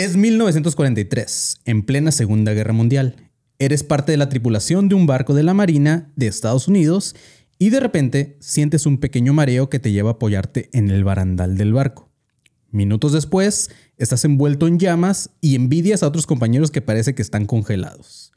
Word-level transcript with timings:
Es 0.00 0.16
1943, 0.16 1.60
en 1.66 1.82
plena 1.82 2.10
Segunda 2.10 2.54
Guerra 2.54 2.72
Mundial. 2.72 3.30
Eres 3.58 3.84
parte 3.84 4.12
de 4.12 4.16
la 4.16 4.30
tripulación 4.30 4.88
de 4.88 4.94
un 4.94 5.06
barco 5.06 5.34
de 5.34 5.42
la 5.42 5.52
Marina 5.52 6.10
de 6.16 6.26
Estados 6.26 6.68
Unidos 6.68 7.14
y 7.58 7.68
de 7.68 7.80
repente 7.80 8.38
sientes 8.40 8.86
un 8.86 8.96
pequeño 8.96 9.34
mareo 9.34 9.68
que 9.68 9.78
te 9.78 9.92
lleva 9.92 10.08
a 10.08 10.12
apoyarte 10.14 10.70
en 10.72 10.90
el 10.90 11.04
barandal 11.04 11.58
del 11.58 11.74
barco. 11.74 12.08
Minutos 12.70 13.12
después, 13.12 13.68
estás 13.98 14.24
envuelto 14.24 14.66
en 14.66 14.78
llamas 14.78 15.32
y 15.42 15.54
envidias 15.54 16.02
a 16.02 16.08
otros 16.08 16.26
compañeros 16.26 16.70
que 16.70 16.80
parece 16.80 17.14
que 17.14 17.20
están 17.20 17.44
congelados. 17.44 18.32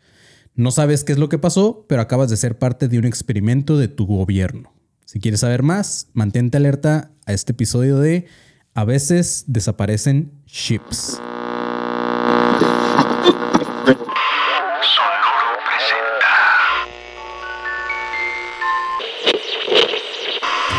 No 0.56 0.70
sabes 0.70 1.06
qué 1.06 1.14
es 1.14 1.18
lo 1.18 1.30
que 1.30 1.40
pasó, 1.40 1.86
pero 1.88 2.02
acabas 2.02 2.30
de 2.30 2.36
ser 2.36 2.60
parte 2.60 2.90
de 2.90 2.98
un 3.00 3.06
experimento 3.06 3.78
de 3.78 3.88
tu 3.88 4.06
gobierno. 4.06 4.74
Si 5.06 5.22
quieres 5.22 5.40
saber 5.40 5.64
más, 5.64 6.10
mantente 6.12 6.58
alerta 6.58 7.14
a 7.26 7.32
este 7.32 7.54
episodio 7.54 8.00
de 8.00 8.26
A 8.74 8.84
veces 8.84 9.46
desaparecen 9.48 10.34
ships. 10.46 11.22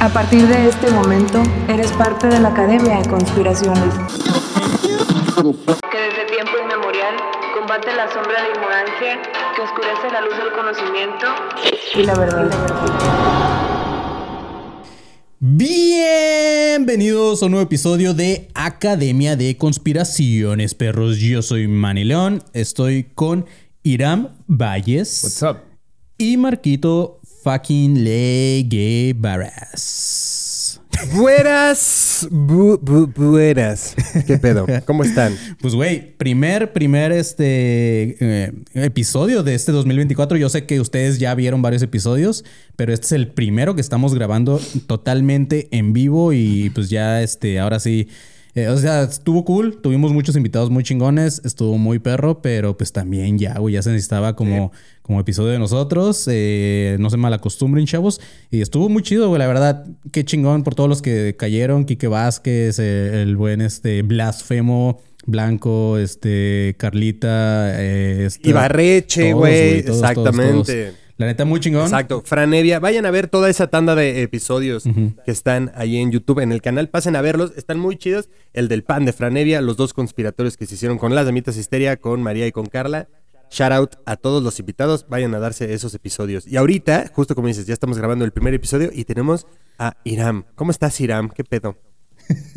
A 0.04 0.12
partir 0.12 0.46
de 0.46 0.68
este 0.68 0.90
momento, 0.90 1.42
eres 1.66 1.90
parte 1.92 2.26
de 2.26 2.38
la 2.38 2.48
Academia 2.48 3.00
de 3.00 3.08
Conspiraciones. 3.08 3.94
Que 5.90 5.98
desde 5.98 6.26
tiempo 6.30 6.52
inmemorial 6.62 7.14
combate 7.58 7.86
la 7.96 8.12
sombra 8.12 8.42
de 8.42 8.50
ignorancia 8.50 9.22
que 9.56 9.62
oscurece 9.62 10.10
la 10.12 10.20
luz 10.20 10.36
del 10.36 10.52
conocimiento 10.52 11.24
y 11.94 12.02
la 12.02 12.18
verdad. 12.18 12.50
Bienvenidos 15.40 17.42
a 17.42 17.46
un 17.46 17.52
nuevo 17.52 17.64
episodio 17.64 18.12
de 18.12 18.50
Academia 18.52 19.36
de 19.36 19.56
Conspiraciones, 19.56 20.74
perros. 20.74 21.16
Yo 21.16 21.40
soy 21.40 21.66
Manny 21.66 22.04
León, 22.04 22.42
estoy 22.52 23.04
con 23.04 23.46
Iram 23.82 24.28
Valles. 24.48 25.24
What's 25.24 25.42
up? 25.42 25.62
Y 26.18 26.36
Marquito 26.36 27.20
fucking 27.44 28.02
Leguevaras. 29.64 30.80
Buenas, 31.14 32.26
bu, 32.30 32.78
bu- 32.80 33.12
buenas. 33.14 33.94
¿Qué 34.26 34.38
pedo? 34.38 34.64
¿Cómo 34.86 35.04
están? 35.04 35.36
Pues 35.60 35.74
güey, 35.74 36.16
primer, 36.16 36.72
primer 36.72 37.12
este 37.12 38.16
eh, 38.20 38.52
episodio 38.72 39.42
de 39.42 39.54
este 39.54 39.72
2024. 39.72 40.38
Yo 40.38 40.48
sé 40.48 40.64
que 40.64 40.80
ustedes 40.80 41.18
ya 41.18 41.34
vieron 41.34 41.60
varios 41.60 41.82
episodios, 41.82 42.44
pero 42.76 42.94
este 42.94 43.04
es 43.06 43.12
el 43.12 43.28
primero 43.28 43.74
que 43.74 43.82
estamos 43.82 44.14
grabando 44.14 44.58
totalmente 44.86 45.68
en 45.70 45.92
vivo 45.92 46.32
y 46.32 46.70
pues 46.70 46.88
ya 46.88 47.20
este, 47.22 47.58
ahora 47.60 47.78
sí. 47.78 48.08
Eh, 48.54 48.68
o 48.68 48.76
sea, 48.76 49.02
estuvo 49.02 49.44
cool, 49.44 49.80
tuvimos 49.82 50.12
muchos 50.12 50.36
invitados 50.36 50.70
muy 50.70 50.84
chingones, 50.84 51.40
estuvo 51.44 51.76
muy 51.76 51.98
perro, 51.98 52.40
pero 52.40 52.76
pues 52.76 52.92
también 52.92 53.38
ya, 53.38 53.58
güey, 53.58 53.74
ya 53.74 53.82
se 53.82 53.90
necesitaba 53.90 54.36
como, 54.36 54.70
como 55.02 55.18
episodio 55.20 55.50
de 55.50 55.58
nosotros. 55.58 56.26
eh, 56.30 56.96
no 57.00 57.10
se 57.10 57.16
malacostumbren, 57.16 57.86
chavos. 57.86 58.20
Y 58.50 58.60
estuvo 58.60 58.88
muy 58.88 59.02
chido, 59.02 59.28
güey, 59.28 59.38
la 59.40 59.46
verdad. 59.48 59.84
Qué 60.12 60.24
chingón 60.24 60.62
por 60.62 60.74
todos 60.74 60.88
los 60.88 61.02
que 61.02 61.34
cayeron. 61.36 61.84
Quique 61.84 62.06
Vázquez, 62.06 62.78
eh, 62.78 63.22
el 63.22 63.36
buen 63.36 63.60
este 63.60 64.02
Blasfemo, 64.02 65.00
Blanco, 65.26 65.98
este 65.98 66.76
Carlita, 66.78 67.80
eh, 67.82 68.26
esta- 68.26 68.48
Ibarreche, 68.48 69.32
güey. 69.32 69.82
todos, 69.82 69.98
Exactamente. 69.98 70.84
todos. 70.84 70.94
La 71.16 71.26
neta, 71.26 71.44
muy 71.44 71.60
chingón. 71.60 71.82
Exacto. 71.82 72.22
Franevia. 72.24 72.80
Vayan 72.80 73.06
a 73.06 73.10
ver 73.10 73.28
toda 73.28 73.48
esa 73.48 73.68
tanda 73.68 73.94
de 73.94 74.22
episodios 74.22 74.84
que 74.84 75.30
están 75.30 75.70
ahí 75.76 75.96
en 75.96 76.10
YouTube, 76.10 76.40
en 76.40 76.50
el 76.50 76.60
canal. 76.60 76.88
Pasen 76.88 77.14
a 77.14 77.22
verlos. 77.22 77.52
Están 77.56 77.78
muy 77.78 77.96
chidos. 77.96 78.28
El 78.52 78.68
del 78.68 78.82
pan 78.82 79.04
de 79.04 79.12
Franevia, 79.12 79.60
los 79.60 79.76
dos 79.76 79.92
conspiratorios 79.94 80.56
que 80.56 80.66
se 80.66 80.74
hicieron 80.74 80.98
con 80.98 81.14
las 81.14 81.26
damitas 81.26 81.56
Histeria, 81.56 81.96
con 81.96 82.22
María 82.22 82.46
y 82.46 82.52
con 82.52 82.66
Carla. 82.66 83.08
Shout 83.50 83.72
out 83.72 83.94
a 84.06 84.16
todos 84.16 84.42
los 84.42 84.58
invitados. 84.58 85.06
Vayan 85.08 85.34
a 85.34 85.38
darse 85.38 85.72
esos 85.72 85.94
episodios. 85.94 86.48
Y 86.48 86.56
ahorita, 86.56 87.12
justo 87.14 87.36
como 87.36 87.46
dices, 87.46 87.66
ya 87.66 87.74
estamos 87.74 87.96
grabando 87.96 88.24
el 88.24 88.32
primer 88.32 88.52
episodio 88.54 88.90
y 88.92 89.04
tenemos 89.04 89.46
a 89.78 89.96
Iram. 90.02 90.44
¿Cómo 90.56 90.72
estás, 90.72 91.00
Iram? 91.00 91.28
¿Qué 91.30 91.44
pedo? 91.44 91.76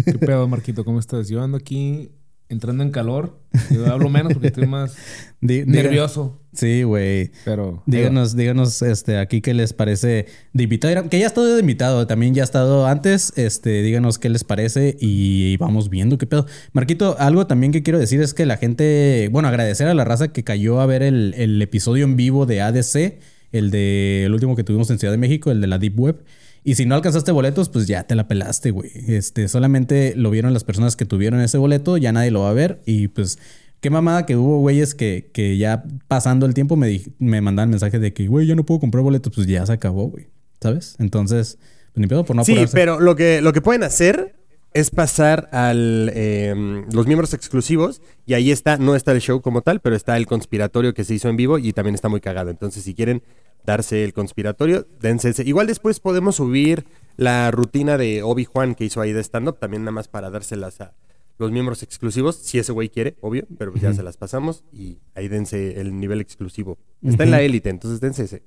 ¿Qué 0.04 0.18
pedo, 0.18 0.48
Marquito? 0.48 0.84
¿Cómo 0.84 1.00
estás? 1.00 1.28
Yo 1.30 1.44
ando 1.44 1.58
aquí 1.58 2.10
entrando 2.50 2.84
en 2.84 2.92
calor. 2.92 3.38
Yo 3.72 3.86
hablo 3.88 4.10
menos 4.10 4.34
porque 4.34 4.48
estoy 4.48 4.68
más 4.68 4.96
diga- 5.42 5.66
nervioso. 5.66 6.40
Sí, 6.54 6.84
güey. 6.84 7.32
Pero. 7.46 7.84
Díganos, 7.86 8.36
díganos 8.36 8.82
este, 8.82 9.18
aquí 9.20 9.42
qué 9.42 9.54
les 9.54 9.74
parece 9.74 10.26
de 10.54 10.64
invitado. 10.64 11.10
Que 11.10 11.20
ya 11.20 11.26
ha 11.26 11.28
estado 11.28 11.54
de 11.54 11.60
invitado, 11.62 12.08
también 12.08 12.34
ya 12.34 12.44
ha 12.44 12.46
estado 12.46 12.88
antes. 12.88 13.32
Este, 13.36 13.82
díganos 13.84 14.18
qué 14.18 14.30
les 14.30 14.44
parece 14.44 14.98
y 15.00 15.58
vamos 15.58 15.90
viendo 15.90 16.18
qué 16.18 16.26
pedo. 16.26 16.46
Marquito, 16.74 17.16
algo 17.20 17.46
también 17.48 17.72
que 17.72 17.84
quiero 17.84 18.00
decir 18.00 18.22
es 18.22 18.34
que 18.34 18.46
la 18.46 18.58
gente, 18.58 19.30
bueno, 19.32 19.48
agradecer 19.50 19.88
a 19.88 19.94
la 19.94 20.04
raza 20.04 20.30
que 20.30 20.44
cayó 20.44 20.80
a 20.82 20.86
ver 20.88 21.04
el, 21.04 21.34
el 21.38 21.62
episodio 21.62 22.06
en 22.06 22.16
vivo 22.16 22.46
de 22.46 22.62
ADC, 22.62 23.20
el 23.52 23.70
de 23.72 24.24
el 24.26 24.34
último 24.34 24.56
que 24.56 24.64
tuvimos 24.64 24.90
en 24.90 24.98
Ciudad 25.00 25.14
de 25.14 25.18
México, 25.20 25.52
el 25.52 25.62
de 25.62 25.68
la 25.68 25.78
Deep 25.78 26.00
Web. 26.00 26.24
Y 26.68 26.76
si 26.76 26.86
no 26.86 26.96
alcanzaste 26.96 27.32
boletos, 27.32 27.70
pues 27.70 27.88
ya 27.88 28.04
te 28.04 28.14
la 28.14 28.28
pelaste, 28.28 28.72
güey. 28.72 28.92
Este, 29.08 29.48
solamente 29.48 30.14
lo 30.18 30.30
vieron 30.32 30.52
las 30.52 30.66
personas 30.66 30.98
que 30.98 31.06
tuvieron 31.06 31.40
ese 31.40 31.58
boleto, 31.58 31.96
ya 31.96 32.12
nadie 32.12 32.30
lo 32.30 32.42
va 32.42 32.50
a 32.50 32.54
ver. 32.54 32.82
Y 32.86 33.08
pues, 33.08 33.40
qué 33.80 33.90
mamada 33.90 34.26
que 34.26 34.36
hubo 34.36 34.60
güeyes 34.60 34.94
que, 34.94 35.30
que 35.34 35.58
ya 35.58 35.86
pasando 36.10 36.46
el 36.46 36.54
tiempo 36.54 36.76
me, 36.76 37.02
me 37.20 37.40
mandaban 37.40 37.70
mensajes 37.70 38.02
de 38.02 38.12
que, 38.12 38.28
güey, 38.28 38.48
ya 38.48 38.56
no 38.56 38.66
puedo 38.66 38.82
comprar 38.82 39.02
boletos, 39.02 39.32
pues 39.34 39.48
ya 39.48 39.66
se 39.66 39.72
acabó, 39.72 40.10
güey. 40.10 40.28
¿Sabes? 40.60 40.98
Entonces, 41.00 41.58
pues 41.94 42.02
ni 42.02 42.08
pedo 42.08 42.26
por 42.26 42.36
no 42.36 42.44
Sí, 42.44 42.52
apurarse. 42.52 42.76
pero 42.76 43.00
lo 43.00 43.16
que, 43.16 43.40
lo 43.42 43.54
que 43.54 43.62
pueden 43.62 43.84
hacer 43.84 44.36
es 44.74 44.90
pasar 44.90 45.48
al 45.54 46.12
eh, 46.14 46.84
los 46.92 47.08
miembros 47.08 47.34
exclusivos 47.34 48.02
y 48.26 48.34
ahí 48.34 48.52
está, 48.52 48.76
no 48.78 48.94
está 48.96 49.14
el 49.14 49.22
show 49.22 49.42
como 49.42 49.62
tal, 49.62 49.80
pero 49.80 49.96
está 49.96 50.18
el 50.18 50.26
conspiratorio 50.26 50.94
que 50.94 51.06
se 51.06 51.14
hizo 51.14 51.30
en 51.30 51.38
vivo 51.38 51.60
y 51.60 51.72
también 51.72 51.96
está 51.96 52.10
muy 52.10 52.20
cagado. 52.20 52.50
Entonces, 52.50 52.84
si 52.84 52.94
quieren 52.94 53.24
darse 53.68 54.06
el 54.06 54.14
conspiratorio, 54.14 54.88
dense 55.00 55.30
ese. 55.30 55.44
Igual 55.44 55.68
después 55.68 56.00
podemos 56.00 56.38
subir 56.38 56.86
la 57.18 57.52
rutina 57.52 57.98
de 57.98 58.24
Obi-Juan 58.24 58.74
que 58.76 58.86
hizo 58.86 59.02
ahí 59.02 59.12
de 59.12 59.20
stand-up, 59.22 59.60
también 59.60 59.84
nada 59.84 59.92
más 59.92 60.08
para 60.08 60.32
dárselas 60.32 60.80
a 60.80 60.94
los 61.38 61.52
miembros 61.52 61.84
exclusivos, 61.84 62.38
si 62.38 62.58
ese 62.58 62.72
güey 62.72 62.90
quiere, 62.90 63.18
obvio, 63.22 63.46
pero 63.60 63.72
pues 63.72 63.84
ya 63.84 63.94
se 63.94 64.02
las 64.02 64.18
pasamos 64.18 64.64
y 64.72 64.98
ahí 65.14 65.28
dense 65.28 65.80
el 65.80 66.00
nivel 66.00 66.22
exclusivo. 66.22 66.80
Está 67.04 67.26
en 67.26 67.32
la 67.32 67.42
élite, 67.42 67.70
entonces 67.70 68.00
dense 68.00 68.24
ese. 68.24 68.44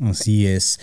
Así 0.00 0.46
es. 0.46 0.78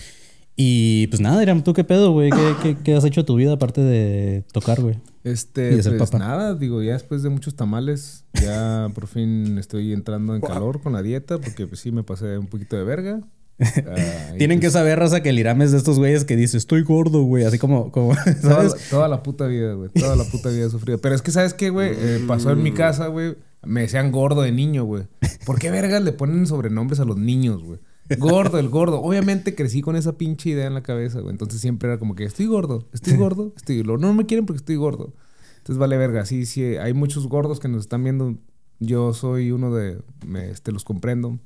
Y 0.55 1.07
pues 1.07 1.21
nada, 1.21 1.43
Iram, 1.43 1.63
¿tú 1.63 1.73
qué 1.73 1.83
pedo, 1.83 2.13
güey? 2.13 2.31
¿Qué, 2.31 2.55
qué, 2.63 2.77
qué 2.83 2.95
has 2.95 3.03
hecho 3.03 3.21
de 3.21 3.27
tu 3.27 3.35
vida 3.35 3.53
aparte 3.53 3.81
de 3.81 4.43
tocar, 4.53 4.81
güey? 4.81 4.99
Este, 5.23 5.73
Y 5.73 5.75
de 5.75 5.83
ser 5.83 5.97
pues 5.97 6.13
nada, 6.13 6.55
digo, 6.55 6.81
ya 6.81 6.93
después 6.93 7.21
de 7.23 7.29
muchos 7.29 7.55
tamales, 7.55 8.25
ya 8.41 8.89
por 8.95 9.07
fin 9.07 9.57
estoy 9.57 9.93
entrando 9.93 10.33
en 10.33 10.41
calor 10.41 10.81
con 10.81 10.93
la 10.93 11.03
dieta, 11.03 11.37
porque 11.39 11.67
pues 11.67 11.81
sí 11.81 11.91
me 11.91 12.03
pasé 12.03 12.37
un 12.37 12.47
poquito 12.47 12.75
de 12.75 12.83
verga. 12.83 13.21
Ah, 13.61 14.33
Tienen 14.37 14.59
que 14.59 14.65
pues, 14.67 14.73
saber, 14.73 14.97
raza, 14.99 15.21
que 15.21 15.29
el 15.29 15.39
Iram 15.39 15.61
es 15.61 15.71
de 15.71 15.77
estos 15.77 15.97
güeyes 15.99 16.25
que 16.25 16.35
dice, 16.35 16.57
estoy 16.57 16.81
gordo, 16.83 17.23
güey. 17.23 17.43
Así 17.43 17.59
como, 17.59 17.91
como 17.91 18.13
Toda, 18.41 18.63
la- 18.63 18.75
toda 18.89 19.07
la 19.07 19.23
puta 19.23 19.45
vida, 19.47 19.73
güey. 19.73 19.89
Toda 19.89 20.15
la 20.15 20.23
puta 20.23 20.49
vida 20.49 20.65
he 20.65 20.69
sufrido. 20.69 20.97
Pero 20.99 21.13
es 21.15 21.21
que, 21.21 21.31
¿sabes 21.31 21.53
qué, 21.53 21.69
güey? 21.69 21.91
Eh, 21.93 22.23
pasó 22.27 22.51
en 22.51 22.63
mi 22.63 22.71
casa, 22.71 23.07
güey. 23.07 23.35
Me 23.63 23.81
decían 23.81 24.11
gordo 24.11 24.41
de 24.41 24.51
niño, 24.51 24.85
güey. 24.85 25.03
¿Por 25.45 25.59
qué 25.59 25.69
vergas 25.69 26.01
le 26.03 26.11
ponen 26.13 26.47
sobrenombres 26.47 26.99
a 26.99 27.05
los 27.05 27.17
niños, 27.17 27.63
güey? 27.63 27.79
Gordo, 28.17 28.57
el 28.59 28.69
gordo. 28.69 29.01
Obviamente 29.01 29.53
crecí 29.55 29.81
con 29.81 29.95
esa 29.95 30.17
pinche 30.17 30.49
idea 30.49 30.65
en 30.67 30.73
la 30.73 30.81
cabeza, 30.83 31.19
güey. 31.19 31.31
Entonces 31.31 31.61
siempre 31.61 31.87
era 31.89 31.99
como 31.99 32.15
que 32.15 32.25
estoy 32.25 32.47
gordo, 32.47 32.89
estoy 32.91 33.15
gordo, 33.15 33.53
estoy 33.55 33.81
gordo. 33.83 33.97
No 33.99 34.13
me 34.13 34.25
quieren 34.25 34.45
porque 34.45 34.57
estoy 34.57 34.75
gordo. 34.75 35.13
Entonces 35.59 35.77
vale 35.77 35.95
verga. 35.97 36.25
Sí, 36.25 36.45
sí, 36.47 36.63
hay 36.77 36.93
muchos 36.93 37.27
gordos 37.27 37.59
que 37.59 37.67
nos 37.67 37.81
están 37.81 38.03
viendo. 38.03 38.35
Yo 38.79 39.13
soy 39.13 39.51
uno 39.51 39.73
de. 39.73 39.99
Me, 40.25 40.49
este, 40.49 40.71
los 40.71 40.83
comprendo. 40.83 41.39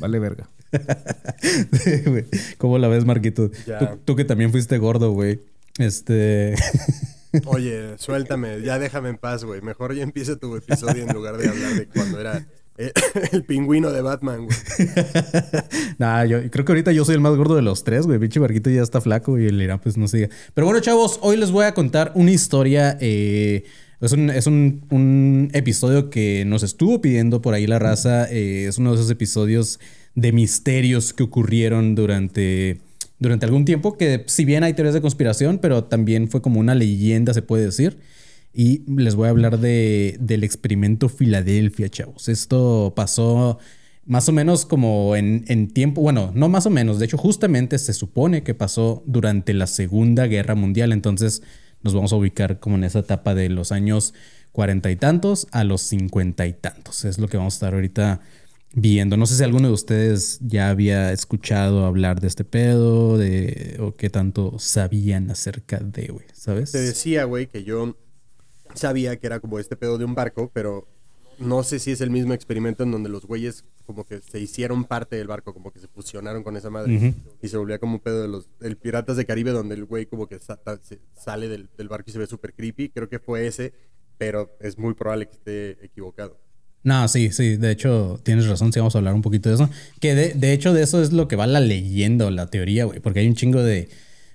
Vale 0.00 0.18
verga. 0.18 0.48
Sí, 1.72 1.90
güey. 2.06 2.24
¿Cómo 2.58 2.78
la 2.78 2.88
ves, 2.88 3.04
Marquito? 3.04 3.50
Tú 4.04 4.16
que 4.16 4.24
también 4.24 4.50
fuiste 4.50 4.78
gordo, 4.78 5.12
güey. 5.12 5.40
Este. 5.78 6.54
Oye, 7.46 7.94
suéltame, 7.96 8.60
ya 8.62 8.78
déjame 8.78 9.08
en 9.08 9.16
paz, 9.16 9.44
güey. 9.44 9.62
Mejor 9.62 9.94
ya 9.94 10.02
empieza 10.02 10.36
tu 10.36 10.54
episodio 10.56 11.02
en 11.04 11.14
lugar 11.14 11.38
de 11.38 11.48
hablar 11.48 11.72
de 11.74 11.86
cuando 11.86 12.20
era 12.20 12.46
eh, 12.76 12.92
el 13.32 13.44
pingüino 13.44 13.90
de 13.90 14.02
Batman, 14.02 14.44
güey. 14.46 14.56
nah, 15.98 16.24
yo 16.24 16.38
creo 16.50 16.64
que 16.64 16.72
ahorita 16.72 16.92
yo 16.92 17.04
soy 17.06 17.14
el 17.14 17.20
más 17.22 17.34
gordo 17.36 17.56
de 17.56 17.62
los 17.62 17.84
tres, 17.84 18.06
güey. 18.06 18.18
Pinche 18.18 18.38
Marquito 18.40 18.68
ya 18.68 18.82
está 18.82 19.00
flaco 19.00 19.38
y 19.38 19.46
el 19.46 19.60
Irán, 19.62 19.80
pues 19.80 19.96
no 19.96 20.08
sigue. 20.08 20.28
Pero 20.54 20.66
bueno, 20.66 20.80
chavos, 20.80 21.18
hoy 21.22 21.36
les 21.38 21.50
voy 21.50 21.64
a 21.64 21.72
contar 21.74 22.12
una 22.14 22.30
historia. 22.30 22.98
eh, 23.00 23.64
es 24.02 24.12
un, 24.12 24.30
es 24.30 24.46
un- 24.48 24.84
un 24.90 25.48
episodio 25.54 26.10
que 26.10 26.44
nos 26.44 26.62
estuvo 26.64 27.00
pidiendo 27.00 27.40
por 27.40 27.54
ahí 27.54 27.66
la 27.66 27.78
raza. 27.78 28.26
eh, 28.30 28.66
es 28.68 28.76
uno 28.78 28.90
de 28.90 28.96
esos 28.96 29.10
episodios 29.10 29.78
de 30.14 30.32
misterios 30.32 31.12
que 31.12 31.22
ocurrieron 31.22 31.94
durante, 31.94 32.80
durante 33.18 33.46
algún 33.46 33.64
tiempo. 33.64 33.96
Que 33.96 34.24
si 34.26 34.44
bien 34.44 34.64
hay 34.64 34.74
teorías 34.74 34.94
de 34.94 35.00
conspiración, 35.00 35.58
pero 35.58 35.84
también 35.84 36.28
fue 36.28 36.42
como 36.42 36.60
una 36.60 36.74
leyenda, 36.74 37.34
se 37.34 37.42
puede 37.42 37.64
decir. 37.64 37.98
Y 38.54 38.82
les 38.86 39.14
voy 39.14 39.28
a 39.28 39.30
hablar 39.30 39.58
de, 39.58 40.16
del 40.20 40.44
experimento 40.44 41.08
Filadelfia, 41.08 41.88
chavos. 41.88 42.28
Esto 42.28 42.92
pasó 42.94 43.58
más 44.04 44.28
o 44.28 44.32
menos 44.32 44.66
como 44.66 45.14
en, 45.16 45.44
en 45.46 45.68
tiempo, 45.68 46.02
bueno, 46.02 46.32
no 46.34 46.48
más 46.48 46.66
o 46.66 46.70
menos, 46.70 46.98
de 46.98 47.04
hecho 47.04 47.16
justamente 47.16 47.78
se 47.78 47.92
supone 47.92 48.42
que 48.42 48.52
pasó 48.52 49.04
durante 49.06 49.54
la 49.54 49.68
Segunda 49.68 50.26
Guerra 50.26 50.56
Mundial, 50.56 50.90
entonces 50.90 51.44
nos 51.82 51.94
vamos 51.94 52.12
a 52.12 52.16
ubicar 52.16 52.58
como 52.58 52.74
en 52.74 52.82
esa 52.82 52.98
etapa 52.98 53.32
de 53.36 53.48
los 53.48 53.70
años 53.70 54.12
cuarenta 54.50 54.90
y 54.90 54.96
tantos 54.96 55.46
a 55.52 55.62
los 55.62 55.82
cincuenta 55.82 56.48
y 56.48 56.52
tantos. 56.52 57.04
Es 57.04 57.18
lo 57.18 57.28
que 57.28 57.36
vamos 57.36 57.54
a 57.54 57.56
estar 57.56 57.74
ahorita 57.74 58.20
viendo. 58.74 59.16
No 59.16 59.26
sé 59.26 59.36
si 59.36 59.42
alguno 59.44 59.68
de 59.68 59.74
ustedes 59.74 60.38
ya 60.40 60.70
había 60.70 61.12
escuchado 61.12 61.84
hablar 61.84 62.20
de 62.20 62.28
este 62.28 62.44
pedo, 62.44 63.18
de 63.18 63.76
o 63.80 63.94
qué 63.94 64.10
tanto 64.10 64.58
sabían 64.58 65.30
acerca 65.30 65.78
de, 65.78 66.08
güey, 66.08 66.26
¿sabes? 66.32 66.72
Te 66.72 66.80
decía, 66.80 67.24
güey, 67.24 67.46
que 67.46 67.64
yo 67.64 67.96
sabía 68.74 69.18
que 69.18 69.26
era 69.26 69.40
como 69.40 69.58
este 69.58 69.76
pedo 69.76 69.98
de 69.98 70.04
un 70.04 70.14
barco, 70.14 70.50
pero 70.54 70.88
no 71.38 71.62
sé 71.62 71.78
si 71.78 71.90
es 71.90 72.00
el 72.00 72.10
mismo 72.10 72.34
experimento 72.34 72.82
en 72.84 72.92
donde 72.92 73.08
los 73.08 73.26
güeyes 73.26 73.64
como 73.84 74.04
que 74.04 74.20
se 74.20 74.38
hicieron 74.38 74.84
parte 74.84 75.16
del 75.16 75.26
barco, 75.26 75.52
como 75.52 75.72
que 75.72 75.80
se 75.80 75.88
fusionaron 75.88 76.42
con 76.44 76.56
esa 76.56 76.70
madre 76.70 76.94
y 77.42 77.48
se 77.48 77.56
volvía 77.56 77.78
como 77.78 77.94
un 77.94 78.00
pedo 78.00 78.22
de 78.22 78.28
los 78.28 78.48
el 78.60 78.76
Piratas 78.76 79.16
de 79.16 79.26
Caribe 79.26 79.50
donde 79.50 79.74
el 79.74 79.84
güey 79.84 80.06
como 80.06 80.28
que 80.28 80.38
sa- 80.38 80.60
se 80.82 81.00
sale 81.14 81.48
del, 81.48 81.68
del 81.76 81.88
barco 81.88 82.08
y 82.10 82.12
se 82.12 82.18
ve 82.18 82.26
súper 82.26 82.54
creepy. 82.54 82.90
Creo 82.90 83.08
que 83.08 83.18
fue 83.18 83.46
ese, 83.46 83.72
pero 84.18 84.56
es 84.60 84.78
muy 84.78 84.94
probable 84.94 85.26
que 85.26 85.32
esté 85.32 85.84
equivocado. 85.84 86.38
No, 86.84 87.06
sí, 87.06 87.30
sí, 87.30 87.56
de 87.56 87.70
hecho 87.70 88.20
tienes 88.24 88.46
razón, 88.46 88.72
sí 88.72 88.80
vamos 88.80 88.94
a 88.94 88.98
hablar 88.98 89.14
un 89.14 89.22
poquito 89.22 89.48
de 89.48 89.54
eso. 89.54 89.70
Que 90.00 90.14
de, 90.14 90.34
de 90.34 90.52
hecho 90.52 90.72
de 90.72 90.82
eso 90.82 91.00
es 91.00 91.12
lo 91.12 91.28
que 91.28 91.36
va 91.36 91.46
la 91.46 91.60
leyenda 91.60 92.26
o 92.26 92.30
la 92.30 92.48
teoría, 92.48 92.84
güey, 92.84 93.00
porque 93.00 93.20
hay 93.20 93.28
un 93.28 93.34
chingo 93.34 93.62
de... 93.62 93.88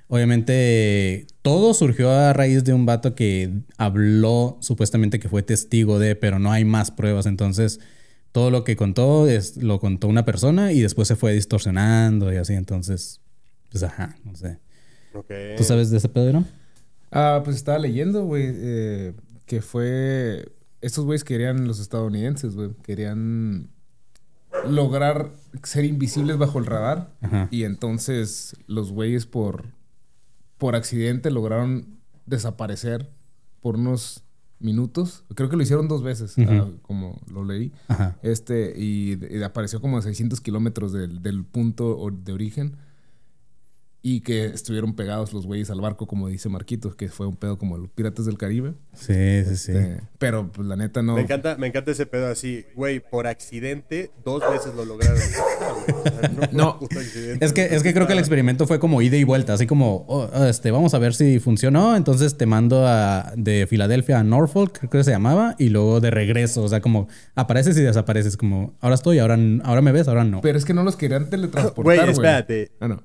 Obviamente 0.09 1.27
todo 1.41 1.73
surgió 1.73 2.09
a 2.09 2.31
raíz 2.31 2.63
de 2.63 2.71
un 2.71 2.85
vato 2.85 3.13
que 3.13 3.51
habló 3.77 4.57
supuestamente 4.61 5.19
que 5.19 5.27
fue 5.27 5.43
testigo 5.43 5.99
de, 5.99 6.15
pero 6.15 6.39
no 6.39 6.53
hay 6.53 6.63
más 6.63 6.91
pruebas, 6.91 7.25
entonces 7.25 7.81
todo 8.31 8.49
lo 8.49 8.63
que 8.63 8.77
contó 8.77 9.27
es, 9.27 9.57
lo 9.57 9.81
contó 9.81 10.07
una 10.07 10.23
persona 10.23 10.71
y 10.71 10.79
después 10.79 11.09
se 11.09 11.17
fue 11.17 11.33
distorsionando 11.33 12.31
y 12.31 12.37
así, 12.37 12.53
entonces, 12.53 13.19
pues 13.69 13.83
ajá, 13.83 14.15
no 14.23 14.33
sé. 14.35 14.59
¿Tú 15.57 15.63
sabes 15.63 15.89
de 15.89 15.97
ese 15.97 16.07
pedo, 16.07 16.29
Iram? 16.29 16.45
Ah, 17.11 17.41
pues 17.43 17.57
estaba 17.57 17.79
leyendo, 17.79 18.23
güey, 18.23 18.45
eh, 18.47 19.13
que 19.45 19.61
fue... 19.61 20.47
Estos 20.87 21.03
güeyes 21.03 21.25
querían, 21.25 21.67
los 21.67 21.81
estadounidenses, 21.81 22.55
güey, 22.55 22.69
querían 22.81 23.71
lograr 24.69 25.33
ser 25.63 25.83
invisibles 25.83 26.37
bajo 26.37 26.59
el 26.59 26.65
radar. 26.65 27.13
Ajá. 27.19 27.49
Y 27.51 27.65
entonces 27.65 28.55
los 28.67 28.93
güeyes 28.93 29.25
por, 29.25 29.65
por 30.57 30.77
accidente 30.77 31.29
lograron 31.29 31.99
desaparecer 32.25 33.11
por 33.59 33.75
unos 33.75 34.23
minutos. 34.59 35.25
Creo 35.35 35.49
que 35.49 35.57
lo 35.57 35.63
hicieron 35.63 35.89
dos 35.89 36.03
veces, 36.03 36.35
ah, 36.37 36.69
como 36.83 37.19
lo 37.29 37.43
leí. 37.43 37.73
Ajá. 37.89 38.17
Este, 38.23 38.73
y, 38.77 39.19
y 39.29 39.43
apareció 39.43 39.81
como 39.81 39.97
a 39.97 40.01
600 40.01 40.39
kilómetros 40.39 40.93
del, 40.93 41.21
del 41.21 41.43
punto 41.43 42.09
de 42.11 42.31
origen. 42.31 42.77
Y 44.09 44.21
que 44.21 44.45
estuvieron 44.45 44.95
pegados 44.95 45.33
los 45.33 45.45
güeyes 45.45 45.69
al 45.69 45.81
barco, 45.81 46.07
como 46.07 46.29
dice 46.29 46.47
Marquitos, 46.47 46.95
que 46.95 47.09
fue 47.09 47.27
un 47.27 47.35
pedo 47.35 47.57
como 47.57 47.77
los 47.77 47.89
piratas 47.89 48.25
del 48.25 48.37
Caribe. 48.37 48.73
Sí, 48.93 49.43
sí, 49.45 49.57
sí. 49.57 49.71
Este, 49.73 50.01
pero, 50.17 50.49
pues, 50.49 50.65
la 50.65 50.77
neta 50.77 51.01
no. 51.03 51.15
Me 51.15 51.23
encanta, 51.23 51.57
me 51.57 51.67
encanta 51.67 51.91
ese 51.91 52.05
pedo 52.05 52.27
así, 52.27 52.65
güey, 52.73 53.01
por 53.01 53.27
accidente 53.27 54.11
dos 54.23 54.41
veces 54.49 54.73
lo 54.75 54.85
lograron. 54.85 55.17
Ah, 56.23 56.29
no, 56.53 56.79
No. 56.79 56.87
Es 57.41 57.51
que, 57.51 57.65
es 57.65 57.83
que 57.83 57.93
creo 57.93 58.07
que 58.07 58.13
el 58.13 58.19
experimento 58.19 58.65
fue 58.65 58.79
como 58.79 59.01
ida 59.01 59.17
y 59.17 59.25
vuelta, 59.25 59.53
así 59.53 59.67
como, 59.67 60.05
oh, 60.07 60.29
este, 60.45 60.71
vamos 60.71 60.93
a 60.93 60.99
ver 60.99 61.13
si 61.13 61.39
funcionó, 61.39 61.97
entonces 61.97 62.37
te 62.37 62.45
mando 62.45 62.87
a, 62.87 63.33
de 63.35 63.67
Filadelfia 63.67 64.19
a 64.19 64.23
Norfolk, 64.23 64.77
creo 64.79 64.89
que 64.89 65.03
se 65.03 65.11
llamaba, 65.11 65.55
y 65.59 65.67
luego 65.69 65.99
de 65.99 66.11
regreso, 66.11 66.63
o 66.63 66.69
sea, 66.69 66.79
como 66.79 67.09
apareces 67.35 67.77
y 67.77 67.81
desapareces, 67.81 68.37
como, 68.37 68.73
ahora 68.79 68.95
estoy, 68.95 69.19
ahora, 69.19 69.37
ahora 69.63 69.81
me 69.81 69.91
ves, 69.91 70.07
ahora 70.07 70.23
no. 70.23 70.39
Pero 70.39 70.57
es 70.57 70.63
que 70.63 70.73
no 70.73 70.83
los 70.83 70.95
querían 70.95 71.29
teletransportar, 71.29 71.83
Güey, 71.83 71.97
güey. 71.99 72.11
espérate. 72.11 72.71
Ah, 72.79 72.87
no. 72.87 73.03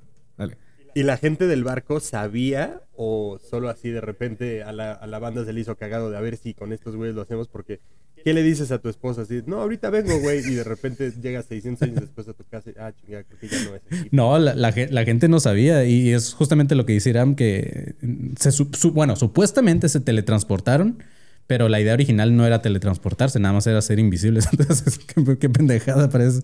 ¿Y 0.94 1.02
la 1.04 1.16
gente 1.16 1.46
del 1.46 1.64
barco 1.64 2.00
sabía 2.00 2.82
o 2.94 3.38
solo 3.38 3.68
así 3.68 3.90
de 3.90 4.00
repente 4.00 4.62
a 4.62 4.72
la, 4.72 4.92
a 4.92 5.06
la 5.06 5.18
banda 5.18 5.44
se 5.44 5.52
le 5.52 5.60
hizo 5.60 5.76
cagado 5.76 6.10
de 6.10 6.16
a 6.16 6.20
ver 6.20 6.36
si 6.36 6.54
con 6.54 6.72
estos 6.72 6.96
güeyes 6.96 7.14
lo 7.16 7.22
hacemos? 7.22 7.48
Porque, 7.48 7.80
¿qué 8.24 8.34
le 8.34 8.42
dices 8.42 8.70
a 8.72 8.78
tu 8.78 8.88
esposa? 8.88 9.22
Así, 9.22 9.42
no, 9.46 9.60
ahorita 9.62 9.88
vengo, 9.90 10.18
güey, 10.20 10.40
y 10.40 10.54
de 10.54 10.64
repente 10.64 11.10
llegas 11.22 11.46
600 11.46 11.82
años 11.82 12.00
después 12.00 12.28
a 12.28 12.34
tu 12.34 12.44
casa 12.44 12.70
y, 12.70 12.74
ah, 12.78 12.92
chingada, 12.92 13.24
creo 13.24 13.40
que 13.40 13.48
ya 13.48 13.64
no 13.64 13.74
es. 13.76 14.12
No, 14.12 14.38
la, 14.38 14.54
la 14.54 14.70
ge- 14.72 14.88
la 14.90 15.04
gente 15.04 15.28
no 15.28 15.40
sabía 15.40 15.84
y 15.84 16.10
es 16.12 16.34
justamente 16.34 16.74
lo 16.74 16.84
que 16.86 16.92
dice 16.92 17.12
que 17.36 17.94
se, 18.38 18.50
bueno, 18.90 19.16
supuestamente 19.16 19.88
se 19.88 20.00
teletransportaron, 20.00 21.02
pero 21.46 21.68
la 21.68 21.80
idea 21.80 21.92
original 21.92 22.34
no 22.36 22.46
era 22.46 22.62
teletransportarse, 22.62 23.38
nada 23.38 23.52
más 23.54 23.66
era 23.66 23.82
ser 23.82 23.98
invisibles. 23.98 24.48
Entonces, 24.52 24.98
qué, 24.98 25.38
qué 25.38 25.48
pendejada 25.50 26.08
parece. 26.08 26.42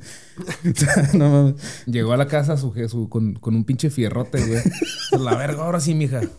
no 1.15 1.31
mames. 1.31 1.55
Llegó 1.87 2.12
a 2.12 2.17
la 2.17 2.27
casa 2.27 2.56
su, 2.56 2.73
su- 2.89 3.09
con, 3.09 3.35
con 3.35 3.55
un 3.55 3.65
pinche 3.65 3.91
fierrote, 3.91 4.41
güey. 4.45 4.61
la 5.25 5.35
verga, 5.37 5.62
ahora 5.65 5.81
sí, 5.81 5.95
mija. 5.95 6.21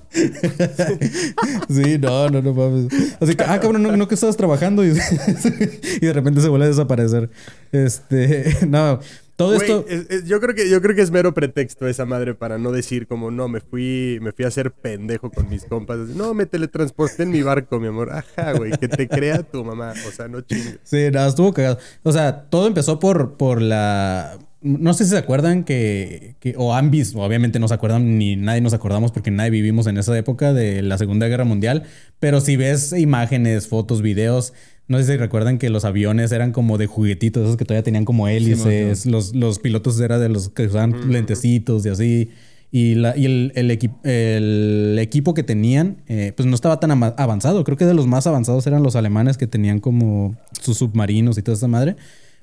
Sí, 1.69 1.97
no, 1.99 2.29
no, 2.29 2.41
no 2.41 2.53
mames. 2.53 2.87
Así 3.19 3.35
que, 3.35 3.43
ah, 3.43 3.59
cabrón, 3.59 3.83
no, 3.83 3.95
no 3.95 4.07
que 4.07 4.15
estabas 4.15 4.37
trabajando 4.37 4.83
y, 4.85 4.89
y 4.89 6.05
de 6.05 6.13
repente 6.13 6.41
se 6.41 6.49
vuelve 6.49 6.65
a 6.65 6.69
desaparecer. 6.69 7.29
Este, 7.71 8.57
no, 8.67 8.99
todo 9.45 9.55
esto. 9.55 9.85
es- 9.87 10.05
es- 10.09 10.25
yo 10.25 10.39
creo 10.39 10.53
que 10.53 10.69
yo 10.69 10.81
creo 10.81 10.95
que 10.95 11.01
es 11.01 11.11
mero 11.11 11.33
pretexto 11.33 11.87
esa 11.87 12.05
madre 12.05 12.35
para 12.35 12.57
no 12.57 12.71
decir 12.71 13.07
como 13.07 13.31
no 13.31 13.47
me 13.47 13.61
fui 13.61 14.19
me 14.21 14.31
fui 14.33 14.45
a 14.45 14.49
hacer 14.49 14.71
pendejo 14.71 15.31
con 15.31 15.49
mis 15.49 15.63
compas. 15.65 15.97
No, 16.09 16.33
me 16.33 16.45
teletransporté 16.45 17.23
en 17.23 17.31
mi 17.31 17.41
barco, 17.41 17.79
mi 17.79 17.87
amor. 17.87 18.11
Ajá, 18.11 18.51
güey, 18.53 18.71
que 18.71 18.87
te 18.87 19.07
crea 19.07 19.41
tu 19.43 19.63
mamá, 19.63 19.93
o 20.07 20.11
sea, 20.11 20.27
no 20.27 20.41
chingues. 20.41 20.79
Sí, 20.83 21.07
nada, 21.11 21.29
estuvo 21.29 21.53
cagado. 21.53 21.77
O 22.03 22.11
sea, 22.11 22.43
todo 22.49 22.67
empezó 22.67 22.99
por, 22.99 23.37
por 23.37 23.61
la. 23.61 24.37
No 24.61 24.93
sé 24.93 25.05
si 25.05 25.11
se 25.11 25.17
acuerdan 25.17 25.63
que, 25.63 26.35
que- 26.41 26.53
O 26.57 26.75
han 26.75 26.91
visto, 26.91 27.19
obviamente 27.19 27.59
no 27.59 27.69
se 27.69 27.73
acuerdan, 27.75 28.17
ni 28.17 28.35
nadie 28.35 28.59
nos 28.59 28.73
acordamos 28.73 29.13
porque 29.13 29.31
nadie 29.31 29.51
vivimos 29.51 29.87
en 29.87 29.97
esa 29.97 30.17
época 30.17 30.51
de 30.51 30.81
la 30.81 30.97
Segunda 30.97 31.27
Guerra 31.29 31.45
Mundial. 31.45 31.83
Pero 32.19 32.41
si 32.41 32.57
ves 32.57 32.91
imágenes, 32.91 33.67
fotos, 33.69 34.01
videos, 34.01 34.53
no 34.89 34.97
sé 34.97 35.05
si 35.05 35.15
recuerdan 35.17 35.57
que 35.59 35.69
los 35.69 35.85
aviones 35.85 36.31
eran 36.33 36.51
como 36.51 36.77
de 36.77 36.87
juguetitos, 36.87 37.43
esos 37.45 37.55
que 37.57 37.63
todavía 37.63 37.83
tenían 37.83 38.03
como 38.03 38.27
hélices. 38.27 39.05
los, 39.05 39.33
los 39.35 39.59
pilotos 39.59 39.99
eran 40.01 40.19
de 40.19 40.27
los 40.29 40.49
que 40.49 40.65
usaban 40.65 40.91
lentecitos 41.11 41.85
y 41.85 41.89
así. 41.89 42.29
Y, 42.71 42.95
la, 42.95 43.17
y 43.17 43.25
el, 43.25 43.51
el 43.55 43.71
equi- 43.71 43.93
el 44.03 44.97
equipo 44.99 45.33
que 45.33 45.41
tenían, 45.43 45.97
eh, 46.07 46.33
pues 46.35 46.45
no 46.47 46.53
estaba 46.53 46.79
tan 46.79 46.91
avanzado. 46.91 47.63
Creo 47.63 47.77
que 47.77 47.85
de 47.85 47.93
los 47.95 48.05
más 48.07 48.27
avanzados 48.27 48.67
eran 48.67 48.83
los 48.83 48.95
alemanes 48.95 49.37
que 49.37 49.47
tenían 49.47 49.79
como 49.79 50.35
sus 50.61 50.77
submarinos 50.77 51.37
y 51.37 51.41
toda 51.41 51.55
esa 51.57 51.67
madre. 51.67 51.95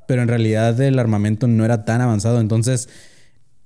Pero 0.08 0.22
en 0.22 0.28
realidad 0.28 0.80
el 0.80 0.98
armamento 0.98 1.46
no 1.48 1.64
era 1.64 1.84
tan 1.84 2.00
avanzado. 2.00 2.40
Entonces, 2.40 2.88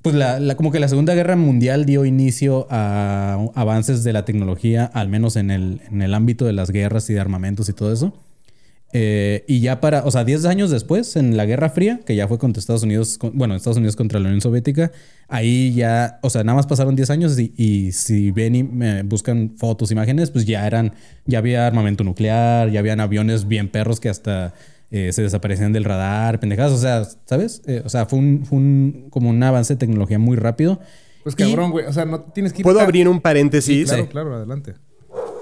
pues 0.02 0.14
la, 0.14 0.38
la- 0.40 0.54
como 0.54 0.70
que 0.72 0.80
la 0.80 0.88
Segunda 0.88 1.14
Guerra 1.14 1.36
Mundial 1.36 1.84
dio 1.86 2.04
inicio 2.04 2.66
a 2.70 3.38
avances 3.54 4.04
de 4.04 4.12
la 4.12 4.24
tecnología, 4.24 4.84
al 4.84 5.08
menos 5.08 5.36
en 5.36 5.50
el, 5.50 5.80
en 5.90 6.02
el 6.02 6.12
ámbito 6.14 6.44
de 6.46 6.52
las 6.54 6.70
guerras 6.70 7.08
y 7.10 7.14
de 7.14 7.20
armamentos 7.20 7.68
y 7.68 7.72
todo 7.74 7.92
eso. 7.92 8.14
Eh, 8.92 9.44
y 9.46 9.60
ya 9.60 9.80
para, 9.80 10.04
o 10.04 10.10
sea, 10.10 10.24
10 10.24 10.44
años 10.46 10.70
después, 10.70 11.14
en 11.16 11.36
la 11.36 11.46
Guerra 11.46 11.70
Fría, 11.70 12.00
que 12.04 12.16
ya 12.16 12.26
fue 12.26 12.38
contra 12.38 12.58
Estados 12.60 12.82
Unidos, 12.82 13.18
con- 13.18 13.36
bueno, 13.38 13.54
Estados 13.54 13.76
Unidos 13.76 13.94
contra 13.94 14.18
la 14.18 14.26
Unión 14.26 14.40
Soviética, 14.40 14.90
ahí 15.28 15.72
ya, 15.74 16.18
o 16.22 16.30
sea, 16.30 16.42
nada 16.42 16.56
más 16.56 16.66
pasaron 16.66 16.96
10 16.96 17.08
años 17.10 17.38
y, 17.38 17.52
y 17.56 17.92
si 17.92 18.32
ven 18.32 18.54
y 18.56 18.62
me 18.64 19.02
buscan 19.04 19.52
fotos, 19.56 19.92
imágenes, 19.92 20.30
pues 20.32 20.44
ya 20.44 20.66
eran, 20.66 20.92
ya 21.24 21.38
había 21.38 21.66
armamento 21.68 22.02
nuclear, 22.02 22.68
ya 22.70 22.80
habían 22.80 22.98
aviones 23.00 23.46
bien 23.46 23.68
perros 23.68 24.00
que 24.00 24.08
hasta 24.08 24.54
eh, 24.90 25.12
se 25.12 25.22
desaparecían 25.22 25.72
del 25.72 25.84
radar, 25.84 26.40
pendejadas, 26.40 26.72
o 26.72 26.78
sea, 26.78 27.04
¿sabes? 27.26 27.62
Eh, 27.66 27.82
o 27.84 27.88
sea, 27.88 28.06
fue 28.06 28.18
un, 28.18 28.44
fue 28.44 28.58
un, 28.58 29.06
como 29.10 29.30
un 29.30 29.40
avance 29.40 29.74
de 29.74 29.78
tecnología 29.78 30.18
muy 30.18 30.36
rápido. 30.36 30.80
Pues 31.22 31.36
cabrón, 31.36 31.70
güey. 31.70 31.86
O 31.86 31.92
sea, 31.92 32.06
no 32.06 32.22
tienes 32.22 32.52
que 32.52 32.60
ir 32.60 32.64
¿Puedo 32.64 32.78
tan- 32.78 32.86
abrir 32.86 33.06
un 33.06 33.16
Sí, 33.16 33.20
paréntesis? 33.20 33.86
claro, 33.88 34.08
claro, 34.08 34.34
adelante. 34.34 34.74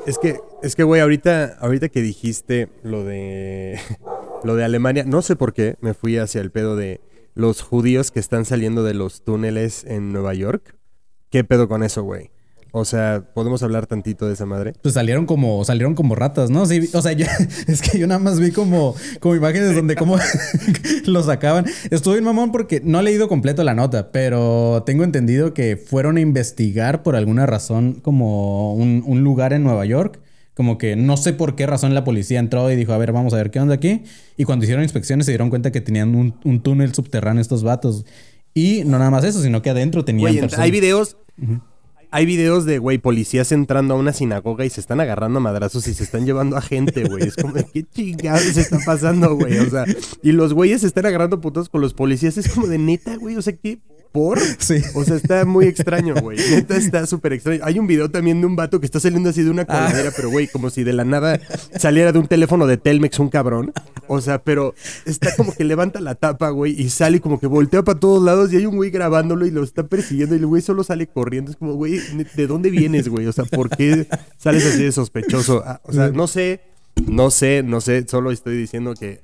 Es 0.08 0.16
que, 0.16 0.40
es 0.62 0.74
que, 0.74 0.84
güey, 0.84 1.02
ahorita, 1.02 1.58
ahorita 1.60 1.90
que 1.90 2.00
dijiste 2.00 2.70
lo 2.82 3.04
de 3.04 3.78
lo 4.42 4.56
de 4.56 4.64
Alemania, 4.64 5.04
no 5.04 5.20
sé 5.20 5.36
por 5.36 5.52
qué 5.52 5.76
me 5.82 5.92
fui 5.92 6.16
hacia 6.16 6.40
el 6.40 6.50
pedo 6.50 6.76
de 6.76 7.02
los 7.34 7.60
judíos 7.60 8.10
que 8.10 8.18
están 8.18 8.46
saliendo 8.46 8.82
de 8.84 8.94
los 8.94 9.22
túneles 9.22 9.84
en 9.84 10.10
Nueva 10.10 10.32
York. 10.32 10.76
¿Qué 11.28 11.44
pedo 11.44 11.68
con 11.68 11.82
eso, 11.82 12.04
güey? 12.04 12.30
O 12.72 12.84
sea, 12.84 13.24
¿podemos 13.34 13.62
hablar 13.62 13.86
tantito 13.86 14.26
de 14.26 14.34
esa 14.34 14.44
madre? 14.46 14.74
Pues 14.82 14.94
salieron 14.94 15.24
como, 15.26 15.64
salieron 15.64 15.94
como 15.94 16.14
ratas, 16.14 16.50
¿no? 16.50 16.66
Sí, 16.66 16.90
o 16.92 17.00
sea, 17.02 17.12
yo, 17.12 17.26
es 17.66 17.80
que 17.82 17.98
yo 17.98 18.06
nada 18.06 18.20
más 18.20 18.38
vi 18.40 18.50
como, 18.50 18.94
como 19.20 19.34
imágenes 19.34 19.74
donde 19.74 19.96
cómo 19.96 20.16
lo 21.06 21.22
sacaban. 21.22 21.66
Estuve 21.90 22.14
bien 22.14 22.24
mamón 22.24 22.52
porque 22.52 22.80
no 22.84 23.00
he 23.00 23.02
leído 23.02 23.28
completo 23.28 23.64
la 23.64 23.74
nota, 23.74 24.12
pero 24.12 24.82
tengo 24.84 25.04
entendido 25.04 25.54
que 25.54 25.76
fueron 25.76 26.16
a 26.16 26.20
investigar 26.20 27.02
por 27.02 27.16
alguna 27.16 27.46
razón 27.46 27.94
como 28.02 28.74
un, 28.74 29.02
un 29.06 29.22
lugar 29.24 29.52
en 29.52 29.62
Nueva 29.64 29.84
York. 29.86 30.20
Como 30.54 30.76
que 30.76 30.96
no 30.96 31.16
sé 31.16 31.32
por 31.34 31.54
qué 31.54 31.66
razón 31.68 31.94
la 31.94 32.02
policía 32.02 32.40
entró 32.40 32.70
y 32.70 32.74
dijo, 32.76 32.92
a 32.92 32.98
ver, 32.98 33.12
vamos 33.12 33.32
a 33.32 33.36
ver 33.36 33.50
qué 33.52 33.60
onda 33.60 33.74
aquí. 33.76 34.02
Y 34.36 34.42
cuando 34.44 34.64
hicieron 34.64 34.82
inspecciones 34.82 35.24
se 35.24 35.30
dieron 35.32 35.50
cuenta 35.50 35.70
que 35.70 35.80
tenían 35.80 36.16
un, 36.16 36.34
un 36.44 36.60
túnel 36.62 36.92
subterráneo 36.92 37.40
estos 37.40 37.62
vatos. 37.62 38.04
Y 38.54 38.82
no 38.84 38.98
nada 38.98 39.10
más 39.12 39.22
eso, 39.24 39.40
sino 39.40 39.62
que 39.62 39.70
adentro 39.70 40.04
tenían 40.04 40.32
ent- 40.34 40.40
personas. 40.40 40.64
hay 40.64 40.70
videos. 40.72 41.16
Hay 42.10 42.24
videos 42.24 42.64
de, 42.64 42.78
güey, 42.78 42.98
policías 42.98 43.52
entrando 43.52 43.94
a 43.94 43.98
una 43.98 44.14
sinagoga 44.14 44.64
y 44.64 44.70
se 44.70 44.80
están 44.80 45.00
agarrando 45.00 45.38
a 45.38 45.42
madrazos 45.42 45.86
y 45.88 45.94
se 45.94 46.04
están 46.04 46.24
llevando 46.24 46.56
a 46.56 46.62
gente, 46.62 47.04
güey. 47.04 47.24
Es 47.24 47.36
como, 47.36 47.54
¿qué 47.54 47.84
chingados 47.84 48.42
se 48.42 48.62
está 48.62 48.78
pasando, 48.84 49.34
güey? 49.34 49.58
O 49.58 49.68
sea, 49.68 49.84
y 50.22 50.32
los 50.32 50.54
güeyes 50.54 50.80
se 50.80 50.86
están 50.86 51.04
agarrando 51.04 51.40
putos 51.40 51.68
con 51.68 51.82
los 51.82 51.92
policías. 51.92 52.38
Es 52.38 52.48
como 52.48 52.66
de 52.66 52.78
neta, 52.78 53.16
güey. 53.16 53.36
O 53.36 53.42
sea, 53.42 53.54
¿qué, 53.54 53.80
¿por? 54.12 54.38
Sí. 54.58 54.82
O 54.94 55.04
sea, 55.04 55.16
está 55.16 55.44
muy 55.44 55.66
extraño, 55.66 56.14
güey. 56.16 56.38
Neta 56.50 56.76
está 56.76 57.06
súper 57.06 57.34
extraño. 57.34 57.60
Hay 57.64 57.78
un 57.78 57.86
video 57.86 58.10
también 58.10 58.40
de 58.40 58.46
un 58.46 58.56
vato 58.56 58.80
que 58.80 58.86
está 58.86 59.00
saliendo 59.00 59.30
así 59.30 59.42
de 59.42 59.50
una 59.50 59.64
coladera, 59.64 60.12
pero 60.14 60.30
güey, 60.30 60.48
como 60.48 60.70
si 60.70 60.84
de 60.84 60.92
la 60.92 61.04
nada 61.04 61.40
saliera 61.76 62.12
de 62.12 62.18
un 62.18 62.26
teléfono 62.26 62.66
de 62.66 62.76
Telmex 62.76 63.18
un 63.18 63.28
cabrón. 63.28 63.72
O 64.06 64.20
sea, 64.20 64.42
pero 64.42 64.74
está 65.04 65.34
como 65.36 65.52
que 65.54 65.64
levanta 65.64 66.00
la 66.00 66.14
tapa, 66.14 66.50
güey, 66.50 66.80
y 66.80 66.88
sale 66.90 67.20
como 67.20 67.38
que 67.38 67.46
voltea 67.46 67.82
para 67.82 68.00
todos 68.00 68.22
lados 68.22 68.52
y 68.52 68.56
hay 68.56 68.66
un 68.66 68.76
güey 68.76 68.90
grabándolo 68.90 69.46
y 69.46 69.50
lo 69.50 69.62
está 69.62 69.86
persiguiendo 69.86 70.34
y 70.34 70.38
el 70.38 70.46
güey 70.46 70.62
solo 70.62 70.84
sale 70.84 71.06
corriendo. 71.06 71.50
Es 71.50 71.56
como, 71.56 71.74
güey, 71.74 72.00
¿de 72.34 72.46
dónde 72.46 72.70
vienes, 72.70 73.08
güey? 73.08 73.26
O 73.26 73.32
sea, 73.32 73.44
¿por 73.44 73.68
qué 73.70 74.06
sales 74.38 74.66
así 74.66 74.84
de 74.84 74.92
sospechoso? 74.92 75.62
Ah, 75.64 75.80
o 75.84 75.92
sea, 75.92 76.08
no 76.08 76.26
sé, 76.26 76.60
no 77.06 77.30
sé, 77.30 77.62
no 77.62 77.80
sé, 77.80 78.06
solo 78.08 78.30
estoy 78.30 78.56
diciendo 78.56 78.94
que 78.94 79.22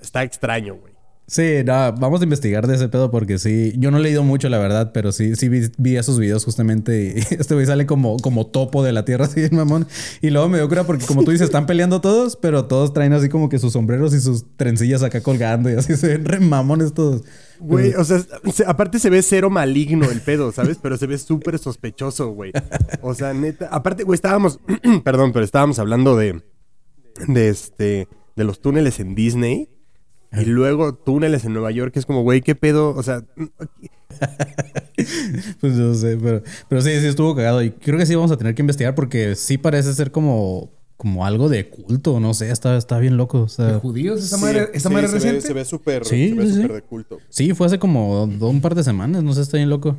está 0.00 0.22
extraño, 0.22 0.74
güey. 0.74 0.93
Sí, 1.26 1.62
vamos 1.64 2.20
a 2.20 2.24
investigar 2.24 2.66
de 2.66 2.74
ese 2.74 2.88
pedo 2.90 3.10
porque 3.10 3.38
sí, 3.38 3.72
yo 3.78 3.90
no 3.90 3.96
he 3.96 4.02
leído 4.02 4.22
mucho 4.22 4.50
la 4.50 4.58
verdad, 4.58 4.90
pero 4.92 5.10
sí, 5.10 5.36
sí 5.36 5.48
vi, 5.48 5.96
esos 5.96 6.18
videos 6.18 6.44
justamente 6.44 7.18
este 7.40 7.54
güey 7.54 7.64
sale 7.64 7.86
como, 7.86 8.18
como 8.18 8.46
topo 8.46 8.84
de 8.84 8.92
la 8.92 9.06
tierra 9.06 9.24
así, 9.26 9.40
mamón. 9.50 9.86
Y 10.20 10.28
luego 10.28 10.50
me 10.50 10.58
dio 10.58 10.68
cura 10.68 10.84
porque 10.84 11.06
como 11.06 11.24
tú 11.24 11.30
dices, 11.30 11.46
están 11.46 11.64
peleando 11.64 12.02
todos, 12.02 12.36
pero 12.36 12.66
todos 12.66 12.92
traen 12.92 13.14
así 13.14 13.30
como 13.30 13.48
que 13.48 13.58
sus 13.58 13.72
sombreros 13.72 14.12
y 14.12 14.20
sus 14.20 14.44
trencillas 14.58 15.02
acá 15.02 15.22
colgando 15.22 15.70
y 15.70 15.74
así 15.74 15.96
se 15.96 16.08
ven 16.08 16.26
re 16.26 16.40
mamones 16.40 16.92
todos. 16.92 17.22
Güey, 17.58 17.94
o 17.94 18.04
sea, 18.04 18.20
se- 18.52 18.66
aparte 18.66 18.98
se 18.98 19.08
ve 19.08 19.22
cero 19.22 19.48
maligno 19.48 20.10
el 20.10 20.20
pedo, 20.20 20.52
¿sabes? 20.52 20.76
Pero 20.82 20.98
se 20.98 21.06
ve 21.06 21.16
súper 21.16 21.58
sospechoso, 21.58 22.32
güey. 22.32 22.52
O 23.00 23.14
sea, 23.14 23.32
neta. 23.32 23.68
Aparte, 23.70 24.02
güey, 24.02 24.16
estábamos. 24.16 24.60
perdón, 25.04 25.32
pero 25.32 25.44
estábamos 25.44 25.78
hablando 25.78 26.16
de. 26.16 26.42
De 27.28 27.48
este. 27.48 28.08
De 28.36 28.44
los 28.44 28.60
túneles 28.60 29.00
en 29.00 29.14
Disney. 29.14 29.70
Y 30.40 30.44
luego 30.46 30.94
túneles 30.94 31.44
en 31.44 31.52
Nueva 31.52 31.70
York, 31.70 31.92
que 31.92 31.98
es 31.98 32.06
como, 32.06 32.22
güey, 32.22 32.40
¿qué 32.42 32.54
pedo? 32.54 32.90
O 32.94 33.02
sea, 33.02 33.22
Pues 35.60 35.74
no 35.74 35.94
sé, 35.94 36.16
pero, 36.22 36.42
pero 36.68 36.80
sí, 36.82 36.90
sí 37.00 37.06
estuvo 37.06 37.34
cagado. 37.34 37.62
Y 37.62 37.70
creo 37.70 37.98
que 37.98 38.06
sí 38.06 38.14
vamos 38.14 38.30
a 38.30 38.36
tener 38.36 38.54
que 38.54 38.62
investigar 38.62 38.94
porque 38.94 39.34
sí 39.34 39.58
parece 39.58 39.92
ser 39.92 40.10
como, 40.10 40.70
como 40.96 41.26
algo 41.26 41.48
de 41.48 41.68
culto, 41.68 42.20
no 42.20 42.32
sé, 42.34 42.50
está, 42.50 42.76
está 42.76 42.98
bien 42.98 43.16
loco. 43.16 43.42
O 43.42 43.48
sea, 43.48 43.66
¿De 43.66 43.78
judíos? 43.80 44.22
¿Esa 44.22 44.36
madre, 44.38 44.68
esa 44.72 44.88
Sí, 44.88 44.94
madre 44.94 45.08
se 45.08 45.12
ve- 45.14 45.18
reciente? 45.20 45.46
Se 45.46 45.52
ve 45.52 45.64
súper 45.64 46.04
Sí, 46.04 46.28
se 46.30 46.34
ve 46.34 46.42
sí, 46.46 46.48
sí. 46.48 46.54
súper 46.56 46.72
de 46.72 46.82
culto. 46.82 47.18
Sí, 47.28 47.52
fue 47.54 47.66
hace 47.66 47.78
como 47.78 48.24
un 48.24 48.60
par 48.60 48.74
de 48.74 48.84
semanas, 48.84 49.22
no 49.22 49.32
sé, 49.34 49.42
está 49.42 49.56
bien 49.56 49.70
loco. 49.70 49.96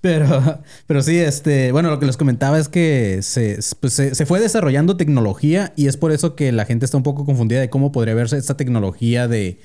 Pero, 0.00 0.60
pero 0.86 1.02
sí, 1.02 1.18
este, 1.18 1.72
bueno, 1.72 1.90
lo 1.90 1.98
que 1.98 2.06
les 2.06 2.16
comentaba 2.16 2.58
es 2.58 2.68
que 2.68 3.20
se, 3.22 3.58
pues, 3.80 3.92
se, 3.92 4.26
fue 4.26 4.40
desarrollando 4.40 4.96
tecnología 4.96 5.72
y 5.76 5.86
es 5.88 5.96
por 5.96 6.12
eso 6.12 6.34
que 6.34 6.52
la 6.52 6.64
gente 6.64 6.84
está 6.84 6.96
un 6.96 7.02
poco 7.02 7.24
confundida 7.24 7.60
de 7.60 7.70
cómo 7.70 7.92
podría 7.92 8.14
verse 8.14 8.36
esta 8.36 8.56
tecnología 8.56 9.28
de, 9.28 9.60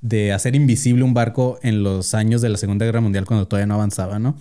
de 0.00 0.32
hacer 0.32 0.54
invisible 0.54 1.02
un 1.04 1.14
barco 1.14 1.58
en 1.62 1.82
los 1.82 2.14
años 2.14 2.40
de 2.42 2.48
la 2.48 2.56
Segunda 2.56 2.86
Guerra 2.86 3.00
Mundial 3.00 3.26
cuando 3.26 3.46
todavía 3.48 3.66
no 3.66 3.74
avanzaba, 3.74 4.18
¿no? 4.18 4.36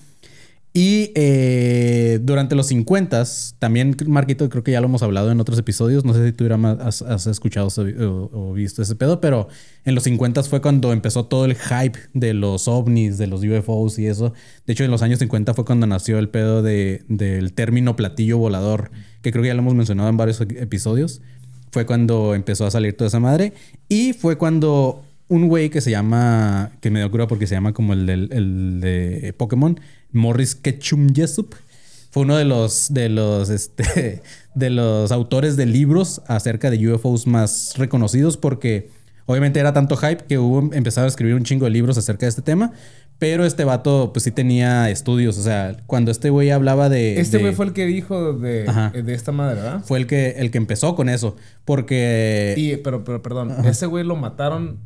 Y 0.82 1.12
eh, 1.14 2.20
durante 2.22 2.56
los 2.56 2.68
50 2.68 3.26
también, 3.60 3.98
Marquito, 4.08 4.48
creo 4.48 4.64
que 4.64 4.72
ya 4.72 4.80
lo 4.80 4.88
hemos 4.88 5.04
hablado 5.04 5.30
en 5.30 5.42
otros 5.42 5.60
episodios. 5.60 6.06
No 6.06 6.14
sé 6.14 6.28
si 6.28 6.32
tú 6.32 6.46
has, 6.54 7.02
has 7.02 7.28
escuchado 7.28 7.68
o, 7.68 8.30
o 8.32 8.54
visto 8.54 8.82
ese 8.82 8.96
pedo, 8.96 9.20
pero 9.20 9.50
en 9.84 9.94
los 9.94 10.06
50 10.06 10.42
fue 10.44 10.62
cuando 10.62 10.94
empezó 10.94 11.26
todo 11.26 11.44
el 11.44 11.56
hype 11.56 12.00
de 12.14 12.34
los 12.34 12.70
ovnis, 12.70 13.18
de 13.18 13.28
los 13.28 13.44
UFOs 13.44 14.00
y 14.00 14.08
eso. 14.08 14.32
De 14.66 14.72
hecho, 14.72 14.86
en 14.86 14.92
los 14.92 15.02
años 15.02 15.20
50 15.20 15.54
fue 15.54 15.66
cuando 15.66 15.86
nació 15.86 16.18
el 16.18 16.30
pedo 16.30 16.64
de, 16.64 17.04
del 17.10 17.52
término 17.52 17.98
platillo 17.98 18.38
volador, 18.38 18.90
que 19.22 19.34
creo 19.34 19.42
que 19.42 19.50
ya 19.50 19.56
lo 19.56 19.60
hemos 19.60 19.76
mencionado 19.76 20.08
en 20.08 20.16
varios 20.16 20.40
episodios. 20.40 21.20
Fue 21.74 21.86
cuando 21.86 22.36
empezó 22.36 22.66
a 22.66 22.72
salir 22.72 22.96
toda 22.96 23.10
esa 23.10 23.20
madre. 23.20 23.52
Y 23.90 24.14
fue 24.14 24.38
cuando 24.38 25.04
un 25.30 25.48
güey 25.48 25.70
que 25.70 25.80
se 25.80 25.92
llama, 25.92 26.72
que 26.82 26.92
me 26.92 27.00
dio 27.00 27.10
cura 27.10 27.28
porque 27.28 27.48
se 27.48 27.56
llama 27.56 27.72
como 27.74 27.94
el, 27.94 28.06
del- 28.06 28.30
el 28.34 28.82
de 28.82 29.34
Pokémon, 29.38 29.80
Morris 30.12 30.56
Ketchum 30.56 31.14
Jessup. 31.16 31.56
Fue 32.12 32.24
uno 32.24 32.36
de 32.36 32.44
los, 32.46 32.92
de 32.94 33.08
los, 33.10 33.50
este, 33.50 34.22
de 34.56 34.70
los 34.72 35.12
autores 35.12 35.56
de 35.56 35.66
libros 35.68 36.22
acerca 36.28 36.70
de 36.72 36.92
UFOs 36.94 37.28
más 37.28 37.76
reconocidos 37.78 38.36
porque 38.36 38.90
obviamente 39.28 39.60
era 39.60 39.72
tanto 39.74 39.96
hype 39.96 40.26
que 40.28 40.40
hubo 40.40 40.74
empezado 40.74 41.06
a 41.06 41.08
escribir 41.08 41.36
un 41.36 41.44
chingo 41.44 41.66
de 41.66 41.72
libros 41.72 41.98
acerca 41.98 42.26
de 42.26 42.30
este 42.32 42.42
tema. 42.42 42.74
Pero 43.20 43.46
este 43.46 43.66
vato, 43.66 44.12
pues 44.14 44.24
sí 44.24 44.32
tenía 44.32 44.90
estudios. 44.90 45.38
O 45.38 45.44
sea, 45.44 45.76
cuando 45.88 46.10
este 46.10 46.30
güey 46.30 46.52
hablaba 46.52 46.88
de. 46.88 47.20
Este 47.20 47.38
güey 47.38 47.54
fue 47.54 47.66
el 47.66 47.74
que 47.74 47.86
dijo 47.86 48.32
de, 48.32 48.64
Ajá. 48.66 48.92
de 48.92 49.14
esta 49.14 49.34
madre, 49.34 49.56
¿verdad? 49.62 49.82
fue 49.84 50.00
el 50.00 50.08
que, 50.08 50.36
el 50.38 50.52
que 50.52 50.58
empezó 50.58 50.96
con 50.96 51.10
eso. 51.10 51.36
Porque. 51.66 52.54
Y, 52.56 52.78
pero, 52.78 53.04
pero, 53.04 53.22
perdón, 53.22 53.52
ese 53.66 53.88
güey 53.88 54.06
lo 54.06 54.16
mataron 54.16 54.78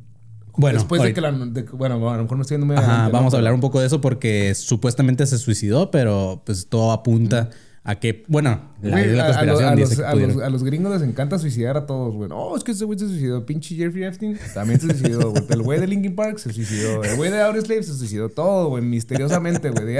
bueno, 0.55 0.79
después 0.79 1.01
de 1.01 1.13
que 1.13 1.21
la... 1.21 1.31
de 1.31 1.63
bueno, 1.63 2.09
a 2.09 2.17
lo 2.17 2.23
mejor 2.23 2.37
me 2.37 2.41
estoy 2.41 2.55
yendo 2.55 2.65
muy 2.67 2.75
Ajá, 2.75 2.85
adelante, 2.85 3.11
¿no? 3.11 3.17
vamos 3.17 3.33
a 3.33 3.37
hablar 3.37 3.53
un 3.53 3.61
poco 3.61 3.79
de 3.79 3.87
eso 3.87 4.01
porque 4.01 4.53
supuestamente 4.55 5.25
se 5.25 5.37
suicidó, 5.37 5.91
pero 5.91 6.41
pues 6.45 6.67
todo 6.67 6.91
apunta 6.91 7.49
a 7.85 7.99
que, 7.99 8.23
bueno, 8.29 8.61
la, 8.81 8.91
Güey, 8.91 9.13
la 9.13 9.23
a- 9.23 9.25
a, 9.25 9.27
los- 9.27 9.35
conspiración 9.57 9.69
a 9.69 9.75
dice 9.75 9.89
los, 9.89 9.97
que 9.97 10.05
a, 10.05 10.11
pudieron. 10.11 10.35
los, 10.37 10.43
a 10.45 10.49
los 10.49 10.63
gringos 10.63 10.93
les 10.93 11.01
encanta 11.09 11.37
suicidar 11.37 11.75
a 11.75 11.85
todos, 11.85 12.13
güey. 12.15 12.29
Oh, 12.31 12.55
es 12.55 12.63
que 12.63 12.71
ese 12.71 12.85
güey 12.85 12.97
se 12.97 13.07
suicidó. 13.09 13.45
Pinche 13.45 13.75
Jeffrey 13.75 14.05
Epstein 14.05 14.39
también 14.53 14.79
se 14.79 14.87
suicidó, 14.87 15.31
güey. 15.31 15.43
El 15.49 15.61
güey 15.63 15.81
de 15.81 15.87
Linkin 15.87 16.15
Park 16.15 16.37
se 16.37 16.53
suicidó. 16.53 17.03
El 17.03 17.17
güey 17.17 17.29
de 17.29 17.41
Audioslave 17.41 17.83
se 17.83 17.93
suicidó. 17.93 18.29
Todo, 18.29 18.69
güey. 18.69 18.81
Misteriosamente, 18.85 19.69
güey. 19.69 19.97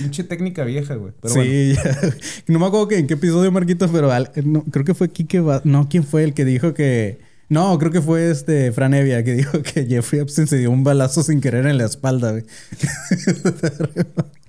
Pinche 0.00 0.24
técnica 0.24 0.64
vieja, 0.64 0.96
güey. 0.96 1.12
Bueno. 1.22 1.40
sí, 1.40 1.74
ya. 1.74 2.00
no 2.48 2.58
me 2.58 2.66
acuerdo 2.66 2.88
que 2.88 2.98
en 2.98 3.06
qué 3.06 3.14
episodio, 3.14 3.52
Marquitos, 3.52 3.92
pero 3.92 4.10
al- 4.10 4.32
no, 4.44 4.64
creo 4.64 4.84
que 4.84 4.94
fue 4.94 5.08
Kike. 5.08 5.40
No, 5.62 5.88
¿quién 5.88 6.02
fue 6.02 6.24
el 6.24 6.34
que 6.34 6.44
dijo 6.44 6.74
que.? 6.74 7.20
No, 7.48 7.78
creo 7.78 7.92
que 7.92 8.00
fue 8.00 8.30
este 8.30 8.72
Fran 8.72 8.94
Evia 8.94 9.22
que 9.22 9.34
dijo 9.34 9.62
que 9.62 9.86
Jeffrey 9.86 10.22
Epstein 10.22 10.46
se 10.46 10.58
dio 10.58 10.70
un 10.70 10.84
balazo 10.84 11.22
sin 11.22 11.40
querer 11.40 11.66
en 11.66 11.78
la 11.78 11.84
espalda, 11.84 12.32
güey. 12.32 12.44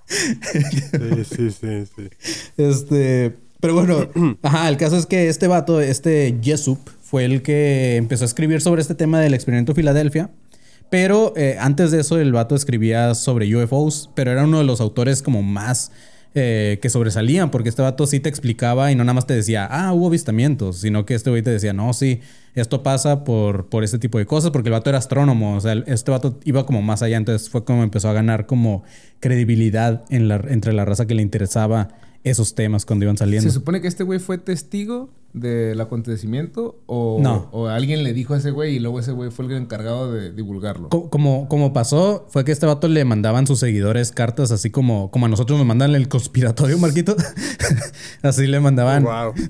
Sí, 0.07 1.25
sí, 1.25 1.51
sí, 1.51 1.85
sí. 1.95 2.09
Este, 2.57 3.35
pero 3.59 3.73
bueno, 3.73 4.07
ajá, 4.43 4.69
el 4.69 4.77
caso 4.77 4.97
es 4.97 5.05
que 5.05 5.27
este 5.27 5.47
vato, 5.47 5.81
este 5.81 6.37
Jessup, 6.41 6.79
fue 7.01 7.25
el 7.25 7.41
que 7.41 7.95
empezó 7.95 8.23
a 8.23 8.27
escribir 8.27 8.61
sobre 8.61 8.81
este 8.81 8.95
tema 8.95 9.19
del 9.19 9.33
experimento 9.33 9.73
Filadelfia. 9.73 10.29
Pero 10.89 11.33
eh, 11.35 11.57
antes 11.59 11.91
de 11.91 12.01
eso, 12.01 12.19
el 12.19 12.31
vato 12.31 12.55
escribía 12.55 13.15
sobre 13.15 13.53
UFOs, 13.55 14.11
pero 14.15 14.31
era 14.31 14.43
uno 14.43 14.59
de 14.59 14.65
los 14.65 14.81
autores 14.81 15.21
como 15.21 15.41
más 15.41 15.91
eh, 16.37 16.79
que 16.81 16.89
sobresalían, 16.89 17.49
porque 17.49 17.69
este 17.69 17.81
vato 17.81 18.05
sí 18.05 18.19
te 18.19 18.27
explicaba 18.27 18.91
y 18.91 18.95
no 18.95 19.05
nada 19.05 19.13
más 19.13 19.25
te 19.25 19.33
decía, 19.33 19.65
ah, 19.71 19.93
hubo 19.93 20.07
avistamientos, 20.07 20.79
sino 20.79 21.05
que 21.05 21.13
este 21.13 21.29
güey 21.29 21.41
te 21.41 21.49
decía, 21.49 21.71
no, 21.71 21.93
sí, 21.93 22.19
esto 22.55 22.83
pasa 22.83 23.23
por, 23.23 23.67
por 23.67 23.85
este 23.85 23.99
tipo 23.99 24.17
de 24.17 24.25
cosas, 24.25 24.51
porque 24.51 24.67
el 24.67 24.73
vato 24.73 24.89
era 24.89 24.99
astrónomo, 24.99 25.55
o 25.55 25.61
sea, 25.61 25.81
este 25.87 26.11
vato 26.11 26.37
iba 26.43 26.65
como 26.65 26.81
más 26.81 27.01
allá, 27.01 27.15
entonces 27.15 27.49
fue 27.49 27.63
como 27.63 27.83
empezó 27.83 28.09
a 28.09 28.13
ganar 28.13 28.47
como 28.47 28.83
credibilidad 29.21 30.03
entre 30.09 30.73
la 30.73 30.83
raza 30.83 31.07
que 31.07 31.15
le 31.15 31.21
interesaba 31.21 31.87
esos 32.25 32.53
temas 32.53 32.85
cuando 32.85 33.05
iban 33.05 33.17
saliendo. 33.17 33.49
¿Se 33.49 33.53
supone 33.53 33.79
que 33.79 33.87
este 33.87 34.03
güey 34.03 34.19
fue 34.19 34.37
testigo 34.37 35.09
del 35.35 35.79
acontecimiento? 35.81 36.79
O, 36.85 37.19
No. 37.21 37.49
o 37.51 37.67
alguien 37.67 38.03
le 38.03 38.13
dijo 38.13 38.33
a 38.33 38.37
ese 38.37 38.51
güey 38.51 38.75
y 38.75 38.79
luego 38.79 38.99
ese 38.99 39.11
güey 39.11 39.31
fue 39.31 39.45
el 39.45 39.51
encargado 39.51 40.11
de 40.11 40.31
divulgarlo? 40.31 40.89
Co- 40.89 41.09
Como, 41.09 41.47
como 41.49 41.73
pasó, 41.73 42.25
fue 42.29 42.45
que 42.45 42.51
este 42.51 42.65
vato 42.65 42.87
le 42.87 43.03
mandaban 43.05 43.45
sus 43.45 43.59
seguidores 43.59 44.11
cartas, 44.11 44.51
así 44.51 44.69
como, 44.69 45.11
como 45.11 45.25
a 45.25 45.29
nosotros 45.29 45.57
nos 45.59 45.67
mandan 45.67 45.93
el 45.93 46.07
conspiratorio, 46.07 46.77
Marquito. 46.77 47.15
así 48.21 48.47
le 48.47 48.59
mandaban. 48.59 49.03
Wow. 49.03 49.33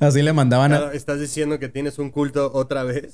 Así 0.00 0.20
le 0.22 0.32
mandaban. 0.32 0.72
a- 0.72 0.92
¿Estás 0.92 1.20
diciendo 1.20 1.58
que 1.60 1.68
tienes 1.68 1.98
un 2.00 2.10
culto 2.10 2.50
otra 2.52 2.82
vez? 2.82 3.08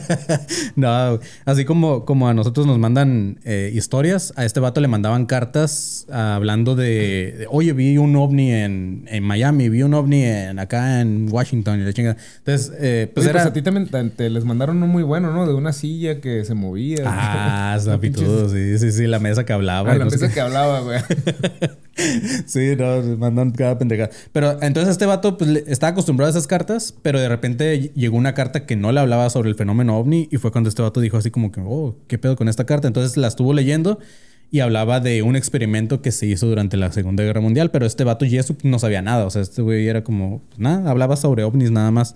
no, 0.76 1.18
así 1.46 1.64
como, 1.64 2.04
como 2.04 2.28
a 2.28 2.34
nosotros 2.34 2.66
nos 2.66 2.78
mandan 2.78 3.40
eh, 3.44 3.70
historias, 3.74 4.34
a 4.36 4.44
este 4.44 4.60
vato 4.60 4.80
le 4.82 4.88
mandaban 4.88 5.24
cartas 5.26 6.06
ah, 6.10 6.34
hablando 6.34 6.74
de, 6.74 7.34
de, 7.38 7.46
oye, 7.50 7.72
vi 7.72 7.96
un 7.96 8.14
ovni 8.16 8.52
en, 8.52 9.04
en 9.08 9.22
Miami, 9.24 9.68
vi 9.70 9.82
un 9.82 9.94
ovni 9.94 10.22
en, 10.28 10.58
acá 10.58 11.00
en 11.00 11.28
Washington 11.30 11.80
y 11.80 11.84
la 11.84 11.92
chingada. 11.92 12.16
Entonces, 12.38 12.72
eh, 12.80 13.10
pues 13.12 13.24
Oye, 13.26 13.30
era. 13.30 13.40
pues 13.40 13.50
a 13.50 13.52
ti 13.52 13.62
también 13.62 13.88
te, 13.88 14.04
te 14.10 14.30
les 14.30 14.44
mandaron 14.44 14.76
uno 14.76 14.86
muy 14.86 15.02
bueno, 15.02 15.32
¿no? 15.32 15.46
De 15.46 15.54
una 15.54 15.72
silla 15.72 16.20
que 16.20 16.44
se 16.44 16.54
movía. 16.54 17.02
Ah, 17.06 17.78
zapitudo, 17.82 18.48
sí, 18.48 18.78
sí, 18.78 18.92
sí, 18.92 19.06
la 19.06 19.18
mesa 19.18 19.44
que 19.44 19.52
hablaba. 19.52 19.90
Ah, 19.92 19.98
la 19.98 20.04
no 20.04 20.10
mesa 20.10 20.32
que 20.32 20.40
hablaba, 20.40 20.80
güey. 20.80 20.98
Sí, 22.46 22.76
no, 22.78 23.02
mandan 23.18 23.50
cada 23.50 23.76
pendejada. 23.76 24.10
Pero 24.32 24.62
entonces 24.62 24.92
este 24.92 25.04
vato 25.04 25.36
pues, 25.36 25.50
le- 25.50 25.64
estaba 25.66 25.90
acostumbrado 25.90 26.28
a 26.28 26.30
esas 26.30 26.46
cartas, 26.46 26.94
pero 27.02 27.18
de 27.20 27.28
repente 27.28 27.90
llegó 27.94 28.16
una 28.16 28.34
carta 28.34 28.66
que 28.66 28.76
no 28.76 28.92
le 28.92 29.00
hablaba 29.00 29.28
sobre 29.30 29.48
el 29.48 29.56
fenómeno 29.56 29.98
ovni 29.98 30.28
y 30.30 30.36
fue 30.36 30.52
cuando 30.52 30.68
este 30.68 30.80
vato 30.80 31.00
dijo 31.00 31.16
así 31.16 31.32
como 31.32 31.50
que, 31.50 31.60
oh, 31.64 31.96
¿qué 32.06 32.16
pedo 32.18 32.36
con 32.36 32.48
esta 32.48 32.66
carta? 32.66 32.86
Entonces 32.86 33.16
la 33.16 33.26
estuvo 33.26 33.52
leyendo 33.52 33.98
y 34.50 34.60
hablaba 34.60 35.00
de 35.00 35.22
un 35.22 35.36
experimento 35.36 36.00
que 36.00 36.12
se 36.12 36.26
hizo 36.26 36.46
durante 36.46 36.76
la 36.76 36.90
Segunda 36.92 37.22
Guerra 37.22 37.40
Mundial, 37.40 37.70
pero 37.70 37.86
este 37.86 38.04
vato 38.04 38.24
Jessup 38.24 38.58
no 38.62 38.78
sabía 38.78 39.02
nada, 39.02 39.26
o 39.26 39.30
sea, 39.30 39.42
este 39.42 39.62
güey 39.62 39.86
era 39.88 40.02
como, 40.04 40.42
pues, 40.48 40.58
nada, 40.58 40.90
hablaba 40.90 41.16
sobre 41.16 41.44
ovnis 41.44 41.70
nada 41.70 41.90
más. 41.90 42.14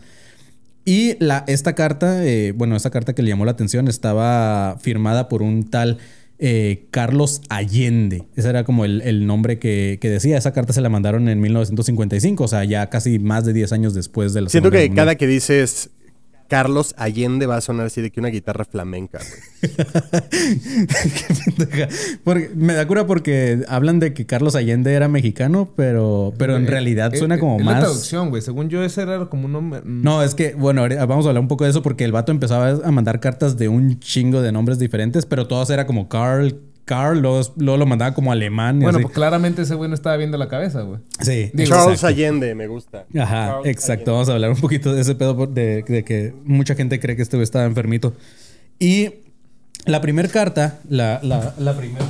Y 0.84 1.16
la, 1.22 1.44
esta 1.46 1.74
carta, 1.74 2.24
eh, 2.26 2.52
bueno, 2.52 2.74
esta 2.74 2.90
carta 2.90 3.14
que 3.14 3.22
le 3.22 3.28
llamó 3.28 3.44
la 3.44 3.52
atención 3.52 3.86
estaba 3.86 4.78
firmada 4.80 5.28
por 5.28 5.42
un 5.42 5.70
tal 5.70 5.98
eh, 6.40 6.86
Carlos 6.90 7.40
Allende. 7.50 8.24
Ese 8.34 8.48
era 8.48 8.64
como 8.64 8.84
el, 8.84 9.00
el 9.02 9.26
nombre 9.26 9.60
que, 9.60 9.98
que 10.00 10.10
decía. 10.10 10.36
Esa 10.36 10.52
carta 10.52 10.72
se 10.72 10.80
la 10.80 10.88
mandaron 10.88 11.28
en 11.28 11.40
1955, 11.40 12.42
o 12.42 12.48
sea, 12.48 12.64
ya 12.64 12.90
casi 12.90 13.20
más 13.20 13.44
de 13.44 13.52
10 13.52 13.72
años 13.72 13.94
después 13.94 14.32
de 14.32 14.40
la 14.40 14.48
Siento 14.48 14.70
Segunda 14.70 14.78
que 14.82 14.88
Guerra 14.88 14.96
cada 14.96 15.12
Mundial. 15.12 15.16
que 15.18 15.26
dices 15.28 15.90
Carlos 16.52 16.94
Allende 16.99 17.47
va 17.47 17.56
a 17.56 17.61
sonar 17.62 17.87
así 17.87 18.02
de 18.02 18.11
que 18.11 18.21
una 18.21 18.28
guitarra 18.28 18.66
flamenca, 18.66 19.18
güey. 19.18 19.73
Qué 20.30 21.35
pendeja. 21.56 21.88
Porque- 22.25 22.50
me 22.54 22.75
da 22.75 22.87
cura 22.87 23.06
porque 23.06 23.64
hablan 23.68 24.00
de 24.00 24.12
que 24.12 24.26
Carlos 24.26 24.54
Allende 24.54 24.92
era 24.92 25.09
mexicano, 25.09 25.71
pero, 25.76 26.35
pero 26.37 26.56
en 26.56 26.64
Eh, 26.64 26.71
realidad 26.71 27.14
eh, 27.14 27.18
suena 27.18 27.37
eh, 27.37 27.38
como 27.38 27.59
es 27.59 27.64
La 27.64 27.73
más. 27.73 27.80
traducción, 27.85 28.28
güey. 28.28 28.42
Según 28.42 28.68
yo, 28.68 28.82
ese 28.85 29.00
era 29.00 29.25
como 29.30 29.47
un 29.47 29.52
nombre. 29.52 29.80
mm, 29.80 30.02
No, 30.02 30.23
es 30.23 30.35
que, 30.35 30.54
bueno, 30.54 30.82
ahorita 30.82 31.06
vamos 31.06 31.25
a 31.25 31.30
hablar 31.30 31.40
un 31.40 31.49
poco 31.49 31.64
de 31.64 31.71
eso 31.71 31.82
porque 31.82 32.04
el 32.04 32.12
vato 32.12 32.32
empezaba 32.32 32.68
a 32.85 32.90
mandar 32.90 33.18
cartas 33.21 33.56
de 33.56 33.68
un 33.68 33.99
chingo 34.00 34.42
de 34.42 34.52
nombres 34.52 34.78
diferentes, 34.78 35.25
pero 35.25 35.47
todos 35.47 35.71
era 35.71 35.87
como 35.87 36.11
Carl, 36.11 36.61
Carl, 36.94 37.20
luego, 37.20 37.40
luego 37.56 37.76
lo 37.78 37.87
mandaba 37.87 38.12
como 38.14 38.32
alemán. 38.32 38.76
y 38.80 38.84
Bueno, 38.84 38.99
así. 38.99 39.04
pues 39.04 39.14
claramente 39.14 39.62
ese 39.62 39.75
güey 39.75 39.88
no 39.88 39.94
estaba 39.94 40.16
viendo 40.18 40.37
la 40.37 40.49
cabeza, 40.49 40.82
güey. 40.82 41.00
sí, 41.20 41.50
digo, 41.54 41.70
Charles 41.70 41.94
exacto. 41.94 42.06
Allende, 42.08 42.54
me 42.54 42.66
gusta. 42.66 43.06
Ajá, 43.18 43.46
Charles 43.46 43.66
exacto. 43.70 43.92
Allende. 43.92 44.11
Vamos 44.12 44.28
a 44.28 44.32
hablar 44.34 44.50
un 44.50 44.61
poquito 44.61 44.92
de 44.94 45.00
ese 45.00 45.14
pedo 45.14 45.46
de, 45.46 45.82
de 45.87 46.04
que 46.04 46.34
mucha 46.44 46.75
gente 46.75 47.00
cree 47.00 47.16
que 47.16 47.22
este 47.22 47.37
güey 47.37 47.44
estaba 47.44 47.64
enfermito. 47.64 48.14
Y 48.78 49.11
la 49.87 50.00
primera 50.00 50.28
carta, 50.28 50.80
la, 50.88 51.18
la, 51.22 51.54
la 51.58 51.76
primera. 51.76 52.04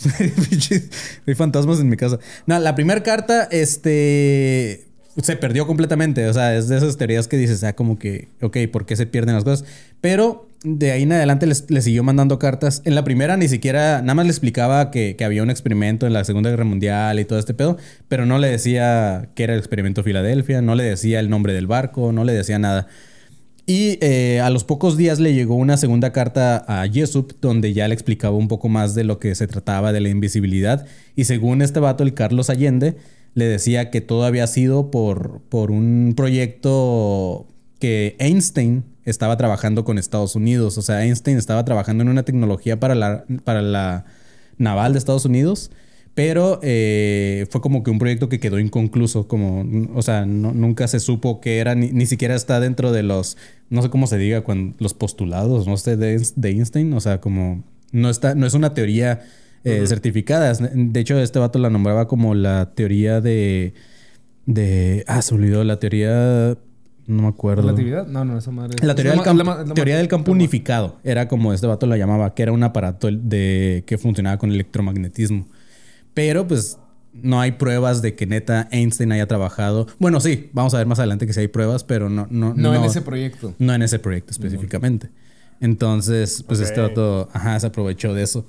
Hay 1.26 1.34
fantasmas 1.34 1.80
en 1.80 1.88
mi 1.88 1.96
casa. 1.96 2.18
No, 2.46 2.58
la 2.58 2.74
primera 2.74 3.02
carta, 3.02 3.48
este. 3.50 4.86
Se 5.22 5.36
perdió 5.36 5.66
completamente. 5.66 6.26
O 6.28 6.32
sea, 6.32 6.56
es 6.56 6.68
de 6.68 6.76
esas 6.76 6.96
teorías 6.96 7.28
que 7.28 7.36
dices, 7.36 7.62
ah, 7.64 7.72
como 7.74 7.98
que, 7.98 8.28
ok, 8.40 8.56
¿por 8.72 8.86
qué 8.86 8.96
se 8.96 9.06
pierden 9.06 9.34
las 9.34 9.44
cosas? 9.44 9.66
Pero 10.00 10.48
de 10.62 10.90
ahí 10.92 11.04
en 11.04 11.12
adelante 11.12 11.46
les 11.46 11.84
siguió 11.84 12.02
mandando 12.02 12.38
cartas. 12.38 12.82
En 12.84 12.94
la 12.94 13.04
primera 13.04 13.36
ni 13.36 13.48
siquiera, 13.48 14.02
nada 14.02 14.14
más 14.14 14.26
le 14.26 14.30
explicaba 14.30 14.90
que, 14.90 15.16
que 15.16 15.24
había 15.24 15.42
un 15.42 15.50
experimento 15.50 16.06
en 16.06 16.12
la 16.12 16.24
Segunda 16.24 16.50
Guerra 16.50 16.64
Mundial 16.64 17.18
y 17.18 17.24
todo 17.24 17.38
este 17.38 17.54
pedo, 17.54 17.78
pero 18.08 18.26
no 18.26 18.38
le 18.38 18.48
decía 18.48 19.30
que 19.34 19.44
era 19.44 19.54
el 19.54 19.58
experimento 19.58 20.02
Filadelfia, 20.02 20.60
no 20.60 20.74
le 20.74 20.84
decía 20.84 21.20
el 21.20 21.30
nombre 21.30 21.54
del 21.54 21.66
barco, 21.66 22.12
no 22.12 22.24
le 22.24 22.32
decía 22.32 22.58
nada. 22.58 22.88
Y 23.66 23.98
eh, 24.00 24.40
a 24.40 24.50
los 24.50 24.64
pocos 24.64 24.96
días 24.96 25.20
le 25.20 25.32
llegó 25.32 25.54
una 25.54 25.76
segunda 25.76 26.12
carta 26.12 26.64
a 26.66 26.84
Yesup 26.86 27.34
donde 27.40 27.72
ya 27.72 27.86
le 27.86 27.94
explicaba 27.94 28.36
un 28.36 28.48
poco 28.48 28.68
más 28.68 28.94
de 28.94 29.04
lo 29.04 29.18
que 29.20 29.34
se 29.34 29.46
trataba 29.46 29.92
de 29.92 30.00
la 30.00 30.08
invisibilidad. 30.08 30.86
Y 31.14 31.24
según 31.24 31.62
este 31.62 31.78
vato, 31.78 32.02
el 32.02 32.12
Carlos 32.12 32.50
Allende, 32.50 32.96
le 33.34 33.44
decía 33.44 33.90
que 33.90 34.00
todo 34.00 34.24
había 34.24 34.46
sido 34.48 34.90
por, 34.90 35.42
por 35.48 35.70
un 35.70 36.14
proyecto 36.16 37.46
que 37.78 38.16
Einstein 38.18 38.89
estaba 39.04 39.36
trabajando 39.36 39.84
con 39.84 39.98
Estados 39.98 40.34
Unidos. 40.36 40.78
O 40.78 40.82
sea, 40.82 41.04
Einstein 41.04 41.36
estaba 41.38 41.64
trabajando 41.64 42.02
en 42.02 42.08
una 42.08 42.22
tecnología 42.24 42.78
para 42.80 42.94
la, 42.94 43.24
para 43.44 43.62
la 43.62 44.04
naval 44.58 44.92
de 44.92 44.98
Estados 44.98 45.24
Unidos. 45.24 45.70
Pero 46.14 46.58
eh, 46.62 47.46
fue 47.50 47.60
como 47.60 47.84
que 47.84 47.90
un 47.90 48.00
proyecto 48.00 48.28
que 48.28 48.40
quedó 48.40 48.58
inconcluso, 48.58 49.28
como, 49.28 49.64
o 49.94 50.02
sea, 50.02 50.26
no- 50.26 50.52
nunca 50.52 50.88
se 50.88 50.98
supo 50.98 51.40
que 51.40 51.58
era, 51.58 51.76
ni, 51.76 51.92
ni 51.92 52.04
siquiera 52.04 52.34
está 52.34 52.58
dentro 52.58 52.90
de 52.90 53.04
los, 53.04 53.36
no 53.70 53.80
sé 53.80 53.90
cómo 53.90 54.08
se 54.08 54.18
diga, 54.18 54.40
cuando, 54.42 54.74
los 54.80 54.92
postulados, 54.92 55.68
no 55.68 55.76
sé, 55.76 55.96
de, 55.96 56.20
de 56.34 56.48
Einstein, 56.50 56.92
o 56.94 57.00
sea, 57.00 57.20
como, 57.20 57.62
no 57.92 58.10
está, 58.10 58.34
no 58.34 58.44
es 58.44 58.54
una 58.54 58.74
teoría 58.74 59.22
eh, 59.62 59.84
certificada. 59.86 60.52
De 60.52 61.00
hecho, 61.00 61.18
este 61.20 61.38
vato 61.38 61.60
la 61.60 61.70
nombraba 61.70 62.08
como 62.08 62.34
la 62.34 62.72
teoría 62.74 63.20
de, 63.20 63.72
de, 64.46 65.04
ah, 65.06 65.22
se 65.22 65.32
olvidó, 65.34 65.62
la 65.62 65.78
teoría, 65.78 66.58
no 67.06 67.22
me 67.22 67.28
acuerdo. 67.28 67.62
¿Relatividad? 67.62 68.06
No, 68.06 68.24
no, 68.24 68.38
esa 68.38 68.50
madre. 68.50 68.76
La 68.82 68.92
es 68.92 68.96
teoría, 68.96 69.12
del, 69.12 69.22
campo, 69.22 69.42
la 69.44 69.64
la 69.64 69.74
teoría 69.74 69.96
del 69.96 70.08
la 70.10 70.22
unificado 70.26 70.98
era 71.02 71.28
como 71.28 71.52
este 71.52 71.66
vato 71.66 71.86
la 71.86 71.96
llamaba, 71.96 72.34
que 72.34 72.42
era 72.42 72.52
un 72.52 72.62
aparato 72.62 73.08
de, 73.10 73.84
que 73.86 73.98
funcionaba 73.98 74.38
con 74.38 74.50
electromagnetismo. 74.50 75.46
Pero 76.14 76.46
pues 76.46 76.78
no 77.12 77.40
hay 77.40 77.52
pruebas 77.52 78.02
de 78.02 78.14
que 78.14 78.26
neta 78.26 78.68
Einstein 78.70 79.12
haya 79.12 79.26
trabajado. 79.26 79.86
Bueno, 79.98 80.20
sí, 80.20 80.50
vamos 80.52 80.74
a 80.74 80.78
ver 80.78 80.86
más 80.86 80.98
adelante 80.98 81.26
que 81.26 81.32
sí 81.32 81.40
hay 81.40 81.48
pruebas, 81.48 81.84
pero 81.84 82.08
no, 82.08 82.26
no, 82.30 82.54
No, 82.54 82.74
en 82.74 82.84
ese 82.84 83.02
proyecto. 83.02 83.54
no 83.58 83.74
en 83.74 83.82
ese 83.82 83.98
proyecto 83.98 84.30
específicamente. 84.30 85.10
Entonces, 85.60 86.42
pues 86.46 86.60
este 86.60 86.80
vato, 86.80 87.28
ajá, 87.32 87.58
se 87.60 87.66
aprovechó 87.66 88.14
de 88.14 88.22
eso. 88.22 88.46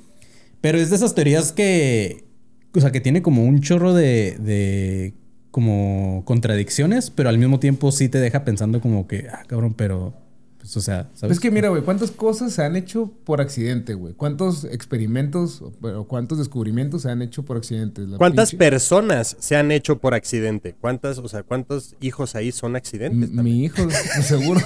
Pero 0.62 0.77
es 0.77 0.89
de 0.89 0.96
esas 0.96 1.13
teorías 1.15 1.51
que, 1.51 2.25
o 2.74 2.79
sea, 2.79 2.91
que 2.91 3.01
tiene 3.01 3.22
como 3.22 3.43
un 3.43 3.60
chorro 3.60 3.93
de, 3.93 4.38
de 4.39 5.13
como 5.51 6.24
contradicciones, 6.25 7.10
pero 7.10 7.29
al 7.29 7.38
mismo 7.38 7.60
tiempo 7.60 7.91
sí 7.91 8.10
te 8.10 8.20
deja 8.20 8.43
pensando 8.46 8.79
como 8.81 9.08
que, 9.08 9.27
ah, 9.31 9.43
cabrón, 9.48 9.74
pero, 9.75 10.13
pues, 10.60 10.77
o 10.77 10.81
sea, 10.81 11.10
¿sabes? 11.13 11.36
Es 11.38 11.41
que 11.41 11.51
mira, 11.51 11.67
güey, 11.70 11.81
¿cuántas 11.81 12.12
cosas 12.12 12.53
se 12.53 12.63
han 12.63 12.75
hecho 12.75 13.12
por 13.25 13.42
accidente, 13.42 13.96
güey? 13.96 14.14
¿Cuántos 14.14 14.64
experimentos 14.64 15.61
o 15.61 15.74
o 15.87 16.07
cuántos 16.07 16.37
descubrimientos 16.37 17.01
se 17.01 17.09
han 17.09 17.22
hecho 17.22 17.44
por 17.44 17.57
accidente? 17.57 18.01
La 18.03 18.18
¿Cuántas 18.18 18.53
pinche- 18.53 18.57
personas 18.59 19.35
se 19.40 19.55
han 19.57 19.72
hecho 19.72 19.98
por 19.98 20.14
accidente? 20.14 20.74
¿Cuántas, 20.79 21.18
o 21.18 21.27
sea, 21.27 21.44
cuántos 21.44 21.96
hijos 22.00 22.35
ahí 22.35 22.51
son 22.53 22.75
accidentes? 22.77 23.18
M- 23.29 23.35
también? 23.35 23.44
Mi 23.57 23.66
hijo, 23.66 23.87
seguro. 24.24 24.61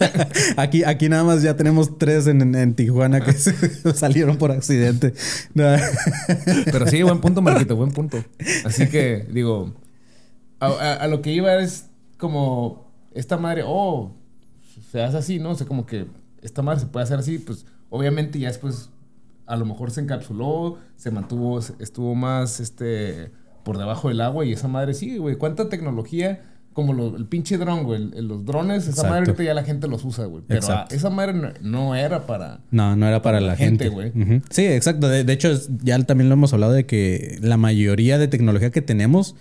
Aquí, 0.56 0.82
aquí 0.82 1.08
nada 1.08 1.24
más 1.24 1.42
ya 1.42 1.54
tenemos 1.56 1.96
tres 1.98 2.26
en, 2.26 2.40
en- 2.42 2.54
en 2.54 2.74
Tijuana 2.74 3.20
que 3.20 3.32
se- 3.34 3.92
salieron 3.94 4.36
por 4.38 4.50
accidente. 4.50 5.12
Pero 5.52 6.86
sí, 6.88 7.02
buen 7.02 7.20
punto, 7.20 7.42
Marquito, 7.42 7.76
buen 7.76 7.92
punto. 7.92 8.24
Así 8.64 8.88
que, 8.88 9.26
digo, 9.30 9.72
a, 10.64 10.92
a- 10.92 10.94
a 10.96 11.06
lo 11.08 11.22
que 11.22 11.32
iba 11.32 11.54
es 11.56 11.90
como 12.18 12.90
esta 13.14 13.36
madre, 13.36 13.62
oh, 13.66 14.12
se 14.90 15.02
hace 15.02 15.16
así, 15.18 15.38
¿no? 15.38 15.50
O 15.50 15.54
sea, 15.54 15.66
como 15.66 15.86
que 15.86 16.06
esta 16.42 16.62
madre 16.62 16.80
se 16.80 16.86
puede 16.86 17.04
hacer 17.04 17.18
así, 17.18 17.38
pues 17.38 17.66
obviamente 17.90 18.38
ya 18.38 18.48
después 18.48 18.90
a 19.46 19.56
lo 19.56 19.66
mejor 19.66 19.90
se 19.90 20.00
encapsuló, 20.00 20.78
se 20.96 21.10
mantuvo, 21.10 21.58
estuvo 21.78 22.14
más 22.14 22.60
este 22.60 23.30
por 23.62 23.78
debajo 23.78 24.08
del 24.08 24.20
agua 24.20 24.44
y 24.44 24.52
esa 24.52 24.68
madre 24.68 24.94
sí, 24.94 25.16
güey. 25.18 25.36
¿Cuánta 25.36 25.68
tecnología? 25.68 26.42
Como 26.74 26.92
lo- 26.92 27.16
el 27.16 27.26
pinche 27.26 27.56
dron, 27.56 27.84
güey. 27.84 28.10
el- 28.14 28.26
los 28.26 28.44
drones, 28.44 28.86
esa 28.88 29.04
madre 29.04 29.20
ahorita 29.26 29.42
ya 29.44 29.54
la 29.54 29.62
gente 29.64 29.86
los 29.86 30.04
usa, 30.04 30.24
güey. 30.26 30.42
Pero 30.46 30.66
ah, 30.70 30.86
esa 30.90 31.08
madre 31.08 31.32
no, 31.34 31.48
no 31.62 31.94
era 31.94 32.26
para... 32.26 32.60
No, 32.70 32.96
no 32.96 33.06
era 33.06 33.22
para 33.22 33.40
la 33.40 33.54
gente. 33.56 33.88
güey. 33.90 34.12
Sí, 34.50 34.66
exacto. 34.66 35.08
De, 35.08 35.22
de 35.24 35.32
hecho, 35.32 35.52
ya 35.82 35.98
también 36.04 36.28
lo 36.28 36.34
hemos 36.34 36.52
hablado 36.52 36.72
de 36.72 36.84
que 36.84 37.38
la 37.40 37.56
mayoría 37.56 38.18
de 38.18 38.26
tecnología 38.28 38.70
que 38.70 38.82
tenemos 38.82 39.36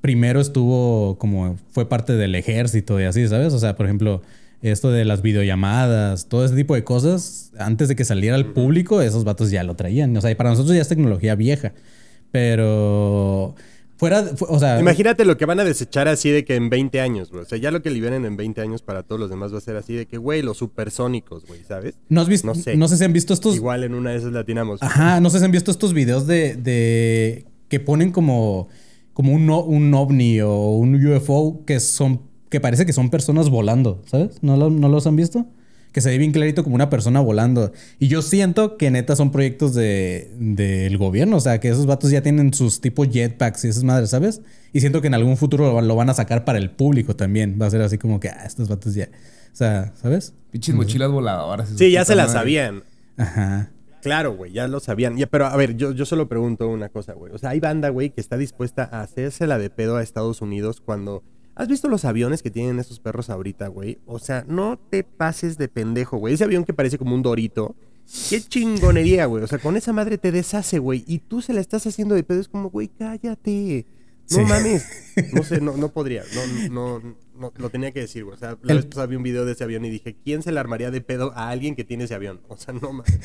primero 0.00 0.40
estuvo 0.40 1.18
como 1.18 1.56
fue 1.72 1.88
parte 1.88 2.12
del 2.14 2.34
ejército 2.34 3.00
y 3.00 3.04
así, 3.04 3.26
¿sabes? 3.28 3.52
O 3.52 3.58
sea, 3.58 3.76
por 3.76 3.86
ejemplo, 3.86 4.22
esto 4.62 4.90
de 4.90 5.04
las 5.04 5.22
videollamadas, 5.22 6.26
todo 6.28 6.44
ese 6.44 6.54
tipo 6.54 6.74
de 6.74 6.84
cosas, 6.84 7.52
antes 7.58 7.88
de 7.88 7.96
que 7.96 8.04
saliera 8.04 8.36
al 8.36 8.46
público, 8.52 9.02
esos 9.02 9.24
vatos 9.24 9.50
ya 9.50 9.62
lo 9.64 9.76
traían. 9.76 10.16
O 10.16 10.20
sea, 10.20 10.30
y 10.30 10.34
para 10.34 10.50
nosotros 10.50 10.74
ya 10.74 10.82
es 10.82 10.88
tecnología 10.88 11.34
vieja. 11.34 11.72
Pero 12.32 13.54
fuera, 13.96 14.22
fu- 14.22 14.46
o 14.48 14.58
sea, 14.58 14.78
Imagínate 14.80 15.24
lo 15.24 15.36
que 15.36 15.44
van 15.44 15.60
a 15.60 15.64
desechar 15.64 16.08
así 16.08 16.30
de 16.30 16.44
que 16.44 16.54
en 16.56 16.70
20 16.70 17.00
años, 17.00 17.30
güey. 17.30 17.42
O 17.42 17.46
sea, 17.46 17.58
ya 17.58 17.70
lo 17.70 17.82
que 17.82 17.90
liberen 17.90 18.24
en 18.24 18.36
20 18.36 18.60
años 18.60 18.82
para 18.82 19.02
todos 19.02 19.20
los 19.20 19.30
demás 19.30 19.52
va 19.52 19.58
a 19.58 19.60
ser 19.60 19.76
así 19.76 19.94
de 19.94 20.06
que, 20.06 20.18
güey, 20.18 20.42
los 20.42 20.56
supersónicos, 20.58 21.46
güey, 21.46 21.60
¿sabes? 21.66 21.94
¿no 22.08 22.20
has 22.20 22.28
visto? 22.28 22.46
no 22.46 22.54
No 22.54 22.60
sé. 22.62 22.76
sé. 22.94 22.96
si 22.98 23.04
han 23.04 23.12
visto 23.12 23.34
estos 23.34 23.56
Igual 23.56 23.84
en 23.84 23.94
una 23.94 24.10
de 24.10 24.18
esas 24.18 24.32
latinamos. 24.32 24.82
Ajá, 24.82 25.20
no 25.20 25.30
sé 25.30 25.38
si 25.40 25.44
han 25.44 25.50
visto 25.52 25.70
estos 25.70 25.92
videos 25.94 26.26
de, 26.26 26.54
de 26.54 27.44
que 27.68 27.80
ponen 27.80 28.12
como, 28.12 28.68
como 29.18 29.32
un, 29.32 29.50
un 29.50 29.92
ovni 29.94 30.40
o 30.42 30.70
un 30.76 30.94
UFO 31.04 31.64
que 31.66 31.80
son 31.80 32.20
que 32.50 32.60
parece 32.60 32.86
que 32.86 32.92
son 32.92 33.10
personas 33.10 33.50
volando, 33.50 34.00
¿sabes? 34.06 34.38
¿No, 34.42 34.56
lo- 34.56 34.70
no 34.70 34.88
los 34.88 35.08
han 35.08 35.16
visto? 35.16 35.44
Que 35.90 36.00
se 36.00 36.10
ve 36.10 36.18
bien 36.18 36.30
clarito 36.30 36.62
como 36.62 36.76
una 36.76 36.88
persona 36.88 37.18
volando. 37.20 37.72
Y 37.98 38.06
yo 38.06 38.22
siento 38.22 38.76
que 38.76 38.92
neta 38.92 39.16
son 39.16 39.32
proyectos 39.32 39.74
de, 39.74 40.30
del 40.38 40.96
gobierno. 40.98 41.36
O 41.38 41.40
sea, 41.40 41.58
que 41.58 41.68
esos 41.68 41.86
vatos 41.86 42.12
ya 42.12 42.22
tienen 42.22 42.54
sus 42.54 42.80
tipos 42.80 43.08
jetpacks 43.10 43.64
y 43.64 43.68
esas 43.68 43.82
madres, 43.82 44.10
¿sabes? 44.10 44.40
Y 44.72 44.78
siento 44.80 45.00
que 45.00 45.08
en 45.08 45.14
algún 45.14 45.36
futuro 45.36 45.66
lo, 45.66 45.74
van- 45.74 45.88
lo 45.88 45.96
van 45.96 46.10
a 46.10 46.14
sacar 46.14 46.44
para 46.44 46.58
el 46.58 46.70
público 46.70 47.16
también. 47.16 47.58
Va 47.60 47.66
a 47.66 47.70
ser 47.70 47.82
así 47.82 47.98
como 47.98 48.20
que, 48.20 48.28
ah, 48.28 48.44
estos 48.46 48.68
vatos 48.68 48.94
ya. 48.94 49.08
O 49.52 49.56
sea, 49.56 49.92
¿sabes? 50.00 50.32
Pinches 50.52 50.74
mochilas 50.76 51.10
voladoras. 51.10 51.68
Sí, 51.76 51.90
ya 51.90 52.04
se 52.04 52.14
la 52.14 52.26
madre. 52.26 52.38
sabían. 52.38 52.84
Ajá. 53.16 53.70
Claro, 54.02 54.34
güey, 54.36 54.52
ya 54.52 54.68
lo 54.68 54.80
sabían. 54.80 55.16
Ya, 55.16 55.26
pero 55.26 55.46
a 55.46 55.56
ver, 55.56 55.76
yo, 55.76 55.92
yo 55.92 56.04
solo 56.06 56.28
pregunto 56.28 56.68
una 56.68 56.88
cosa, 56.88 57.14
güey. 57.14 57.32
O 57.32 57.38
sea, 57.38 57.50
hay 57.50 57.60
banda, 57.60 57.88
güey, 57.88 58.10
que 58.10 58.20
está 58.20 58.36
dispuesta 58.36 58.88
a 58.90 59.00
hacerse 59.02 59.46
la 59.46 59.58
de 59.58 59.70
pedo 59.70 59.96
a 59.96 60.02
Estados 60.02 60.40
Unidos 60.42 60.80
cuando... 60.80 61.22
¿Has 61.54 61.66
visto 61.66 61.88
los 61.88 62.04
aviones 62.04 62.42
que 62.42 62.50
tienen 62.52 62.78
esos 62.78 63.00
perros 63.00 63.30
ahorita, 63.30 63.66
güey? 63.66 63.98
O 64.06 64.20
sea, 64.20 64.44
no 64.46 64.78
te 64.78 65.02
pases 65.02 65.58
de 65.58 65.66
pendejo, 65.68 66.16
güey. 66.16 66.34
Ese 66.34 66.44
avión 66.44 66.64
que 66.64 66.72
parece 66.72 66.98
como 66.98 67.16
un 67.16 67.22
dorito. 67.22 67.74
Qué 68.30 68.40
chingonería, 68.40 69.26
güey. 69.26 69.42
O 69.42 69.46
sea, 69.48 69.58
con 69.58 69.76
esa 69.76 69.92
madre 69.92 70.18
te 70.18 70.30
deshace, 70.30 70.78
güey. 70.78 71.02
Y 71.08 71.18
tú 71.18 71.42
se 71.42 71.52
la 71.52 71.60
estás 71.60 71.84
haciendo 71.86 72.14
de 72.14 72.22
pedo. 72.22 72.40
Es 72.40 72.46
como, 72.48 72.70
güey, 72.70 72.86
cállate. 72.86 73.86
No 74.30 74.36
Sí. 74.36 74.40
mames. 74.44 74.86
No 75.32 75.42
sé, 75.42 75.60
no, 75.60 75.76
no 75.76 75.88
podría. 75.88 76.22
No, 76.70 77.00
no, 77.00 77.16
no, 77.38 77.52
lo 77.56 77.70
tenía 77.70 77.92
que 77.92 78.00
decir, 78.00 78.24
güey. 78.24 78.36
O 78.36 78.38
sea, 78.38 78.56
la 78.62 78.72
El- 78.72 78.78
vez 78.78 78.86
pasada 78.86 79.06
vi 79.06 79.16
un 79.16 79.22
video 79.22 79.44
de 79.44 79.52
ese 79.52 79.64
avión 79.64 79.84
y 79.84 79.90
dije, 79.90 80.16
¿quién 80.24 80.42
se 80.42 80.52
le 80.52 80.60
armaría 80.60 80.90
de 80.90 81.00
pedo 81.00 81.32
a 81.36 81.50
alguien 81.50 81.74
que 81.76 81.84
tiene 81.84 82.04
ese 82.04 82.14
avión? 82.14 82.40
O 82.48 82.56
sea, 82.56 82.74
no 82.74 82.92
mames. 82.92 83.18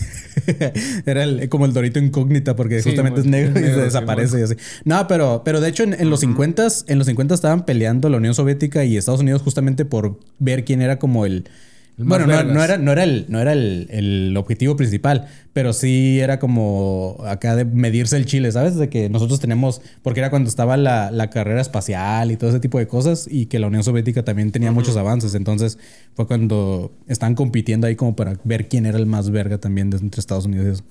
Era 1.06 1.24
el- 1.24 1.50
como 1.50 1.66
el 1.66 1.74
Dorito 1.74 2.00
incógnita 2.00 2.56
porque 2.56 2.82
Sí, 2.82 2.90
justamente 2.90 3.22
es 3.22 3.26
negro, 3.26 3.52
es 3.52 3.58
y 3.58 3.62
negro, 3.62 3.76
se 3.76 3.80
sí, 3.82 3.86
desaparece 3.86 4.40
y 4.40 4.44
así. 4.44 4.56
No, 4.86 5.08
pero, 5.08 5.42
pero 5.44 5.62
de 5.62 5.70
hecho 5.70 5.84
en, 5.84 5.94
en 5.94 6.10
los 6.10 6.20
50 6.22 6.68
en 6.88 6.98
los 6.98 7.08
50 7.08 7.34
estaban 7.36 7.66
peleando 7.66 8.10
la 8.10 8.18
Unión 8.18 8.34
Soviética 8.36 8.84
y 8.86 8.98
Estados 8.98 9.22
Unidos 9.22 9.42
justamente 9.42 9.86
por 9.86 10.20
ver 10.40 10.64
quién 10.66 10.82
era 10.82 11.00
como 11.00 11.26
el, 11.26 11.42
más 11.42 11.50
Bueno, 11.98 12.26
no, 12.26 12.44
no 12.44 12.64
era, 12.64 12.78
no 12.78 12.92
era, 12.92 13.04
el, 13.04 13.26
no 13.30 13.40
era 13.40 13.54
el, 13.54 13.88
el 13.92 14.36
objetivo 14.36 14.76
principal, 14.76 15.28
pero 15.54 15.74
sí 15.74 16.20
era 16.20 16.40
como 16.40 17.18
acá 17.26 17.56
de 17.56 17.66
medirse 17.66 18.18
el 18.18 18.26
chile, 18.26 18.52
¿sabes? 18.52 18.76
De 18.76 18.90
que 18.90 19.10
nosotros 19.10 19.40
tenemos, 19.40 19.82
porque 20.02 20.20
era 20.20 20.32
cuando 20.32 20.50
estaba 20.50 20.76
la, 20.76 21.12
la 21.12 21.30
carrera 21.30 21.62
espacial 21.62 22.32
y 22.32 22.38
todo 22.38 22.50
ese 22.50 22.60
tipo 22.60 22.80
de 22.80 22.88
cosas, 22.88 23.28
y 23.30 23.46
que 23.46 23.60
la 23.60 23.68
Unión 23.68 23.84
Soviética 23.84 24.24
también 24.24 24.52
tenía 24.52 24.72
muchos 24.72 24.98
avances. 24.98 25.36
Entonces 25.36 25.78
fue 26.16 26.26
cuando 26.26 26.92
estaban 27.08 27.36
compitiendo 27.36 27.86
ahí 27.86 27.96
como 27.96 28.16
para 28.16 28.40
ver 28.44 28.68
quién 28.68 28.88
era 28.88 28.98
el 28.98 29.06
más 29.06 29.30
verga 29.30 29.60
también 29.60 29.94
entre 29.94 30.20
Estados 30.20 30.46
Unidos 30.46 30.66
y 30.66 30.70
eso. 30.72 30.84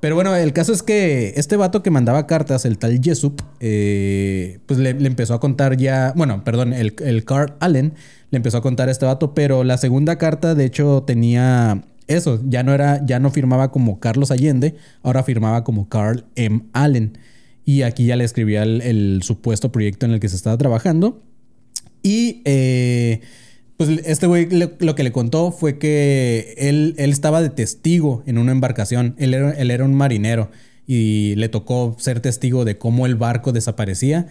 Pero 0.00 0.14
bueno, 0.14 0.34
el 0.36 0.52
caso 0.52 0.72
es 0.72 0.82
que 0.82 1.34
este 1.36 1.56
vato 1.56 1.82
que 1.82 1.90
mandaba 1.90 2.26
cartas, 2.26 2.64
el 2.64 2.78
tal 2.78 3.00
Jesup, 3.02 3.40
eh, 3.60 4.60
pues 4.66 4.78
le, 4.78 4.90
empezó 4.90 5.34
a 5.34 5.40
contar 5.40 5.76
ya, 5.76 6.12
bueno, 6.16 6.44
perdón, 6.44 6.72
el, 6.72 6.94
el 7.04 7.24
Carl 7.24 7.54
Allen 7.58 7.94
le 8.30 8.36
empezó 8.36 8.58
a 8.58 8.62
contar 8.62 8.88
este 8.88 9.06
vato, 9.06 9.34
pero 9.34 9.64
la 9.64 9.76
segunda 9.76 10.16
carta 10.16 10.54
de 10.54 10.64
hecho 10.64 11.02
tenía 11.04 11.82
eso, 12.06 12.40
ya 12.46 12.62
no 12.62 12.72
era, 12.72 13.04
ya 13.04 13.18
no 13.18 13.30
firmaba 13.30 13.70
como 13.70 14.00
Carlos 14.00 14.30
Allende, 14.30 14.76
ahora 15.02 15.22
firmaba 15.22 15.64
como 15.64 15.88
Carl 15.88 16.24
M. 16.36 16.62
Allen. 16.72 17.18
Y 17.64 17.82
aquí 17.82 18.06
ya 18.06 18.16
le 18.16 18.24
escribía 18.24 18.62
el, 18.62 18.80
el 18.80 19.20
supuesto 19.22 19.70
proyecto 19.70 20.06
en 20.06 20.12
el 20.12 20.20
que 20.20 20.28
se 20.28 20.36
estaba 20.36 20.56
trabajando. 20.56 21.22
Y 22.02 22.40
eh, 22.46 23.20
pues 23.78 23.90
este 24.04 24.26
güey 24.26 24.48
lo 24.50 24.94
que 24.96 25.04
le 25.04 25.12
contó 25.12 25.52
fue 25.52 25.78
que 25.78 26.52
él, 26.58 26.96
él 26.98 27.10
estaba 27.10 27.40
de 27.40 27.48
testigo 27.48 28.24
en 28.26 28.36
una 28.36 28.50
embarcación. 28.50 29.14
Él 29.18 29.34
era, 29.34 29.52
él 29.52 29.70
era 29.70 29.84
un 29.84 29.94
marinero 29.94 30.50
y 30.84 31.36
le 31.36 31.48
tocó 31.48 31.94
ser 31.96 32.18
testigo 32.18 32.64
de 32.64 32.76
cómo 32.76 33.06
el 33.06 33.14
barco 33.14 33.52
desaparecía. 33.52 34.26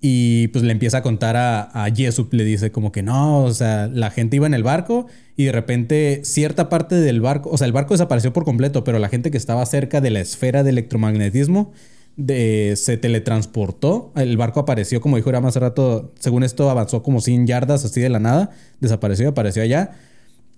Y 0.00 0.48
pues 0.48 0.64
le 0.64 0.72
empieza 0.72 0.98
a 0.98 1.02
contar 1.02 1.36
a, 1.36 1.84
a 1.84 1.94
Jesup, 1.94 2.32
le 2.34 2.42
dice 2.42 2.72
como 2.72 2.90
que 2.90 3.04
no, 3.04 3.44
o 3.44 3.54
sea, 3.54 3.86
la 3.86 4.10
gente 4.10 4.36
iba 4.36 4.46
en 4.48 4.54
el 4.54 4.64
barco 4.64 5.06
y 5.36 5.44
de 5.44 5.52
repente 5.52 6.22
cierta 6.24 6.68
parte 6.68 6.96
del 6.96 7.20
barco, 7.20 7.50
o 7.50 7.58
sea, 7.58 7.66
el 7.68 7.72
barco 7.72 7.94
desapareció 7.94 8.32
por 8.32 8.44
completo, 8.44 8.82
pero 8.82 8.98
la 8.98 9.08
gente 9.08 9.30
que 9.30 9.36
estaba 9.36 9.64
cerca 9.66 10.00
de 10.00 10.10
la 10.10 10.20
esfera 10.20 10.64
de 10.64 10.70
electromagnetismo 10.70 11.72
de- 12.16 12.74
se 12.76 12.96
teletransportó. 12.96 14.12
El 14.16 14.36
barco 14.36 14.60
apareció, 14.60 15.00
como 15.00 15.16
dijo 15.16 15.30
Irama 15.30 15.48
hace 15.48 15.60
rato, 15.60 16.12
según 16.18 16.42
esto 16.44 16.70
avanzó 16.70 17.02
como 17.02 17.20
100 17.20 17.46
yardas 17.46 17.84
así 17.84 18.00
de 18.00 18.08
la 18.08 18.18
nada, 18.20 18.50
desapareció 18.80 19.26
y 19.26 19.28
apareció 19.28 19.62
allá. 19.62 19.92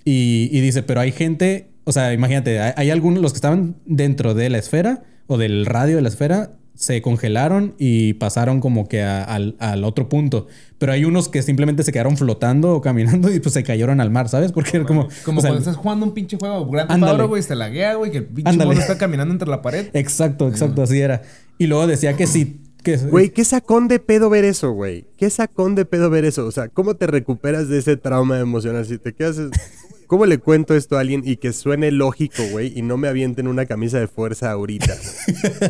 Y, 0.05 0.49
y 0.53 0.61
dice, 0.61 0.83
pero 0.83 1.01
hay 1.01 1.13
gente, 1.13 1.69
o 1.85 1.93
sea, 1.93 2.13
imagínate, 2.13 2.61
hay, 2.61 2.73
hay 2.77 2.91
algunos, 2.91 3.23
los 3.23 3.33
que 3.33 3.37
estaban 3.37 3.77
dentro 3.87 4.35
de 4.35 4.51
la 4.51 4.59
esfera 4.59 5.03
o 5.29 5.39
del 5.39 5.65
radio 5.67 5.97
de 5.97 6.03
la 6.03 6.09
esfera, 6.09 6.51
se 6.75 7.01
congelaron 7.03 7.75
y 7.79 8.15
pasaron 8.15 8.61
como 8.61 8.89
que 8.89 9.03
a- 9.03 9.23
al, 9.25 9.57
al 9.61 9.85
otro 9.85 10.09
punto. 10.09 10.47
Pero 10.79 10.93
hay 10.93 11.05
unos 11.05 11.29
que 11.29 11.43
simplemente 11.43 11.83
se 11.85 11.93
quedaron 11.93 12.17
flotando 12.17 12.73
o 12.75 12.81
caminando 12.81 13.33
y 13.33 13.39
pues 13.41 13.53
se 13.53 13.63
cayeron 13.63 14.01
al 14.01 14.11
mar, 14.11 14.29
¿sabes? 14.29 14.51
Porque 14.53 14.79
era 14.79 14.87
como... 14.87 15.09
Como 15.25 15.39
o 15.39 15.41
sea, 15.43 15.51
cuando 15.51 15.59
estás 15.61 15.77
jugando 15.77 16.07
un 16.07 16.13
pinche 16.15 16.37
juego 16.39 16.67
Grand 16.69 16.89
Theft 16.89 16.95
Ándale. 16.95 17.13
Auto, 17.13 17.29
güey, 17.29 17.43
se 17.43 17.55
laguea, 17.55 17.95
güey, 17.95 18.11
que 18.11 18.19
el 18.19 18.25
pinche 18.25 18.51
Ándale. 18.51 18.69
mono 18.71 18.81
está 18.81 18.99
caminando 18.99 19.33
entre 19.33 19.49
la 19.49 19.63
pared. 19.63 19.89
Exacto, 19.93 20.49
exacto, 20.49 20.83
así 20.83 20.99
era. 21.01 21.23
Y 21.59 21.67
luego 21.67 21.87
decía 21.87 22.15
que 22.17 22.27
sí... 22.27 22.59
Que, 22.83 22.97
Güey, 22.97 23.31
¿qué 23.31 23.45
sacón 23.45 23.87
de 23.87 24.01
pedo 24.01 24.29
ver 24.29 24.45
eso, 24.45 24.73
güey? 24.73 25.07
¿Qué 25.17 25.31
sacón 25.31 25.77
de 25.77 25.85
pedo 25.85 26.11
ver 26.11 26.25
eso? 26.25 26.45
O 26.47 26.51
sea, 26.51 26.67
¿cómo 26.69 26.97
te 26.97 27.07
recuperas 27.07 27.69
de 27.69 27.79
ese 27.79 27.97
trauma 27.97 28.41
emocional? 28.41 28.85
Si 28.85 28.99
te 28.99 29.13
quedas... 29.15 29.37
¿Cómo 30.13 30.27
le 30.27 30.37
cuento 30.37 30.75
esto 30.75 30.99
a 30.99 31.01
alguien 31.01 31.23
y 31.25 31.37
que 31.37 31.55
suene 31.55 31.91
lógico, 31.91 32.43
güey? 32.51 32.79
Y 32.79 32.83
no 32.83 32.99
me 32.99 33.09
avienten 33.09 33.49
una 33.49 33.65
camisa 33.65 33.99
de 33.99 34.09
fuerza 34.09 34.51
ahorita. 34.51 34.95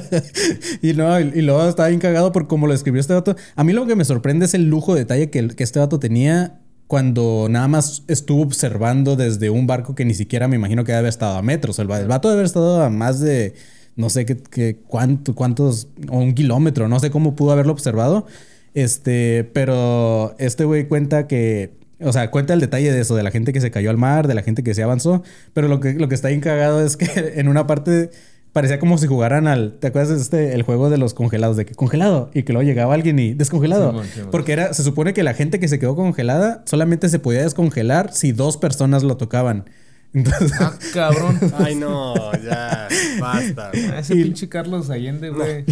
y, 0.82 0.94
no, 0.94 1.20
y, 1.20 1.30
y 1.32 1.42
luego 1.42 1.68
estaba 1.68 1.90
bien 1.90 2.00
cagado 2.00 2.32
por 2.32 2.48
cómo 2.48 2.66
lo 2.66 2.74
escribió 2.74 3.00
este 3.00 3.14
vato. 3.14 3.36
A 3.54 3.62
mí 3.62 3.72
lo 3.72 3.86
que 3.86 3.94
me 3.94 4.04
sorprende 4.04 4.46
es 4.46 4.54
el 4.54 4.68
lujo 4.68 4.94
de 4.94 5.02
detalle 5.02 5.30
que, 5.30 5.48
este 5.58 5.78
vato 5.78 6.00
tenía 6.00 6.58
cuando 6.88 7.46
nada 7.48 7.68
más 7.68 8.02
estuvo 8.08 8.42
observando 8.42 9.14
desde 9.14 9.48
un 9.48 9.68
barco 9.68 9.94
que 9.94 10.04
ni 10.04 10.12
siquiera 10.14 10.48
me 10.48 10.56
imagino 10.56 10.82
que 10.82 10.90
debe 10.90 10.98
haber 10.98 11.10
estado 11.10 11.36
a 11.38 11.42
metros. 11.42 11.78
El, 11.78 11.88
el 11.92 12.08
vato 12.08 12.26
debe 12.26 12.40
haber 12.40 12.46
estado 12.46 12.82
a 12.82 12.90
más 12.90 13.20
de 13.20 13.54
no 13.94 14.10
sé 14.10 14.26
qué, 14.26 14.38
qué- 14.38 14.80
cuánto, 14.88 15.36
cuántos, 15.36 15.86
o 16.08 16.18
un 16.18 16.34
kilómetro, 16.34 16.88
no 16.88 16.98
sé 16.98 17.12
cómo 17.12 17.36
pudo 17.36 17.52
haberlo 17.52 17.70
observado. 17.70 18.26
Este, 18.74 19.48
pero 19.52 20.34
este 20.40 20.64
güey 20.64 20.88
cuenta 20.88 21.28
que, 21.28 21.80
o 22.04 22.12
sea, 22.12 22.30
cuenta 22.30 22.54
el 22.54 22.60
detalle 22.60 22.92
de 22.92 23.00
eso, 23.00 23.14
de 23.16 23.22
la 23.22 23.30
gente 23.30 23.52
que 23.52 23.60
se 23.60 23.70
cayó 23.70 23.90
al 23.90 23.96
mar, 23.98 24.26
de 24.28 24.34
la 24.34 24.42
gente 24.42 24.62
que 24.62 24.74
se 24.74 24.82
avanzó. 24.82 25.22
Pero 25.54 25.68
lo 25.68 25.80
que, 25.80 25.94
lo 25.94 26.08
que 26.08 26.14
está 26.14 26.28
bien 26.28 26.40
cagado 26.40 26.84
es 26.84 26.96
que 26.96 27.06
en 27.36 27.48
una 27.48 27.66
parte 27.66 28.10
parecía 28.52 28.78
como 28.78 28.98
si 28.98 29.06
jugaran 29.06 29.46
al, 29.46 29.78
¿te 29.80 29.86
acuerdas 29.86 30.10
de 30.10 30.20
este, 30.20 30.54
el 30.54 30.62
juego 30.62 30.90
de 30.90 30.98
los 30.98 31.14
congelados? 31.14 31.56
De 31.56 31.64
que 31.64 31.74
congelado 31.74 32.30
y 32.34 32.42
que 32.42 32.52
luego 32.52 32.66
llegaba 32.68 32.92
alguien 32.94 33.18
y 33.18 33.32
descongelado. 33.34 34.02
Porque 34.30 34.52
era, 34.52 34.74
se 34.74 34.82
supone 34.82 35.14
que 35.14 35.22
la 35.22 35.34
gente 35.34 35.58
que 35.58 35.68
se 35.68 35.78
quedó 35.78 35.96
congelada 35.96 36.62
solamente 36.66 37.08
se 37.08 37.18
podía 37.18 37.42
descongelar 37.42 38.12
si 38.12 38.32
dos 38.32 38.56
personas 38.58 39.02
lo 39.02 39.16
tocaban. 39.16 39.64
Entonces, 40.14 40.52
Ah, 40.60 40.74
cabrón. 40.92 41.40
Ay, 41.58 41.74
no, 41.74 42.14
ya. 42.42 42.86
Basta, 43.18 43.70
güey. 43.70 43.98
Ese 43.98 44.14
pinche 44.14 44.46
Carlos 44.50 44.90
Allende, 44.90 45.30
güey. 45.30 45.64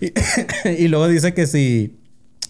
y, 0.00 0.70
y 0.84 0.88
luego 0.88 1.06
dice 1.06 1.34
que 1.34 1.46
si, 1.46 1.96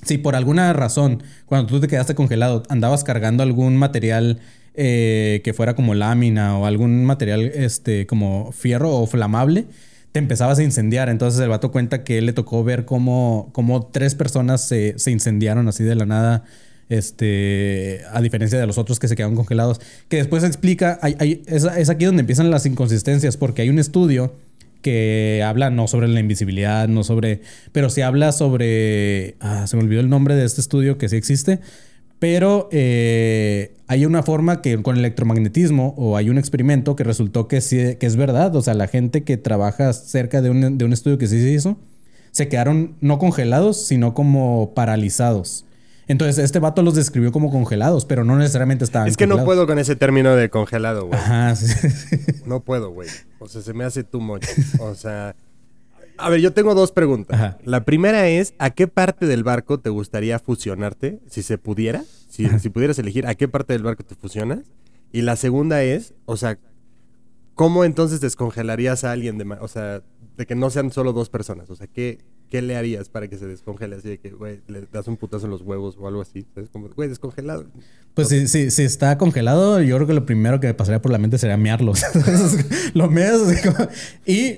si 0.03 0.19
por 0.19 0.37
alguna 0.37 0.73
razón, 0.73 1.23
cuando 1.47 1.67
tú 1.67 1.81
te 1.81 1.89
quedaste 1.89 2.15
congelado, 2.15 2.63
andabas 2.69 3.05
cargando 3.05 3.43
algún 3.43 3.77
material 3.77 4.41
eh, 4.75 5.41
que 5.43 5.53
fuera 5.53 5.75
como 5.75 5.95
lámina 5.95 6.57
o 6.57 6.67
algún 6.67 7.05
material 7.05 7.41
este, 7.43 8.07
como 8.07 8.53
fierro 8.53 8.93
o 8.93 9.07
flamable, 9.07 9.67
te 10.13 10.19
empezabas 10.19 10.59
a 10.59 10.63
incendiar. 10.63 11.09
Entonces 11.09 11.41
el 11.41 11.49
vato 11.49 11.73
cuenta 11.73 12.05
que 12.05 12.23
le 12.23 12.33
tocó 12.33 12.63
ver 12.65 12.85
cómo, 12.85 13.51
tres 13.93 14.15
personas 14.15 14.61
se, 14.63 14.99
se 14.99 15.11
incendiaron 15.11 15.69
así 15.69 15.85
de 15.85 15.95
la 15.95 16.07
nada. 16.07 16.45
Este, 16.89 18.01
a 18.13 18.23
diferencia 18.23 18.59
de 18.59 18.67
los 18.67 18.79
otros 18.79 18.99
que 18.99 19.09
se 19.09 19.15
quedaron 19.15 19.37
congelados, 19.37 19.79
que 20.09 20.17
después 20.17 20.43
explica, 20.43 20.99
es 21.03 21.91
aquí 21.91 22.07
donde 22.07 22.21
empiezan 22.21 22.51
las 22.51 22.65
inconsistencias, 22.65 23.37
porque 23.37 23.61
hay 23.61 23.69
un 23.69 23.79
estudio 23.79 24.33
que 24.83 25.43
habla 25.45 25.71
no 25.71 25.89
sobre 25.89 26.09
la 26.09 26.21
invisibilidad, 26.21 26.89
no 26.89 27.05
sobre, 27.05 27.41
pero 27.73 27.91
sí 27.91 28.01
habla 28.01 28.33
sobre, 28.33 29.37
ah, 29.41 29.67
se 29.67 29.77
me 29.77 29.83
olvidó 29.83 30.01
el 30.01 30.09
nombre 30.09 30.35
de 30.35 30.45
este 30.45 30.61
estudio 30.61 30.99
que 30.99 31.09
sí 31.09 31.17
existe, 31.17 31.61
pero 32.19 32.69
eh, 32.73 33.73
hay 33.87 34.05
una 34.05 34.23
forma 34.23 34.61
que 34.61 34.81
con 34.83 34.97
electromagnetismo 34.97 35.95
o 35.97 36.17
hay 36.17 36.31
un 36.31 36.39
experimento 36.39 36.97
que 36.97 37.05
resultó 37.05 37.49
que 37.49 37.61
sí, 37.61 37.97
que 37.97 38.07
es 38.07 38.17
verdad, 38.17 38.55
o 38.57 38.63
sea, 38.63 38.75
la 38.75 38.89
gente 38.89 39.23
que 39.23 39.37
trabaja 39.37 39.93
cerca 39.93 40.43
de 40.43 40.51
un, 40.51 40.79
de 40.79 40.85
un 40.85 40.93
estudio 40.93 41.19
que 41.19 41.29
sí 41.29 41.41
se 41.41 41.51
hizo, 41.51 41.79
se 42.31 42.49
quedaron 42.49 42.97
no 43.01 43.19
congelados, 43.19 43.87
sino 43.87 44.15
como 44.15 44.75
paralizados. 44.75 45.65
Entonces, 46.09 46.43
este 46.43 46.59
vato 46.59 46.83
los 46.83 46.95
describió 46.95 47.31
como 47.33 47.51
congelados, 47.51 48.07
pero 48.07 48.25
no 48.25 48.37
necesariamente 48.37 48.85
estaban 48.85 49.09
Es 49.09 49.17
que 49.17 49.27
no 49.27 49.45
puedo 49.45 49.67
con 49.67 49.79
ese 49.79 49.95
término 49.95 50.35
de 50.35 50.49
congelado, 50.49 51.07
güey. 51.07 51.19
Ajá, 51.19 51.55
sí, 51.55 51.67
sí. 51.69 52.17
No 52.47 52.61
puedo, 52.61 52.91
güey. 52.91 53.09
O 53.39 53.47
sea, 53.47 53.61
se 53.61 53.75
me 53.75 53.85
hace 53.85 54.05
too 54.05 54.21
much. 54.21 54.45
O 54.81 54.95
sea. 54.95 55.37
A 56.17 56.31
ver, 56.31 56.41
yo 56.41 56.53
tengo 56.53 56.75
dos 56.75 56.93
preguntas. 56.93 57.39
Ajá. 57.39 57.59
La 57.63 57.85
primera 57.85 58.27
es: 58.27 58.55
¿a 58.59 58.71
qué 58.71 58.89
parte 58.89 59.27
del 59.27 59.45
barco 59.45 59.79
te 59.81 59.91
gustaría 59.91 60.39
fusionarte? 60.39 61.21
Si 61.29 61.43
se 61.43 61.59
pudiera. 61.59 62.03
Si, 62.29 62.49
si 62.59 62.71
pudieras 62.71 62.99
elegir, 62.99 63.27
¿a 63.27 63.35
qué 63.35 63.47
parte 63.47 63.75
del 63.75 63.83
barco 63.83 64.03
te 64.03 64.15
fusionas? 64.15 64.61
Y 65.13 65.21
la 65.23 65.37
segunda 65.37 65.83
es: 65.83 66.15
o 66.25 66.39
sea, 66.39 66.59
¿cómo 67.55 67.85
entonces 67.85 68.21
descongelarías 68.21 69.05
a 69.05 69.13
alguien 69.13 69.37
de 69.37 69.45
O 69.61 69.69
sea, 69.69 70.03
de 70.39 70.47
que 70.47 70.55
no 70.55 70.71
sean 70.71 70.91
solo 70.91 71.13
dos 71.13 71.29
personas. 71.29 71.69
O 71.69 71.77
sea, 71.77 71.87
¿qué, 71.87 72.19
qué 72.51 72.63
le 72.63 72.77
harías 72.77 73.09
para 73.09 73.29
que 73.29 73.37
se 73.39 73.47
descongele? 73.47 73.97
Así 73.97 74.09
de 74.09 74.19
que, 74.19 74.31
güey, 74.31 74.61
le 74.69 74.83
das 74.93 75.07
un 75.09 75.17
putazo 75.17 75.47
en 75.47 75.51
los 75.51 75.63
huevos 75.63 75.97
o 75.99 76.09
algo 76.09 76.21
así. 76.23 76.47
¿Sabes? 76.55 76.71
Como, 76.71 76.89
güey, 76.89 77.09
descongelado. 77.09 77.67
Pues 78.15 78.29
si, 78.29 78.49
si, 78.49 78.71
si 78.73 78.83
está 78.83 79.17
congelado, 79.17 79.81
yo 79.81 79.95
creo 79.97 80.07
que 80.09 80.15
lo 80.15 80.27
primero 80.27 80.59
que 80.59 80.67
me 80.67 80.75
pasaría 80.75 81.01
por 81.01 81.13
la 81.13 81.19
mente 81.19 81.39
sería 81.39 81.57
mearlos. 81.57 82.03
lo 82.95 83.09
meas 83.09 83.35
así 83.41 83.69
como- 83.69 83.89
y 84.27 84.57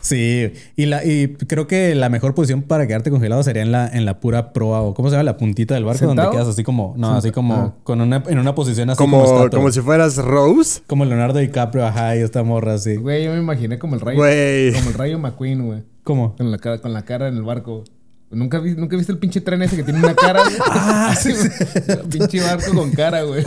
sí, 0.00 0.52
y 0.76 0.86
la 0.86 1.04
y 1.04 1.28
creo 1.48 1.66
que 1.66 1.94
la 1.94 2.08
mejor 2.08 2.34
posición 2.34 2.62
para 2.62 2.86
quedarte 2.86 3.10
congelado 3.10 3.42
sería 3.42 3.62
en 3.62 3.72
la 3.72 3.88
en 3.88 4.04
la 4.04 4.20
pura 4.20 4.52
proa 4.52 4.82
o 4.82 4.94
cómo 4.94 5.08
se 5.08 5.14
llama 5.14 5.24
la 5.24 5.36
puntita 5.36 5.74
del 5.74 5.84
barco 5.84 6.06
donde 6.06 6.28
quedas 6.30 6.46
así 6.48 6.62
como 6.62 6.94
no, 6.96 7.14
así 7.16 7.30
como 7.32 7.54
Ah. 7.54 7.74
con 7.82 8.00
una 8.00 8.22
en 8.28 8.38
una 8.38 8.54
posición 8.54 8.90
así 8.90 8.98
como 8.98 9.48
Como, 9.50 9.70
si 9.72 9.80
fueras 9.80 10.16
Rose. 10.16 10.80
como 10.86 11.04
Leonardo 11.04 11.38
DiCaprio, 11.40 11.84
ajá, 11.86 12.16
y 12.16 12.20
esta 12.20 12.42
morra 12.44 12.74
así. 12.74 12.96
Güey, 12.96 13.24
yo 13.24 13.32
me 13.32 13.38
imaginé 13.38 13.78
como 13.78 13.94
el 13.96 14.00
rayo. 14.00 14.18
Güey. 14.18 14.72
Como 14.74 14.90
el 14.90 14.94
rayo 14.94 15.18
McQueen, 15.18 15.66
güey. 15.66 15.82
¿Cómo? 16.02 16.36
Con 16.36 16.50
la 16.50 16.58
cara, 16.58 16.78
con 16.80 16.92
la 16.92 17.04
cara 17.04 17.28
en 17.28 17.36
el 17.36 17.42
barco. 17.42 17.84
¿Nunca, 18.30 18.60
vi, 18.60 18.74
¿Nunca 18.74 18.96
viste 18.96 19.12
el 19.12 19.18
pinche 19.18 19.42
tren 19.42 19.60
ese 19.60 19.76
que 19.76 19.82
tiene 19.82 19.98
una 19.98 20.14
cara? 20.14 20.42
güey? 20.42 20.56
Ah, 20.64 21.14
sí. 21.14 21.34
Pinche 22.10 22.40
barco 22.40 22.74
con 22.74 22.90
cara, 22.92 23.22
güey. 23.24 23.44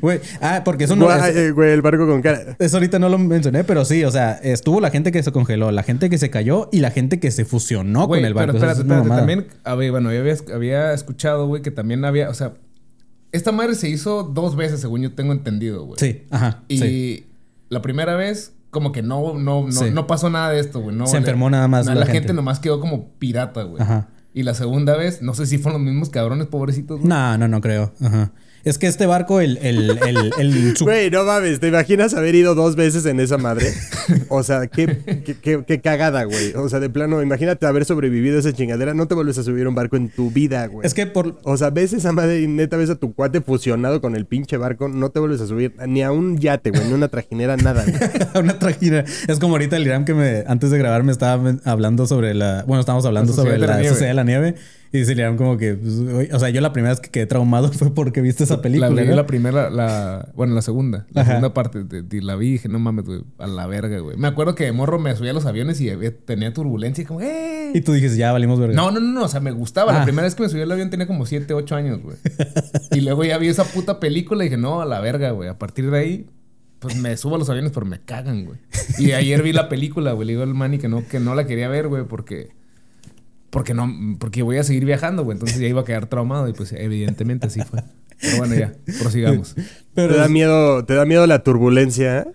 Güey, 0.00 0.20
ah, 0.40 0.62
porque 0.64 0.84
eso 0.84 0.94
no 0.94 1.06
Güey, 1.06 1.18
es- 1.18 1.36
eh, 1.36 1.50
güey, 1.50 1.72
el 1.72 1.82
barco 1.82 2.06
con 2.06 2.22
cara. 2.22 2.56
Eso 2.60 2.76
ahorita 2.76 3.00
no 3.00 3.08
lo 3.08 3.18
mencioné, 3.18 3.64
pero 3.64 3.84
sí, 3.84 4.04
o 4.04 4.10
sea, 4.12 4.34
estuvo 4.44 4.80
la 4.80 4.90
gente 4.90 5.10
que 5.10 5.20
se 5.24 5.32
congeló, 5.32 5.72
la 5.72 5.82
gente 5.82 6.08
que 6.08 6.18
se 6.18 6.30
cayó 6.30 6.68
y 6.70 6.78
la 6.78 6.92
gente 6.92 7.18
que 7.18 7.32
se 7.32 7.44
fusionó 7.44 8.06
Güey, 8.06 8.20
con 8.20 8.26
el 8.28 8.34
barco. 8.34 8.52
Pero 8.52 8.58
espérate, 8.58 8.80
es 8.80 8.86
espérate. 8.86 9.08
También, 9.20 9.46
a 9.64 9.74
ver, 9.74 9.90
bueno, 9.90 10.12
yo 10.12 10.20
había, 10.20 10.36
había 10.54 10.92
escuchado, 10.94 11.48
güey, 11.48 11.60
que 11.60 11.72
también 11.72 12.04
había, 12.04 12.30
o 12.30 12.34
sea, 12.34 12.52
esta 13.32 13.50
madre 13.50 13.74
se 13.74 13.88
hizo 13.88 14.22
dos 14.22 14.54
veces, 14.54 14.80
según 14.80 15.02
yo 15.02 15.12
tengo 15.14 15.32
entendido, 15.32 15.84
güey. 15.84 15.98
Sí, 15.98 16.22
ajá. 16.30 16.62
Y 16.68 16.78
sí. 16.78 17.26
la 17.70 17.82
primera 17.82 18.14
vez, 18.14 18.52
como 18.70 18.92
que 18.92 19.02
no, 19.02 19.34
no, 19.38 19.64
no, 19.66 19.72
Sí. 19.72 19.90
no 19.92 20.06
pasó 20.06 20.30
nada 20.30 20.50
de 20.50 20.60
esto, 20.60 20.80
güey. 20.80 20.94
No, 20.96 21.06
Se 21.06 21.16
enfermó 21.16 21.50
nada 21.50 21.68
más 21.68 21.86
La, 21.86 21.94
la 21.94 22.06
gente. 22.06 22.20
gente. 22.20 22.32
nomás 22.34 22.60
quedó 22.60 22.80
como 22.80 23.08
pirata, 23.18 23.62
güey. 23.62 23.82
Ajá. 23.82 24.08
Y 24.32 24.44
la 24.44 24.54
segunda 24.54 24.96
vez, 24.96 25.22
no 25.22 25.34
sé 25.34 25.44
si 25.46 25.58
fueron 25.58 25.82
los 25.82 25.90
mismos 25.92 26.08
cabrones, 26.10 26.46
pobrecitos, 26.46 26.98
güey. 27.00 27.08
No, 27.08 27.36
no, 27.36 27.48
no 27.48 27.60
creo. 27.60 27.92
Ajá. 28.00 28.30
Es 28.64 28.76
que 28.78 28.86
este 28.86 29.06
barco, 29.06 29.40
el, 29.40 29.56
el, 29.62 29.98
el, 30.06 30.32
el 30.38 30.76
su- 30.76 30.84
Güey, 30.84 31.10
no 31.10 31.24
mames, 31.24 31.60
¿te 31.60 31.68
imaginas 31.68 32.12
haber 32.14 32.34
ido 32.34 32.54
dos 32.54 32.76
veces 32.76 33.06
en 33.06 33.18
esa 33.20 33.38
madre? 33.38 33.72
O 34.28 34.42
sea, 34.42 34.66
qué, 34.66 34.98
qué, 35.24 35.36
qué- 35.40 35.64
qué 35.66 35.80
cagada, 35.80 36.24
güey. 36.24 36.52
O 36.54 36.68
sea, 36.68 36.78
de 36.80 36.90
plano, 36.90 37.22
imagínate 37.22 37.64
haber 37.66 37.84
sobrevivido 37.84 38.36
a 38.36 38.40
esa 38.40 38.52
chingadera. 38.52 38.92
No 38.92 39.06
te 39.06 39.14
vuelves 39.14 39.38
a 39.38 39.42
subir 39.42 39.64
a 39.64 39.68
un 39.70 39.74
barco 39.74 39.96
en 39.96 40.10
tu 40.10 40.30
vida, 40.30 40.66
güey. 40.66 40.86
es 40.86 40.92
que 40.94 41.06
por, 41.06 41.38
O 41.44 41.56
sea, 41.56 41.70
ves 41.70 41.92
esa 41.94 42.12
madre 42.12 42.42
y 42.42 42.46
neta 42.48 42.76
ves 42.76 42.90
a 42.90 42.96
tu 42.96 43.14
cuate 43.14 43.40
fusionado 43.40 44.00
con 44.00 44.14
el 44.14 44.26
pinche 44.26 44.56
barco, 44.58 44.88
no 44.88 45.10
te 45.10 45.20
vuelves 45.20 45.40
a 45.40 45.46
subir 45.46 45.72
ni 45.88 46.02
a 46.02 46.12
un 46.12 46.38
yate, 46.38 46.70
güey, 46.70 46.84
ni 46.84 46.92
a 46.92 46.94
una 46.96 47.08
trajinera, 47.08 47.56
nada, 47.56 47.84
güey. 47.84 47.96
una 48.44 48.58
trajina. 48.58 49.04
Es 49.26 49.38
como 49.38 49.54
ahorita 49.54 49.76
el 49.76 49.84
Iram 49.86 50.04
que 50.04 50.12
me, 50.14 50.44
antes 50.46 50.70
de 50.70 50.78
grabar 50.78 51.02
me 51.02 51.12
estaba 51.12 51.54
hablando 51.64 52.06
sobre 52.06 52.34
la, 52.34 52.64
bueno, 52.66 52.80
estábamos 52.80 53.06
hablando 53.06 53.32
sobre 53.32 53.56
la 53.58 53.66
la 53.68 53.74
Nieve. 53.76 53.88
sociedad 53.88 54.10
de 54.10 54.14
la 54.14 54.24
nieve. 54.24 54.54
Y 54.92 54.98
dice 54.98 55.12
el 55.12 55.20
Iram 55.20 55.36
como 55.36 55.56
que, 55.56 55.74
pues, 55.74 56.32
o 56.32 56.38
sea, 56.40 56.50
yo 56.50 56.60
la 56.60 56.72
primera 56.72 56.92
vez 56.92 57.00
que 57.00 57.10
quedé 57.10 57.24
traumado 57.26 57.70
fue 57.72 57.94
porque 57.94 58.20
viste 58.20 58.42
esa 58.42 58.60
película. 58.60 58.90
La 58.90 59.02
vi 59.02 59.08
¿no? 59.08 59.14
la 59.14 59.26
primera, 59.26 59.70
la, 59.70 60.28
bueno, 60.34 60.52
la 60.54 60.62
segunda. 60.62 61.06
La 61.12 61.20
Ajá. 61.22 61.30
segunda 61.30 61.54
parte. 61.54 61.84
de- 61.84 62.02
de- 62.02 62.22
la 62.22 62.34
vi 62.34 62.48
y 62.48 62.52
dije, 62.52 62.68
no 62.68 62.80
mames, 62.80 63.04
güey, 63.04 63.22
a 63.38 63.46
la 63.46 63.66
verga, 63.68 64.00
güey. 64.00 64.16
Me 64.16 64.26
acuerdo 64.26 64.56
que 64.56 64.64
de 64.64 64.72
morro 64.72 64.98
me 64.98 65.14
subía 65.14 65.30
a 65.30 65.34
los 65.34 65.46
aviones 65.46 65.80
y 65.80 65.90
había- 65.90 66.16
tenía 66.16 66.52
turbulencia 66.52 67.02
y 67.02 67.04
como, 67.04 67.20
¡eh! 67.20 67.70
Y 67.72 67.82
tú 67.82 67.92
dijiste, 67.92 68.16
ya 68.18 68.32
valimos 68.32 68.58
verga. 68.58 68.74
No, 68.74 68.90
no, 68.90 68.98
no, 68.98 69.12
no, 69.12 69.24
o 69.24 69.28
sea, 69.28 69.38
me 69.40 69.52
gustaba. 69.52 69.92
Ah. 69.94 69.98
La 70.00 70.04
primera 70.04 70.24
vez 70.24 70.34
que 70.34 70.42
me 70.42 70.48
subí 70.48 70.60
al 70.60 70.72
avión 70.72 70.90
tenía 70.90 71.06
como 71.06 71.24
7, 71.24 71.54
8 71.54 71.76
años, 71.76 72.00
güey. 72.02 72.16
y 72.90 73.00
luego 73.00 73.22
ya 73.22 73.38
vi 73.38 73.46
esa 73.46 73.62
puta 73.64 74.00
película 74.00 74.42
y 74.44 74.48
dije, 74.48 74.56
no, 74.60 74.80
a 74.80 74.86
la 74.86 74.98
verga, 75.00 75.30
güey. 75.30 75.48
A 75.48 75.56
partir 75.56 75.88
de 75.90 75.98
ahí, 75.98 76.26
pues 76.80 76.96
me 76.96 77.16
subo 77.16 77.36
a 77.36 77.38
los 77.38 77.48
aviones, 77.48 77.70
pero 77.72 77.86
me 77.86 78.00
cagan, 78.00 78.44
güey. 78.44 78.58
Y 78.98 79.12
ayer 79.12 79.40
vi 79.44 79.52
la 79.52 79.68
película, 79.68 80.12
güey. 80.12 80.26
Le 80.26 80.32
digo 80.32 80.42
al 80.42 80.54
Manny 80.54 80.78
que 80.78 80.88
no, 80.88 81.06
que 81.06 81.20
no 81.20 81.36
la 81.36 81.46
quería 81.46 81.68
ver, 81.68 81.86
güey, 81.86 82.02
porque. 82.08 82.58
Porque 83.50 83.74
no, 83.74 84.16
porque 84.18 84.42
voy 84.42 84.58
a 84.58 84.64
seguir 84.64 84.84
viajando, 84.84 85.24
güey. 85.24 85.34
Entonces 85.34 85.58
ya 85.58 85.66
iba 85.66 85.82
a 85.82 85.84
quedar 85.84 86.06
traumado 86.06 86.48
y 86.48 86.52
pues 86.52 86.72
evidentemente 86.72 87.48
así 87.48 87.60
fue. 87.62 87.82
Pero 88.20 88.38
bueno, 88.38 88.54
ya, 88.54 88.74
prosigamos. 89.00 89.56
Pero 89.94 90.14
te 90.14 90.20
da 90.20 90.28
miedo, 90.28 90.84
te 90.84 90.94
da 90.94 91.04
miedo 91.04 91.26
la 91.26 91.42
turbulencia. 91.42 92.20
¿eh? 92.20 92.26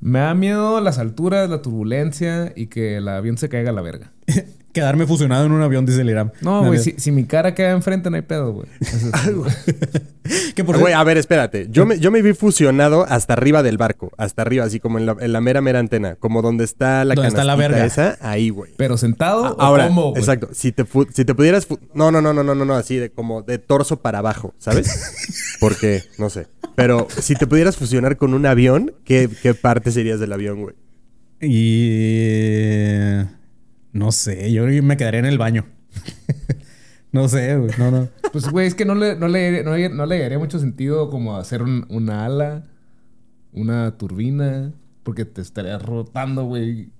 Me 0.00 0.20
da 0.20 0.34
miedo 0.34 0.80
las 0.80 0.98
alturas, 0.98 1.50
la 1.50 1.62
turbulencia 1.62 2.52
y 2.56 2.66
que 2.66 2.96
el 2.96 3.08
avión 3.08 3.38
se 3.38 3.48
caiga 3.48 3.70
a 3.70 3.72
la 3.72 3.82
verga. 3.82 4.12
quedarme 4.72 5.06
fusionado 5.06 5.44
en 5.46 5.52
un 5.52 5.62
avión, 5.62 5.84
dice 5.86 6.00
el 6.00 6.10
Iram. 6.10 6.30
No, 6.40 6.64
güey, 6.64 6.78
si, 6.78 6.94
si 6.98 7.12
mi 7.12 7.24
cara 7.24 7.54
queda 7.54 7.70
enfrente 7.72 8.08
no 8.10 8.16
hay 8.16 8.22
pedo, 8.22 8.52
güey. 8.52 8.66
Eso 8.80 9.08
es- 9.46 10.02
Que 10.54 10.62
por 10.64 10.78
Güey, 10.78 10.94
a 10.94 11.02
ver, 11.02 11.18
espérate. 11.18 11.66
Yo 11.70 11.84
me, 11.84 11.98
yo 11.98 12.10
me 12.12 12.22
vi 12.22 12.32
fusionado 12.32 13.04
hasta 13.08 13.32
arriba 13.32 13.62
del 13.64 13.76
barco. 13.76 14.12
Hasta 14.16 14.42
arriba, 14.42 14.64
así 14.64 14.78
como 14.78 14.98
en 14.98 15.06
la, 15.06 15.16
en 15.18 15.32
la 15.32 15.40
mera, 15.40 15.60
mera 15.60 15.80
antena. 15.80 16.14
Como 16.14 16.42
donde 16.42 16.62
está 16.64 17.04
la 17.04 17.14
Donde 17.16 17.28
está 17.28 17.42
la 17.44 17.56
verga. 17.56 17.84
esa. 17.84 18.16
Ahí, 18.20 18.48
güey. 18.50 18.70
Pero 18.76 18.96
sentado 18.96 19.56
o 19.56 19.60
Ahora, 19.60 19.88
cómo, 19.88 20.10
güey? 20.10 20.20
exacto. 20.20 20.48
Si 20.52 20.70
te, 20.70 20.84
fu- 20.84 21.08
si 21.12 21.24
te 21.24 21.34
pudieras... 21.34 21.66
fu- 21.66 21.80
No, 21.92 22.12
no, 22.12 22.22
no, 22.22 22.32
no, 22.32 22.44
no, 22.44 22.54
no, 22.54 22.64
no. 22.64 22.74
Así 22.74 22.96
de 22.98 23.10
como 23.10 23.42
de 23.42 23.58
torso 23.58 24.00
para 24.00 24.18
abajo, 24.20 24.54
¿sabes? 24.58 25.56
Porque, 25.60 26.02
no 26.18 26.30
sé. 26.30 26.46
Pero 26.76 27.08
si 27.10 27.34
te 27.34 27.46
pudieras 27.48 27.76
fusionar 27.76 28.16
con 28.16 28.32
un 28.32 28.46
avión, 28.46 28.92
¿qué, 29.04 29.28
qué 29.42 29.54
parte 29.54 29.90
serías 29.90 30.20
del 30.20 30.32
avión, 30.32 30.62
güey? 30.62 30.76
Y... 31.40 33.18
No 33.92 34.10
sé, 34.12 34.50
yo 34.52 34.64
me 34.82 34.96
quedaría 34.96 35.20
en 35.20 35.26
el 35.26 35.38
baño. 35.38 35.66
no 37.12 37.28
sé, 37.28 37.56
güey, 37.56 37.70
no, 37.78 37.90
no. 37.90 38.08
Pues, 38.32 38.48
güey, 38.48 38.66
es 38.66 38.74
que 38.74 38.84
no 38.84 38.94
le, 38.94 39.16
no 39.16 39.28
le, 39.28 39.62
no 39.62 39.76
le, 39.76 39.88
no 39.90 40.06
le 40.06 40.18
daría 40.18 40.38
mucho 40.38 40.58
sentido 40.58 41.10
como 41.10 41.36
hacer 41.36 41.62
un- 41.62 41.86
una 41.90 42.24
ala, 42.24 42.64
una 43.52 43.96
turbina, 43.98 44.72
porque 45.02 45.24
te 45.24 45.42
estarías 45.42 45.82
rotando, 45.82 46.44
güey. 46.44 46.90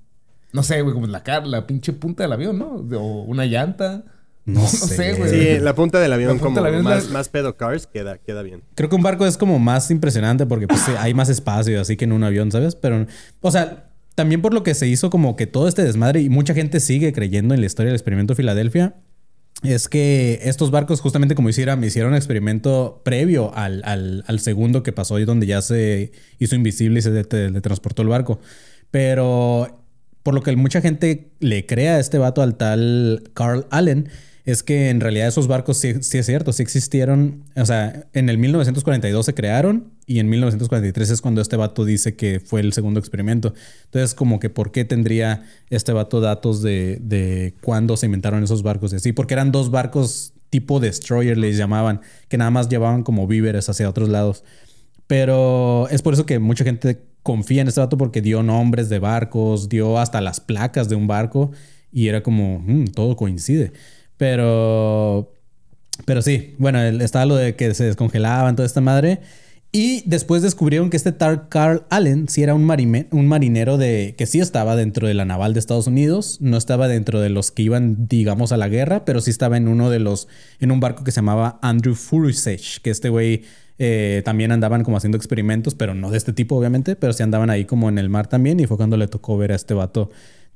No 0.53 0.63
sé, 0.63 0.83
güey, 0.83 0.93
como 0.93 1.07
la 1.07 1.23
cara, 1.23 1.47
la 1.47 1.67
pinche 1.67 1.95
punta 1.95 2.25
del 2.25 2.33
avión, 2.33 2.59
¿no? 2.59 2.85
O 3.01 3.23
una 3.23 3.47
llanta. 3.47 4.05
No 4.45 4.61
sé, 4.67 5.15
güey. 5.15 5.31
Sí, 5.31 5.61
la 5.61 5.75
punta 5.75 5.99
del 5.99 6.13
avión 6.13 6.33
punta 6.33 6.45
como 6.45 6.57
del 6.57 6.67
avión 6.67 6.85
más, 6.85 7.07
la- 7.07 7.13
más 7.15 7.29
pedo 7.31 7.57
cars 7.57 7.87
queda, 7.87 8.19
queda 8.19 8.43
bien. 8.43 8.63
Creo 8.75 8.91
que 8.91 8.97
un 8.97 9.03
barco 9.03 9.25
es 9.27 9.39
como 9.39 9.59
más 9.59 9.91
impresionante 9.91 10.45
porque 10.45 10.67
pues, 10.69 10.87
hay 10.99 11.15
más 11.15 11.31
espacio, 11.31 11.81
así 11.81 11.97
que 11.97 12.05
en 12.05 12.13
un 12.13 12.23
avión, 12.25 12.53
¿sabes? 12.53 12.75
Pero, 12.77 13.07
o 13.41 13.51
sea, 13.51 13.92
también 14.15 14.43
por 14.43 14.53
lo 14.55 14.63
que 14.63 14.75
se 14.75 14.89
hizo 14.89 15.11
como 15.11 15.37
que 15.37 15.47
todo 15.47 15.69
este 15.69 15.83
desmadre 15.85 16.21
y 16.21 16.29
mucha 16.29 16.55
gente 16.55 16.81
sigue 16.81 17.13
creyendo 17.13 17.55
en 17.55 17.61
la 17.61 17.67
historia 17.67 17.89
del 17.89 17.97
experimento 17.97 18.35
Filadelfia, 18.35 18.95
es 19.63 19.89
que 19.89 20.41
estos 20.43 20.71
barcos, 20.73 21.01
justamente 21.01 21.35
como 21.37 21.49
hiciera, 21.49 21.77
me 21.77 21.87
hicieron 21.87 22.13
un 22.13 22.17
experimento 22.17 23.01
previo 23.05 23.55
al, 23.55 23.83
al- 23.85 24.41
segundo 24.41 24.83
que 24.83 24.93
pasó 24.93 25.19
y 25.21 25.25
donde 25.25 25.47
ya 25.47 25.63
se 25.63 26.11
hizo 26.41 26.57
invisible 26.57 26.99
y 26.99 27.03
se 27.03 27.11
de- 27.13 27.23
teletransportó 27.25 28.03
el 28.03 28.09
barco. 28.09 28.41
Pero 28.91 29.85
por 30.23 30.35
lo 30.35 30.43
que 30.43 30.55
mucha 30.57 30.81
gente 30.81 31.31
le 31.41 31.67
crea 31.67 31.97
a 31.97 32.01
este 32.01 32.19
vato 32.19 32.43
al 32.43 32.57
tal 32.57 33.25
Carl 33.35 33.67
Allen, 33.71 34.09
es 34.45 34.63
que 34.65 34.91
en 34.91 35.01
realidad 35.01 35.29
esos 35.29 35.47
barcos 35.47 35.77
sí, 35.79 35.95
sí 36.03 36.19
es 36.19 36.27
cierto, 36.27 36.53
sí 36.53 36.63
existieron. 36.63 37.45
O 37.55 37.65
sea, 37.65 38.07
en 38.13 38.29
el 38.29 38.39
1942 38.39 39.25
se 39.27 39.35
crearon 39.35 39.93
y 40.13 40.19
en 40.21 40.29
1943 40.29 41.09
es 41.09 41.23
cuando 41.23 41.41
este 41.41 41.57
vato 41.57 41.87
dice 41.87 42.17
que 42.17 42.39
fue 42.39 42.61
el 42.61 42.75
segundo 42.75 43.01
experimento. 43.01 43.55
Entonces, 43.85 44.15
como 44.15 44.41
que 44.41 44.51
por 44.51 44.71
qué 44.71 44.85
tendría 44.85 45.45
este 45.71 45.93
vato 45.95 46.21
datos 46.21 46.61
de, 46.61 46.99
de 47.01 47.55
cuándo 47.63 47.97
se 47.97 48.05
inventaron 48.05 48.45
esos 48.45 48.63
barcos 48.63 48.93
y 48.93 48.97
así, 48.97 49.13
porque 49.15 49.33
eran 49.33 49.53
dos 49.53 49.71
barcos 49.71 50.35
tipo 50.51 50.81
destroyer, 50.81 51.39
les 51.39 51.57
llamaban, 51.57 52.03
que 52.29 52.37
nada 52.37 52.51
más 52.51 52.69
llevaban 52.69 53.05
como 53.05 53.27
víveres 53.27 53.71
hacia 53.71 53.89
otros 53.89 54.11
lados. 54.11 54.45
Pero 55.07 55.89
es 55.89 56.03
por 56.03 56.13
eso 56.13 56.27
que 56.27 56.39
mucha 56.39 56.63
gente 56.63 57.01
confía 57.23 57.63
en 57.63 57.69
este 57.69 57.81
dato 57.81 57.97
porque 57.97 58.21
dio 58.21 58.43
nombres 58.43 58.91
de 58.91 58.99
barcos, 58.99 59.71
dio 59.71 59.99
hasta 59.99 60.21
las 60.21 60.41
placas 60.41 60.91
de 60.91 60.95
un 60.95 61.07
barco 61.07 61.53
y 61.91 62.09
era 62.09 62.23
como, 62.23 62.59
"Mm, 62.59 62.89
todo 62.89 63.17
coincide. 63.17 63.73
Pero, 64.19 65.33
pero 66.05 66.21
sí, 66.21 66.55
bueno, 66.59 66.81
estaba 66.83 67.25
lo 67.25 67.37
de 67.37 67.57
que 67.57 67.73
se 67.73 67.85
descongelaban, 67.85 68.57
toda 68.57 68.67
esta 68.67 68.83
madre. 68.83 69.21
Y 69.75 70.03
después 70.05 70.43
descubrieron 70.43 70.91
que 70.91 70.99
este 70.99 71.13
Tar 71.13 71.49
Carl 71.49 71.87
Allen 71.89 72.29
sí 72.29 72.43
era 72.43 72.55
un, 72.55 72.65
marinero 72.65 73.79
de 73.79 74.15
que 74.19 74.27
sí 74.27 74.39
estaba 74.39 74.77
dentro 74.77 75.09
de 75.09 75.15
la 75.15 75.25
naval 75.25 75.55
de 75.55 75.61
Estados 75.61 75.87
Unidos, 75.87 76.37
no 76.43 76.59
estaba 76.59 76.89
dentro 76.89 77.21
de 77.21 77.31
los 77.31 77.51
que 77.51 77.63
iban, 77.63 78.07
digamos, 78.07 78.53
a 78.53 78.59
la 78.59 78.69
guerra, 78.69 79.07
pero 79.07 79.23
sí 79.23 79.31
estaba 79.31 79.57
en 79.57 79.69
uno 79.69 79.89
de 79.89 79.99
los, 79.99 80.29
en 80.61 80.73
un 80.73 80.81
barco 80.81 81.05
que 81.05 81.11
se 81.11 81.17
llamaba 81.17 81.59
Andrew 81.63 81.95
Furisech, 81.95 82.83
que 82.83 82.91
este 82.91 83.09
güey 83.09 83.45
eh, 83.79 84.21
también 84.27 84.53
andaban 84.53 84.85
como 84.85 84.99
haciendo 84.99 85.17
experimentos, 85.17 85.75
pero 85.75 85.95
no 85.95 86.11
de 86.11 86.19
este 86.19 86.35
tipo, 86.35 86.55
obviamente, 86.55 86.95
pero 86.95 87.15
sí 87.15 87.23
andaban 87.23 87.49
ahí 87.49 87.65
como 87.65 87.89
en 87.89 87.97
el 87.97 88.11
mar 88.11 88.27
también. 88.27 88.61
Y 88.61 88.67
fue 88.67 88.77
cuando 88.77 88.99
le 88.99 89.09
tocó 89.09 89.39
ver 89.39 89.53
a 89.53 89.57
este 89.57 89.73
vato 89.73 90.11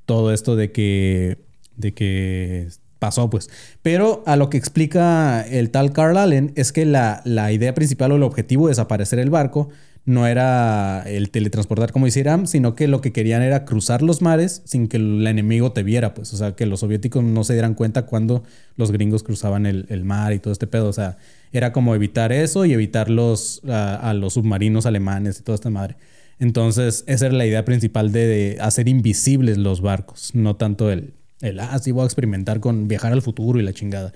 todo 0.05 0.31
esto 0.31 0.57
de 0.57 0.73
que, 0.73 1.39
de 1.77 1.95
que 1.95 2.69
pasó, 2.99 3.31
pues. 3.31 3.51
Pero 3.83 4.23
a 4.27 4.37
lo 4.37 4.51
que 4.51 4.57
explica 4.57 5.43
el 5.43 5.71
tal 5.71 5.93
Carl 5.93 6.17
Allen 6.17 6.53
es 6.57 6.73
que 6.73 6.85
la, 6.85 7.23
la 7.25 7.53
idea 7.53 7.75
principal 7.75 8.13
o 8.13 8.17
el 8.17 8.23
objetivo 8.23 8.67
de 8.67 8.73
desaparecer 8.73 9.19
el 9.19 9.31
barco 9.31 9.69
no 10.07 10.29
era 10.29 11.03
el 11.03 11.31
teletransportar 11.31 11.91
como 11.91 12.07
hicieran, 12.07 12.47
sino 12.47 12.77
que 12.77 12.87
lo 12.87 13.01
que 13.01 13.13
querían 13.13 13.43
era 13.43 13.65
cruzar 13.65 14.03
los 14.03 14.23
mares 14.23 14.63
sin 14.65 14.87
que 14.87 14.99
el 14.99 15.27
enemigo 15.27 15.73
te 15.73 15.83
viera, 15.83 16.15
pues. 16.15 16.33
O 16.33 16.37
sea, 16.37 16.55
que 16.55 16.65
los 16.65 16.81
soviéticos 16.81 17.25
no 17.25 17.43
se 17.43 17.55
dieran 17.55 17.75
cuenta 17.75 18.07
cuando 18.07 18.45
los 18.77 18.93
gringos 18.93 19.25
cruzaban 19.25 19.67
el, 19.67 19.85
el 19.89 20.05
mar 20.05 20.33
y 20.33 20.39
todo 20.39 20.53
este 20.53 20.69
pedo. 20.69 20.89
O 20.89 20.93
sea, 20.93 21.19
era 21.53 21.73
como 21.73 21.95
evitar 21.97 22.31
eso 22.31 22.65
y 22.65 22.73
evitar 22.73 23.11
los, 23.11 23.63
a, 23.69 24.15
los 24.15 24.35
submarinos 24.35 24.87
alemanes 24.87 25.41
y 25.41 25.43
toda 25.43 25.57
esta 25.57 25.71
madre. 25.71 25.97
Entonces, 26.39 27.03
esa 27.09 27.27
era 27.27 27.35
la 27.35 27.47
idea 27.47 27.65
principal 27.65 28.13
de, 28.13 28.27
de 28.29 28.59
hacer 28.61 28.89
invisibles 28.89 29.59
los 29.59 29.81
barcos, 29.81 30.31
no 30.35 30.55
tanto 30.55 30.91
el, 30.93 31.15
el, 31.41 31.61
ah, 31.61 31.79
sí 31.79 31.93
voy 31.93 32.03
a 32.03 32.05
experimentar 32.07 32.61
con 32.61 32.89
viajar 32.89 33.13
al 33.13 33.23
futuro 33.23 33.59
y 33.59 33.63
la 33.63 33.73
chingada. 33.73 34.13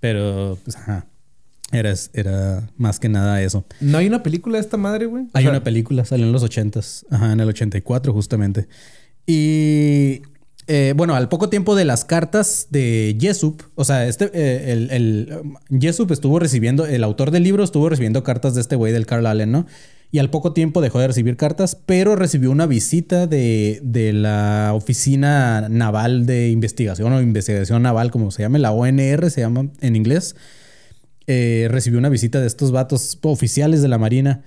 Pero, 0.00 0.58
pues, 0.64 0.76
ajá. 0.76 1.06
Era, 1.72 1.94
era 2.14 2.68
más 2.76 2.98
que 2.98 3.08
nada 3.08 3.40
eso. 3.42 3.64
¿No 3.80 3.98
hay 3.98 4.08
una 4.08 4.24
película 4.24 4.58
de 4.58 4.62
esta 4.62 4.76
madre, 4.76 5.06
güey? 5.06 5.24
O 5.24 5.28
Hay 5.34 5.44
sea, 5.44 5.52
una 5.52 5.62
película, 5.62 6.04
salió 6.04 6.26
en 6.26 6.32
los 6.32 6.42
80s, 6.42 7.06
ajá, 7.10 7.32
en 7.32 7.38
el 7.38 7.48
84 7.48 8.12
justamente. 8.12 8.66
Y 9.24 10.22
eh, 10.72 10.94
bueno, 10.96 11.14
al 11.16 11.28
poco 11.28 11.48
tiempo 11.48 11.74
de 11.74 11.84
las 11.84 12.04
cartas 12.04 12.68
de 12.70 13.16
Jesup, 13.20 13.62
o 13.74 13.84
sea, 13.84 14.06
este, 14.06 14.30
eh, 14.34 14.72
el, 14.72 14.90
el, 14.90 15.38
um, 15.42 15.80
Jesup 15.80 16.10
estuvo 16.12 16.38
recibiendo, 16.38 16.86
el 16.86 17.02
autor 17.02 17.30
del 17.32 17.42
libro 17.42 17.64
estuvo 17.64 17.88
recibiendo 17.88 18.22
cartas 18.22 18.54
de 18.54 18.60
este 18.60 18.76
güey 18.76 18.92
del 18.92 19.06
Carl 19.06 19.26
Allen, 19.26 19.50
¿no? 19.50 19.66
Y 20.12 20.18
al 20.18 20.30
poco 20.30 20.52
tiempo 20.52 20.80
dejó 20.80 20.98
de 20.98 21.06
recibir 21.06 21.36
cartas, 21.36 21.76
pero 21.76 22.16
recibió 22.16 22.50
una 22.50 22.66
visita 22.66 23.28
de, 23.28 23.80
de 23.82 24.12
la 24.12 24.72
Oficina 24.74 25.68
Naval 25.68 26.26
de 26.26 26.50
Investigación 26.50 27.12
o 27.12 27.20
Investigación 27.20 27.82
Naval, 27.82 28.10
como 28.10 28.32
se 28.32 28.42
llama, 28.42 28.58
la 28.58 28.72
ONR 28.72 29.30
se 29.30 29.40
llama 29.40 29.70
en 29.80 29.94
inglés. 29.94 30.34
Eh, 31.28 31.68
recibió 31.70 32.00
una 32.00 32.08
visita 32.08 32.40
de 32.40 32.48
estos 32.48 32.72
vatos 32.72 33.18
oficiales 33.22 33.82
de 33.82 33.88
la 33.88 33.98
Marina. 33.98 34.42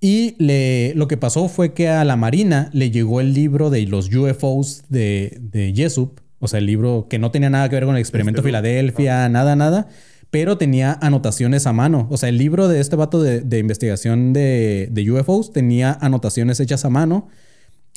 Y 0.00 0.36
le, 0.38 0.94
lo 0.94 1.06
que 1.06 1.18
pasó 1.18 1.48
fue 1.48 1.74
que 1.74 1.88
a 1.88 2.02
la 2.04 2.16
Marina 2.16 2.70
le 2.72 2.90
llegó 2.90 3.20
el 3.20 3.34
libro 3.34 3.68
de 3.68 3.86
los 3.86 4.14
UFOs 4.14 4.84
de, 4.88 5.36
de 5.40 5.74
Jesup. 5.76 6.20
O 6.38 6.48
sea, 6.48 6.60
el 6.60 6.66
libro 6.66 7.08
que 7.10 7.18
no 7.18 7.30
tenía 7.30 7.50
nada 7.50 7.68
que 7.68 7.76
ver 7.76 7.84
con 7.84 7.94
el 7.94 8.00
experimento 8.00 8.40
Este, 8.40 8.48
Filadelfia, 8.48 9.28
nada, 9.28 9.54
nada. 9.54 9.88
Pero 10.34 10.58
tenía 10.58 10.98
anotaciones 11.00 11.64
a 11.68 11.72
mano. 11.72 12.08
O 12.10 12.16
sea, 12.16 12.28
el 12.28 12.38
libro 12.38 12.66
de 12.66 12.80
este 12.80 12.96
vato 12.96 13.22
de, 13.22 13.58
investigación 13.60 14.32
de, 14.32 14.88
de 14.90 15.08
UFOs 15.12 15.52
tenía 15.52 15.96
anotaciones 16.00 16.58
hechas 16.58 16.84
a 16.84 16.90
mano. 16.90 17.28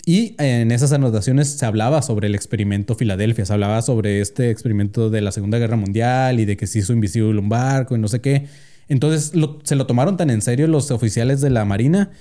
Y 0.05 0.35
en 0.37 0.69
esas 0.71 0.91
anotaciones 0.91 1.47
se 1.57 1.65
hablaba 1.65 2.03
sobre 2.03 2.27
el 2.27 2.35
experimento 2.35 2.93
Filadelfia, 2.93 3.43
se 3.43 3.53
hablaba 3.53 3.81
sobre 3.81 4.21
este 4.21 4.51
experimento 4.51 5.09
de 5.09 5.21
la 5.21 5.31
Segunda 5.31 5.57
Guerra 5.57 5.77
Mundial 5.77 6.39
y 6.39 6.45
de 6.45 6.57
que 6.57 6.67
se 6.67 6.77
hizo 6.77 6.93
invisible 6.93 7.39
un 7.39 7.49
barco 7.49 7.95
y 7.95 7.99
no 7.99 8.07
sé 8.07 8.21
qué. 8.21 8.45
Entonces 8.87 9.31
se 9.63 9.75
lo 9.75 9.87
tomaron 9.87 10.15
tan 10.15 10.29
en 10.29 10.43
serio 10.43 10.67
los 10.67 10.91
oficiales 10.91 11.41
de 11.41 11.49
la 11.49 11.65
Marina 11.65 12.11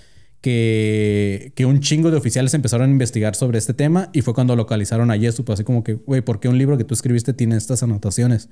que, 0.40 1.52
que 1.54 1.66
un 1.66 1.80
chingo 1.80 2.10
de 2.10 2.16
oficiales 2.16 2.54
empezaron 2.54 2.88
a 2.88 2.92
investigar 2.92 3.34
sobre 3.34 3.58
este 3.58 3.74
tema 3.74 4.08
y 4.14 4.22
fue 4.22 4.32
cuando 4.32 4.56
localizaron 4.56 5.10
a 5.10 5.16
Yesup, 5.16 5.50
así 5.50 5.62
como 5.62 5.84
que, 5.84 5.92
güey, 5.92 6.22
¿por 6.22 6.40
qué 6.40 6.48
un 6.48 6.56
libro 6.56 6.78
que 6.78 6.84
tú 6.84 6.94
escribiste 6.94 7.34
tiene 7.34 7.58
estas 7.58 7.82
anotaciones? 7.82 8.48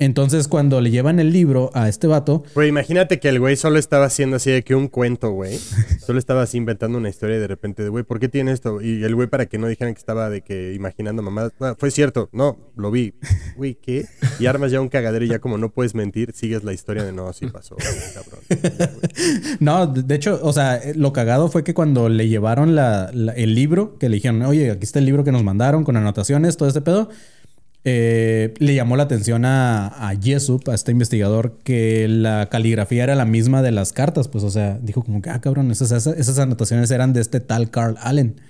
Entonces 0.00 0.48
cuando 0.48 0.80
le 0.80 0.90
llevan 0.90 1.20
el 1.20 1.32
libro 1.32 1.70
a 1.72 1.88
este 1.88 2.08
vato, 2.08 2.42
Güey, 2.54 2.68
imagínate 2.68 3.20
que 3.20 3.28
el 3.28 3.38
güey 3.38 3.56
solo 3.56 3.78
estaba 3.78 4.06
haciendo 4.06 4.36
así 4.36 4.50
de 4.50 4.64
que 4.64 4.74
un 4.74 4.88
cuento, 4.88 5.30
güey. 5.30 5.56
Solo 6.04 6.18
estaba 6.18 6.42
así 6.42 6.58
inventando 6.58 6.98
una 6.98 7.08
historia 7.08 7.36
y 7.36 7.38
de 7.38 7.46
repente 7.46 7.82
de, 7.82 7.88
güey, 7.88 8.02
¿por 8.04 8.18
qué 8.20 8.28
tiene 8.28 8.52
esto? 8.52 8.82
Y 8.82 9.04
el 9.04 9.14
güey 9.14 9.28
para 9.28 9.46
que 9.46 9.56
no 9.56 9.68
dijeran 9.68 9.94
que 9.94 9.98
estaba 9.98 10.28
de 10.28 10.42
que 10.42 10.74
imaginando 10.74 11.22
mamadas. 11.22 11.52
"Ah, 11.60 11.74
fue 11.78 11.90
cierto, 11.90 12.28
no, 12.32 12.58
lo 12.76 12.90
vi. 12.90 13.14
Güey, 13.56 13.76
¿qué? 13.76 14.04
Y 14.40 14.46
armas 14.46 14.72
ya 14.72 14.80
un 14.80 14.88
cagadero 14.88 15.24
y 15.24 15.28
ya 15.28 15.38
como 15.38 15.58
no 15.58 15.70
puedes 15.70 15.94
mentir, 15.94 16.32
sigues 16.34 16.64
la 16.64 16.72
historia 16.72 17.04
de 17.04 17.12
no, 17.12 17.32
sí 17.32 17.46
pasó, 17.46 17.76
güey, 17.76 17.94
cabrón. 18.14 18.40
No, 19.60 19.86
de 19.86 20.14
hecho, 20.14 20.40
o 20.42 20.52
sea, 20.52 20.76
eh, 20.76 20.94
lo 20.96 21.12
cagado 21.12 21.48
fue 21.48 21.62
que 21.64 21.72
cuando 21.72 22.08
le 22.08 22.28
llevaron 22.28 22.74
la- 22.74 23.10
la- 23.12 23.32
el 23.32 23.54
libro, 23.54 23.96
que 23.98 24.08
le 24.08 24.16
dijeron, 24.16 24.42
oye, 24.42 24.70
aquí 24.72 24.82
está 24.84 24.98
el 24.98 25.04
libro 25.06 25.22
que 25.24 25.32
nos 25.32 25.44
mandaron 25.44 25.84
con 25.84 25.96
anotaciones, 25.96 26.56
todo 26.56 26.68
este 26.68 26.80
pedo, 26.80 27.08
eh, 27.84 28.54
le 28.58 28.74
llamó 28.74 28.96
la 28.96 29.02
atención 29.04 29.44
a, 29.44 30.08
a 30.08 30.14
Yesup, 30.14 30.68
a 30.68 30.74
este 30.74 30.90
investigador, 30.90 31.58
que 31.64 32.08
la 32.08 32.48
caligrafía 32.50 33.04
era 33.04 33.14
la 33.14 33.26
misma 33.26 33.62
de 33.62 33.72
las 33.72 33.92
cartas. 33.92 34.28
Pues, 34.28 34.42
o 34.44 34.50
sea, 34.50 34.78
dijo 34.82 35.02
como 35.02 35.20
que, 35.20 35.30
ah, 35.30 35.40
cabrón, 35.40 35.70
esas, 35.70 35.92
esas, 35.92 36.16
esas 36.16 36.38
anotaciones 36.38 36.90
eran 36.90 37.12
de 37.12 37.20
este 37.20 37.40
tal 37.40 37.70
Carl 37.70 37.96
Allen. 38.00 38.40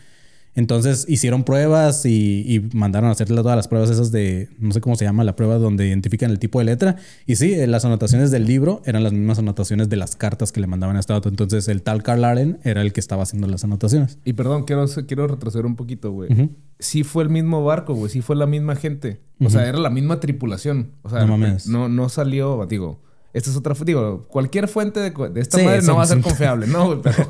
Entonces 0.57 1.05
hicieron 1.09 1.43
pruebas 1.45 2.07
y, 2.07 2.45
y 2.47 2.61
mandaron 2.77 3.09
a 3.09 3.13
hacer 3.13 3.27
todas 3.29 3.57
las 3.57 3.67
pruebas 3.69 3.91
esas 3.91 4.13
de, 4.13 4.49
no 4.59 4.73
sé 4.73 4.81
cómo 4.81 4.95
se 4.97 5.05
llama 5.05 5.25
la 5.25 5.35
prueba 5.35 5.59
donde 5.59 5.87
identifican 5.89 6.31
el 6.31 6.39
tipo 6.39 6.61
de 6.61 6.67
letra. 6.67 6.97
Y 7.27 7.37
sí, 7.37 7.53
eh, 7.55 7.67
las 7.67 7.85
anotaciones 7.85 8.31
del 8.31 8.47
libro 8.47 8.81
eran 8.85 9.03
las 9.03 9.13
mismas 9.13 9.39
anotaciones 9.39 9.89
de 9.89 9.97
las 9.97 10.17
cartas 10.17 10.53
que 10.53 10.61
le 10.61 10.67
mandaban 10.67 10.97
a 10.97 11.01
este 11.01 11.13
auto. 11.13 11.29
Entonces 11.29 11.67
el 11.69 11.83
tal 11.83 12.03
Carl 12.03 12.25
Allen 12.25 12.59
era 12.63 12.83
el 12.83 12.93
que 12.93 13.01
estaba 13.01 13.25
haciendo 13.25 13.49
las 13.49 13.65
anotaciones. 13.65 14.19
Y 14.25 14.35
perdón, 14.35 14.65
quiero, 14.65 14.87
quiero 15.07 15.27
retroceder 15.27 15.67
un 15.67 15.77
poquito, 15.77 16.13
güey. 16.13 16.51
Sí 16.79 17.03
fue 17.05 17.25
el 17.25 17.31
mismo 17.31 17.65
barco, 17.65 17.95
güey. 17.95 18.11
Sí 18.11 18.21
fue 18.21 18.37
la 18.37 18.47
misma 18.47 18.77
gente. 18.77 19.21
O 19.41 19.51
sea, 19.51 19.69
era 19.69 19.79
la 19.79 19.91
misma 19.91 20.21
tripulación. 20.21 20.93
O 21.03 21.11
sea, 21.11 21.21
No 21.21 21.37
mames. 21.37 21.67
no, 21.67 21.89
no 21.89 22.09
salió, 22.09 22.65
digo, 22.69 23.01
esta 23.33 23.51
es 23.51 23.57
otra, 23.57 23.75
digo, 23.85 24.25
cualquier 24.29 24.69
fuente 24.69 25.01
de, 25.01 25.41
esta 25.41 25.59
Sí, 25.59 25.65
madre 25.65 25.83
no 25.83 25.97
va 25.97 26.05
a 26.05 26.07
ser 26.07 26.21
confiable, 26.21 26.69
¿no? 26.69 27.03
Pero, 27.03 27.29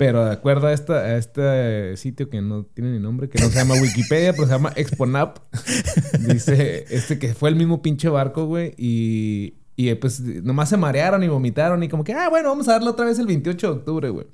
pero 0.00 0.24
de 0.24 0.32
acuerdo 0.32 0.68
a, 0.68 0.72
esta, 0.72 0.94
a 0.94 1.16
este 1.18 1.94
sitio 1.98 2.30
que 2.30 2.40
no 2.40 2.64
tiene 2.64 2.92
ni 2.92 2.98
nombre, 2.98 3.28
que 3.28 3.38
no 3.38 3.50
se 3.50 3.56
llama 3.56 3.74
Wikipedia, 3.74 4.32
pero 4.32 4.46
se 4.46 4.52
llama 4.54 4.72
Exponap, 4.74 5.40
dice 6.26 6.86
este 6.88 7.18
que 7.18 7.34
fue 7.34 7.50
el 7.50 7.56
mismo 7.56 7.82
pinche 7.82 8.08
barco, 8.08 8.46
güey, 8.46 8.72
y, 8.78 9.56
y 9.76 9.94
pues 9.96 10.20
nomás 10.20 10.70
se 10.70 10.78
marearon 10.78 11.22
y 11.22 11.28
vomitaron 11.28 11.82
y 11.82 11.90
como 11.90 12.02
que, 12.02 12.14
ah, 12.14 12.30
bueno, 12.30 12.48
vamos 12.48 12.66
a 12.68 12.72
darle 12.72 12.88
otra 12.88 13.04
vez 13.04 13.18
el 13.18 13.26
28 13.26 13.66
de 13.66 13.72
octubre, 13.74 14.08
güey. 14.08 14.26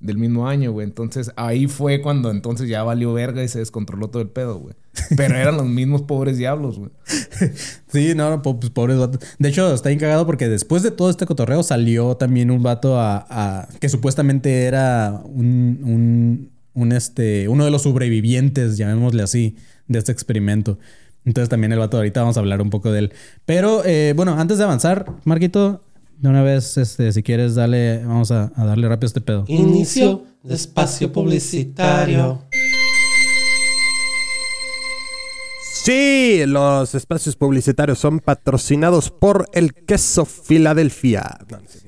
Del 0.00 0.16
mismo 0.16 0.48
año, 0.48 0.72
güey. 0.72 0.86
Entonces 0.86 1.30
ahí 1.36 1.66
fue 1.66 2.00
cuando 2.00 2.30
entonces 2.30 2.68
ya 2.70 2.82
valió 2.82 3.12
verga 3.12 3.44
y 3.44 3.48
se 3.48 3.58
descontroló 3.58 4.08
todo 4.08 4.22
el 4.22 4.30
pedo, 4.30 4.58
güey. 4.58 4.74
Pero 5.16 5.36
eran 5.36 5.58
los 5.58 5.66
mismos 5.66 6.02
pobres 6.02 6.38
diablos, 6.38 6.78
güey. 6.78 6.90
Sí, 7.92 8.12
no, 8.14 8.40
pues 8.40 8.70
pobres 8.70 8.98
vatos. 8.98 9.20
De 9.38 9.48
hecho, 9.48 9.74
está 9.74 9.88
bien 9.88 9.98
cagado 9.98 10.24
porque 10.24 10.48
después 10.48 10.82
de 10.82 10.90
todo 10.90 11.10
este 11.10 11.26
cotorreo 11.26 11.62
salió 11.62 12.16
también 12.16 12.50
un 12.50 12.62
vato 12.62 12.98
a, 12.98 13.26
a- 13.28 13.68
que 13.80 13.88
supuestamente 13.88 14.62
era 14.64 15.20
un, 15.24 15.80
un, 15.84 16.50
un, 16.74 16.92
este, 16.92 17.48
uno 17.48 17.64
de 17.64 17.70
los 17.70 17.82
sobrevivientes, 17.82 18.76
llamémosle 18.78 19.22
así, 19.22 19.56
de 19.88 19.98
este 19.98 20.12
experimento. 20.12 20.78
Entonces 21.26 21.48
también 21.50 21.72
el 21.72 21.78
vato 21.78 21.98
ahorita 21.98 22.20
vamos 22.20 22.36
a 22.36 22.40
hablar 22.40 22.62
un 22.62 22.70
poco 22.70 22.90
de 22.92 23.00
él. 23.00 23.12
Pero 23.44 23.82
eh, 23.84 24.14
bueno, 24.16 24.38
antes 24.38 24.56
de 24.56 24.64
avanzar, 24.64 25.04
Marquito, 25.24 25.82
de 26.20 26.28
una 26.28 26.42
vez, 26.42 26.76
este, 26.76 27.12
si 27.12 27.22
quieres, 27.22 27.54
dale, 27.54 28.04
vamos 28.04 28.30
a, 28.30 28.52
a 28.54 28.64
darle 28.66 28.88
rápido 28.88 29.06
a 29.06 29.08
este 29.08 29.20
pedo. 29.22 29.44
Inicio 29.48 30.24
de 30.42 30.54
espacio 30.54 31.10
publicitario. 31.10 32.44
Sí, 35.62 36.42
los 36.46 36.94
espacios 36.94 37.36
publicitarios 37.36 37.98
son 37.98 38.20
patrocinados 38.20 39.10
por 39.10 39.46
el 39.54 39.72
queso 39.72 40.26
Filadelfia. 40.26 41.38
No, 41.50 41.58
no 41.58 41.66
sé. 41.66 41.80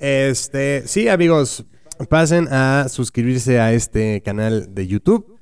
Este, 0.00 0.84
sí, 0.86 1.08
amigos, 1.08 1.64
pasen 2.08 2.46
a 2.52 2.86
suscribirse 2.88 3.58
a 3.58 3.72
este 3.72 4.22
canal 4.22 4.76
de 4.76 4.86
YouTube. 4.86 5.38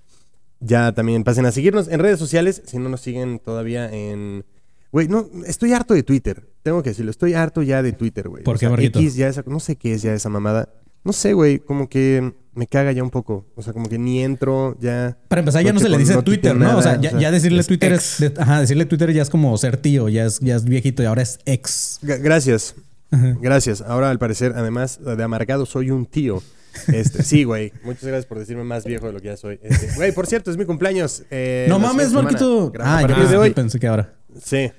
Ya 0.61 0.93
también 0.93 1.25
pasen 1.25 1.45
a 1.45 1.53
seguirnos 1.53 1.89
en 1.89 2.01
redes 2.01 2.19
sociales. 2.19 2.63
Si 2.65 2.79
no 2.79 2.89
nos 2.89 3.03
siguen 3.03 3.39
todavía 3.39 3.93
en. 3.93 4.47
Güey, 4.91 5.09
no, 5.09 5.29
estoy 5.47 5.75
harto 5.75 5.93
de 5.93 6.03
Twitter. 6.03 6.49
Tengo 6.67 6.83
que 6.83 6.91
decirlo, 6.91 7.13
estoy 7.13 7.35
harto 7.35 7.63
ya 7.63 7.81
de 7.81 7.93
Twitter, 7.93 8.29
güey. 8.29 8.43
¿Por 8.43 8.57
O 8.57 8.59
qué, 8.59 8.67
sea, 8.67 8.71
Marquito? 8.71 8.99
X 8.99 9.15
ya 9.15 9.29
esa- 9.29 9.45
no 9.47 9.61
sé 9.61 9.77
qué 9.77 9.95
es 9.95 10.03
ya 10.03 10.13
esa 10.13 10.29
mamada. 10.29 10.69
No 11.05 11.13
sé, 11.13 11.33
güey, 11.33 11.61
como 11.61 11.89
que 11.89 12.33
me 12.55 12.67
caga 12.67 12.91
ya 12.91 13.05
un 13.05 13.11
poco. 13.11 13.47
O 13.55 13.63
sea, 13.63 13.73
como 13.73 13.89
que 13.89 13.99
ni 13.99 14.21
entro 14.21 14.77
ya. 14.81 15.17
Para 15.29 15.39
empezar, 15.43 15.63
ya 15.63 15.73
no, 15.73 15.79
se 15.79 15.89
le 15.89 15.97
dice 15.97 16.15
no 16.15 16.25
Twitter, 16.25 16.57
¿no? 16.57 16.77
o 16.77 16.83
sea, 16.83 17.01
ya, 17.01 17.17
ya 17.17 17.31
decirle 17.31 17.61
es 17.61 17.69
Twitter 17.69 17.93
ex. 17.93 18.21
es, 18.21 18.35
de- 18.35 18.43
ajá, 18.43 18.61
decirle 18.63 18.85
Twitter 18.85 19.13
ya 19.13 19.23
es 19.23 19.31
como 19.31 19.57
ser 19.59 19.77
tío, 19.77 20.09
ya 20.09 20.25
es, 20.25 20.41
ya 20.41 20.57
es 20.57 20.65
viejito 20.65 21.05
y 21.05 21.07
ahora 21.07 21.23
es 21.23 21.39
ex. 21.47 22.01
G- 22.03 22.21
Gracias. 22.21 22.75
Gracias. 23.13 23.81
Ahora, 23.83 24.11
al 24.11 24.19
parecer, 24.19 24.53
además 24.57 24.99
de 25.01 25.23
amargado, 25.23 25.67
soy 25.67 25.93
un 25.93 26.05
tío. 26.07 26.43
Este, 26.89 27.23
sí, 27.23 27.45
güey. 27.45 27.73
Muchas 27.85 28.03
gracias 28.03 28.27
por 28.27 28.41
decirme 28.41 28.65
más 28.65 28.85
viejo 28.85 29.07
de 29.07 29.13
lo 29.13 29.21
que 29.21 29.29
ya 29.29 29.37
soy. 29.37 29.61
Este, 29.63 29.95
Güey, 29.95 30.11
por 30.11 30.27
cierto, 30.27 30.51
es 30.51 30.57
mi 30.57 30.65
cumpleaños. 30.65 31.23
eh, 31.31 31.67
no 31.69 31.79
mames, 31.79 32.13
Marquito. 32.13 32.73
Ah, 32.81 33.07
ya, 33.09 33.29
de 33.31 33.37
hoy. 33.37 33.49
yo 33.51 33.55
pensé 33.55 33.79
que 33.79 33.87
ahora. 33.87 34.13
Sí. 34.43 34.73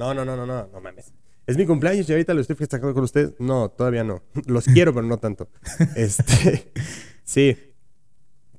No, 0.00 0.14
no, 0.14 0.24
no, 0.24 0.34
no, 0.34 0.46
no, 0.46 0.66
no 0.72 0.80
mames. 0.80 1.12
Es 1.46 1.56
mi 1.58 1.66
cumpleaños 1.66 2.08
y 2.08 2.12
ahorita 2.12 2.32
lo 2.32 2.40
estoy 2.40 2.56
festejando 2.56 2.94
con 2.94 3.04
usted. 3.04 3.34
No, 3.38 3.68
todavía 3.70 4.02
no. 4.02 4.22
Los 4.46 4.64
quiero, 4.64 4.94
pero 4.94 5.06
no 5.06 5.18
tanto. 5.18 5.48
Este, 5.96 6.72
sí. 7.22 7.56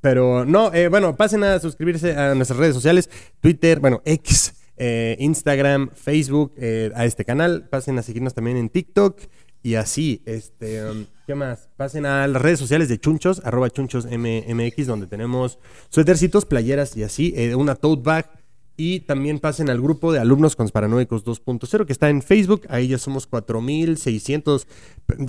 Pero 0.01 0.45
no, 0.45 0.73
eh, 0.73 0.88
bueno, 0.88 1.15
pasen 1.15 1.43
a 1.43 1.60
suscribirse 1.60 2.15
a 2.15 2.36
nuestras 2.36 2.60
redes 2.60 2.75
sociales, 2.75 3.10
Twitter, 3.39 3.80
bueno, 3.80 4.01
X, 4.06 4.54
eh, 4.77 5.15
Instagram, 5.19 5.89
Facebook, 5.93 6.54
eh, 6.58 6.91
a 6.95 7.06
este 7.06 7.23
canal. 7.25 7.67
Pasen 7.69 7.97
a 7.97 8.04
seguirnos 8.04 8.34
también 8.34 8.58
en 8.58 8.69
TikTok 8.69 9.19
y 9.63 9.75
así. 9.75 10.21
Este, 10.25 10.84
um, 10.84 11.06
¿qué 11.25 11.34
más? 11.34 11.69
Pasen 11.77 12.06
a 12.06 12.27
las 12.27 12.41
redes 12.41 12.60
sociales 12.60 12.89
de 12.89 12.99
Chunchos, 12.99 13.41
arroba 13.45 13.69
Chunchos 13.69 14.06
MX, 14.06 14.86
donde 14.86 15.08
tenemos 15.08 15.60
suétercitos, 15.89 16.45
playeras 16.45 16.97
y 16.97 17.04
así, 17.04 17.34
una 17.56 17.75
tote 17.75 18.01
bag. 18.04 18.40
Y 18.83 19.01
también 19.01 19.37
pasen 19.37 19.69
al 19.69 19.79
grupo 19.79 20.11
de 20.11 20.17
alumnos 20.17 20.55
consparanoicos 20.55 21.23
2.0 21.23 21.85
que 21.85 21.93
está 21.93 22.09
en 22.09 22.23
Facebook. 22.23 22.63
Ahí 22.67 22.87
ya 22.87 22.97
somos 22.97 23.29
4.600, 23.29 24.65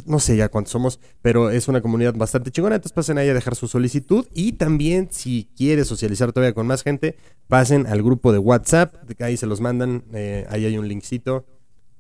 no 0.07 0.21
sé 0.21 0.39
ya 0.39 0.49
cuántos 0.49 0.73
somos, 0.73 1.01
pero 1.21 1.51
es 1.51 1.69
una 1.69 1.83
comunidad 1.83 2.15
bastante 2.15 2.51
chingona. 2.51 2.77
Entonces 2.77 2.95
pasen 2.95 3.19
ahí 3.19 3.29
a 3.29 3.35
dejar 3.35 3.55
su 3.55 3.69
solicitud. 3.69 4.27
Y 4.33 4.53
también 4.53 5.09
si 5.11 5.51
quieres 5.55 5.87
socializar 5.87 6.33
todavía 6.33 6.55
con 6.55 6.67
más 6.67 6.83
gente, 6.83 7.17
pasen 7.47 7.87
al 7.87 8.03
grupo 8.03 8.33
de 8.33 8.39
WhatsApp. 8.39 8.95
Ahí 9.21 9.37
se 9.37 9.47
los 9.47 9.61
mandan. 9.61 10.03
eh, 10.15 10.47
ahí 10.49 10.65
hay 10.65 10.79
un 10.79 10.89
linkcito. 10.89 11.45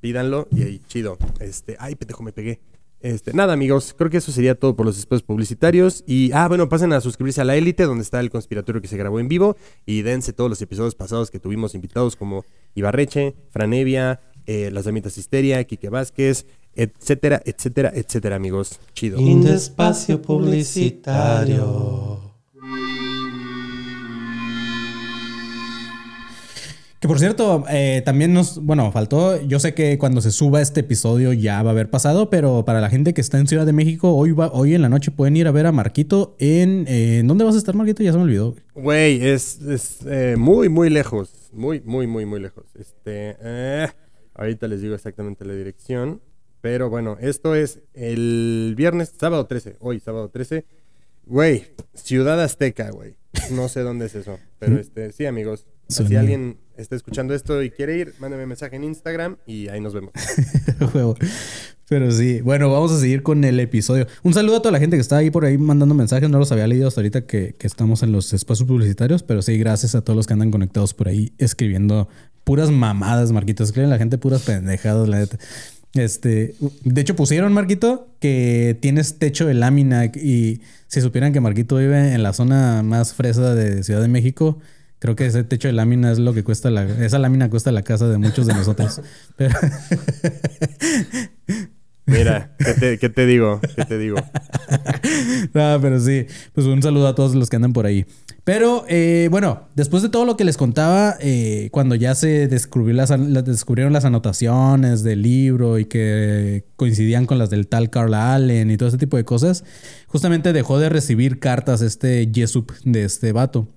Pídanlo 0.00 0.48
y 0.52 0.62
ahí, 0.62 0.80
chido. 0.88 1.18
Este, 1.38 1.76
ay, 1.78 1.96
pendejo, 1.96 2.22
me 2.22 2.32
pegué. 2.32 2.60
Este, 3.02 3.32
nada, 3.32 3.52
amigos, 3.52 3.94
creo 3.98 4.10
que 4.10 4.18
eso 4.18 4.30
sería 4.30 4.54
todo 4.54 4.76
por 4.76 4.86
los 4.86 4.96
espacios 4.96 5.24
publicitarios. 5.24 6.04
Y, 6.06 6.30
ah, 6.32 6.46
bueno, 6.46 6.68
pasen 6.68 6.92
a 6.92 7.00
suscribirse 7.00 7.40
a 7.40 7.44
La 7.44 7.56
Élite, 7.56 7.82
donde 7.82 8.02
está 8.02 8.20
el 8.20 8.30
conspiratorio 8.30 8.80
que 8.80 8.86
se 8.86 8.96
grabó 8.96 9.18
en 9.18 9.28
vivo. 9.28 9.56
Y 9.84 10.02
dense 10.02 10.32
todos 10.32 10.48
los 10.48 10.62
episodios 10.62 10.94
pasados 10.94 11.30
que 11.30 11.40
tuvimos 11.40 11.74
invitados 11.74 12.14
como 12.14 12.44
Ibarreche, 12.74 13.34
Franevia, 13.50 14.20
eh, 14.46 14.70
Las 14.72 14.84
Damitas 14.84 15.18
Histeria, 15.18 15.64
Quique 15.64 15.88
Vázquez, 15.88 16.46
etcétera, 16.74 17.42
etcétera, 17.44 17.92
etcétera, 17.94 18.36
amigos. 18.36 18.78
Chido. 18.94 19.18
Fin 19.18 19.42
de 19.42 19.54
espacio 19.54 20.22
publicitario. 20.22 22.20
Que 27.02 27.08
por 27.08 27.18
cierto, 27.18 27.64
eh, 27.68 28.00
también 28.04 28.32
nos, 28.32 28.64
bueno, 28.64 28.92
faltó, 28.92 29.42
yo 29.42 29.58
sé 29.58 29.74
que 29.74 29.98
cuando 29.98 30.20
se 30.20 30.30
suba 30.30 30.62
este 30.62 30.80
episodio 30.80 31.32
ya 31.32 31.60
va 31.64 31.70
a 31.70 31.72
haber 31.72 31.90
pasado, 31.90 32.30
pero 32.30 32.64
para 32.64 32.80
la 32.80 32.90
gente 32.90 33.12
que 33.12 33.20
está 33.20 33.40
en 33.40 33.48
Ciudad 33.48 33.66
de 33.66 33.72
México, 33.72 34.14
hoy, 34.14 34.30
va, 34.30 34.52
hoy 34.52 34.76
en 34.76 34.82
la 34.82 34.88
noche 34.88 35.10
pueden 35.10 35.36
ir 35.36 35.48
a 35.48 35.50
ver 35.50 35.66
a 35.66 35.72
Marquito 35.72 36.36
en... 36.38 36.86
eh, 36.86 37.18
¿en 37.18 37.26
¿Dónde 37.26 37.42
vas 37.42 37.56
a 37.56 37.58
estar, 37.58 37.74
Marquito? 37.74 38.04
Ya 38.04 38.12
se 38.12 38.18
me 38.18 38.22
olvidó. 38.22 38.54
Güey, 38.76 39.26
es, 39.26 39.60
es, 39.62 40.06
eh, 40.06 40.36
muy, 40.38 40.68
muy 40.68 40.90
lejos. 40.90 41.50
Muy, 41.52 41.80
muy, 41.80 42.06
muy, 42.06 42.24
muy 42.24 42.38
lejos. 42.38 42.66
Este, 42.78 43.36
ahorita 44.34 44.68
les 44.68 44.80
digo 44.80 44.94
exactamente 44.94 45.44
la 45.44 45.54
dirección. 45.54 46.22
Pero 46.60 46.88
bueno, 46.88 47.16
esto 47.20 47.56
es 47.56 47.80
el 47.94 48.74
viernes, 48.76 49.12
sábado 49.18 49.46
13. 49.46 49.74
Hoy, 49.80 49.98
sábado 49.98 50.28
13. 50.28 50.66
Güey, 51.26 51.64
Ciudad 51.94 52.40
Azteca, 52.40 52.92
güey. 52.92 53.16
No 53.50 53.68
sé 53.68 53.80
dónde 53.80 54.06
es 54.06 54.14
eso. 54.14 54.38
Pero 54.60 54.76
este, 54.80 55.10
sí, 55.10 55.26
amigos. 55.26 55.66
Si 55.88 56.16
alguien 56.16 56.58
está 56.82 56.96
escuchando 56.96 57.34
esto 57.34 57.62
y 57.62 57.70
quiere 57.70 57.96
ir, 57.96 58.14
mándame 58.18 58.46
mensaje 58.46 58.76
en 58.76 58.84
Instagram 58.84 59.36
y 59.46 59.68
ahí 59.68 59.80
nos 59.80 59.94
vemos. 59.94 60.12
Pero 61.88 62.10
sí, 62.10 62.40
bueno, 62.40 62.70
vamos 62.70 62.92
a 62.92 62.98
seguir 62.98 63.22
con 63.22 63.44
el 63.44 63.60
episodio. 63.60 64.06
Un 64.22 64.32
saludo 64.32 64.56
a 64.56 64.62
toda 64.62 64.72
la 64.72 64.78
gente 64.78 64.96
que 64.96 65.02
está 65.02 65.18
ahí 65.18 65.30
por 65.30 65.44
ahí 65.44 65.58
mandando 65.58 65.94
mensajes. 65.94 66.30
No 66.30 66.38
los 66.38 66.50
había 66.50 66.66
leído 66.66 66.88
hasta 66.88 67.00
ahorita 67.00 67.26
que, 67.26 67.54
que 67.58 67.66
estamos 67.66 68.02
en 68.02 68.12
los 68.12 68.32
espacios 68.32 68.66
publicitarios, 68.66 69.22
pero 69.22 69.42
sí, 69.42 69.58
gracias 69.58 69.94
a 69.94 70.02
todos 70.02 70.16
los 70.16 70.26
que 70.26 70.32
andan 70.32 70.50
conectados 70.50 70.94
por 70.94 71.08
ahí 71.08 71.34
escribiendo 71.38 72.08
puras 72.44 72.70
mamadas, 72.70 73.32
Marquito. 73.32 73.62
Escriben 73.62 73.90
la 73.90 73.98
gente 73.98 74.16
puras 74.16 74.42
pendejadas, 74.42 75.08
la 75.08 75.18
neta. 75.18 75.38
Este, 75.94 76.54
de 76.84 77.00
hecho 77.00 77.14
pusieron, 77.14 77.52
Marquito, 77.52 78.08
que 78.18 78.78
tienes 78.80 79.18
techo 79.18 79.46
de 79.46 79.54
lámina 79.54 80.06
y 80.06 80.62
si 80.86 81.00
supieran 81.02 81.32
que 81.32 81.40
Marquito 81.40 81.76
vive 81.76 82.14
en 82.14 82.22
la 82.22 82.32
zona 82.32 82.82
más 82.82 83.12
fresa 83.12 83.54
de 83.54 83.82
Ciudad 83.82 84.00
de 84.00 84.08
México, 84.08 84.58
creo 85.02 85.16
que 85.16 85.26
ese 85.26 85.42
techo 85.42 85.66
de 85.66 85.72
lámina 85.74 86.12
es 86.12 86.20
lo 86.20 86.32
que 86.32 86.44
cuesta 86.44 86.70
la, 86.70 86.84
esa 87.04 87.18
lámina 87.18 87.50
cuesta 87.50 87.72
la 87.72 87.82
casa 87.82 88.06
de 88.08 88.18
muchos 88.18 88.46
de 88.46 88.54
nosotros. 88.54 89.00
Pero, 89.36 89.54
Mira, 92.06 92.54
¿qué 92.58 92.74
te, 92.74 92.98
qué 92.98 93.08
te 93.08 93.26
digo? 93.26 93.60
¿Qué 93.76 93.84
te 93.84 93.98
digo? 93.98 94.16
No, 95.54 95.78
pero 95.80 96.00
sí, 96.00 96.26
pues 96.54 96.66
un 96.66 96.82
saludo 96.82 97.06
a 97.08 97.14
todos 97.14 97.34
los 97.34 97.50
que 97.50 97.56
andan 97.56 97.72
por 97.72 97.84
ahí. 97.86 98.06
Pero 98.44 98.84
eh, 98.88 99.28
bueno, 99.30 99.68
después 99.74 100.02
de 100.02 100.08
todo 100.08 100.24
lo 100.24 100.36
que 100.36 100.44
les 100.44 100.56
contaba, 100.56 101.16
eh, 101.20 101.68
cuando 101.72 101.94
ya 101.94 102.14
se 102.14 102.48
descubrió 102.48 102.94
las- 102.94 103.10
descubrieron 103.44 103.92
las 103.92 104.04
anotaciones 104.04 105.02
del 105.02 105.22
libro 105.22 105.78
y 105.78 105.84
que 105.86 106.64
coincidían 106.76 107.26
con 107.26 107.38
las 107.38 107.50
del 107.50 107.66
tal 107.68 107.90
Carl 107.90 108.14
Allen 108.14 108.70
y 108.70 108.76
todo 108.76 108.88
ese 108.88 108.98
tipo 108.98 109.16
de 109.16 109.24
cosas, 109.24 109.64
justamente 110.06 110.52
dejó 110.52 110.78
de 110.78 110.88
recibir 110.88 111.38
cartas 111.38 111.82
este 111.82 112.30
Jesup 112.32 112.70
de 112.84 113.04
este 113.04 113.32
vato. 113.32 113.68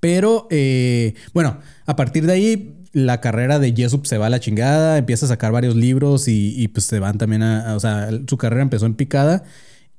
Pero 0.00 0.46
eh, 0.50 1.14
bueno, 1.34 1.58
a 1.86 1.96
partir 1.96 2.26
de 2.26 2.32
ahí 2.32 2.74
la 2.92 3.20
carrera 3.20 3.58
de 3.58 3.72
Jesup 3.74 4.06
se 4.06 4.18
va 4.18 4.26
a 4.26 4.30
la 4.30 4.40
chingada, 4.40 4.98
empieza 4.98 5.26
a 5.26 5.28
sacar 5.28 5.52
varios 5.52 5.76
libros 5.76 6.26
y, 6.28 6.68
pues 6.68 6.86
se 6.86 6.98
van 6.98 7.18
también 7.18 7.42
a, 7.42 7.72
a- 7.72 7.76
o 7.76 7.80
sea, 7.80 8.08
su 8.26 8.36
carrera 8.38 8.62
empezó 8.62 8.86
en 8.86 8.94
picada 8.94 9.44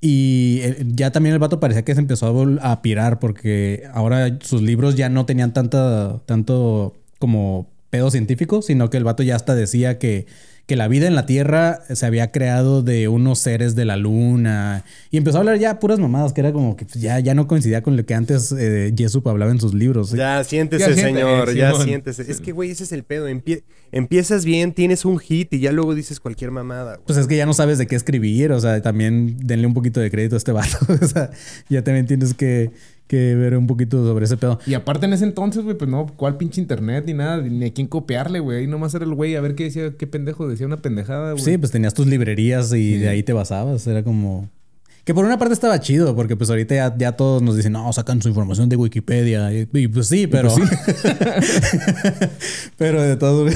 y 0.01 0.59
eh, 0.63 0.83
ya 0.87 1.11
también 1.11 1.33
el 1.33 1.39
vato 1.39 1.59
parecía 1.59 1.83
que 1.83 1.93
se 1.93 1.99
empezó 2.01 2.57
a, 2.61 2.71
a 2.71 2.81
pirar 2.81 3.19
porque 3.19 3.83
ahora 3.93 4.37
sus 4.41 4.61
libros 4.61 4.95
ya 4.95 5.09
no 5.09 5.25
tenían 5.25 5.53
tanta, 5.53 6.21
tanto 6.25 6.95
como 7.19 7.69
pedo 7.89 8.09
científico, 8.11 8.61
sino 8.61 8.89
que 8.89 8.97
el 8.97 9.03
vato 9.03 9.23
ya 9.23 9.35
hasta 9.35 9.55
decía 9.55 9.99
que, 9.99 10.25
que 10.69 10.75
la 10.75 10.87
vida 10.87 11.07
en 11.07 11.15
la 11.15 11.25
Tierra 11.25 11.79
se 11.91 12.05
había 12.05 12.31
creado 12.31 12.83
de 12.83 13.07
unos 13.07 13.39
seres 13.39 13.73
de 13.73 13.85
la 13.85 13.97
luna 13.97 14.83
y 15.09 15.17
empezó 15.17 15.37
a 15.37 15.39
hablar 15.39 15.57
ya 15.57 15.79
puras 15.79 15.97
mamadas 15.97 16.31
que 16.31 16.41
era 16.41 16.53
como 16.53 16.75
que 16.77 16.85
pues, 16.85 17.01
ya, 17.01 17.19
ya 17.19 17.33
no 17.33 17.47
coincidía 17.47 17.81
con 17.81 17.97
lo 17.97 18.05
que 18.05 18.13
antes 18.13 18.51
eh, 18.51 18.93
Jesup 18.95 19.27
hablaba 19.27 19.49
en 19.51 19.59
sus 19.59 19.73
libros. 19.73 20.11
Ya, 20.11 20.43
siéntese, 20.43 20.87
Ya 20.89 20.93
siente, 20.93 21.21
señor, 21.21 21.55
ya 21.55 21.71
Simón. 21.71 21.85
siéntese. 21.87 22.31
Es 22.31 22.39
que, 22.39 22.51
güey, 22.51 22.69
ese 22.69 22.83
es 22.83 22.91
el 22.91 23.03
pedo. 23.03 23.27
Empie- 23.27 23.63
empiezas 23.91 24.45
bien, 24.45 24.71
tienes 24.73 25.05
un 25.05 25.17
hit 25.17 25.51
y 25.53 25.59
ya 25.59 25.71
luego 25.71 25.95
dices 25.95 26.19
cualquier 26.19 26.51
mamada. 26.51 26.99
Pues 27.07 27.17
es 27.17 27.25
que 27.25 27.35
ya 27.35 27.47
no 27.47 27.53
sabes 27.55 27.79
de 27.79 27.87
qué 27.87 27.95
escribir, 27.95 28.51
o 28.51 28.59
sea, 28.59 28.79
también 28.83 29.37
denle 29.39 29.65
un 29.65 29.73
poquito 29.73 29.99
de 29.99 30.11
crédito 30.11 30.35
a 30.35 30.37
este 30.37 30.51
vato. 30.51 30.77
o 31.01 31.07
sea, 31.07 31.31
ya 31.67 31.83
también 31.83 32.05
tienes 32.05 32.35
que, 32.35 32.69
que 33.09 33.33
ver 33.35 33.57
un 33.57 33.65
poquito 33.65 34.05
sobre 34.05 34.25
ese 34.25 34.37
pedo. 34.37 34.59
Y 34.67 34.75
aparte 34.75 35.07
en 35.07 35.13
ese 35.13 35.23
entonces, 35.25 35.63
güey, 35.63 35.75
pues 35.75 35.89
no, 35.89 36.05
¿cuál 36.15 36.37
pinche 36.37 36.61
internet 36.61 37.05
ni 37.07 37.13
nada? 37.13 37.41
Ni 37.41 37.65
a 37.65 37.73
quién 37.73 37.87
copiarle, 37.87 38.39
güey. 38.39 38.59
Ahí 38.59 38.67
nomás 38.67 38.93
era 38.93 39.03
el 39.03 39.15
güey 39.15 39.35
a 39.35 39.41
ver 39.41 39.55
qué 39.55 39.63
decía, 39.65 39.91
qué 39.97 40.05
pendejo 40.05 40.47
decía 40.47 40.67
una 40.67 40.77
pendejada, 40.77 41.31
güey. 41.31 41.43
Sí, 41.43 41.57
pues 41.57 41.71
tenías 41.71 41.95
tus 41.95 42.05
librerías 42.05 42.71
y 42.71 42.97
de 42.97 43.09
ahí 43.09 43.23
te 43.23 43.33
basabas. 43.33 43.85
Era 43.87 44.03
como. 44.03 44.47
Que 45.05 45.13
por 45.15 45.25
una 45.25 45.39
parte 45.39 45.55
estaba 45.55 45.79
chido, 45.79 46.15
porque 46.15 46.35
pues 46.35 46.51
ahorita 46.51 46.75
ya, 46.75 46.95
ya 46.95 47.13
todos 47.13 47.41
nos 47.41 47.55
dicen, 47.55 47.71
no, 47.73 47.91
sacan 47.93 48.21
su 48.21 48.27
información 48.29 48.69
de 48.69 48.75
Wikipedia. 48.75 49.51
Y, 49.51 49.67
y, 49.73 49.87
pues 49.87 50.05
sí, 50.07 50.27
pero. 50.27 50.53
pero 52.77 53.01
de 53.01 53.15
todo. 53.15 53.47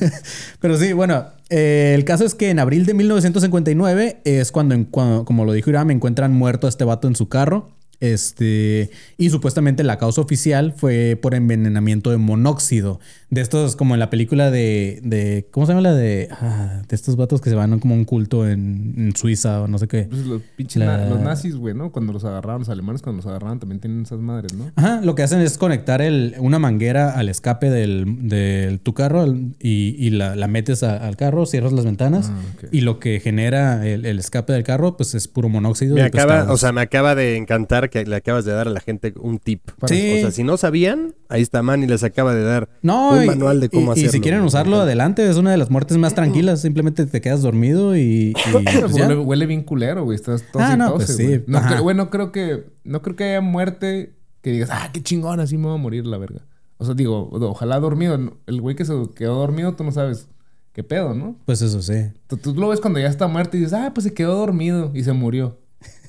pero 0.60 0.78
sí, 0.78 0.92
bueno. 0.92 1.26
eh, 1.48 1.92
el 1.94 2.04
caso 2.04 2.24
es 2.24 2.34
que 2.34 2.50
en 2.50 2.58
abril 2.58 2.86
de 2.86 2.94
1959 2.94 4.20
es 4.24 4.52
cuando, 4.52 4.74
en- 4.74 4.84
cuando, 4.84 5.24
como 5.24 5.44
lo 5.44 5.52
dijo 5.52 5.70
Iram, 5.70 5.90
encuentran 5.90 6.32
muerto 6.32 6.66
a 6.66 6.70
este 6.70 6.84
vato 6.84 7.08
en 7.08 7.16
su 7.16 7.28
carro. 7.28 7.70
Este, 8.00 8.90
y 9.18 9.30
supuestamente 9.30 9.82
la 9.84 9.98
causa 9.98 10.20
oficial 10.20 10.72
fue 10.76 11.18
por 11.20 11.34
envenenamiento 11.34 12.10
de 12.10 12.16
monóxido. 12.18 13.00
De 13.28 13.40
estos, 13.40 13.74
como 13.74 13.94
en 13.94 14.00
la 14.00 14.08
película 14.08 14.50
de. 14.52 15.00
de 15.02 15.48
¿Cómo 15.50 15.66
se 15.66 15.72
llama 15.72 15.82
la 15.82 15.94
de. 15.94 16.28
ah, 16.30 16.82
de 16.88 16.94
estos 16.94 17.16
vatos 17.16 17.40
que 17.40 17.50
se 17.50 17.56
van 17.56 17.78
como 17.80 17.94
a 17.94 17.98
un 17.98 18.04
culto 18.04 18.48
en, 18.48 18.94
en 18.96 19.16
Suiza 19.16 19.62
o 19.62 19.66
no 19.68 19.78
sé 19.78 19.88
qué. 19.88 20.04
Pues 20.04 20.24
los 20.26 20.42
pinches 20.56 20.76
La- 20.76 20.98
na- 20.98 21.06
los 21.08 21.20
nazis, 21.20 21.56
güey, 21.56 21.74
¿no? 21.74 21.90
Cuando 21.90 22.12
los 22.12 22.24
agarraron, 22.24 22.60
los 22.60 22.68
alemanes 22.68 23.02
cuando 23.02 23.18
los 23.22 23.26
agarraron 23.26 23.58
también 23.58 23.80
tienen 23.80 24.02
esas 24.02 24.20
madres, 24.20 24.54
¿no? 24.54 24.70
Ajá, 24.76 25.00
lo 25.02 25.16
que 25.16 25.24
hacen 25.24 25.40
es 25.40 25.58
conectar 25.58 26.02
el- 26.02 26.36
una 26.38 26.60
manguera 26.60 27.10
al 27.18 27.28
escape 27.28 27.68
del, 27.68 28.28
del- 28.28 28.78
tu 28.78 28.94
carro 28.94 29.26
y, 29.26 29.96
y 29.98 30.10
la, 30.10 30.36
la 30.36 30.46
metes 30.46 30.84
a- 30.84 30.96
al 31.04 31.16
carro, 31.16 31.46
cierras 31.46 31.72
las 31.72 31.84
ventanas 31.84 32.30
Ah, 32.32 32.66
y 32.70 32.82
lo 32.82 33.00
que 33.00 33.18
genera 33.18 33.84
el, 33.86 34.06
el 34.06 34.18
escape 34.20 34.52
del 34.52 34.62
carro 34.62 34.96
pues 34.96 35.14
es 35.16 35.26
puro 35.26 35.48
monóxido. 35.48 35.94
Me 35.96 36.02
de 36.02 36.06
acaba, 36.06 36.52
o 36.52 36.56
sea, 36.56 36.70
me 36.70 36.80
acaba 36.82 37.16
de 37.16 37.36
encantar 37.36 37.85
que 37.88 38.04
le 38.04 38.16
acabas 38.16 38.44
de 38.44 38.52
dar 38.52 38.68
a 38.68 38.70
la 38.70 38.80
gente 38.80 39.12
un 39.18 39.38
tip. 39.38 39.62
Sí. 39.86 40.14
O 40.18 40.20
sea, 40.22 40.30
si 40.30 40.42
no 40.44 40.56
sabían, 40.56 41.14
ahí 41.28 41.42
está 41.42 41.62
Manny 41.62 41.86
les 41.86 42.02
acaba 42.04 42.34
de 42.34 42.42
dar 42.42 42.68
No, 42.82 43.10
un 43.10 43.24
y- 43.24 43.26
manual 43.26 43.60
de 43.60 43.68
cómo 43.68 43.88
y, 43.88 43.92
hacerlo. 43.92 44.08
Y 44.08 44.12
si 44.12 44.20
quieren 44.20 44.40
usarlo, 44.42 44.80
adelante. 44.80 45.28
Es 45.28 45.36
una 45.36 45.50
de 45.50 45.56
las 45.56 45.70
muertes 45.70 45.96
más 45.98 46.14
tranquilas. 46.14 46.60
Simplemente 46.62 47.06
te 47.06 47.20
quedas 47.20 47.42
dormido 47.42 47.96
y. 47.96 48.00
y, 48.00 48.34
pues, 48.52 48.92
huele, 48.92 49.16
huele 49.16 49.46
bien 49.46 49.62
culero, 49.62 50.04
güey. 50.04 50.16
Estás 50.16 50.42
tos 50.52 50.62
Ah, 50.62 50.74
y 50.74 50.76
no, 50.78 50.94
pues 50.94 51.16
sí. 51.16 51.24
güey. 51.24 51.44
No, 51.46 51.60
creo- 51.62 51.82
güey, 51.82 51.96
no 51.96 52.10
creo 52.10 52.32
que... 52.32 52.64
No 52.84 53.02
creo 53.02 53.16
que 53.16 53.24
haya 53.24 53.40
muerte 53.40 54.14
que 54.42 54.50
digas, 54.52 54.70
ah, 54.72 54.90
qué 54.92 55.02
chingón, 55.02 55.40
así 55.40 55.56
me 55.58 55.66
voy 55.66 55.74
a 55.74 55.78
morir 55.78 56.06
la 56.06 56.18
verga. 56.18 56.42
O 56.78 56.84
sea, 56.84 56.94
digo, 56.94 57.28
ojalá 57.32 57.80
dormido. 57.80 58.16
El 58.46 58.60
güey 58.60 58.76
que 58.76 58.84
se 58.84 58.92
quedó 59.16 59.36
dormido, 59.36 59.74
tú 59.74 59.82
no 59.82 59.90
sabes 59.92 60.28
qué 60.72 60.84
pedo, 60.84 61.14
¿no? 61.14 61.36
Pues 61.46 61.62
eso 61.62 61.80
sí. 61.82 61.94
Tú, 62.26 62.36
tú 62.36 62.54
lo 62.54 62.68
ves 62.68 62.80
cuando 62.80 63.00
ya 63.00 63.08
está 63.08 63.26
muerto 63.26 63.56
y 63.56 63.60
dices, 63.60 63.72
ah, 63.72 63.90
pues 63.94 64.04
se 64.04 64.12
quedó 64.14 64.36
dormido 64.36 64.92
y 64.94 65.02
se 65.02 65.12
murió. 65.12 65.58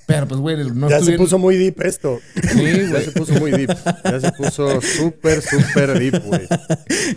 Pero 0.08 0.26
pues, 0.26 0.40
güey, 0.40 0.72
no 0.74 0.90
Ya 0.90 1.02
se 1.02 1.18
puso 1.18 1.38
muy 1.38 1.58
deep 1.58 1.82
esto. 1.82 2.20
Sí, 2.34 2.64
Ya 2.94 3.02
se 3.02 3.12
puso 3.12 3.34
muy 3.34 3.52
deep. 3.52 3.70
Ya 4.06 4.20
se 4.22 4.32
puso 4.32 4.80
súper, 4.82 5.42
súper 5.42 6.00
deep, 6.00 6.24
güey. 6.26 6.48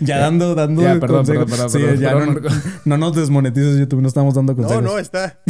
Ya 0.01 0.19
dando, 0.19 0.53
dando. 0.55 0.81
Ya, 0.81 0.99
perdón, 0.99 1.25
perdón, 1.25 1.47
perdón, 1.49 1.69
Sí, 1.69 1.77
perdón, 1.79 1.99
ya 2.01 2.13
perdón, 2.13 2.43
no, 2.43 2.49
no 2.85 2.97
nos 2.97 3.15
desmonetices 3.15 3.79
YouTube, 3.79 4.01
no 4.01 4.09
estamos 4.09 4.35
dando 4.35 4.53
No, 4.53 4.57
consejos. 4.57 4.83
no, 4.83 4.99
está. 4.99 5.39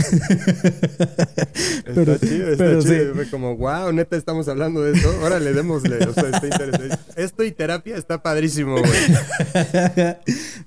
Pero- 1.85 2.13
está 2.13 2.27
chido, 2.27 2.47
está 2.51 2.63
pero 2.63 2.81
chido. 2.81 2.93
sí. 2.93 3.09
Fue 3.15 3.29
como, 3.29 3.57
wow, 3.57 3.91
neta, 3.91 4.15
estamos 4.17 4.47
hablando 4.47 4.81
de 4.83 4.93
esto. 4.93 5.09
Órale, 5.23 5.53
démosle. 5.53 5.97
O 6.05 6.13
sea, 6.13 6.25
está 6.29 6.45
interesante. 6.45 6.97
Esto 7.15 7.43
y 7.43 7.51
terapia 7.51 7.97
está 7.97 8.21
padrísimo, 8.21 8.75
güey. 8.77 8.91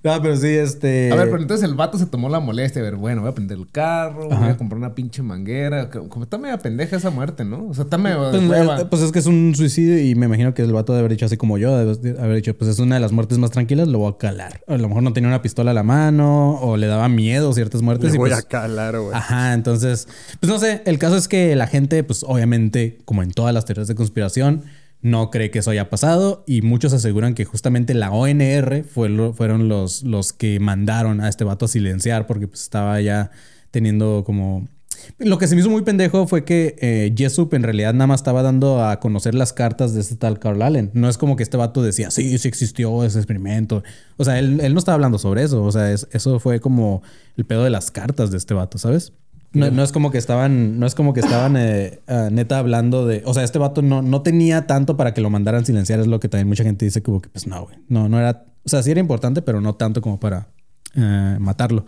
no, 0.02 0.22
pero 0.22 0.36
sí, 0.36 0.48
este. 0.48 1.12
A 1.12 1.16
ver, 1.16 1.30
pero 1.30 1.40
entonces 1.42 1.68
el 1.68 1.74
vato 1.74 1.98
se 1.98 2.06
tomó 2.06 2.28
la 2.28 2.40
molestia. 2.40 2.80
A 2.82 2.84
ver, 2.84 2.96
bueno, 2.96 3.20
voy 3.22 3.30
a 3.30 3.34
prender 3.34 3.58
el 3.58 3.70
carro, 3.70 4.28
voy 4.28 4.48
a 4.48 4.56
comprar 4.56 4.78
una 4.78 4.94
pinche 4.94 5.22
manguera. 5.22 5.88
Como 5.90 6.08
como 6.08 6.24
está 6.24 6.38
media 6.38 6.58
pendeja 6.64 6.96
esa 6.96 7.10
muerte, 7.10 7.44
¿no? 7.44 7.68
O 7.68 7.74
sea, 7.74 7.84
está 7.84 7.98
medio 7.98 8.30
Pues, 8.32 8.42
hueva. 8.48 8.80
eh, 8.80 8.84
pues 8.90 9.02
es 9.02 9.12
que 9.12 9.20
es 9.20 9.26
un 9.26 9.54
suicidio 9.54 10.00
y 10.00 10.16
me 10.16 10.26
imagino 10.26 10.52
que 10.54 10.62
el 10.62 10.72
vato 10.72 10.92
de 10.92 10.98
haber 10.98 11.12
dicho 11.12 11.26
así 11.26 11.36
como 11.36 11.58
yo, 11.58 11.76
de 11.76 11.94
de 12.12 12.20
haber 12.20 12.34
dicho, 12.36 12.56
pues 12.58 12.68
es 12.70 12.80
una 12.80 12.96
de 12.96 13.00
las 13.00 13.12
muertes 13.12 13.38
más 13.38 13.52
tranquilas, 13.52 13.86
lo 13.86 13.98
voy 14.00 14.12
a 14.12 14.18
calar. 14.18 14.62
A 14.66 14.76
lo 14.76 14.88
mejor 14.88 15.02
no 15.04 15.12
tenía 15.12 15.28
una 15.28 15.42
pistola 15.42 15.70
a 15.70 15.74
la 15.74 15.82
mano 15.84 16.58
o 16.60 16.76
le 16.76 16.88
daba 16.88 17.08
miedo 17.08 17.52
ciertas 17.52 17.82
muertes. 17.82 18.10
Le 18.10 18.16
y 18.16 18.18
voy 18.18 18.30
pues- 18.30 18.40
a 18.42 18.48
calar, 18.48 18.98
güey. 18.98 19.14
Ajá, 19.14 19.52
entonces, 19.54 20.08
pues 20.40 20.50
no 20.50 20.58
sé, 20.58 20.82
el 20.86 20.98
caso 20.98 21.16
es 21.16 21.28
que 21.28 21.54
la 21.54 21.68
gente, 21.68 22.02
pues 22.02 22.24
obviamente, 22.26 22.98
como 23.04 23.22
en 23.22 23.30
todas 23.30 23.54
las 23.54 23.64
teorías 23.66 23.86
de 23.86 23.94
conspiración, 23.94 24.62
no 25.02 25.30
cree 25.30 25.50
que 25.50 25.58
eso 25.58 25.70
haya 25.70 25.90
pasado 25.90 26.44
y 26.46 26.62
muchos 26.62 26.94
aseguran 26.94 27.34
que 27.34 27.44
justamente 27.44 27.92
la 27.92 28.10
ONR 28.10 28.84
fue 28.84 29.10
lo- 29.10 29.34
fueron 29.34 29.68
los, 29.68 30.02
los 30.02 30.32
que 30.32 30.58
mandaron 30.60 31.20
a 31.20 31.28
este 31.28 31.44
vato 31.44 31.66
a 31.66 31.68
silenciar 31.68 32.26
porque 32.26 32.48
pues 32.48 32.62
estaba 32.62 32.98
ya 33.02 33.30
teniendo 33.70 34.24
como... 34.24 34.66
Lo 35.18 35.38
que 35.38 35.46
se 35.46 35.54
me 35.54 35.60
hizo 35.60 35.70
muy 35.70 35.82
pendejo 35.82 36.26
fue 36.26 36.44
que 36.44 36.76
eh, 36.80 37.14
Jesup 37.16 37.52
en 37.54 37.62
realidad 37.62 37.92
nada 37.94 38.06
más 38.06 38.20
estaba 38.20 38.42
dando 38.42 38.84
a 38.84 39.00
conocer 39.00 39.34
las 39.34 39.52
cartas 39.52 39.94
de 39.94 40.00
este 40.00 40.16
tal 40.16 40.38
Carl 40.38 40.60
Allen. 40.62 40.90
No 40.94 41.08
es 41.08 41.18
como 41.18 41.36
que 41.36 41.42
este 41.42 41.56
vato 41.56 41.82
decía, 41.82 42.10
sí, 42.10 42.36
sí 42.38 42.48
existió 42.48 43.04
ese 43.04 43.18
experimento. 43.18 43.82
O 44.16 44.24
sea, 44.24 44.38
él, 44.38 44.60
él 44.60 44.72
no 44.74 44.78
estaba 44.78 44.94
hablando 44.94 45.18
sobre 45.18 45.42
eso. 45.44 45.62
O 45.62 45.70
sea, 45.72 45.92
es- 45.92 46.08
eso 46.12 46.38
fue 46.40 46.60
como 46.60 47.02
el 47.36 47.44
pedo 47.44 47.64
de 47.64 47.70
las 47.70 47.90
cartas 47.90 48.30
de 48.30 48.38
este 48.38 48.54
vato, 48.54 48.78
¿sabes? 48.78 49.12
No, 49.52 49.70
no 49.70 49.84
es 49.84 49.92
como 49.92 50.10
que 50.10 50.18
estaban, 50.18 50.80
no 50.80 50.86
es 50.86 50.96
como 50.96 51.12
que 51.14 51.20
estaban 51.20 51.56
eh, 51.56 52.00
ah, 52.08 52.28
neta 52.32 52.58
hablando 52.58 53.06
de, 53.06 53.22
o 53.24 53.32
sea, 53.34 53.44
este 53.44 53.60
vato 53.60 53.82
no, 53.82 54.02
no 54.02 54.20
tenía 54.22 54.66
tanto 54.66 54.96
para 54.96 55.14
que 55.14 55.20
lo 55.20 55.30
mandaran 55.30 55.64
silenciar, 55.64 56.00
es 56.00 56.08
lo 56.08 56.18
que 56.18 56.28
también 56.28 56.48
mucha 56.48 56.64
gente 56.64 56.84
dice 56.84 57.02
que 57.02 57.12
pues 57.32 57.46
no, 57.46 57.62
güey, 57.66 57.76
no, 57.88 58.08
no 58.08 58.18
era, 58.18 58.46
o 58.64 58.68
sea, 58.68 58.82
sí 58.82 58.90
era 58.90 58.98
importante, 58.98 59.42
pero 59.42 59.60
no 59.60 59.76
tanto 59.76 60.00
como 60.00 60.18
para 60.18 60.48
eh, 60.96 61.36
matarlo. 61.38 61.86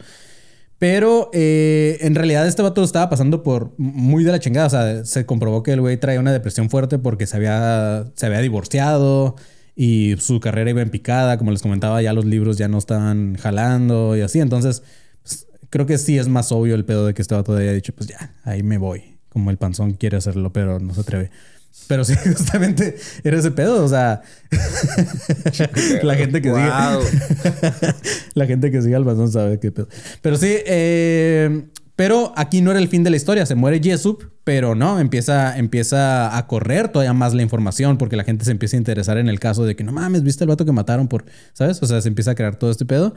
Pero 0.78 1.30
eh, 1.32 1.98
en 2.02 2.14
realidad 2.14 2.46
este 2.46 2.60
vato 2.62 2.84
estaba 2.84 3.08
pasando 3.08 3.42
por 3.42 3.72
muy 3.78 4.24
de 4.24 4.32
la 4.32 4.40
chingada. 4.40 4.66
O 4.66 4.70
sea, 4.70 5.04
se 5.04 5.24
comprobó 5.24 5.62
que 5.62 5.72
el 5.72 5.80
güey 5.80 5.96
traía 5.96 6.20
una 6.20 6.32
depresión 6.32 6.68
fuerte 6.68 6.98
porque 6.98 7.26
se 7.26 7.36
había, 7.36 8.04
se 8.14 8.26
había 8.26 8.40
divorciado 8.40 9.36
y 9.74 10.16
su 10.18 10.38
carrera 10.40 10.70
iba 10.70 10.82
en 10.82 10.90
picada. 10.90 11.38
Como 11.38 11.50
les 11.50 11.62
comentaba, 11.62 12.02
ya 12.02 12.12
los 12.12 12.26
libros 12.26 12.58
ya 12.58 12.68
no 12.68 12.76
estaban 12.76 13.36
jalando 13.36 14.16
y 14.16 14.20
así. 14.20 14.40
Entonces, 14.40 14.82
pues, 15.22 15.46
creo 15.70 15.86
que 15.86 15.96
sí 15.96 16.18
es 16.18 16.28
más 16.28 16.52
obvio 16.52 16.74
el 16.74 16.84
pedo 16.84 17.06
de 17.06 17.14
que 17.14 17.22
este 17.22 17.34
vato 17.34 17.56
haya 17.56 17.72
dicho, 17.72 17.94
pues 17.94 18.08
ya, 18.10 18.34
ahí 18.44 18.62
me 18.62 18.76
voy. 18.76 19.18
Como 19.30 19.50
el 19.50 19.56
panzón 19.56 19.94
quiere 19.94 20.18
hacerlo, 20.18 20.52
pero 20.52 20.78
no 20.78 20.92
se 20.92 21.00
atreve. 21.00 21.30
Pero 21.88 22.04
sí, 22.04 22.14
justamente 22.24 22.96
era 23.22 23.38
ese 23.38 23.50
pedo. 23.50 23.84
O 23.84 23.88
sea, 23.88 24.22
la 26.02 26.14
gente 26.16 26.42
que 26.42 26.50
Wow. 26.50 27.02
sigue. 27.02 27.94
la 28.34 28.46
gente 28.46 28.70
que 28.70 28.82
sigue 28.82 28.96
al 28.96 29.30
sabe 29.30 29.58
qué 29.58 29.70
pedo. 29.72 29.88
Pero 30.22 30.36
sí, 30.36 30.48
eh, 30.66 31.64
Pero 31.94 32.32
aquí 32.36 32.60
no 32.60 32.70
era 32.70 32.80
el 32.80 32.88
fin 32.88 33.04
de 33.04 33.10
la 33.10 33.16
historia, 33.16 33.46
se 33.46 33.54
muere 33.54 33.80
Jesup, 33.82 34.22
pero 34.44 34.74
no, 34.74 35.00
empieza, 35.00 35.56
empieza 35.56 36.36
a 36.36 36.46
correr 36.46 36.88
todavía 36.88 37.14
más 37.14 37.32
la 37.32 37.42
información 37.42 37.96
porque 37.96 38.16
la 38.16 38.24
gente 38.24 38.44
se 38.44 38.50
empieza 38.50 38.76
a 38.76 38.78
interesar 38.78 39.16
en 39.16 39.28
el 39.28 39.40
caso 39.40 39.64
de 39.64 39.76
que 39.76 39.82
no 39.84 39.92
mames, 39.92 40.22
viste 40.22 40.44
el 40.44 40.48
vato 40.48 40.64
que 40.66 40.72
mataron 40.72 41.08
por, 41.08 41.24
¿sabes? 41.54 41.82
O 41.82 41.86
sea, 41.86 42.00
se 42.02 42.08
empieza 42.08 42.32
a 42.32 42.34
crear 42.34 42.56
todo 42.56 42.70
este 42.70 42.84
pedo. 42.84 43.14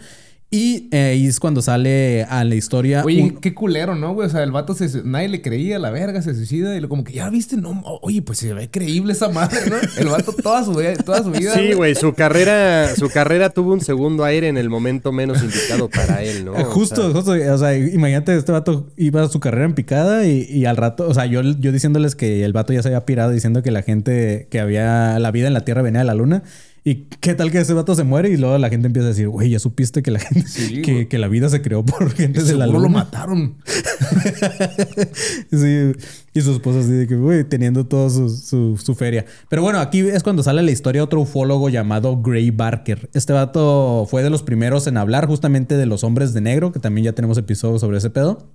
Y 0.52 0.88
eh, 0.92 1.12
ahí 1.12 1.28
es 1.28 1.40
cuando 1.40 1.62
sale 1.62 2.24
a 2.24 2.44
la 2.44 2.56
historia. 2.56 3.04
Oye, 3.06 3.22
un- 3.22 3.38
qué 3.40 3.54
culero, 3.54 3.94
¿no, 3.94 4.16
güey? 4.16 4.28
O 4.28 4.32
sea, 4.32 4.42
el 4.42 4.52
vato 4.52 4.74
se, 4.74 5.04
nadie 5.04 5.28
le 5.30 5.44
creía, 5.44 5.78
la 5.78 5.92
verga, 5.92 6.24
se 6.24 6.34
suicida 6.34 6.76
y 6.76 6.80
lo 6.82 6.90
como 6.90 7.04
que 7.04 7.14
ya 7.14 7.30
viste, 7.30 7.56
no, 7.56 7.84
oye, 8.02 8.24
pues 8.24 8.40
se 8.40 8.52
ve 8.56 8.68
creíble 8.68 9.14
esa 9.14 9.30
madre, 9.30 9.60
¿no? 9.70 9.76
El 10.00 10.08
vato 10.08 10.34
toda 10.34 10.64
su 10.66 10.74
vida, 10.74 10.96
toda 10.96 11.22
su 11.24 11.30
vida. 11.30 11.54
Sí, 11.54 11.74
güey, 11.74 11.94
su 11.94 12.16
carrera, 12.16 12.96
su 12.96 13.10
carrera 13.10 13.52
tuvo 13.52 13.74
un 13.74 13.82
segundo 13.82 14.24
aire 14.26 14.48
en 14.48 14.58
el 14.58 14.72
momento 14.72 15.12
menos 15.12 15.44
indicado 15.44 15.88
para 15.88 16.24
él, 16.24 16.46
¿no? 16.46 16.58
Eh, 16.58 16.64
O 16.64 16.66
Justo, 16.66 17.04
sea, 17.04 17.12
justo. 17.14 17.32
O 17.54 17.58
sea, 17.60 17.78
imagínate, 17.78 18.36
este 18.36 18.52
vato 18.52 18.88
iba 18.98 19.22
a 19.22 19.30
su 19.30 19.40
carrera 19.40 19.66
en 19.66 19.76
picada 19.76 20.26
y, 20.26 20.48
y 20.50 20.66
al 20.66 20.78
rato, 20.78 21.08
o 21.08 21.14
sea, 21.14 21.28
yo, 21.28 21.44
yo 21.44 21.72
diciéndoles 21.72 22.16
que 22.16 22.44
el 22.44 22.54
vato 22.54 22.74
ya 22.74 22.82
se 22.82 22.88
había 22.88 23.06
pirado 23.06 23.30
diciendo 23.30 23.62
que 23.62 23.70
la 23.70 23.84
gente, 23.84 24.48
que 24.50 24.60
había 24.60 25.20
la 25.20 25.30
vida 25.30 25.46
en 25.46 25.54
la 25.54 25.62
Tierra 25.64 25.84
venía 25.84 26.00
de 26.00 26.06
la 26.06 26.16
Luna. 26.16 26.42
¿Y 26.90 27.08
qué 27.20 27.36
tal 27.36 27.52
que 27.52 27.60
ese 27.60 27.74
vato 27.74 27.94
se 27.94 28.04
muere? 28.04 28.30
Y 28.32 28.38
luego 28.38 28.58
la 28.58 28.70
gente 28.70 28.88
empieza 28.88 29.06
a 29.06 29.10
decir, 29.10 29.30
güey, 29.30 29.52
ya 29.52 29.60
supiste 29.60 30.02
que 30.02 30.10
la 30.10 30.18
gente, 30.20 30.48
Sí, 30.48 30.82
que, 30.82 31.18
la 31.20 31.28
vida 31.28 31.48
se 31.50 31.62
creó 31.62 31.86
por 31.86 32.10
gente 32.16 32.42
de 32.42 32.56
la 32.56 32.66
Seguro 32.66 32.80
lo 32.80 32.88
Luna. 32.88 33.04
mataron. 33.04 33.58
Sí, 35.52 35.92
y 36.34 36.42
su 36.42 36.52
esposa 36.54 36.80
así 36.80 36.92
de 36.92 37.08
que, 37.08 37.16
güey, 37.16 37.44
teniendo 37.44 37.86
toda 37.86 38.10
su, 38.10 38.30
su- 38.30 38.78
su 38.78 38.96
feria. 38.96 39.26
Pero 39.50 39.62
bueno, 39.62 39.80
aquí 39.80 40.00
es 40.00 40.24
cuando 40.24 40.44
sale 40.44 40.62
la 40.64 40.72
historia 40.72 41.00
de 41.02 41.04
otro 41.04 41.22
ufólogo 41.22 41.70
llamado 41.70 42.22
Gray 42.22 42.52
Barker. 42.52 43.10
Este 43.14 43.34
vato 43.34 44.08
fue 44.10 44.24
de 44.24 44.30
los 44.30 44.44
primeros 44.44 44.88
en 44.88 44.98
hablar 44.98 45.28
justamente 45.28 45.76
de 45.78 45.86
los 45.86 46.04
hombres 46.04 46.34
de 46.34 46.42
negro, 46.42 46.72
que 46.72 46.80
también 46.80 47.06
ya 47.06 47.14
tenemos 47.14 47.38
episodios 47.38 47.82
sobre 47.82 47.98
ese 47.98 48.10
pedo. 48.10 48.48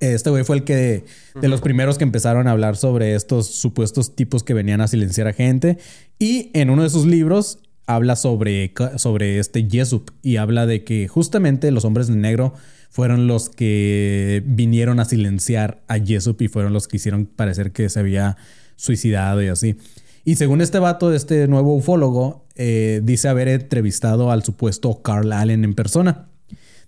Este 0.00 0.30
güey 0.30 0.44
fue 0.44 0.56
el 0.56 0.64
que, 0.64 1.04
de 1.40 1.48
los 1.48 1.60
primeros 1.60 1.98
que 1.98 2.04
empezaron 2.04 2.46
a 2.46 2.52
hablar 2.52 2.76
sobre 2.76 3.14
estos 3.14 3.48
supuestos 3.48 4.14
tipos 4.14 4.44
que 4.44 4.54
venían 4.54 4.80
a 4.80 4.88
silenciar 4.88 5.26
a 5.28 5.32
gente. 5.32 5.78
Y 6.18 6.50
en 6.54 6.70
uno 6.70 6.82
de 6.82 6.90
sus 6.90 7.06
libros 7.06 7.58
habla 7.86 8.16
sobre, 8.16 8.72
sobre 8.96 9.38
este 9.38 9.68
Jesup 9.68 10.10
y 10.22 10.36
habla 10.36 10.66
de 10.66 10.84
que 10.84 11.08
justamente 11.08 11.70
los 11.70 11.84
hombres 11.84 12.06
de 12.06 12.16
negro 12.16 12.54
fueron 12.90 13.26
los 13.26 13.48
que 13.48 14.42
vinieron 14.46 15.00
a 15.00 15.04
silenciar 15.04 15.82
a 15.88 15.98
Jesup 15.98 16.40
y 16.42 16.48
fueron 16.48 16.72
los 16.72 16.88
que 16.88 16.98
hicieron 16.98 17.26
parecer 17.26 17.72
que 17.72 17.88
se 17.88 17.98
había 17.98 18.36
suicidado 18.76 19.42
y 19.42 19.48
así. 19.48 19.76
Y 20.24 20.36
según 20.36 20.60
este 20.60 20.78
vato, 20.78 21.12
este 21.12 21.48
nuevo 21.48 21.74
ufólogo, 21.74 22.44
eh, 22.54 23.00
dice 23.02 23.28
haber 23.28 23.48
entrevistado 23.48 24.30
al 24.30 24.44
supuesto 24.44 25.02
Carl 25.02 25.32
Allen 25.32 25.64
en 25.64 25.74
persona. 25.74 26.28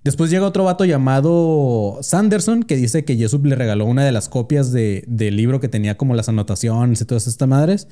Después 0.05 0.31
llega 0.31 0.47
otro 0.47 0.65
vato 0.65 0.85
llamado 0.85 1.99
Sanderson 2.03 2.63
que 2.63 2.77
dice 2.77 3.05
que 3.05 3.17
Jesup 3.17 3.45
le 3.47 3.55
regaló 3.57 3.87
una 3.87 4.05
de 4.05 4.13
las 4.13 4.29
copias 4.29 4.71
de- 4.71 5.03
del 5.07 5.37
libro 5.37 5.61
que 5.61 5.69
tenía 5.69 5.97
como 5.97 6.15
las 6.15 6.29
anotaciones 6.29 7.01
y 7.01 7.05
todas 7.07 7.27
estas 7.27 7.49
madres. 7.49 7.89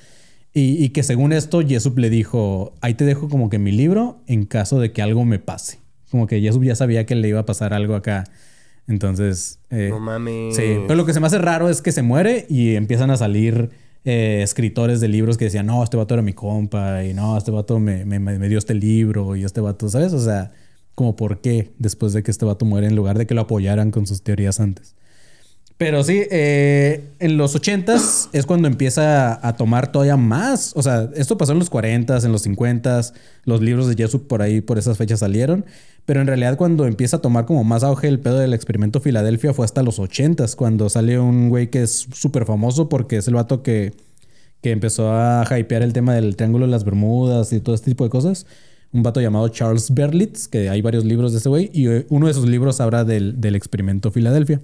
Y, 0.55 0.85
y 0.85 0.91
que 0.91 1.03
según 1.03 1.33
esto, 1.33 1.63
Jesup 1.67 1.97
le 1.99 2.11
dijo, 2.11 2.75
ahí 2.83 2.93
te 2.95 3.07
dejo 3.07 3.31
como 3.31 3.49
que 3.49 3.59
mi 3.59 3.73
libro 3.73 4.21
en 4.27 4.45
caso 4.45 4.79
de 4.79 4.93
que 4.93 5.01
algo 5.01 5.25
me 5.25 5.39
pase. 5.39 5.79
Como 6.11 6.27
que 6.27 6.41
Jesup 6.43 6.63
ya 6.63 6.77
sabía 6.77 7.07
que 7.07 7.15
le 7.15 7.29
iba 7.29 7.41
a 7.41 7.47
pasar 7.47 7.73
algo 7.73 7.95
acá. 7.95 8.25
Entonces... 8.87 9.59
eh, 9.71 9.89
No 9.91 9.99
mames. 10.01 10.55
Sí, 10.57 10.77
pero 10.87 10.97
lo 10.97 11.07
que 11.07 11.15
se 11.15 11.21
me 11.21 11.27
hace 11.29 11.39
raro 11.39 11.71
es 11.71 11.81
que 11.81 11.93
se 11.93 12.03
muere 12.03 12.45
y 12.51 12.75
empiezan 12.75 13.11
a 13.11 13.17
salir 13.17 13.71
eh, 14.05 14.41
escritores 14.43 15.01
de 15.01 15.09
libros 15.09 15.39
que 15.39 15.47
decían, 15.47 15.65
no, 15.67 15.83
este 15.83 15.97
vato 15.97 16.13
era 16.13 16.23
mi 16.23 16.35
compa 16.35 17.05
y 17.05 17.15
no, 17.15 17.39
este 17.39 17.51
vato 17.51 17.79
me, 17.79 18.05
me- 18.05 18.19
me 18.19 18.49
dio 18.51 18.59
este 18.59 18.75
libro 18.75 19.35
y 19.37 19.45
este 19.45 19.61
vato, 19.63 19.89
¿sabes? 19.89 20.13
O 20.13 20.21
sea, 20.21 20.51
como 20.95 21.17
por 21.17 21.41
qué 21.41 21.73
después 21.79 22.13
de 22.13 22.23
que 22.23 22.31
este 22.31 22.45
vato 22.45 22.65
muere 22.65 22.87
en 22.87 22.97
lugar 22.97 23.19
de 23.19 23.27
que 23.27 23.35
lo 23.35 23.43
apoyaran 23.43 23.91
con 23.91 24.07
sus 24.07 24.23
teorías 24.23 24.61
antes. 24.61 24.95
Pero 25.83 26.05
sí, 26.05 26.23
eh, 26.31 27.09
en 27.19 27.37
los 27.37 27.57
80s 27.57 28.29
es 28.33 28.47
cuando 28.47 28.69
empieza 28.69 29.45
a 29.45 29.57
tomar 29.57 29.91
todavía 29.91 30.17
más. 30.17 30.73
O 30.77 30.83
sea, 30.83 31.11
esto 31.17 31.37
pasó 31.37 31.53
en 31.53 31.59
los 31.59 31.73
40s, 31.73 32.25
en 32.25 32.31
los 32.31 32.47
50s. 32.47 33.13
Los 33.45 33.61
libros 33.61 33.89
de 33.89 33.97
Jesup 33.97 34.29
por 34.29 34.43
ahí, 34.43 34.61
por 34.61 34.79
esas 34.79 34.97
fechas 34.97 35.19
salieron. 35.19 35.65
Pero 36.05 36.21
en 36.21 36.29
realidad, 36.29 36.57
cuando 36.57 36.87
empieza 36.87 37.17
a 37.17 37.21
tomar 37.21 37.47
como 37.47 37.65
más 37.65 37.83
auge 37.83 38.07
el 38.07 38.21
pedo 38.21 38.39
del 38.39 38.55
experimento 38.55 39.01
Filadelfia, 39.01 39.55
fue 39.55 39.65
hasta 39.65 39.83
los 39.83 39.99
80s, 39.99 40.55
cuando 40.55 40.89
sale 40.89 41.19
un 41.19 41.49
güey 41.49 41.69
que 41.69 41.83
es 41.83 42.07
súper 42.13 42.45
famoso 42.45 42.89
porque 42.89 43.17
es 43.17 43.27
el 43.27 43.35
vato 43.35 43.65
que, 43.65 43.93
que 44.61 44.71
empezó 44.71 45.13
a 45.13 45.45
hypear 45.51 45.83
el 45.83 45.93
tema 45.93 46.15
del 46.15 46.37
Triángulo 46.37 46.67
de 46.67 46.71
las 46.71 46.85
Bermudas 46.85 47.53
y 47.53 47.59
todo 47.59 47.75
este 47.75 47.91
tipo 47.91 48.05
de 48.05 48.11
cosas. 48.11 48.47
Un 48.93 49.03
vato 49.03 49.21
llamado 49.21 49.49
Charles 49.49 49.93
Berlitz, 49.93 50.49
que 50.49 50.69
hay 50.69 50.83
varios 50.83 51.05
libros 51.05 51.33
de 51.33 51.39
ese 51.39 51.49
güey, 51.49 51.71
y 51.73 51.89
eh, 51.89 52.07
uno 52.11 52.27
de 52.27 52.35
sus 52.35 52.47
libros 52.47 52.81
habla 52.81 53.05
del, 53.05 53.41
del 53.41 53.57
experimento 53.57 54.11
Filadelfia. 54.11 54.61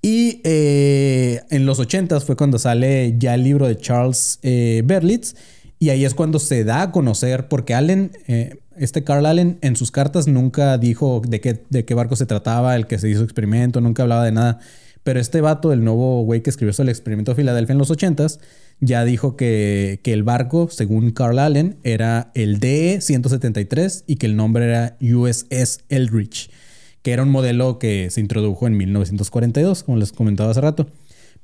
Y 0.00 0.40
eh, 0.44 1.42
en 1.50 1.66
los 1.66 1.78
80 1.78 2.20
fue 2.20 2.36
cuando 2.36 2.58
sale 2.58 3.16
ya 3.18 3.34
el 3.34 3.44
libro 3.44 3.66
de 3.66 3.76
Charles 3.76 4.38
eh, 4.42 4.82
Berlitz. 4.84 5.34
Y 5.78 5.90
ahí 5.90 6.04
es 6.04 6.14
cuando 6.14 6.38
se 6.38 6.62
da 6.62 6.82
a 6.82 6.92
conocer, 6.92 7.48
porque 7.48 7.74
Allen, 7.74 8.12
este 8.76 9.02
Carl 9.02 9.26
Allen, 9.26 9.58
en 9.62 9.74
sus 9.74 9.90
cartas 9.90 10.28
nunca 10.28 10.78
dijo 10.78 11.20
de 11.26 11.40
qué, 11.40 11.60
de 11.70 11.84
qué 11.84 11.94
barco 11.94 12.14
se 12.14 12.24
trataba, 12.24 12.76
el 12.76 12.86
que 12.86 13.00
se 13.00 13.08
hizo 13.08 13.24
experimento, 13.24 13.80
nunca 13.80 14.04
hablaba 14.04 14.24
de 14.24 14.30
nada. 14.30 14.60
Pero 15.02 15.18
este 15.18 15.40
vato, 15.40 15.72
el 15.72 15.82
nuevo 15.82 16.22
güey 16.22 16.42
que 16.42 16.50
escribió 16.50 16.72
sobre 16.72 16.90
el 16.90 16.90
experimento 16.90 17.32
de 17.32 17.36
Filadelfia 17.36 17.72
en 17.72 17.78
los 17.78 17.90
80s, 17.90 18.38
ya 18.82 19.06
dijo 19.06 19.36
que, 19.36 20.00
que 20.02 20.12
el 20.12 20.22
barco, 20.22 20.68
según 20.70 21.12
Carl 21.12 21.38
Allen, 21.38 21.78
era 21.82 22.30
el 22.34 22.60
DE-173 22.60 24.04
y 24.06 24.16
que 24.16 24.26
el 24.26 24.36
nombre 24.36 24.66
era 24.66 24.98
USS 25.00 25.84
Eldridge 25.88 26.50
que 27.02 27.12
era 27.12 27.22
un 27.22 27.30
modelo 27.30 27.78
que 27.78 28.10
se 28.10 28.20
introdujo 28.20 28.66
en 28.66 28.76
1942, 28.76 29.82
como 29.82 29.98
les 29.98 30.12
comentaba 30.12 30.50
hace 30.50 30.60
rato. 30.60 30.86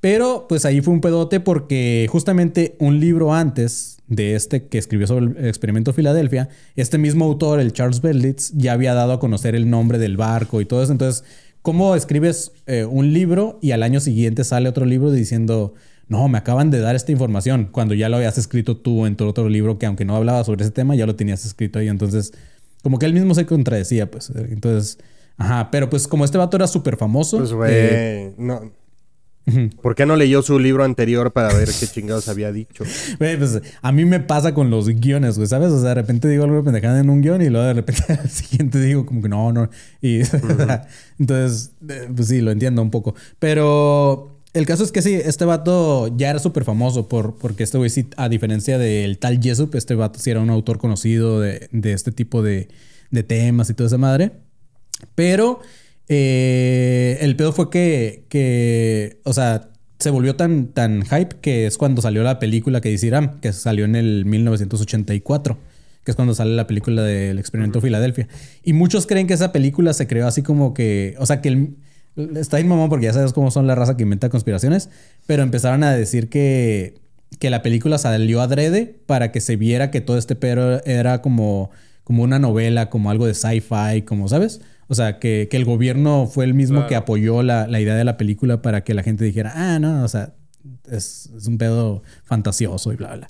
Pero 0.01 0.47
pues 0.49 0.65
ahí 0.65 0.81
fue 0.81 0.95
un 0.95 1.01
pedote 1.01 1.41
porque 1.41 2.07
justamente 2.09 2.77
un 2.79 3.01
libro 3.01 3.35
antes 3.35 3.99
de 4.07 4.37
este 4.37 4.67
que 4.69 4.79
escribió 4.79 5.09
sobre 5.09 5.27
el 5.27 5.47
experimento 5.47 5.93
Filadelfia, 5.93 6.49
este 6.77 6.99
mismo 6.99 7.25
autor, 7.25 7.59
el 7.59 7.73
Charles 7.73 8.01
Berlitz, 8.01 8.53
ya 8.55 8.73
había 8.73 8.95
dado 8.95 9.13
a 9.13 9.21
conocer 9.21 9.57
el 9.57 9.69
nombre 9.69 9.99
del 9.99 10.17
barco 10.17 10.61
y 10.61 10.65
todo 10.65 10.85
eso. 10.85 10.93
Entonces, 10.93 11.25
¿cómo 11.63 11.97
escribes 11.97 12.53
eh, 12.67 12.85
un 12.85 13.13
libro 13.13 13.59
y 13.61 13.73
al 13.73 13.83
año 13.83 13.99
siguiente 13.99 14.45
sale 14.45 14.69
otro 14.69 14.87
libro 14.87 15.11
diciendo, 15.11 15.75
no, 16.09 16.29
me 16.29 16.39
acaban 16.39 16.71
de 16.71 16.81
dar 16.81 16.97
esta 16.97 17.13
información, 17.13 17.69
cuando 17.71 17.95
ya 17.95 18.09
lo 18.09 18.17
habías 18.17 18.39
escrito 18.39 18.77
tú 18.77 19.07
en 19.07 19.17
tu 19.17 19.27
otro 19.27 19.49
libro 19.49 19.79
que 19.79 19.87
aunque 19.87 20.05
no 20.05 20.17
hablaba 20.17 20.43
sobre 20.45 20.65
ese 20.65 20.73
tema, 20.73 20.95
ya 20.95 21.07
lo 21.07 21.17
tenías 21.17 21.45
escrito 21.45 21.79
ahí. 21.79 21.89
Entonces, 21.89 22.33
como 22.83 22.99
que 22.99 23.07
él 23.07 23.13
mismo 23.13 23.35
se 23.35 23.47
contradecía, 23.47 24.11
pues. 24.11 24.31
Entonces... 24.31 24.99
Ajá, 25.39 25.71
pero 25.71 25.89
pues 25.89 26.09
como 26.09 26.25
este 26.25 26.37
vato 26.37 26.57
era 26.57 26.67
súper 26.67 26.97
famoso. 26.97 27.39
Pues, 27.39 27.53
güey, 27.53 27.71
eh, 27.73 28.35
no. 28.37 28.73
¿Por 29.81 29.95
qué 29.95 30.05
no 30.05 30.17
leyó 30.17 30.43
su 30.43 30.59
libro 30.59 30.85
anterior 30.85 31.33
para 31.33 31.55
ver 31.55 31.69
qué 31.69 31.87
chingados 31.87 32.29
había 32.29 32.53
dicho? 32.53 32.85
güey, 33.19 33.37
pues 33.39 33.63
a 33.81 33.93
mí 33.93 34.05
me 34.05 34.21
pasa 34.21 34.53
con 34.53 34.69
los 34.69 34.89
guiones, 34.89 35.37
güey, 35.37 35.49
¿sabes? 35.49 35.71
O 35.71 35.81
sea, 35.81 35.91
de 35.91 35.95
repente 35.95 36.29
digo 36.29 36.45
algo 36.45 36.63
pendejada 36.63 37.01
en 37.01 37.09
un 37.09 37.23
guion 37.23 37.41
y 37.41 37.49
luego 37.49 37.67
de 37.67 37.75
repente 37.75 38.13
al 38.21 38.29
siguiente 38.29 38.81
digo 38.81 39.07
como 39.07 39.23
que 39.23 39.29
no, 39.29 39.53
no. 39.53 39.71
Y 40.03 40.21
entonces, 41.19 41.73
eh, 41.89 42.09
pues 42.15 42.29
sí, 42.29 42.41
lo 42.41 42.51
entiendo 42.51 42.83
un 42.83 42.91
poco. 42.91 43.15
Pero 43.39 44.38
el 44.55 44.67
caso 44.67 44.85
es 44.85 44.93
que 44.93 45.03
sí, 45.03 45.15
este 45.15 45.45
vato 45.45 46.09
ya 46.17 46.31
era 46.31 46.39
súper 46.39 46.65
famoso 46.65 47.09
por, 47.09 47.37
porque 47.39 47.65
este 47.65 47.79
güey 47.79 47.91
sí, 47.91 48.09
a 48.17 48.29
diferencia 48.29 48.79
del 48.79 49.19
tal 49.19 49.41
Jesup, 49.43 49.75
este 49.75 49.95
vato 49.95 50.19
sí 50.19 50.31
era 50.31 50.41
un 50.41 50.51
autor 50.51 50.79
conocido 50.79 51.41
de, 51.41 51.69
de 51.71 51.93
este 51.93 52.13
tipo 52.13 52.43
de, 52.43 52.69
de 53.11 53.23
temas 53.23 53.71
y 53.71 53.75
toda 53.75 53.89
esa 53.89 53.99
madre. 53.99 54.33
Pero 55.15 55.61
eh, 56.09 57.19
el 57.21 57.37
pedo 57.37 57.53
fue 57.53 57.71
que, 57.71 58.25
que, 58.29 59.21
o 59.25 59.33
sea, 59.33 59.69
se 59.99 60.11
volvió 60.11 60.37
tan, 60.37 60.69
tan 60.69 61.05
hype 61.05 61.37
que 61.41 61.67
es 61.67 61.77
cuando 61.77 62.03
salió 62.03 62.23
la 62.23 62.39
película 62.39 62.81
que 62.81 62.89
dice 62.89 63.11
que 63.41 63.53
salió 63.53 63.85
en 63.85 63.97
el 63.97 64.25
1984, 64.25 65.59
que 66.05 66.11
es 66.11 66.17
cuando 66.17 66.35
sale 66.35 66.55
la 66.55 66.67
película 66.67 67.03
del 67.03 67.39
experimento 67.39 67.81
Filadelfia. 67.81 68.29
Y 68.63 68.73
muchos 68.73 69.07
creen 69.07 69.27
que 69.27 69.35
esa 69.35 69.53
película 69.53 69.93
se 69.93 70.07
creó 70.07 70.27
así 70.27 70.43
como 70.43 70.73
que, 70.73 71.15
o 71.19 71.27
sea, 71.27 71.41
que 71.41 71.49
el, 71.49 71.77
está 72.37 72.57
bien 72.57 72.69
mamón 72.69 72.89
porque 72.89 73.07
ya 73.07 73.13
sabes 73.13 73.33
cómo 73.33 73.51
son 73.51 73.67
la 73.67 73.75
raza 73.75 73.97
que 73.97 74.03
inventa 74.03 74.29
conspiraciones, 74.29 74.91
pero 75.27 75.43
empezaron 75.43 75.83
a 75.85 75.93
decir 75.93 76.29
que, 76.29 76.95
que 77.39 77.51
la 77.51 77.63
película 77.63 77.99
salió 77.99 78.41
adrede 78.41 79.01
para 79.07 79.33
que 79.33 79.41
se 79.41 79.57
viera 79.57 79.91
que 79.91 80.01
todo 80.01 80.19
este 80.19 80.35
pedo 80.35 80.83
era 80.85 81.23
como, 81.23 81.71
como 82.05 82.23
una 82.23 82.39
novela, 82.39 82.91
como 82.91 83.11
algo 83.11 83.27
de 83.27 83.35
sci-fi, 83.35 84.03
como, 84.03 84.29
¿sabes? 84.29 84.61
O 84.89 84.95
sea, 84.95 85.19
que, 85.19 85.49
que 85.51 85.57
el 85.57 85.65
gobierno 85.65 86.27
fue 86.27 86.45
el 86.45 86.55
mismo 86.55 86.87
que 86.87 86.97
apoyó 86.97 87.43
la, 87.43 87.67
la 87.67 87.81
idea 87.81 87.95
de 87.95 88.05
la 88.05 88.17
película 88.17 88.63
para 88.63 88.83
que 88.85 88.95
la 88.95 89.03
gente 89.03 89.25
dijera, 89.25 89.53
ah, 89.55 89.79
no, 89.79 90.03
o 90.03 90.09
sea, 90.09 90.33
es, 90.91 91.31
es 91.37 91.47
un 91.47 91.59
pedo 91.59 92.03
fantasioso 92.25 92.93
y 92.93 92.97
bla, 92.97 93.15
bla. 93.15 93.29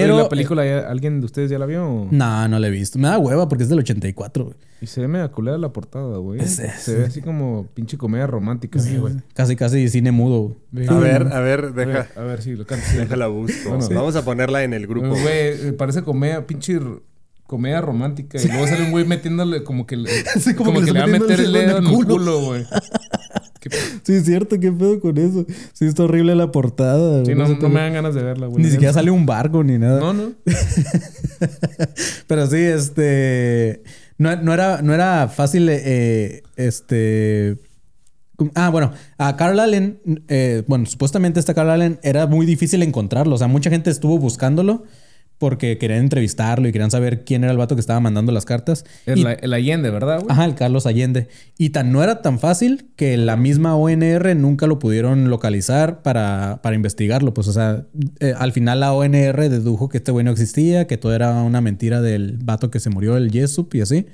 Pero 0.00 0.14
Pero... 0.14 0.22
la 0.24 0.28
película, 0.28 0.64
ya- 0.64 0.88
¿alguien 0.90 1.20
de 1.20 1.26
ustedes 1.26 1.50
ya 1.50 1.58
la 1.58 1.66
vio? 1.66 1.84
o? 1.86 2.08
No, 2.10 2.48
no 2.48 2.58
la 2.58 2.66
he 2.68 2.70
visto. 2.70 2.98
Me 2.98 3.08
da 3.08 3.18
hueva 3.18 3.48
porque 3.48 3.64
es 3.64 3.68
del 3.70 3.78
84, 3.80 4.44
güey. 4.44 4.56
Y 4.80 4.86
se 4.86 5.00
ve 5.00 5.08
media 5.08 5.28
culera 5.28 5.58
la 5.58 5.72
portada, 5.72 6.16
güey. 6.18 6.40
Es- 6.40 6.58
es- 6.58 6.80
Se 6.82 6.96
ve 6.96 7.04
así 7.06 7.20
como 7.22 7.66
pinche 7.74 7.96
comedia 7.98 8.26
romántica, 8.26 8.78
sí, 8.78 8.96
güey. 8.96 9.14
Casi, 9.34 9.54
casi 9.56 9.88
cine 9.88 10.10
mudo. 10.12 10.56
güey. 10.72 10.88
A 10.88 10.94
ver, 10.98 11.28
a 11.32 11.40
ver, 11.40 11.64
A 11.66 11.70
deja, 11.70 11.92
ver, 11.92 12.08
a 12.16 12.22
ver, 12.22 12.42
sí, 12.42 12.56
lo 12.56 12.66
canto. 12.66 12.84
déjala 12.96 13.26
busco. 13.28 13.68
Bueno. 13.70 13.88
Vamos 13.90 14.16
a 14.16 14.24
ponerla 14.24 14.64
en 14.64 14.72
el 14.74 14.86
grupo. 14.86 15.08
Güey, 15.08 15.24
eh, 15.68 15.74
parece 15.76 16.02
comedia, 16.02 16.46
pinche 16.46 16.80
comedia 17.46 17.80
romántica. 17.80 18.40
Y 18.42 18.48
luego 18.48 18.66
sale 18.66 18.84
un 18.84 18.90
güey 18.92 19.04
metiéndole 19.04 19.62
como 19.62 19.86
que 19.86 19.96
le, 19.96 20.10
Sí, 20.40 20.54
como, 20.54 20.72
que, 20.80 20.90
le 20.92 20.98
va 20.98 21.04
a 21.04 21.06
meter 21.06 21.38
el 21.40 21.52
dedo 21.52 21.78
en 21.78 21.86
el 21.86 21.92
culo, 21.92 22.40
güey. 22.46 22.64
Qué 23.62 23.70
Sí, 24.02 24.14
es 24.14 24.24
cierto, 24.24 24.58
qué 24.58 24.72
pedo 24.72 24.98
con 25.00 25.16
eso. 25.16 25.46
Sí, 25.72 25.86
está 25.86 26.02
horrible 26.02 26.34
la 26.34 26.50
portada. 26.50 27.24
Sí, 27.24 27.34
no, 27.34 27.46
no 27.46 27.68
me 27.68 27.80
dan 27.80 27.92
ganas 27.92 28.14
de 28.14 28.22
verla, 28.22 28.48
güey. 28.48 28.64
Ni 28.64 28.70
siquiera 28.70 28.92
sale 28.92 29.10
un 29.10 29.24
barco 29.24 29.62
ni 29.62 29.78
nada. 29.78 30.00
No, 30.00 30.12
no. 30.12 30.32
Pero 32.26 32.46
sí, 32.48 32.56
este. 32.56 33.82
No, 34.18 34.34
no 34.36 34.52
era, 34.52 34.82
no 34.82 34.92
era 34.92 35.28
fácil, 35.28 35.68
eh, 35.70 36.42
este. 36.56 37.58
Ah, 38.54 38.70
bueno, 38.70 38.92
a 39.18 39.36
Carl 39.36 39.60
Allen, 39.60 40.00
eh, 40.26 40.64
bueno, 40.66 40.86
supuestamente 40.86 41.38
este 41.38 41.54
Carl 41.54 41.70
Allen 41.70 42.00
era 42.02 42.26
muy 42.26 42.44
difícil 42.44 42.82
encontrarlo. 42.82 43.36
O 43.36 43.38
sea, 43.38 43.46
mucha 43.46 43.70
gente 43.70 43.90
estuvo 43.90 44.18
buscándolo 44.18 44.82
porque 45.42 45.76
querían 45.76 45.98
entrevistarlo 45.98 46.68
y 46.68 46.72
querían 46.72 46.92
saber 46.92 47.24
quién 47.24 47.42
era 47.42 47.50
el 47.50 47.58
vato 47.58 47.74
que 47.74 47.80
estaba 47.80 47.98
mandando 47.98 48.30
las 48.30 48.44
cartas. 48.44 48.84
El, 49.06 49.18
Y- 49.18 49.26
el 49.40 49.52
Allende, 49.52 49.90
¿verdad, 49.90 50.20
güey? 50.20 50.28
Ajá, 50.30 50.44
el 50.44 50.54
Carlos 50.54 50.86
Allende. 50.86 51.26
Y 51.58 51.70
tan 51.70 51.90
no 51.90 52.00
era 52.00 52.22
tan 52.22 52.38
fácil 52.38 52.92
que 52.94 53.16
la 53.16 53.34
misma 53.34 53.74
ONR 53.74 54.36
nunca 54.36 54.68
lo 54.68 54.78
pudieron 54.78 55.30
localizar 55.30 56.00
para, 56.02 56.60
para 56.62 56.76
investigarlo. 56.76 57.34
Pues, 57.34 57.48
o 57.48 57.52
sea, 57.52 57.86
eh, 58.20 58.34
al 58.38 58.52
final 58.52 58.78
la 58.78 58.92
ONR 58.92 59.48
dedujo 59.48 59.88
que 59.88 59.96
este 59.96 60.12
güey 60.12 60.24
no 60.24 60.30
existía, 60.30 60.86
que 60.86 60.96
todo 60.96 61.12
era 61.12 61.32
una 61.42 61.60
mentira 61.60 62.00
del 62.00 62.38
vato 62.44 62.70
que 62.70 62.78
se 62.78 62.88
murió, 62.90 63.16
el 63.16 63.32
Yesup 63.32 63.74
y 63.74 63.80
así. 63.80 64.06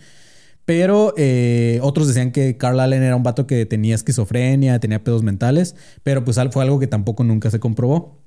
Pero 0.64 1.12
eh, 1.18 1.78
otros 1.82 2.08
decían 2.08 2.32
que 2.32 2.56
Carl 2.56 2.80
Allen 2.80 3.02
era 3.02 3.16
un 3.16 3.22
vato 3.22 3.46
que 3.46 3.66
tenía 3.66 3.94
esquizofrenia, 3.94 4.80
tenía 4.80 5.04
pedos 5.04 5.22
mentales, 5.22 5.76
pero 6.02 6.24
pues 6.24 6.38
fue 6.52 6.62
algo 6.62 6.78
que 6.78 6.86
tampoco 6.86 7.22
nunca 7.22 7.50
se 7.50 7.60
comprobó. 7.60 8.18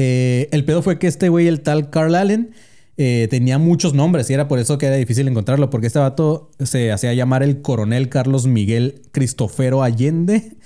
Eh, 0.00 0.48
el 0.52 0.64
pedo 0.64 0.80
fue 0.80 1.00
que 1.00 1.08
este 1.08 1.28
güey, 1.28 1.48
el 1.48 1.60
tal 1.60 1.90
Carl 1.90 2.14
Allen, 2.14 2.52
eh, 2.96 3.26
tenía 3.30 3.58
muchos 3.58 3.94
nombres 3.94 4.30
y 4.30 4.32
era 4.32 4.46
por 4.46 4.60
eso 4.60 4.78
que 4.78 4.86
era 4.86 4.94
difícil 4.94 5.26
encontrarlo, 5.26 5.70
porque 5.70 5.88
este 5.88 5.98
vato 5.98 6.52
se 6.60 6.92
hacía 6.92 7.14
llamar 7.14 7.42
el 7.42 7.62
coronel 7.62 8.08
Carlos 8.08 8.46
Miguel 8.46 9.02
Cristofero 9.10 9.82
Allende. 9.82 10.56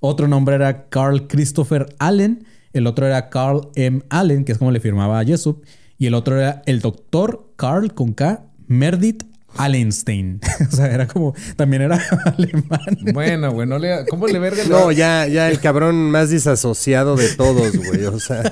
Otro 0.00 0.26
nombre 0.26 0.56
era 0.56 0.88
Carl 0.88 1.28
Christopher 1.28 1.94
Allen. 2.00 2.44
El 2.72 2.88
otro 2.88 3.06
era 3.06 3.30
Carl 3.30 3.68
M. 3.76 4.02
Allen, 4.08 4.44
que 4.44 4.50
es 4.50 4.58
como 4.58 4.72
le 4.72 4.80
firmaba 4.80 5.20
a 5.20 5.24
Jesup. 5.24 5.64
Y 5.96 6.06
el 6.06 6.14
otro 6.14 6.40
era 6.40 6.62
el 6.66 6.80
doctor 6.80 7.52
Carl 7.54 7.94
con 7.94 8.12
K. 8.12 8.44
Merdit 8.66 9.22
Allenstein. 9.56 10.40
o 10.72 10.74
sea, 10.76 10.86
era 10.86 11.06
como. 11.06 11.34
También 11.56 11.82
era 11.82 12.00
alemán. 12.36 12.80
Bueno, 13.12 13.52
güey, 13.52 13.66
no 13.68 13.78
le... 13.78 14.06
¿Cómo 14.08 14.26
le 14.26 14.38
verga? 14.38 14.62
le- 14.62 14.68
No, 14.68 14.92
ya, 14.92 15.26
ya 15.26 15.50
el 15.50 15.60
cabrón 15.60 16.10
más 16.10 16.30
disasociado 16.30 17.16
de 17.16 17.28
todos, 17.30 17.76
güey. 17.76 18.04
O 18.06 18.18
sea, 18.20 18.42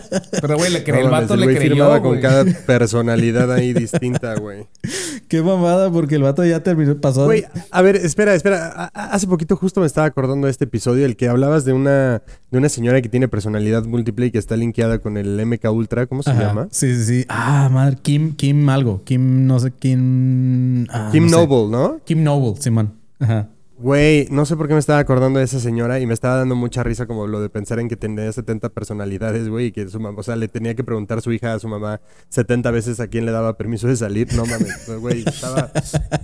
Pero, 0.40 0.56
güey, 0.56 0.72
le 0.72 0.82
creyó. 0.84 1.00
no 1.00 1.06
el 1.06 1.10
vato 1.22 1.36
le 1.36 1.46
creyó, 1.46 1.60
firmaba 1.60 2.02
con 2.02 2.20
cada 2.20 2.44
personalidad 2.44 3.52
ahí 3.52 3.72
distinta, 3.72 4.34
güey. 4.36 4.66
Qué 5.28 5.42
mamada, 5.42 5.90
porque 5.90 6.14
el 6.16 6.22
vato 6.22 6.44
ya 6.44 6.62
terminó. 6.62 6.96
Pasó. 7.00 7.24
Güey, 7.26 7.44
a 7.70 7.82
ver, 7.82 7.96
espera, 7.96 8.34
espera. 8.34 8.90
Hace 8.94 9.26
poquito 9.26 9.56
justo 9.56 9.80
me 9.80 9.86
estaba 9.86 10.06
acordando 10.06 10.46
de 10.46 10.50
este 10.50 10.64
episodio, 10.64 11.04
el 11.04 11.16
que 11.16 11.28
hablabas 11.28 11.64
de 11.64 11.72
una, 11.74 12.22
de 12.50 12.58
una 12.58 12.68
señora 12.68 13.02
que 13.02 13.08
tiene 13.08 13.28
personalidad 13.28 13.84
múltiple 13.84 14.26
y 14.26 14.30
que 14.30 14.38
está 14.38 14.56
linkeada 14.56 14.98
con 15.00 15.16
el 15.16 15.44
MK 15.44 15.70
Ultra. 15.70 16.06
¿Cómo 16.06 16.22
se 16.22 16.30
Ajá. 16.30 16.42
llama? 16.42 16.68
Sí, 16.70 16.94
sí, 16.96 17.04
sí. 17.04 17.26
Ah, 17.28 17.68
madre. 17.70 17.98
Kim, 18.00 18.34
Kim 18.34 18.68
algo. 18.70 19.02
Kim, 19.04 19.46
no 19.46 19.58
sé, 19.60 19.70
Kim. 19.70 20.86
Ah, 20.88 21.08
Kim 21.12 21.24
no 21.24 21.40
sé. 21.40 21.46
Noble, 21.46 21.70
¿no? 21.70 22.00
Kim 22.04 22.22
Noble, 22.22 22.60
Simón. 22.60 22.94
Ajá. 23.20 23.48
Güey, 23.80 24.26
no 24.32 24.44
sé 24.44 24.56
por 24.56 24.66
qué 24.66 24.74
me 24.74 24.80
estaba 24.80 24.98
acordando 24.98 25.38
de 25.38 25.44
esa 25.44 25.60
señora 25.60 26.00
y 26.00 26.06
me 26.06 26.12
estaba 26.12 26.34
dando 26.34 26.56
mucha 26.56 26.82
risa 26.82 27.06
como 27.06 27.28
lo 27.28 27.40
de 27.40 27.48
pensar 27.48 27.78
en 27.78 27.88
que 27.88 27.94
tenía 27.94 28.30
70 28.32 28.70
personalidades, 28.70 29.48
güey, 29.48 29.66
y 29.66 29.72
que 29.72 29.88
su 29.88 30.00
mamá, 30.00 30.18
o 30.18 30.22
sea, 30.24 30.34
le 30.34 30.48
tenía 30.48 30.74
que 30.74 30.82
preguntar 30.82 31.18
a 31.18 31.20
su 31.20 31.30
hija, 31.30 31.54
a 31.54 31.60
su 31.60 31.68
mamá, 31.68 32.00
70 32.28 32.72
veces 32.72 32.98
a 32.98 33.06
quién 33.06 33.24
le 33.24 33.30
daba 33.30 33.56
permiso 33.56 33.86
de 33.86 33.94
salir. 33.94 34.34
No 34.34 34.46
mames, 34.46 34.90
güey, 35.00 35.22
estaba 35.24 35.70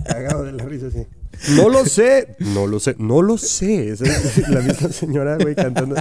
cagado 0.05 0.43
de 0.43 0.51
la 0.51 0.65
risa 0.65 0.87
así. 0.87 1.07
No 1.55 1.69
lo 1.69 1.85
sé, 1.85 2.35
no 2.39 2.67
lo 2.67 2.81
sé, 2.81 2.97
no 2.99 3.21
lo 3.21 3.37
sé. 3.37 3.91
Esa 3.91 4.03
es 4.03 4.49
la 4.49 4.59
misma 4.59 4.89
señora, 4.89 5.37
güey, 5.37 5.55
cantando. 5.55 5.95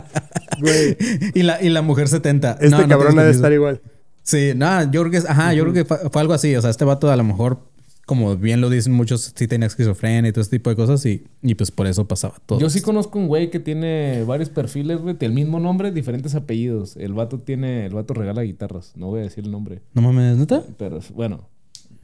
Güey, 0.61 0.97
Y 1.35 1.45
la, 1.45 1.63
y 1.63 1.69
la 1.69 1.83
mujer 1.83 2.09
70. 2.09 2.51
este 2.55 2.69
No, 2.69 2.81
no 2.81 2.89
cabrón 2.89 3.13
tienes 3.13 3.23
ha 3.23 3.27
de 3.27 3.33
estar 3.33 3.53
igual. 3.53 3.81
Sí, 4.25 4.55
nada, 4.57 4.91
yo 4.91 5.03
creo 5.03 5.13
que 5.13 5.29
ajá, 5.29 5.53
yo 5.55 5.63
creo 5.63 5.75
que 5.75 5.85
fue, 5.85 5.99
fue 6.11 6.21
algo 6.21 6.35
así. 6.35 6.57
O 6.57 6.61
sea, 6.61 6.71
este 6.71 6.85
vato 6.85 7.13
a 7.13 7.17
lo 7.17 7.23
mejor, 7.23 7.61
como 8.07 8.37
bien 8.37 8.61
lo 8.61 8.69
dicen 8.71 8.93
muchos, 8.93 9.33
sí 9.35 9.47
tenía 9.49 9.67
esquizofrenia 9.67 10.29
y 10.29 10.33
todo 10.33 10.43
este 10.43 10.59
tipo 10.59 10.71
de 10.71 10.77
cosas 10.77 11.05
y, 11.07 11.25
y 11.43 11.55
pues 11.55 11.71
por 11.71 11.87
eso 11.87 12.07
pasaba 12.07 12.35
todo. 12.45 12.59
Yo 12.61 12.69
sí 12.71 12.79
esto. 12.79 12.87
conozco 12.87 13.19
un 13.19 13.29
güey 13.29 13.51
que 13.51 13.61
tiene 13.61 14.25
varios 14.25 14.51
perfiles, 14.51 15.01
güey, 15.01 15.17
del 15.17 15.33
mismo 15.33 15.59
nombre, 15.61 15.91
diferentes 15.93 16.35
apellidos. 16.35 16.97
El 16.97 17.15
vato 17.15 17.39
tiene, 17.39 17.87
el 17.87 17.95
vato 17.95 18.13
regala 18.15 18.43
guitarras. 18.43 18.93
No 18.97 19.07
voy 19.09 19.21
a 19.21 19.23
decir 19.25 19.45
el 19.45 19.51
nombre. 19.51 19.81
No 19.95 20.03
mames, 20.03 20.37
¿neta? 20.37 20.63
Pero 20.79 21.01
bueno. 21.15 21.49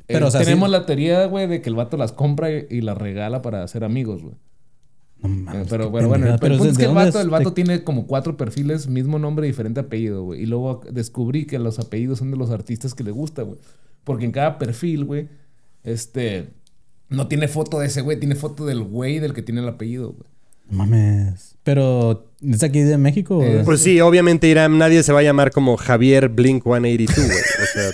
Pero, 0.07 0.25
Eh, 0.25 0.29
o 0.29 0.31
sea, 0.31 0.41
tenemos 0.43 0.69
sí- 0.69 0.73
la 0.73 0.87
teoría, 0.87 1.27
güey, 1.27 1.47
de 1.47 1.61
que 1.63 1.69
el 1.69 1.77
vato 1.77 1.97
las 1.97 2.13
compra 2.13 2.51
y, 2.51 2.67
y 2.71 2.81
las 2.81 2.97
regala 2.99 3.43
para 3.43 3.63
hacer 3.63 3.85
amigos, 3.85 4.23
güey. 4.23 4.35
No 5.23 5.29
Eh, 5.29 5.33
mames. 5.33 5.67
Pero, 5.69 5.85
qué 5.93 5.99
pero 5.99 6.09
bueno, 6.09 6.27
el, 6.27 6.33
pendejada. 6.41 6.47
el 6.47 6.53
punto 6.59 6.65
es 6.71 6.77
¿de 6.79 6.83
que 6.83 6.89
el 6.89 6.95
vato, 6.97 7.21
el 7.21 7.29
vato 7.31 7.53
tiene 7.53 7.85
como 7.85 8.07
cuatro 8.07 8.37
perfiles, 8.39 8.89
mismo 8.89 9.19
nombre, 9.19 9.47
diferente 9.47 9.81
apellido, 9.81 10.25
güey. 10.25 10.43
Y 10.43 10.47
luego 10.47 10.81
descubrí 10.91 11.45
que 11.47 11.59
los 11.59 11.79
apellidos 11.79 12.19
son 12.21 12.31
de 12.31 12.39
los 12.39 12.51
artistas 12.51 12.95
que 12.95 13.05
le 13.05 13.11
gusta, 13.11 13.43
güey. 13.43 13.59
Porque 14.03 14.25
en 14.25 14.33
cada 14.33 14.59
perfil, 14.59 15.05
güey, 15.05 15.29
este, 15.85 16.51
no 17.09 17.29
tiene 17.29 17.49
foto 17.49 17.79
de 17.79 17.87
ese 17.87 18.01
güey, 18.01 18.19
tiene 18.19 18.35
foto 18.35 18.67
del 18.67 18.83
güey 18.83 19.19
del 19.19 19.35
que 19.35 19.43
tiene 19.43 19.61
el 19.61 19.69
apellido, 19.69 20.13
güey. 20.13 20.29
No 20.69 20.79
mames. 20.79 21.57
Pero, 21.65 22.30
¿es 22.43 22.63
aquí 22.63 22.81
de 22.81 22.97
México? 22.99 23.43
Eh, 23.43 23.63
Pues 23.65 23.81
sí, 23.81 24.01
obviamente 24.01 24.47
Irán, 24.49 24.79
nadie 24.79 25.03
se 25.03 25.13
va 25.13 25.21
a 25.21 25.23
llamar 25.23 25.51
como 25.51 25.77
Javier 25.77 26.29
Blink 26.29 26.63
182, 26.65 27.17
güey. 27.17 27.29
O 27.29 27.67
sea, 27.73 27.91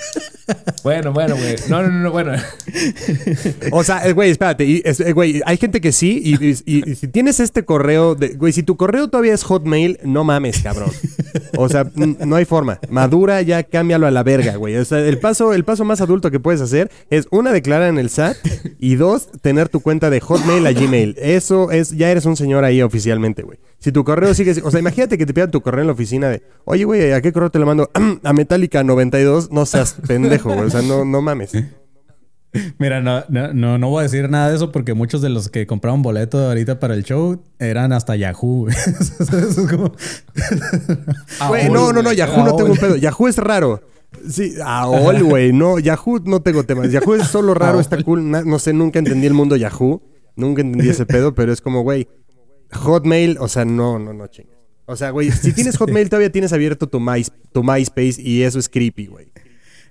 Bueno, 0.85 1.13
bueno, 1.13 1.35
güey. 1.37 1.57
No, 1.69 1.83
no, 1.83 1.89
no, 1.89 1.99
no, 2.05 2.11
bueno. 2.13 2.33
O 3.73 3.83
sea, 3.83 4.07
eh, 4.07 4.13
güey, 4.13 4.31
espérate. 4.31 4.65
y, 4.65 4.83
es- 4.85 5.01
eh, 5.01 5.13
Güey, 5.13 5.43
hay 5.45 5.57
gente 5.57 5.81
que 5.81 5.91
sí. 5.91 6.21
Y, 6.23 6.35
y- 6.45 6.63
y- 6.91 6.95
si 6.95 7.09
tienes 7.09 7.41
este 7.41 7.65
correo, 7.65 8.15
de, 8.15 8.29
güey, 8.35 8.53
si 8.53 8.63
tu 8.63 8.77
correo 8.77 9.09
todavía 9.09 9.35
es 9.35 9.43
Hotmail, 9.43 9.99
no 10.05 10.23
mames, 10.25 10.61
cabrón. 10.63 10.91
O 11.57 11.69
sea, 11.69 11.91
no 11.97 12.37
hay 12.37 12.45
forma. 12.45 12.79
Madura, 12.89 13.43
ya 13.43 13.65
cámbialo 13.65 14.07
a 14.07 14.11
la 14.13 14.23
verga, 14.23 14.55
güey. 14.57 14.77
O 14.77 14.85
sea, 14.85 15.01
el 15.01 15.19
paso, 15.19 15.53
el 15.53 15.65
paso 15.65 15.85
más 15.85 16.01
adulto 16.01 16.31
que 16.31 16.39
puedes 16.41 16.61
hacer 16.61 16.91
es 17.11 17.27
una, 17.33 17.53
declarar 17.53 17.89
en 17.89 17.99
el 17.99 18.09
SAT 18.11 18.37
y 18.79 18.95
dos, 18.95 19.29
tener 19.43 19.69
tu 19.69 19.81
cuenta 19.81 20.11
de 20.11 20.21
Hotmail 20.21 20.65
a 20.67 20.73
Gmail. 20.73 21.17
Eso 21.19 21.73
es, 21.73 21.91
ya 21.97 22.11
eres 22.11 22.25
un 22.25 22.37
señor 22.37 22.65
ahí 22.65 22.83
oficialmente, 22.83 23.43
güey. 23.43 23.59
Si 23.79 23.93
tu 23.93 24.05
correo 24.05 24.33
sigue, 24.35 24.55
o 24.65 24.71
sea, 24.71 24.81
imagínate 24.81 25.17
que 25.19 25.27
te 25.27 25.35
pidan 25.35 25.51
tu 25.51 25.61
correo 25.61 25.83
en 25.83 25.87
la 25.89 25.93
oficina 25.93 26.29
de, 26.29 26.43
oye, 26.65 26.85
güey, 26.85 27.13
¿a 27.13 27.21
qué 27.21 27.33
correo 27.33 27.51
te 27.51 27.59
lo 27.59 27.67
mando? 27.67 27.91
a 28.25 28.33
Metallica 28.33 28.83
92, 28.83 29.51
no 29.53 29.67
seas 29.67 29.97
pendejo, 30.07 30.53
güey. 30.55 30.67
O 30.67 30.71
sea, 30.71 30.83
no, 30.83 31.05
no 31.05 31.21
mames. 31.23 31.53
Mira, 32.79 33.03
no, 33.03 33.23
no, 33.29 33.53
no, 33.53 33.77
no 33.77 33.91
voy 33.91 34.01
a 34.01 34.03
decir 34.05 34.31
nada 34.31 34.49
de 34.49 34.57
eso 34.57 34.73
porque 34.73 34.95
muchos 34.95 35.21
de 35.21 35.29
los 35.29 35.51
que 35.51 35.67
compraron 35.67 36.01
boleto 36.01 36.39
ahorita 36.39 36.81
para 36.81 36.95
el 36.95 37.05
show 37.05 37.43
eran 37.59 37.93
hasta 37.93 38.17
Yahoo. 38.17 38.63
güey. 38.63 38.75
Eso 39.21 39.39
es 39.39 39.57
como- 39.71 39.93
Güey, 41.49 41.69
no, 41.69 41.93
no, 41.93 42.03
no, 42.03 42.13
Yahoo 42.15 42.45
no 42.45 42.57
tengo 42.57 42.73
un 42.73 42.79
pedo. 42.79 42.97
Yahoo 42.97 43.29
es 43.29 43.37
raro. 43.37 43.83
Sí, 44.31 44.55
AOL, 44.65 45.23
güey. 45.25 45.53
No, 45.53 45.79
Yahoo 45.79 46.21
no 46.25 46.41
tengo 46.41 46.65
temas. 46.65 46.91
Yahoo 46.91 47.15
es 47.17 47.27
solo 47.29 47.53
raro, 47.53 47.79
está 47.79 48.03
cool. 48.03 48.31
No 48.31 48.59
sé, 48.59 48.73
nunca 48.73 48.99
entendí 48.99 49.27
el 49.27 49.35
mundo 49.35 49.57
Yahoo. 49.57 50.01
Nunca 50.37 50.63
entendí 50.63 50.89
ese 50.89 51.05
pedo, 51.05 51.35
pero 51.35 51.53
es 51.53 51.61
como, 51.61 51.83
güey, 51.83 52.09
Hotmail, 52.73 53.37
o 53.41 53.49
sea, 53.49 53.65
no, 53.65 53.99
no, 53.99 54.13
no 54.13 54.27
chingas. 54.29 54.55
O 54.87 54.97
sea, 54.97 55.11
güey, 55.11 55.31
si 55.33 55.53
tienes 55.53 55.77
Hotmail 55.79 56.09
todavía 56.09 56.31
tienes 56.31 56.53
abierto 56.53 56.87
tu, 56.89 57.01
My, 57.01 57.25
tu 57.53 57.63
MySpace 57.65 58.17
y 58.23 58.43
eso 58.43 58.59
es 58.59 58.69
creepy, 58.69 59.07
güey. 59.07 59.27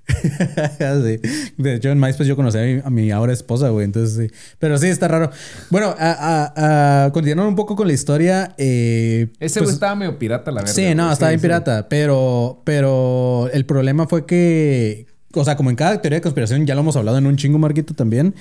Sí. 0.08 1.20
De 1.58 1.76
hecho, 1.76 1.90
en 1.90 2.00
MySpace 2.00 2.28
yo 2.30 2.36
conocí 2.36 2.58
a 2.58 2.62
mi, 2.62 2.82
a 2.84 2.90
mi 2.90 3.12
ahora 3.12 3.34
esposa, 3.34 3.70
güey. 3.70 3.86
Entonces, 3.86 4.30
sí. 4.30 4.36
Pero 4.60 4.78
sí, 4.78 4.88
está 4.88 5.08
raro. 5.08 5.32
Bueno, 5.72 5.96
a, 5.98 6.52
a- 6.56 7.06
a 7.06 7.12
continuar 7.12 7.48
un 7.48 7.56
poco 7.56 7.76
con 7.76 7.88
la 7.88 7.94
historia. 7.94 8.54
eh, 8.58 9.28
Ese 9.40 9.60
pues, 9.60 9.70
güey 9.70 9.74
estaba 9.74 9.96
medio 9.96 10.20
pirata, 10.20 10.52
la 10.52 10.62
verdad. 10.62 10.74
Sí, 10.76 10.94
no, 10.96 11.12
estaba 11.12 11.30
bien 11.32 11.42
pirata. 11.42 11.90
Pero, 11.90 12.62
pero 12.64 13.50
el 13.52 13.66
problema 13.66 14.08
fue 14.08 14.26
que, 14.26 15.08
o 15.34 15.44
sea, 15.44 15.56
como 15.58 15.70
en 15.72 15.76
cada 15.76 16.02
teoría 16.02 16.18
de 16.18 16.22
conspiración, 16.22 16.66
ya 16.68 16.76
lo 16.76 16.82
hemos 16.82 16.96
hablado 16.96 17.18
en 17.18 17.26
un 17.26 17.36
chingo, 17.38 17.58
Marquito, 17.58 17.94
también. 17.96 18.36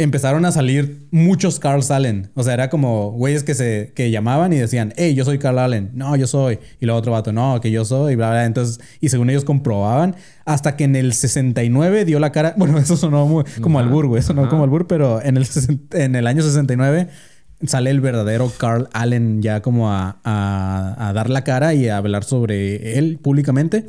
Empezaron 0.00 0.44
a 0.44 0.52
salir 0.52 1.08
muchos 1.10 1.58
Carl 1.58 1.82
Allen. 1.90 2.30
O 2.34 2.44
sea, 2.44 2.54
era 2.54 2.70
como 2.70 3.10
güeyes 3.10 3.42
que 3.42 3.54
se 3.54 3.92
que 3.96 4.12
llamaban 4.12 4.52
y 4.52 4.56
decían, 4.56 4.94
hey, 4.96 5.14
yo 5.16 5.24
soy 5.24 5.38
Carl 5.38 5.58
Allen. 5.58 5.90
No, 5.94 6.14
yo 6.14 6.28
soy. 6.28 6.60
Y 6.80 6.86
luego 6.86 7.00
otro 7.00 7.10
vato, 7.12 7.32
no, 7.32 7.60
que 7.60 7.72
yo 7.72 7.84
soy. 7.84 8.12
Y 8.12 8.16
bla, 8.16 8.30
bla. 8.30 8.44
Entonces, 8.44 8.78
y 9.00 9.08
según 9.08 9.28
ellos 9.28 9.44
comprobaban, 9.44 10.14
hasta 10.44 10.76
que 10.76 10.84
en 10.84 10.94
el 10.94 11.12
69 11.14 12.04
dio 12.04 12.20
la 12.20 12.30
cara. 12.30 12.54
Bueno, 12.56 12.78
eso 12.78 12.96
sonó 12.96 13.26
muy, 13.26 13.42
como 13.60 13.80
albur, 13.80 14.06
güey. 14.06 14.22
Sonó 14.22 14.42
Ajá. 14.42 14.50
como 14.50 14.62
albur, 14.62 14.86
pero 14.86 15.20
en 15.20 15.36
el, 15.36 15.46
en 15.92 16.14
el 16.14 16.26
año 16.28 16.42
69 16.42 17.08
sale 17.66 17.90
el 17.90 18.00
verdadero 18.00 18.52
Carl 18.56 18.88
Allen 18.92 19.42
ya 19.42 19.62
como 19.62 19.90
a, 19.90 20.20
a- 20.22 21.08
a 21.08 21.12
dar 21.12 21.28
la 21.28 21.42
cara 21.42 21.74
y 21.74 21.88
a 21.88 21.96
hablar 21.96 22.22
sobre 22.22 22.96
él 22.98 23.18
públicamente. 23.20 23.86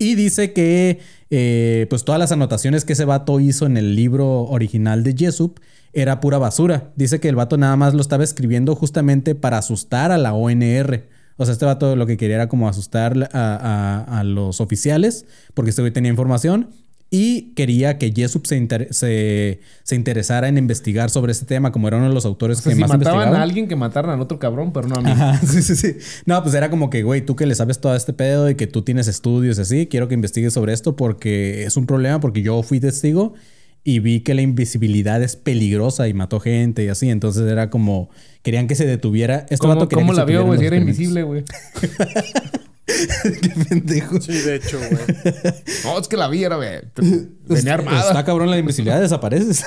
Y 0.00 0.14
dice 0.14 0.52
que 0.54 0.98
eh, 1.28 1.86
pues 1.90 2.04
todas 2.04 2.18
las 2.18 2.32
anotaciones 2.32 2.84
que 2.86 2.94
ese 2.94 3.04
vato 3.04 3.38
hizo 3.38 3.66
en 3.66 3.76
el 3.76 3.94
libro 3.94 4.44
original 4.44 5.04
de 5.04 5.14
Jesup 5.16 5.58
era 5.92 6.20
pura 6.20 6.38
basura. 6.38 6.90
Dice 6.96 7.20
que 7.20 7.28
el 7.28 7.36
vato 7.36 7.58
nada 7.58 7.76
más 7.76 7.92
lo 7.94 8.00
estaba 8.00 8.24
escribiendo 8.24 8.74
justamente 8.74 9.34
para 9.34 9.58
asustar 9.58 10.10
a 10.10 10.16
la 10.18 10.32
ONR. 10.32 11.06
O 11.36 11.44
sea, 11.44 11.52
este 11.52 11.66
vato 11.66 11.96
lo 11.96 12.06
que 12.06 12.16
quería 12.16 12.36
era 12.36 12.48
como 12.48 12.66
asustar 12.66 13.28
a, 13.32 14.04
a- 14.20 14.24
los 14.24 14.60
oficiales, 14.62 15.26
porque 15.54 15.68
este 15.70 15.82
güey 15.82 15.92
tenía 15.92 16.10
información. 16.10 16.70
Y 17.12 17.52
quería 17.54 17.98
que 17.98 18.12
Jessup 18.12 18.46
se, 18.46 18.56
inter- 18.56 18.86
se, 18.94 19.60
se 19.82 19.96
interesara 19.96 20.46
en 20.48 20.56
investigar 20.58 21.10
sobre 21.10 21.32
este 21.32 21.44
tema, 21.44 21.72
como 21.72 21.88
era 21.88 21.96
uno 21.96 22.08
de 22.08 22.14
los 22.14 22.24
autores 22.24 22.58
O 22.58 22.62
sea, 22.62 22.70
que 22.70 22.76
si 22.76 22.80
más 22.80 22.88
mataban 22.90 23.14
investigaban. 23.14 23.40
a 23.40 23.42
alguien 23.42 23.66
que 23.68 23.74
mataran 23.76 24.10
al 24.12 24.20
otro 24.20 24.38
cabrón, 24.38 24.72
pero 24.72 24.86
no 24.86 24.94
a 24.96 25.00
mí. 25.00 25.10
Ajá, 25.10 25.38
sí, 25.46 25.60
sí, 25.62 25.74
sí. 25.74 25.96
No, 26.26 26.40
pues 26.42 26.54
era 26.54 26.70
como 26.70 26.88
que, 26.88 27.02
güey, 27.02 27.24
tú 27.26 27.34
que 27.34 27.46
le 27.46 27.54
sabes 27.56 27.80
todo 27.80 27.96
este 27.96 28.12
pedo 28.12 28.48
y 28.48 28.54
que 28.54 28.66
tú 28.68 28.82
tienes 28.82 29.08
estudios 29.08 29.58
y 29.58 29.62
así, 29.62 29.86
quiero 29.88 30.06
que 30.06 30.14
investigues 30.14 30.52
sobre 30.52 30.72
esto 30.72 30.94
porque 30.94 31.64
es 31.64 31.76
un 31.76 31.86
problema, 31.86 32.20
porque 32.20 32.42
yo 32.42 32.62
fui 32.62 32.78
testigo 32.78 33.34
y 33.82 33.98
vi 33.98 34.20
que 34.20 34.34
la 34.34 34.42
invisibilidad 34.42 35.22
es 35.22 35.34
peligrosa 35.36 36.06
y 36.06 36.14
mató 36.14 36.38
gente 36.38 36.84
y 36.84 36.88
así. 36.88 37.08
Entonces 37.10 37.50
era 37.50 37.70
como, 37.70 38.10
querían 38.42 38.68
que 38.68 38.74
se 38.76 38.86
detuviera. 38.86 39.40
Este 39.50 39.56
¿Cómo, 39.58 39.74
vato 39.74 39.88
quería 39.88 40.02
cómo 40.02 40.12
que 40.12 40.16
se 40.16 40.20
la 40.20 40.24
vio, 40.26 40.44
güey? 40.46 40.58
Si 40.60 40.66
era 40.66 40.76
invisible, 40.76 41.22
güey. 41.24 41.42
Qué 43.42 43.50
pendejo. 43.68 44.20
Sí, 44.20 44.32
de 44.32 44.56
hecho, 44.56 44.78
güey. 44.78 44.90
No, 45.84 45.98
es 45.98 46.08
que 46.08 46.16
la 46.16 46.28
vi, 46.28 46.44
era, 46.44 46.56
güey. 46.56 46.80
Venía 47.46 47.74
armada. 47.74 48.00
Está 48.08 48.24
cabrón 48.24 48.50
la 48.50 48.58
invisibilidad, 48.58 49.00
desapareces. 49.00 49.64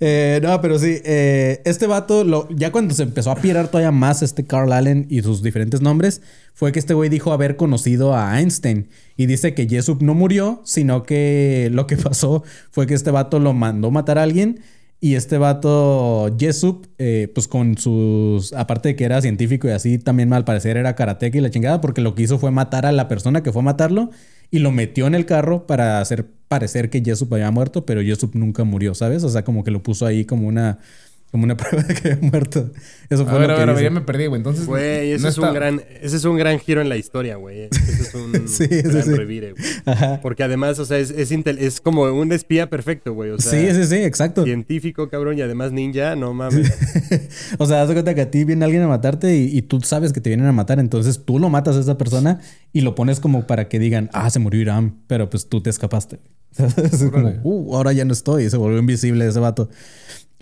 Eh, 0.00 0.40
no, 0.42 0.60
pero 0.60 0.78
sí, 0.78 0.98
eh, 1.04 1.62
este 1.64 1.86
vato, 1.86 2.24
lo- 2.24 2.48
ya 2.50 2.70
cuando 2.72 2.94
se 2.94 3.02
empezó 3.04 3.30
a 3.30 3.36
pirar 3.36 3.68
todavía 3.68 3.90
más 3.92 4.22
este 4.22 4.44
Carl 4.44 4.72
Allen 4.72 5.06
y 5.08 5.22
sus 5.22 5.42
diferentes 5.42 5.80
nombres, 5.80 6.20
fue 6.52 6.72
que 6.72 6.78
este 6.78 6.94
güey 6.94 7.08
dijo 7.08 7.32
haber 7.32 7.56
conocido 7.56 8.14
a 8.16 8.38
Einstein. 8.40 8.88
Y 9.16 9.26
dice 9.26 9.54
que 9.54 9.68
Jessup 9.68 10.02
no 10.02 10.14
murió, 10.14 10.60
sino 10.64 11.02
que 11.04 11.68
lo 11.72 11.86
que 11.86 11.96
pasó 11.96 12.42
fue 12.70 12.86
que 12.86 12.94
este 12.94 13.10
vato 13.10 13.38
lo 13.38 13.52
mandó 13.52 13.90
matar 13.90 14.18
a 14.18 14.22
alguien. 14.24 14.60
Y 15.04 15.16
este 15.16 15.36
vato, 15.36 16.34
Jessup, 16.38 16.86
eh, 16.96 17.30
pues 17.34 17.46
con 17.46 17.76
sus. 17.76 18.54
Aparte 18.54 18.88
de 18.88 18.96
que 18.96 19.04
era 19.04 19.20
científico 19.20 19.68
y 19.68 19.72
así, 19.72 19.98
también 19.98 20.32
al 20.32 20.46
parecer 20.46 20.78
era 20.78 20.94
karateca 20.94 21.36
y 21.36 21.42
la 21.42 21.50
chingada, 21.50 21.82
porque 21.82 22.00
lo 22.00 22.14
que 22.14 22.22
hizo 22.22 22.38
fue 22.38 22.50
matar 22.50 22.86
a 22.86 22.92
la 22.92 23.06
persona 23.06 23.42
que 23.42 23.52
fue 23.52 23.60
a 23.60 23.66
matarlo 23.66 24.08
y 24.50 24.60
lo 24.60 24.70
metió 24.70 25.06
en 25.06 25.14
el 25.14 25.26
carro 25.26 25.66
para 25.66 26.00
hacer 26.00 26.30
parecer 26.48 26.88
que 26.88 27.02
Jessup 27.04 27.34
había 27.34 27.50
muerto, 27.50 27.84
pero 27.84 28.00
Jessup 28.00 28.34
nunca 28.34 28.64
murió, 28.64 28.94
¿sabes? 28.94 29.24
O 29.24 29.28
sea, 29.28 29.44
como 29.44 29.62
que 29.62 29.70
lo 29.70 29.82
puso 29.82 30.06
ahí 30.06 30.24
como 30.24 30.48
una, 30.48 30.78
como 31.34 31.42
una 31.42 31.56
prueba 31.56 31.82
de 31.82 31.94
que 31.94 32.12
había 32.12 32.30
muerto. 32.30 32.70
Eso 33.10 33.24
fue 33.26 33.34
A 33.34 33.38
ver, 33.38 33.48
lo 33.48 33.54
a 33.54 33.56
que 33.56 33.60
ver, 33.62 33.68
a 33.70 33.72
ver, 33.72 33.74
dice. 33.74 33.84
ya 33.84 33.90
me 33.90 34.00
perdí, 34.02 34.26
güey. 34.26 34.38
Entonces. 34.38 34.66
Güey, 34.66 35.10
ese, 35.10 35.22
no 35.24 35.28
es 35.30 35.34
está- 35.34 35.48
un 35.48 35.54
gran, 35.54 35.82
ese 36.00 36.16
es 36.16 36.24
un 36.24 36.36
gran 36.38 36.60
giro 36.60 36.80
en 36.80 36.88
la 36.88 36.96
historia, 36.96 37.34
güey. 37.34 37.62
Ese 37.72 38.02
es 38.02 38.14
un 38.14 38.46
Sí, 38.48 38.68
gran 38.70 39.02
sí. 39.02 39.10
revire, 39.14 39.50
güey. 39.50 39.64
Ajá. 39.84 40.20
Porque 40.22 40.44
además, 40.44 40.78
o 40.78 40.84
sea, 40.84 40.98
es, 40.98 41.10
es, 41.10 41.32
intel- 41.32 41.58
es 41.58 41.80
como 41.80 42.02
un 42.04 42.30
espía 42.30 42.70
perfecto, 42.70 43.12
güey. 43.14 43.30
O 43.30 43.38
sea, 43.40 43.50
sí, 43.50 43.74
sí, 43.74 43.84
sí, 43.88 43.96
exacto. 43.96 44.44
científico, 44.44 45.08
cabrón, 45.08 45.36
y 45.36 45.42
además 45.42 45.72
ninja, 45.72 46.14
no 46.14 46.32
mames. 46.34 46.70
o 47.58 47.66
sea, 47.66 47.82
haz 47.82 47.88
de 47.88 47.94
cuenta 47.94 48.14
que 48.14 48.20
a 48.20 48.30
ti 48.30 48.44
viene 48.44 48.64
alguien 48.64 48.82
a 48.82 48.88
matarte 48.88 49.36
y, 49.36 49.58
y 49.58 49.62
tú 49.62 49.80
sabes 49.80 50.12
que 50.12 50.20
te 50.20 50.30
vienen 50.30 50.46
a 50.46 50.52
matar, 50.52 50.78
entonces 50.78 51.24
tú 51.24 51.40
lo 51.40 51.48
matas 51.50 51.74
a 51.74 51.80
esa 51.80 51.98
persona 51.98 52.38
y 52.72 52.82
lo 52.82 52.94
pones 52.94 53.18
como 53.18 53.48
para 53.48 53.68
que 53.68 53.80
digan, 53.80 54.08
ah, 54.12 54.30
se 54.30 54.38
murió 54.38 54.60
Irán, 54.60 55.00
pero 55.08 55.28
pues 55.30 55.48
tú 55.48 55.60
te 55.62 55.70
escapaste. 55.70 56.20
Es 56.56 57.02
como, 57.10 57.32
uh, 57.42 57.74
ahora 57.74 57.92
ya 57.92 58.04
no 58.04 58.12
estoy, 58.12 58.48
se 58.48 58.56
volvió 58.56 58.78
invisible 58.78 59.26
ese 59.26 59.40
vato. 59.40 59.70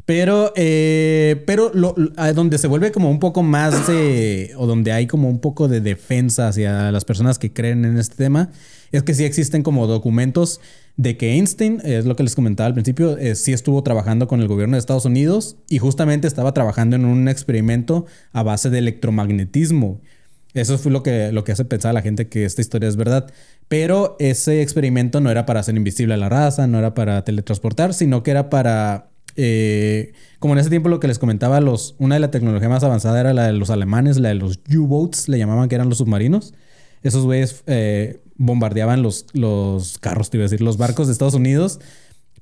Pero, 0.04 0.52
eh, 0.56 1.42
pero 1.46 1.70
lo, 1.72 1.94
donde 2.34 2.58
se 2.58 2.66
vuelve 2.66 2.90
como 2.90 3.10
un 3.10 3.20
poco 3.20 3.42
más 3.42 3.86
de, 3.86 4.52
o 4.56 4.66
donde 4.66 4.92
hay 4.92 5.06
como 5.06 5.28
un 5.28 5.40
poco 5.40 5.68
de 5.68 5.80
defensa 5.80 6.48
hacia 6.48 6.90
las 6.90 7.04
personas 7.04 7.38
que 7.38 7.52
creen 7.52 7.84
en 7.84 7.98
este 7.98 8.16
tema, 8.16 8.50
es 8.90 9.02
que 9.02 9.14
sí 9.14 9.24
existen 9.24 9.62
como 9.62 9.86
documentos 9.86 10.60
de 10.96 11.16
que 11.16 11.32
Einstein, 11.32 11.80
es 11.84 12.04
lo 12.04 12.16
que 12.16 12.22
les 12.22 12.34
comentaba 12.34 12.66
al 12.66 12.74
principio, 12.74 13.16
eh, 13.16 13.34
sí 13.34 13.52
estuvo 13.52 13.82
trabajando 13.82 14.28
con 14.28 14.40
el 14.40 14.48
gobierno 14.48 14.76
de 14.76 14.80
Estados 14.80 15.06
Unidos 15.06 15.56
y 15.68 15.78
justamente 15.78 16.26
estaba 16.26 16.52
trabajando 16.52 16.96
en 16.96 17.04
un 17.04 17.28
experimento 17.28 18.06
a 18.32 18.42
base 18.42 18.68
de 18.70 18.78
electromagnetismo. 18.78 20.00
Eso 20.54 20.76
fue 20.76 20.92
lo 20.92 21.02
que, 21.02 21.32
lo 21.32 21.44
que 21.44 21.52
hace 21.52 21.64
pensar 21.64 21.90
a 21.90 21.92
la 21.94 22.02
gente 22.02 22.28
que 22.28 22.44
esta 22.44 22.60
historia 22.60 22.88
es 22.88 22.96
verdad. 22.96 23.32
Pero 23.68 24.16
ese 24.18 24.60
experimento 24.60 25.20
no 25.20 25.30
era 25.30 25.46
para 25.46 25.60
hacer 25.60 25.76
invisible 25.76 26.12
a 26.12 26.18
la 26.18 26.28
raza, 26.28 26.66
no 26.66 26.78
era 26.78 26.92
para 26.92 27.24
teletransportar, 27.24 27.94
sino 27.94 28.22
que 28.22 28.32
era 28.32 28.50
para... 28.50 29.11
eh, 29.36 30.12
como 30.38 30.54
en 30.54 30.60
ese 30.60 30.70
tiempo 30.70 30.88
lo 30.88 31.00
que 31.00 31.08
les 31.08 31.18
comentaba, 31.18 31.60
los, 31.60 31.94
una 31.98 32.16
de 32.16 32.20
la 32.20 32.30
tecnología 32.30 32.68
más 32.68 32.82
avanzada 32.84 33.20
era 33.20 33.32
la 33.32 33.46
de 33.46 33.52
los 33.52 33.70
alemanes, 33.70 34.18
la 34.18 34.30
de 34.30 34.34
los 34.34 34.60
U-Boats, 34.74 35.28
le 35.28 35.38
llamaban 35.38 35.68
que 35.68 35.74
eran 35.74 35.88
los 35.88 35.98
submarinos. 35.98 36.54
Esos 37.02 37.24
güeyes 37.24 37.62
eh, 37.66 38.20
bombardeaban 38.36 39.02
los, 39.02 39.26
los 39.32 39.98
carros, 39.98 40.30
te 40.30 40.36
iba 40.36 40.42
a 40.42 40.46
decir, 40.48 40.60
los 40.60 40.76
barcos 40.76 41.06
de 41.06 41.12
Estados 41.12 41.34
Unidos, 41.34 41.80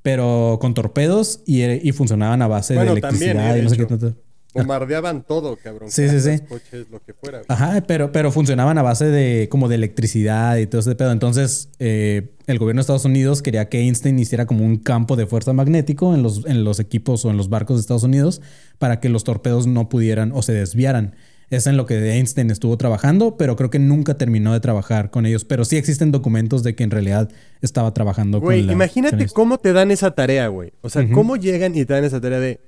pero 0.01 0.57
con 0.59 0.73
torpedos 0.73 1.41
y, 1.45 1.63
y 1.63 1.91
funcionaban 1.91 2.41
a 2.41 2.47
base 2.47 2.75
Bueno, 2.75 2.93
de 2.93 2.99
electricidad 2.99 3.33
también, 3.33 3.55
eh, 3.55 3.59
y 3.59 3.63
no 3.63 3.69
sé 3.69 3.77
qué 3.77 3.85
tanto. 3.85 4.15
Bombardeaban 4.53 5.23
todo, 5.23 5.55
cabrón. 5.55 5.89
Sí, 5.89 6.09
sí, 6.09 6.19
sí. 6.19 6.39
Coches, 6.47 6.87
lo 6.91 7.01
que 7.01 7.13
fuera. 7.13 7.37
güey. 7.39 7.45
Ajá, 7.49 7.81
pero, 7.87 8.11
pero 8.11 8.31
funcionaban 8.31 8.77
a 8.77 8.81
base 8.81 9.05
de 9.05 9.47
como 9.49 9.69
de 9.69 9.75
electricidad 9.75 10.57
y 10.57 10.67
todo 10.67 10.81
ese 10.81 10.95
pedo. 10.95 11.11
Entonces, 11.11 11.69
eh, 11.79 12.31
el 12.47 12.59
gobierno 12.59 12.79
de 12.79 12.81
Estados 12.81 13.05
Unidos 13.05 13.41
quería 13.41 13.69
que 13.69 13.79
Einstein 13.79 14.19
hiciera 14.19 14.45
como 14.45 14.65
un 14.65 14.77
campo 14.77 15.15
de 15.15 15.25
fuerza 15.25 15.53
magnético 15.53 16.13
en 16.13 16.21
los, 16.23 16.45
en 16.45 16.63
los 16.63 16.79
equipos 16.79 17.23
o 17.25 17.29
en 17.29 17.37
los 17.37 17.49
barcos 17.49 17.77
de 17.77 17.81
Estados 17.81 18.03
Unidos 18.03 18.41
para 18.77 18.99
que 18.99 19.09
los 19.09 19.23
torpedos 19.23 19.67
no 19.67 19.87
pudieran 19.89 20.31
o 20.33 20.41
se 20.41 20.53
desviaran. 20.53 21.15
Es 21.49 21.67
en 21.67 21.75
lo 21.75 21.85
que 21.85 21.95
Einstein 22.13 22.49
estuvo 22.49 22.77
trabajando, 22.77 23.35
pero 23.35 23.57
creo 23.57 23.69
que 23.69 23.77
nunca 23.79 24.13
terminó 24.17 24.53
de 24.53 24.61
trabajar 24.61 25.11
con 25.11 25.25
ellos. 25.25 25.43
Pero 25.43 25.65
sí 25.65 25.75
existen 25.75 26.11
documentos 26.13 26.63
de 26.63 26.75
que 26.75 26.83
en 26.85 26.91
realidad 26.91 27.29
estaba 27.61 27.93
trabajando 27.93 28.39
Güey, 28.39 28.59
con 28.61 28.67
la- 28.67 28.73
imagínate 28.73 29.17
con 29.27 29.33
cómo 29.33 29.57
te 29.57 29.73
dan 29.73 29.91
esa 29.91 30.11
tarea, 30.11 30.47
güey. 30.47 30.71
O 30.81 30.89
sea, 30.89 31.05
cómo 31.09 31.35
llegan 31.35 31.75
y 31.75 31.83
te 31.83 31.93
dan 31.93 32.05
esa 32.05 32.21
tarea 32.21 32.39
de, 32.39 32.61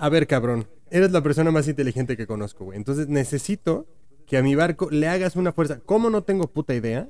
a 0.00 0.08
ver, 0.08 0.26
cabrón, 0.26 0.66
eres 0.90 1.12
la 1.12 1.22
persona 1.22 1.50
más 1.50 1.68
inteligente 1.68 2.16
que 2.16 2.26
conozco, 2.26 2.64
güey. 2.64 2.78
Entonces 2.78 3.08
necesito 3.08 3.86
que 4.26 4.38
a 4.38 4.42
mi 4.42 4.54
barco 4.54 4.88
le 4.90 5.08
hagas 5.08 5.36
una 5.36 5.52
fuerza. 5.52 5.80
¿Cómo 5.84 6.08
no 6.08 6.22
tengo 6.22 6.48
puta 6.48 6.74
idea? 6.74 7.08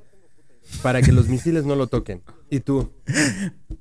Para 0.83 1.01
que 1.01 1.13
los 1.13 1.29
misiles 1.29 1.65
no 1.65 1.77
lo 1.77 1.87
toquen. 1.87 2.23
Y 2.51 2.61
tú, 2.61 2.93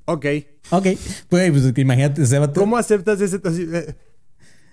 ok. 0.04 0.26
Ok, 0.70 0.86
güey, 1.30 1.50
pues 1.50 1.72
imagínate, 1.76 2.22
vato- 2.38 2.60
¿Cómo 2.60 2.76
aceptas 2.76 3.20
ese... 3.20 3.40
eh, 3.44 3.94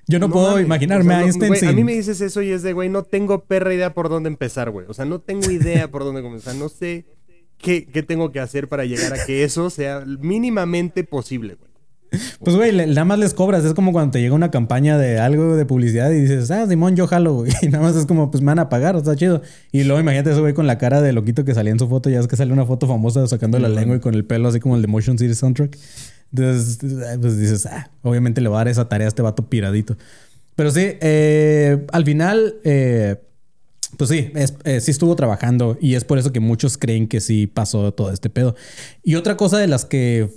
yo 0.07 0.19
no, 0.19 0.29
puedo 0.29 0.59
imaginarme 0.59 1.05
O 1.05 1.09
sea, 1.09 1.17
a 1.17 1.23
Einstein 1.23 1.47
güey, 1.49 1.59
sin... 1.59 1.69
A 1.69 1.73
mí 1.73 1.83
me 1.83 1.93
dices 1.93 2.21
eso 2.21 2.41
y 2.41 2.51
es 2.51 2.61
de, 2.61 2.73
güey, 2.73 2.87
no 2.89 3.03
tengo 3.03 3.43
perra 3.43 3.73
idea 3.73 3.93
por 3.93 4.07
dónde 4.07 4.29
empezar, 4.29 4.69
güey. 4.69 4.85
O 4.87 4.93
sea, 4.93 5.05
no 5.05 5.19
tengo 5.19 5.49
idea 5.51 5.89
por 5.91 6.03
dónde 6.03 6.21
comenzar. 6.21 6.55
No 6.55 6.69
sé 6.69 7.05
qué, 7.57 7.85
qué 7.87 8.03
tengo 8.03 8.31
que 8.31 8.39
hacer 8.39 8.69
para 8.69 8.85
llegar 8.85 9.13
a 9.13 9.25
que 9.25 9.43
eso 9.43 9.69
sea 9.69 10.05
mínimamente 10.05 11.03
posible, 11.03 11.55
güey. 11.55 11.66
Pues, 12.43 12.55
güey, 12.55 12.71
nada 12.75 13.05
más 13.05 13.19
les 13.19 13.33
cobras. 13.33 13.65
Es 13.65 13.73
como 13.73 13.91
cuando 13.91 14.11
te 14.11 14.21
llega 14.21 14.33
una 14.33 14.49
campaña 14.51 14.97
de 14.97 15.19
algo 15.19 15.55
de 15.55 15.65
publicidad 15.65 16.09
y 16.11 16.21
dices, 16.21 16.49
ah, 16.51 16.65
Simón, 16.67 16.95
yo 16.95 17.07
jalo, 17.07 17.33
güey. 17.35 17.51
Y 17.61 17.67
nada 17.67 17.83
más 17.83 17.95
es 17.95 18.05
como, 18.05 18.31
pues 18.31 18.41
me 18.41 18.47
van 18.47 18.59
a 18.59 18.69
pagar, 18.69 18.95
está 18.95 19.15
chido. 19.15 19.41
Y 19.71 19.83
luego 19.83 19.99
imagínate 19.99 20.31
ese 20.31 20.39
güey 20.39 20.53
con 20.53 20.67
la 20.67 20.77
cara 20.77 21.01
de 21.01 21.11
loquito 21.13 21.43
que 21.45 21.53
salía 21.53 21.71
en 21.71 21.79
su 21.79 21.87
foto. 21.89 22.09
Ya 22.09 22.19
es 22.19 22.27
que 22.27 22.35
sale 22.35 22.53
una 22.53 22.65
foto 22.65 22.87
famosa 22.87 23.27
sacando 23.27 23.59
la 23.59 23.69
lengua 23.69 23.97
y 23.97 23.99
con 23.99 24.13
el 24.13 24.25
pelo 24.25 24.47
así 24.49 24.59
como 24.59 24.75
el 24.75 24.81
de 24.81 24.87
Motion 24.87 25.17
City 25.17 25.35
Soundtrack. 25.35 25.77
Entonces, 26.33 26.79
pues 27.21 27.37
dices, 27.37 27.65
ah, 27.65 27.89
obviamente 28.03 28.41
le 28.41 28.49
va 28.49 28.57
a 28.57 28.59
dar 28.59 28.67
esa 28.69 28.87
tarea 28.89 29.07
a 29.07 29.09
este 29.09 29.21
vato 29.21 29.47
piradito. 29.49 29.97
Pero 30.55 30.71
sí, 30.71 30.81
eh, 31.01 31.85
al 31.91 32.03
final, 32.03 32.55
eh, 32.63 33.17
pues 33.97 34.09
sí, 34.09 34.31
es- 34.35 34.55
eh, 34.63 34.81
sí 34.81 34.91
estuvo 34.91 35.15
trabajando 35.15 35.77
y 35.79 35.95
es 35.95 36.03
por 36.03 36.17
eso 36.17 36.33
que 36.33 36.39
muchos 36.39 36.77
creen 36.77 37.07
que 37.07 37.21
sí 37.21 37.47
pasó 37.47 37.93
todo 37.93 38.11
este 38.11 38.29
pedo. 38.29 38.55
Y 39.03 39.15
otra 39.15 39.37
cosa 39.37 39.57
de 39.59 39.67
las 39.67 39.85
que, 39.85 40.29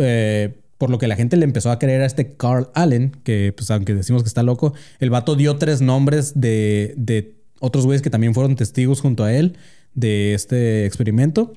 eh, 0.00 0.54
por 0.80 0.88
lo 0.88 0.96
que 0.96 1.06
la 1.08 1.14
gente 1.14 1.36
le 1.36 1.44
empezó 1.44 1.70
a 1.70 1.78
creer 1.78 2.00
a 2.00 2.06
este 2.06 2.36
Carl 2.38 2.68
Allen, 2.74 3.12
que 3.22 3.52
pues 3.54 3.70
aunque 3.70 3.94
decimos 3.94 4.22
que 4.22 4.28
está 4.28 4.42
loco, 4.42 4.72
el 4.98 5.10
vato 5.10 5.36
dio 5.36 5.56
tres 5.56 5.82
nombres 5.82 6.40
de, 6.40 6.94
de 6.96 7.34
otros 7.60 7.84
güeyes 7.84 8.00
que 8.00 8.08
también 8.08 8.32
fueron 8.32 8.56
testigos 8.56 9.02
junto 9.02 9.22
a 9.24 9.32
él 9.34 9.58
de 9.94 10.32
este 10.32 10.86
experimento. 10.86 11.52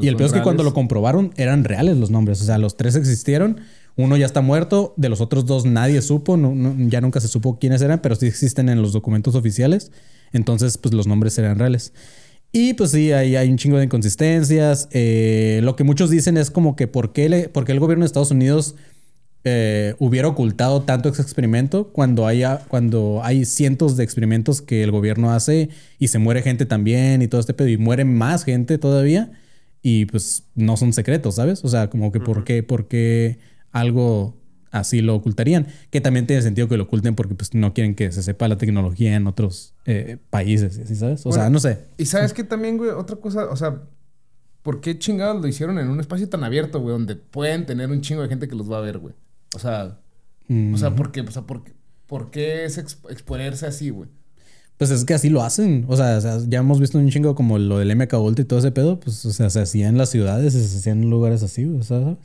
Y 0.00 0.06
el 0.06 0.14
peor 0.16 0.28
es 0.28 0.32
que 0.32 0.38
cuando 0.44 0.62
lo 0.62 0.74
comprobaron 0.74 1.32
eran 1.36 1.64
reales 1.64 1.96
los 1.96 2.10
nombres. 2.12 2.40
O 2.40 2.44
sea, 2.44 2.56
los 2.58 2.76
tres 2.76 2.94
existieron. 2.94 3.58
Uno 3.96 4.16
ya 4.16 4.26
está 4.26 4.42
muerto. 4.42 4.94
De 4.96 5.08
los 5.08 5.20
otros 5.20 5.44
dos 5.44 5.64
nadie 5.64 6.00
supo. 6.00 6.36
no- 6.36 6.54
no- 6.54 6.76
ya 6.88 7.00
nunca 7.00 7.18
se 7.20 7.26
supo 7.26 7.58
quiénes 7.58 7.82
eran, 7.82 8.00
pero 8.00 8.14
sí 8.14 8.26
existen 8.26 8.68
en 8.68 8.80
los 8.80 8.92
documentos 8.92 9.34
oficiales. 9.34 9.90
Entonces, 10.32 10.78
pues 10.78 10.94
los 10.94 11.08
nombres 11.08 11.36
eran 11.38 11.58
reales. 11.58 11.92
Y 12.50 12.74
pues 12.74 12.92
sí, 12.92 13.12
hay, 13.12 13.36
hay 13.36 13.50
un 13.50 13.58
chingo 13.58 13.78
de 13.78 13.84
inconsistencias. 13.84 14.88
Eh, 14.92 15.60
lo 15.62 15.76
que 15.76 15.84
muchos 15.84 16.10
dicen 16.10 16.36
es 16.36 16.50
como 16.50 16.76
que 16.76 16.86
por 16.88 17.12
qué, 17.12 17.28
le- 17.28 17.48
por 17.48 17.64
qué 17.64 17.72
el 17.72 17.80
gobierno 17.80 18.04
de 18.04 18.06
Estados 18.06 18.30
Unidos 18.30 18.74
eh, 19.44 19.94
hubiera 19.98 20.28
ocultado 20.28 20.82
tanto 20.82 21.08
ese 21.10 21.22
experimento 21.22 21.92
cuando, 21.92 22.26
haya, 22.26 22.60
cuando 22.68 23.20
hay 23.24 23.44
cientos 23.44 23.96
de 23.96 24.04
experimentos 24.04 24.62
que 24.62 24.82
el 24.82 24.90
gobierno 24.92 25.32
hace 25.32 25.70
y 25.98 26.08
se 26.08 26.18
muere 26.18 26.42
gente 26.42 26.66
también 26.66 27.22
y 27.22 27.28
todo 27.28 27.40
este 27.40 27.54
pedo 27.54 27.68
y 27.68 27.76
muere 27.78 28.04
más 28.04 28.44
gente 28.44 28.78
todavía 28.78 29.32
y 29.82 30.06
pues 30.06 30.44
no 30.54 30.76
son 30.76 30.92
secretos, 30.92 31.36
¿sabes? 31.36 31.64
O 31.64 31.68
sea, 31.68 31.90
como 31.90 32.12
que 32.12 32.20
por 32.20 32.44
qué, 32.44 32.62
por 32.62 32.88
qué 32.88 33.38
algo 33.72 34.37
así 34.70 35.00
lo 35.00 35.14
ocultarían, 35.14 35.66
que 35.90 36.00
también 36.00 36.26
tiene 36.26 36.42
sentido 36.42 36.68
que 36.68 36.76
lo 36.76 36.84
oculten 36.84 37.14
porque 37.14 37.34
pues 37.34 37.54
no 37.54 37.72
quieren 37.74 37.94
que 37.94 38.12
se 38.12 38.22
sepa 38.22 38.48
la 38.48 38.56
tecnología 38.58 39.14
en 39.16 39.26
otros 39.26 39.74
eh, 39.86 40.18
países, 40.30 40.80
¿sí 40.86 40.94
sabes? 40.96 41.24
O 41.26 41.32
sea, 41.32 41.50
no 41.50 41.58
sé. 41.60 41.78
Y 41.96 42.06
sabes 42.06 42.32
que 42.32 42.44
también, 42.44 42.76
güey, 42.78 42.90
otra 42.90 43.16
cosa, 43.16 43.46
o 43.50 43.56
sea, 43.56 43.82
¿por 44.62 44.80
qué 44.80 44.98
chingados 44.98 45.40
lo 45.40 45.48
hicieron 45.48 45.78
en 45.78 45.88
un 45.88 46.00
espacio 46.00 46.28
tan 46.28 46.44
abierto, 46.44 46.80
güey, 46.80 46.92
donde 46.92 47.16
pueden 47.16 47.64
tener 47.66 47.90
un 47.90 48.00
chingo 48.00 48.22
de 48.22 48.28
gente 48.28 48.48
que 48.48 48.56
los 48.56 48.70
va 48.70 48.78
a 48.78 48.82
ver, 48.82 48.98
güey? 48.98 49.14
O 49.54 49.58
sea, 49.58 49.98
o 50.74 50.76
sea, 50.76 50.94
¿por 50.94 51.12
qué? 51.12 51.20
O 51.22 51.30
sea, 51.30 51.42
¿por 51.42 51.64
qué, 51.64 51.72
por 52.06 52.30
qué 52.30 52.64
es 52.64 52.78
exp- 52.78 53.10
exponerse 53.10 53.66
así, 53.66 53.90
güey? 53.90 54.08
Pues 54.78 54.92
es 54.92 55.04
que 55.04 55.12
así 55.12 55.28
lo 55.28 55.42
hacen. 55.42 55.84
O 55.88 55.96
sea, 55.96 56.18
o 56.18 56.20
sea, 56.20 56.38
ya 56.46 56.60
hemos 56.60 56.78
visto 56.78 56.98
un 56.98 57.08
chingo 57.10 57.34
como 57.34 57.58
lo 57.58 57.78
del 57.78 57.94
MK 57.96 58.12
Ultra 58.14 58.42
y 58.42 58.46
todo 58.46 58.60
ese 58.60 58.70
pedo. 58.70 59.00
Pues, 59.00 59.26
o 59.26 59.32
sea, 59.32 59.50
se 59.50 59.60
hacía 59.60 59.88
en 59.88 59.98
las 59.98 60.08
ciudades, 60.10 60.52
se 60.52 60.60
hacía 60.78 60.92
en 60.92 61.10
lugares 61.10 61.42
así. 61.42 61.62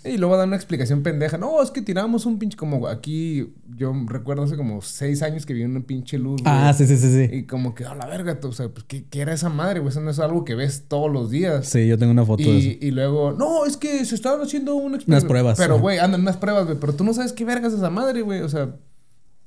Y 0.05 0.17
luego 0.17 0.37
dan 0.37 0.49
una 0.49 0.55
explicación 0.55 1.01
pendeja. 1.01 1.39
No, 1.39 1.63
es 1.63 1.71
que 1.71 1.81
tiramos 1.81 2.27
un 2.27 2.37
pinche. 2.37 2.55
Como 2.55 2.87
aquí, 2.87 3.51
yo 3.75 3.91
recuerdo 4.05 4.43
hace 4.43 4.55
como 4.55 4.83
seis 4.83 5.23
años 5.23 5.47
que 5.47 5.55
vi 5.55 5.63
una 5.63 5.79
pinche 5.79 6.19
luz. 6.19 6.43
güey. 6.43 6.53
Ah, 6.55 6.71
sí, 6.77 6.85
sí, 6.85 6.95
sí, 6.97 7.11
sí. 7.11 7.35
Y 7.35 7.43
como 7.43 7.73
que, 7.73 7.85
a 7.85 7.95
la 7.95 8.05
verga, 8.05 8.39
tú, 8.39 8.49
o 8.49 8.53
sea, 8.53 8.69
pues, 8.69 8.85
¿qué, 8.87 9.03
qué 9.05 9.21
era 9.21 9.33
esa 9.33 9.49
madre, 9.49 9.79
güey? 9.79 9.89
Eso 9.89 10.01
no 10.01 10.11
es 10.11 10.19
algo 10.19 10.45
que 10.45 10.53
ves 10.53 10.83
todos 10.87 11.11
los 11.11 11.31
días. 11.31 11.65
Sí, 11.67 11.87
yo 11.87 11.97
tengo 11.97 12.11
una 12.11 12.23
foto 12.23 12.43
de 12.43 12.55
eso. 12.59 12.67
Y, 12.67 12.87
y 12.87 12.91
luego, 12.91 13.31
no, 13.31 13.65
es 13.65 13.77
que 13.77 14.05
se 14.05 14.13
estaban 14.13 14.41
haciendo 14.41 14.75
un 14.75 14.93
experimento. 14.93 15.25
Unas 15.25 15.25
pruebas, 15.25 15.57
Pero, 15.57 15.79
güey, 15.79 15.97
andan 15.97 16.21
unas 16.21 16.37
pruebas, 16.37 16.65
güey. 16.65 16.77
Pero 16.79 16.93
tú 16.93 17.03
no 17.03 17.15
sabes 17.15 17.33
qué 17.33 17.45
vergas 17.45 17.73
es 17.73 17.79
esa 17.79 17.89
madre, 17.89 18.21
güey. 18.21 18.41
O 18.41 18.49
sea, 18.49 18.75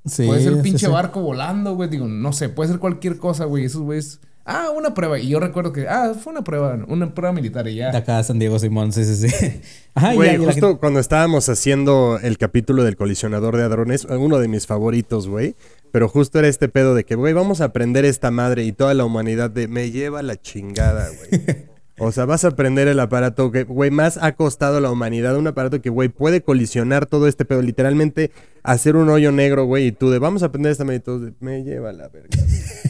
Sí, 0.06 0.26
puede 0.26 0.42
ser 0.42 0.54
sí, 0.54 0.60
pinche 0.62 0.86
sí. 0.86 0.92
barco 0.92 1.20
volando, 1.20 1.74
güey. 1.74 1.88
Digo, 1.88 2.06
no 2.06 2.32
sé, 2.32 2.48
puede 2.48 2.70
ser 2.70 2.78
cualquier 2.78 3.18
cosa, 3.18 3.44
güey. 3.44 3.64
Esos 3.64 3.82
güeyes. 3.82 4.20
Ah, 4.48 4.70
una 4.76 4.94
prueba. 4.94 5.18
Y 5.18 5.26
yo 5.28 5.40
recuerdo 5.40 5.72
que, 5.72 5.88
ah, 5.88 6.14
fue 6.20 6.32
una 6.32 6.44
prueba, 6.44 6.78
una 6.86 7.12
prueba 7.12 7.32
militar 7.32 7.66
y 7.66 7.74
ya. 7.74 7.90
De 7.90 7.98
acá, 7.98 8.22
San 8.22 8.38
Diego 8.38 8.58
Simón, 8.60 8.92
sí, 8.92 9.04
sí, 9.04 9.28
sí. 9.28 9.60
Ajá, 9.94 10.14
Güey, 10.14 10.28
ya- 10.28 10.34
y 10.34 10.38
la 10.38 10.52
justo 10.52 10.78
cuando 10.78 11.00
estábamos 11.00 11.48
haciendo 11.48 12.20
el 12.22 12.38
capítulo 12.38 12.84
del 12.84 12.96
colisionador 12.96 13.56
de 13.56 13.64
hadrones, 13.64 14.04
uno 14.04 14.38
de 14.38 14.46
mis 14.46 14.66
favoritos, 14.68 15.26
güey. 15.28 15.56
Pero 15.90 16.08
justo 16.08 16.38
era 16.38 16.46
este 16.46 16.68
pedo 16.68 16.94
de 16.94 17.04
que, 17.04 17.16
güey, 17.16 17.32
vamos 17.32 17.60
a 17.60 17.64
aprender 17.64 18.04
esta 18.04 18.30
madre 18.30 18.62
y 18.62 18.72
toda 18.72 18.94
la 18.94 19.04
humanidad 19.04 19.50
de 19.50 19.66
me 19.66 19.90
lleva 19.90 20.22
la 20.22 20.40
chingada, 20.40 21.08
güey. 21.08 21.66
O 21.98 22.12
sea, 22.12 22.26
vas 22.26 22.44
a 22.44 22.48
aprender 22.48 22.88
el 22.88 23.00
aparato 23.00 23.50
que, 23.50 23.64
güey, 23.64 23.90
más 23.90 24.18
ha 24.22 24.32
costado 24.32 24.76
a 24.76 24.80
la 24.82 24.90
humanidad. 24.90 25.36
Un 25.36 25.46
aparato 25.46 25.80
que, 25.80 25.88
güey, 25.88 26.10
puede 26.10 26.42
colisionar 26.42 27.06
todo 27.06 27.26
este 27.26 27.46
pedo. 27.46 27.62
Literalmente 27.62 28.32
hacer 28.62 28.96
un 28.96 29.08
hoyo 29.08 29.32
negro, 29.32 29.64
güey. 29.64 29.86
Y 29.86 29.92
tú 29.92 30.10
de, 30.10 30.18
vamos 30.18 30.42
a 30.42 30.46
aprender 30.46 30.72
esta 30.72 30.84
de, 30.84 31.32
me 31.40 31.64
lleva 31.64 31.92
la 31.94 32.08
verga. 32.08 32.28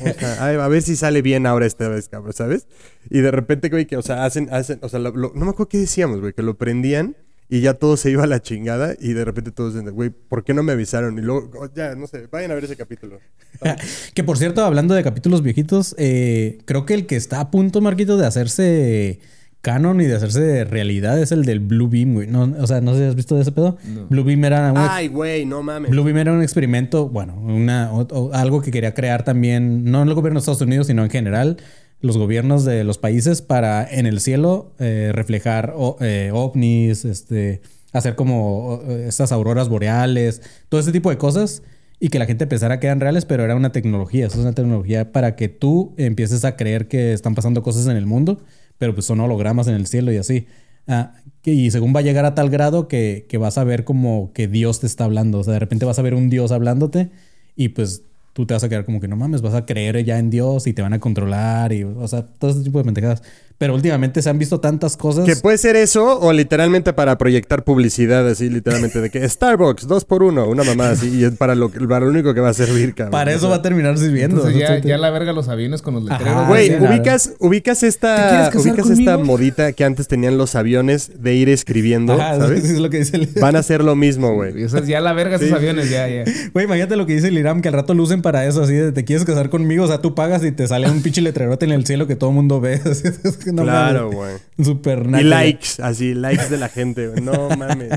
O 0.01 0.13
sea, 0.19 0.37
ay, 0.47 0.57
a 0.57 0.67
ver 0.69 0.83
si 0.83 0.97
sale 0.97 1.23
bien 1.23 1.47
ahora 1.47 1.67
esta 1.67 1.89
vez, 1.89 2.09
cabrón, 2.09 2.33
¿sabes? 2.33 2.67
Y 3.09 3.21
de 3.21 3.31
repente, 3.31 3.69
güey, 3.69 3.87
que, 3.87 3.97
o 3.97 4.03
sea, 4.03 4.25
hacen, 4.25 4.49
hacen, 4.53 4.81
o 4.83 4.89
sea, 4.89 4.99
lo- 4.99 5.13
lo- 5.15 5.33
no 5.37 5.45
me 5.45 5.51
acuerdo 5.51 5.69
qué 5.69 5.79
decíamos, 5.79 6.21
güey, 6.21 6.33
que 6.33 6.43
lo 6.43 6.57
prendían 6.57 7.17
y 7.49 7.61
ya 7.61 7.75
todo 7.75 7.97
se 7.97 8.11
iba 8.11 8.25
a 8.25 8.27
la 8.27 8.41
chingada 8.43 8.95
y 8.99 9.13
de 9.13 9.25
repente 9.25 9.53
todos 9.53 9.75
dicen, 9.75 9.89
güey, 9.95 10.11
¿por 10.11 10.43
qué 10.45 10.53
no 10.55 10.63
me 10.63 10.73
avisaron? 10.73 11.17
Y 11.19 11.23
luego, 11.23 11.51
oh, 11.61 11.69
ya, 11.75 11.95
no 11.95 12.07
sé, 12.07 12.27
vayan 12.31 12.51
a 12.51 12.55
ver 12.55 12.65
ese 12.65 12.77
capítulo. 12.77 13.19
Que 14.15 14.25
por 14.25 14.37
cierto, 14.39 14.65
hablando 14.65 14.95
de 14.95 15.03
capítulos 15.03 15.43
viejitos, 15.43 15.95
eh, 15.99 16.59
creo 16.65 16.85
que 16.87 16.95
el 16.95 17.07
que 17.07 17.17
está 17.17 17.41
a 17.41 17.51
punto, 17.51 17.81
Marquito, 17.81 18.17
de 18.17 18.27
hacerse 18.27 19.21
canon 19.63 20.01
y 20.01 20.05
de 20.05 20.15
hacerse 20.15 20.65
realidad 20.65 21.21
es 21.21 21.33
el 21.33 21.45
del 21.45 21.59
Blue 21.61 21.89
Beam, 21.89 22.15
güey. 22.15 22.29
No, 22.29 22.55
o 22.61 22.67
sea, 22.67 22.81
no 22.81 22.93
sé 22.93 22.99
si 23.01 23.05
has 23.07 23.15
visto 23.17 23.35
de 23.35 23.43
ese 23.43 23.51
pedo. 23.53 23.77
Blue 24.11 24.23
Beam 24.23 24.45
era 24.45 24.71
un, 24.73 24.79
Ay, 24.79 25.09
güey, 25.09 25.45
no 25.45 25.63
mames. 25.63 25.91
Blue 25.91 26.05
Beam 26.05 26.19
era 26.19 26.33
un 26.33 26.43
experimento, 26.43 27.09
bueno, 27.09 27.35
una, 27.41 27.93
o- 27.93 28.07
o 28.11 28.33
algo 28.33 28.61
que 28.63 28.71
quería 28.71 28.95
crear 28.95 29.25
también, 29.25 29.85
no 29.91 30.03
el 30.03 30.15
gobierno 30.15 30.39
de 30.39 30.41
Estados 30.43 30.61
Unidos, 30.63 30.87
sino 30.87 31.03
en 31.03 31.11
general, 31.11 31.57
los 32.01 32.19
gobiernos 32.19 32.65
de 32.65 32.85
los 32.85 32.99
países 32.99 33.43
para 33.43 33.87
en 33.91 34.07
el 34.07 34.21
cielo 34.21 34.73
eh, 34.79 35.11
reflejar 35.15 35.73
o- 35.77 35.97
eh, 36.01 36.31
ovnis, 36.33 37.05
este, 37.05 37.61
hacer 37.93 38.15
como 38.17 38.81
estas 39.07 39.33
auroras 39.33 39.69
boreales, 39.69 40.43
todo 40.69 40.81
ese 40.81 40.93
tipo 40.93 41.11
de 41.11 41.19
cosas 41.19 41.63
y 41.99 42.09
que 42.11 42.19
la 42.19 42.27
gente 42.27 42.47
pensara 42.47 42.79
que 42.79 42.87
eran 42.87 43.01
reales, 43.01 43.25
pero 43.25 43.45
era 43.45 43.57
una 43.57 43.73
tecnología, 43.73 44.27
eso 44.27 44.37
es 44.37 44.43
una 44.43 44.53
tecnología 44.53 45.13
para 45.13 45.35
que 45.37 45.49
tú 45.49 45.95
empieces 45.97 46.45
a 46.45 46.57
creer 46.57 46.89
que 46.89 47.13
están 47.15 47.35
pasando 47.35 47.63
cosas 47.63 47.87
en 47.87 47.97
el 47.97 48.05
mundo, 48.07 48.43
pero 48.79 48.95
pues 48.95 49.07
son 49.07 49.21
hologramas 49.21 49.67
en 49.69 49.75
el 49.75 49.87
cielo 49.87 50.13
y 50.13 50.19
así. 50.19 50.47
Ah, 50.87 51.15
y 51.43 51.71
según 51.71 51.95
va 51.95 52.01
a 52.01 52.03
llegar 52.03 52.25
a 52.27 52.35
tal 52.35 52.51
grado 52.51 52.87
que, 52.89 53.25
que 53.29 53.39
vas 53.39 53.57
a 53.59 53.65
ver 53.65 53.85
como 53.85 54.33
que 54.35 54.47
Dios 54.49 54.81
te 54.81 54.87
está 54.87 55.05
hablando. 55.05 55.39
O 55.39 55.45
sea, 55.45 55.55
de 55.55 55.59
repente 55.61 55.87
vas 55.87 55.99
a 55.99 56.03
ver 56.03 56.15
un 56.15 56.29
Dios 56.29 56.53
hablándote 56.53 57.11
y 57.57 57.71
pues 57.71 58.03
tú 58.37 58.45
te 58.45 58.53
vas 58.53 58.63
a 58.63 58.69
quedar 58.69 58.85
como 58.85 59.01
que 59.01 59.09
no 59.09 59.17
mames, 59.17 59.41
vas 59.41 59.55
a 59.55 59.65
creer 59.65 60.05
ya 60.05 60.19
en 60.19 60.29
Dios 60.29 60.67
y 60.67 60.75
te 60.75 60.83
van 60.83 60.93
a 60.93 61.01
controlar 61.01 61.73
y, 61.73 61.85
o 61.85 62.07
sea, 62.07 62.27
todo 62.27 62.51
ese 62.51 62.61
tipo 62.63 62.77
de 62.77 62.85
pendejadas. 62.85 63.23
Pero 63.59 63.75
últimamente 63.75 64.21
se 64.21 64.29
han 64.29 64.39
visto 64.39 64.61
tantas 64.61 64.97
cosas. 64.99 65.25
Que 65.25 65.35
puede 65.37 65.57
ser 65.57 65.77
eso 65.77 66.21
o 66.21 66.33
literalmente 66.33 66.93
para 66.93 67.17
proyectar 67.17 67.65
publicidad 67.65 68.29
así, 68.29 68.51
literalmente 68.51 69.01
de 69.01 69.09
que 69.09 69.27
Starbucks, 69.27 69.87
dos 69.89 70.05
por 70.05 70.23
uno, 70.23 70.47
una 70.47 70.63
mamada 70.63 70.91
así, 70.91 71.09
y 71.09 71.25
es 71.25 71.33
para 71.37 71.55
lo, 71.55 71.71
que- 71.73 71.81
para 71.87 72.05
lo 72.05 72.11
único 72.11 72.35
que 72.35 72.41
va 72.41 72.51
a 72.51 72.55
servir, 72.55 72.95
cabrón. 72.95 73.13
para 73.13 73.33
eso 73.33 73.49
va 73.49 73.57
a 73.57 73.63
terminar 73.63 73.97
sirviendo. 73.97 74.47
Entonces 74.47 74.83
ya, 74.85 74.99
la 74.99 75.11
verga 75.11 75.33
los 75.33 75.49
aviones 75.49 75.81
con 75.81 75.95
los 75.95 76.11
Ajá, 76.11 76.19
letreros. 76.19 76.49
Güey, 76.49 76.69
sí, 76.69 76.75
ubicas, 76.81 77.33
ubicas 77.41 77.81
¿Te 77.81 77.87
esta, 77.89 78.51
ubicas 78.55 78.91
esta 78.91 79.17
modita 79.19 79.73
que 79.73 79.85
antes 79.85 80.07
tenían 80.07 80.37
los 80.37 80.55
aviones 80.55 81.13
de 81.23 81.35
ir 81.35 81.49
escribiendo, 81.49 82.13
Ajá, 82.15 82.37
¿sabes? 82.39 82.65
eso 82.65 82.73
es 82.75 82.79
lo 82.81 82.91
que 82.91 82.99
dice 82.99 83.17
el... 83.17 83.29
Van 83.41 83.57
a 83.57 83.61
hacer 83.61 83.83
lo 83.83 83.97
mismo, 83.97 84.35
güey. 84.35 84.65
O 84.65 84.69
sea, 84.69 84.83
ya 84.85 85.01
la 85.01 85.13
verga 85.15 85.37
esos 85.37 85.49
Sí. 85.49 85.55
aviones, 85.55 85.89
ya, 85.89 86.07
ya. 86.09 86.25
Güey, 86.53 86.67
imagínate 86.67 86.97
lo 86.97 87.07
que 87.07 87.15
dice 87.15 87.29
el 87.29 87.39
Iram, 87.39 87.63
que 87.63 87.69
al 87.69 87.75
rato 87.75 87.95
lo 87.95 88.03
usen 88.03 88.21
para 88.21 88.45
eso, 88.47 88.63
así 88.63 88.75
de 88.75 88.93
te 88.93 89.05
quieres 89.05 89.25
casar 89.25 89.49
conmigo, 89.49 89.85
o 89.85 89.89
sea, 89.89 90.03
tú 90.03 90.15
pagas 90.15 90.45
y 90.45 90.53
te 90.53 90.67
sale 90.69 90.91
un 90.91 91.01
pinche 91.03 91.23
letrerote 91.23 91.65
en 91.65 91.73
el 91.73 91.87
cielo 91.87 92.07
que 92.07 92.17
todo 92.17 92.29
el 92.31 92.37
mundo 92.37 92.61
ve. 92.61 92.81
Que 93.47 93.53
no 93.53 93.63
claro, 93.63 94.11
güey. 94.11 94.35
Súper 94.63 95.07
Y 95.07 95.23
likes, 95.23 95.81
así, 95.83 96.15
likes 96.15 96.49
de 96.49 96.59
la 96.59 96.69
gente, 96.69 97.07
güey. 97.09 97.21
No 97.21 97.49
mames. 97.57 97.93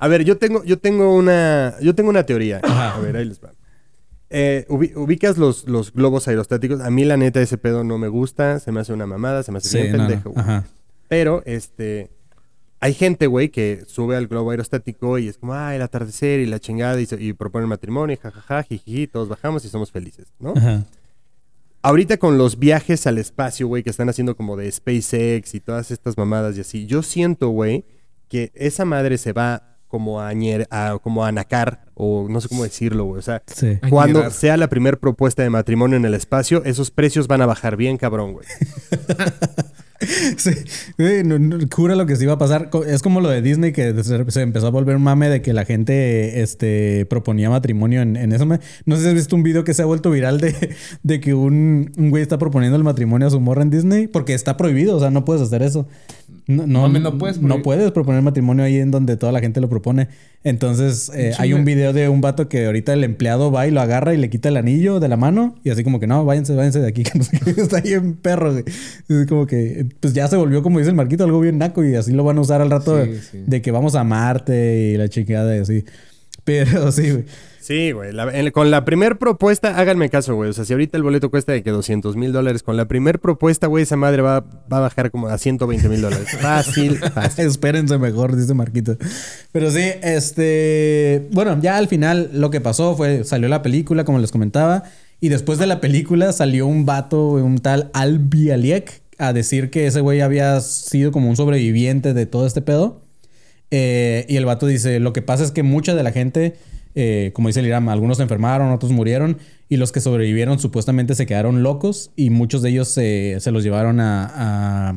A 0.00 0.08
ver, 0.08 0.24
yo 0.24 0.36
tengo, 0.36 0.64
yo 0.64 0.78
tengo 0.78 1.14
una, 1.14 1.74
yo 1.80 1.94
tengo 1.94 2.10
una 2.10 2.24
teoría. 2.24 2.60
Ajá. 2.62 2.96
A 2.96 3.00
ver, 3.00 3.16
ahí 3.16 3.24
les 3.24 3.40
va. 3.40 3.52
Eh, 4.30 4.66
ubi- 4.68 4.94
ubicas 4.96 5.38
los, 5.38 5.68
los 5.68 5.92
globos 5.92 6.26
aerostáticos. 6.28 6.80
A 6.80 6.90
mí, 6.90 7.04
la 7.04 7.16
neta, 7.16 7.40
ese 7.40 7.56
pedo 7.58 7.84
no 7.84 7.98
me 7.98 8.08
gusta. 8.08 8.58
Se 8.58 8.72
me 8.72 8.80
hace 8.80 8.92
una 8.92 9.06
mamada, 9.06 9.42
se 9.44 9.52
me 9.52 9.58
hace 9.58 9.68
Sí, 9.68 9.78
bien 9.78 9.92
no, 9.92 9.98
no. 9.98 10.08
pendejo. 10.08 10.30
güey. 10.30 10.60
Pero, 11.08 11.42
este. 11.46 12.10
Hay 12.82 12.94
gente, 12.94 13.26
güey, 13.26 13.50
que 13.50 13.84
sube 13.86 14.16
al 14.16 14.26
globo 14.26 14.52
aerostático 14.52 15.18
y 15.18 15.28
es 15.28 15.36
como, 15.36 15.52
ay, 15.54 15.76
el 15.76 15.82
atardecer 15.82 16.40
y 16.40 16.46
la 16.46 16.58
chingada 16.60 16.98
y, 17.00 17.04
se- 17.06 17.22
y 17.22 17.34
proponen 17.34 17.68
matrimonio, 17.68 18.14
y 18.14 18.16
jajaja, 18.16 18.62
jiji, 18.62 19.06
todos 19.06 19.28
bajamos 19.28 19.64
y 19.66 19.68
somos 19.68 19.90
felices, 19.92 20.28
¿no? 20.38 20.54
Ajá. 20.56 20.84
Ahorita 21.82 22.18
con 22.18 22.36
los 22.36 22.58
viajes 22.58 23.06
al 23.06 23.16
espacio, 23.18 23.66
güey, 23.66 23.82
que 23.82 23.90
están 23.90 24.08
haciendo 24.10 24.36
como 24.36 24.56
de 24.56 24.70
SpaceX 24.70 25.54
y 25.54 25.60
todas 25.60 25.90
estas 25.90 26.18
mamadas 26.18 26.56
y 26.56 26.60
así, 26.60 26.86
yo 26.86 27.02
siento, 27.02 27.48
güey, 27.48 27.84
que 28.28 28.52
esa 28.54 28.84
madre 28.84 29.16
se 29.16 29.32
va 29.32 29.78
como 29.88 30.20
a, 30.20 30.32
ñer- 30.34 30.66
a- 30.70 30.98
como 31.02 31.24
a 31.24 31.28
anacar, 31.28 31.86
o 31.94 32.28
no 32.30 32.40
sé 32.40 32.48
cómo 32.48 32.62
decirlo, 32.64 33.04
güey. 33.06 33.18
O 33.18 33.22
sea, 33.22 33.42
Sí. 33.46 33.78
Cuando 33.88 34.30
sea 34.30 34.56
la 34.56 34.68
primera 34.68 34.96
propuesta 34.96 35.42
de 35.42 35.50
matrimonio 35.50 35.96
en 35.96 36.04
el 36.04 36.14
espacio, 36.14 36.62
esos 36.64 36.90
precios 36.92 37.26
van 37.26 37.42
a 37.42 37.46
bajar 37.46 37.76
bien, 37.76 37.96
cabrón, 37.96 38.34
güey. 38.34 38.46
Sí, 40.36 40.50
jura 41.74 41.94
lo 41.94 42.06
que 42.06 42.16
sí 42.16 42.24
iba 42.24 42.34
a 42.34 42.38
pasar. 42.38 42.70
Es 42.86 43.02
como 43.02 43.20
lo 43.20 43.28
de 43.28 43.42
Disney 43.42 43.72
que 43.72 43.94
se 44.02 44.30
se 44.30 44.42
empezó 44.42 44.66
a 44.66 44.70
volver 44.70 44.98
mame 44.98 45.28
de 45.28 45.42
que 45.42 45.52
la 45.52 45.64
gente 45.64 46.42
este, 46.42 47.06
proponía 47.06 47.50
matrimonio 47.50 48.00
en, 48.00 48.16
en 48.16 48.32
eso. 48.32 48.46
No 48.46 48.96
sé 48.96 49.02
si 49.02 49.08
has 49.08 49.14
visto 49.14 49.36
un 49.36 49.42
video 49.42 49.64
que 49.64 49.74
se 49.74 49.82
ha 49.82 49.84
vuelto 49.84 50.10
viral 50.10 50.40
de, 50.40 50.74
de 51.02 51.20
que 51.20 51.34
un, 51.34 51.92
un 51.96 52.10
güey 52.10 52.22
está 52.22 52.38
proponiendo 52.38 52.76
el 52.76 52.84
matrimonio 52.84 53.26
a 53.26 53.30
su 53.30 53.40
morra 53.40 53.62
en 53.62 53.70
Disney 53.70 54.06
porque 54.06 54.34
está 54.34 54.56
prohibido, 54.56 54.96
o 54.96 55.00
sea, 55.00 55.10
no 55.10 55.24
puedes 55.24 55.42
hacer 55.42 55.62
eso. 55.62 55.86
No, 56.50 56.88
no, 56.88 57.18
puedes 57.18 57.40
no 57.40 57.62
puedes 57.62 57.90
proponer 57.92 58.22
matrimonio 58.22 58.64
ahí 58.64 58.76
en 58.78 58.90
donde 58.90 59.16
toda 59.16 59.32
la 59.32 59.40
gente 59.40 59.60
lo 59.60 59.68
propone. 59.68 60.08
Entonces, 60.42 61.10
eh, 61.14 61.32
hay 61.38 61.52
un 61.52 61.64
video 61.64 61.92
de 61.92 62.08
un 62.08 62.20
vato 62.20 62.48
que 62.48 62.66
ahorita 62.66 62.92
el 62.92 63.04
empleado 63.04 63.52
va 63.52 63.66
y 63.66 63.70
lo 63.70 63.80
agarra 63.80 64.14
y 64.14 64.16
le 64.16 64.30
quita 64.30 64.48
el 64.48 64.56
anillo 64.56 64.98
de 64.98 65.08
la 65.08 65.16
mano 65.16 65.54
y 65.64 65.70
así 65.70 65.84
como 65.84 66.00
que 66.00 66.06
no, 66.06 66.24
váyanse, 66.24 66.54
váyanse 66.54 66.80
de 66.80 66.88
aquí, 66.88 67.02
que 67.04 67.18
no 67.18 67.24
sé 67.24 67.38
qué, 67.38 67.60
está 67.60 67.78
ahí 67.78 67.92
en 67.92 68.14
perro, 68.14 68.52
güey. 68.52 68.64
Es 69.08 69.26
como 69.28 69.46
que, 69.46 69.86
pues 70.00 70.12
ya 70.14 70.28
se 70.28 70.36
volvió, 70.36 70.62
como 70.62 70.78
dice 70.78 70.90
el 70.90 70.96
Marquito, 70.96 71.24
algo 71.24 71.40
bien 71.40 71.58
naco 71.58 71.84
y 71.84 71.94
así 71.94 72.12
lo 72.12 72.24
van 72.24 72.38
a 72.38 72.40
usar 72.40 72.60
al 72.60 72.70
rato 72.70 73.02
Sí, 73.04 73.10
de, 73.10 73.20
sí. 73.20 73.44
de 73.46 73.62
que 73.62 73.70
vamos 73.70 73.94
a 73.94 74.02
Marte 74.04 74.92
y 74.94 74.96
la 74.96 75.08
chingada 75.08 75.56
y 75.56 75.60
así. 75.60 75.84
Pero 76.44 76.90
sí, 76.92 77.10
güey. 77.10 77.24
Sí, 77.70 77.92
güey. 77.92 78.12
la- 78.12 78.36
en- 78.36 78.50
con 78.50 78.72
la 78.72 78.84
primer 78.84 79.16
propuesta, 79.16 79.78
háganme 79.78 80.10
caso, 80.10 80.34
güey. 80.34 80.50
O 80.50 80.52
sea, 80.52 80.64
si 80.64 80.72
ahorita 80.72 80.96
el 80.96 81.04
boleto 81.04 81.30
cuesta 81.30 81.52
de 81.52 81.62
que 81.62 81.70
200 81.70 82.16
mil 82.16 82.32
dólares, 82.32 82.64
con 82.64 82.76
la 82.76 82.86
primer 82.88 83.20
propuesta, 83.20 83.68
güey, 83.68 83.84
esa 83.84 83.94
madre 83.94 84.22
va, 84.22 84.40
va 84.40 84.78
a 84.78 84.80
bajar 84.80 85.12
como 85.12 85.28
a 85.28 85.38
120 85.38 85.88
mil 85.88 86.00
dólares. 86.02 86.26
Fácil, 86.40 86.96
fácil. 86.96 87.46
Espérense 87.46 87.96
mejor, 87.98 88.34
dice 88.34 88.54
Marquito. 88.54 88.96
Pero 89.52 89.70
sí, 89.70 89.84
este. 90.02 91.28
Bueno, 91.30 91.56
ya 91.62 91.76
al 91.76 91.86
final 91.86 92.30
lo 92.34 92.50
que 92.50 92.60
pasó 92.60 92.96
fue. 92.96 93.22
Salió 93.22 93.48
la 93.48 93.62
película, 93.62 94.04
como 94.04 94.18
les 94.18 94.32
comentaba. 94.32 94.82
Y 95.20 95.28
después 95.28 95.60
de 95.60 95.68
la 95.68 95.80
película 95.80 96.32
salió 96.32 96.66
un 96.66 96.86
vato, 96.86 97.28
un 97.34 97.58
tal 97.58 97.90
Albi 97.92 98.50
Aliek, 98.50 99.00
a 99.18 99.32
decir 99.32 99.70
que 99.70 99.86
ese 99.86 100.00
güey 100.00 100.22
había 100.22 100.60
sido 100.60 101.12
como 101.12 101.28
un 101.30 101.36
sobreviviente 101.36 102.14
de 102.14 102.26
todo 102.26 102.48
este 102.48 102.62
pedo. 102.62 103.02
Eh, 103.70 104.26
y 104.28 104.36
el 104.38 104.44
vato 104.44 104.66
dice: 104.66 104.98
Lo 104.98 105.12
que 105.12 105.22
pasa 105.22 105.44
es 105.44 105.52
que 105.52 105.62
mucha 105.62 105.94
de 105.94 106.02
la 106.02 106.10
gente. 106.10 106.56
Eh, 106.94 107.30
como 107.34 107.48
dice 107.48 107.60
el 107.60 107.66
Iram, 107.66 107.88
algunos 107.88 108.16
se 108.16 108.22
enfermaron, 108.24 108.70
otros 108.72 108.92
murieron 108.92 109.38
y 109.68 109.76
los 109.76 109.92
que 109.92 110.00
sobrevivieron 110.00 110.58
supuestamente 110.58 111.14
se 111.14 111.26
quedaron 111.26 111.62
locos 111.62 112.10
y 112.16 112.30
muchos 112.30 112.62
de 112.62 112.70
ellos 112.70 112.88
se, 112.88 113.38
los 113.52 113.62
llevaron 113.62 113.98
a 114.00 114.94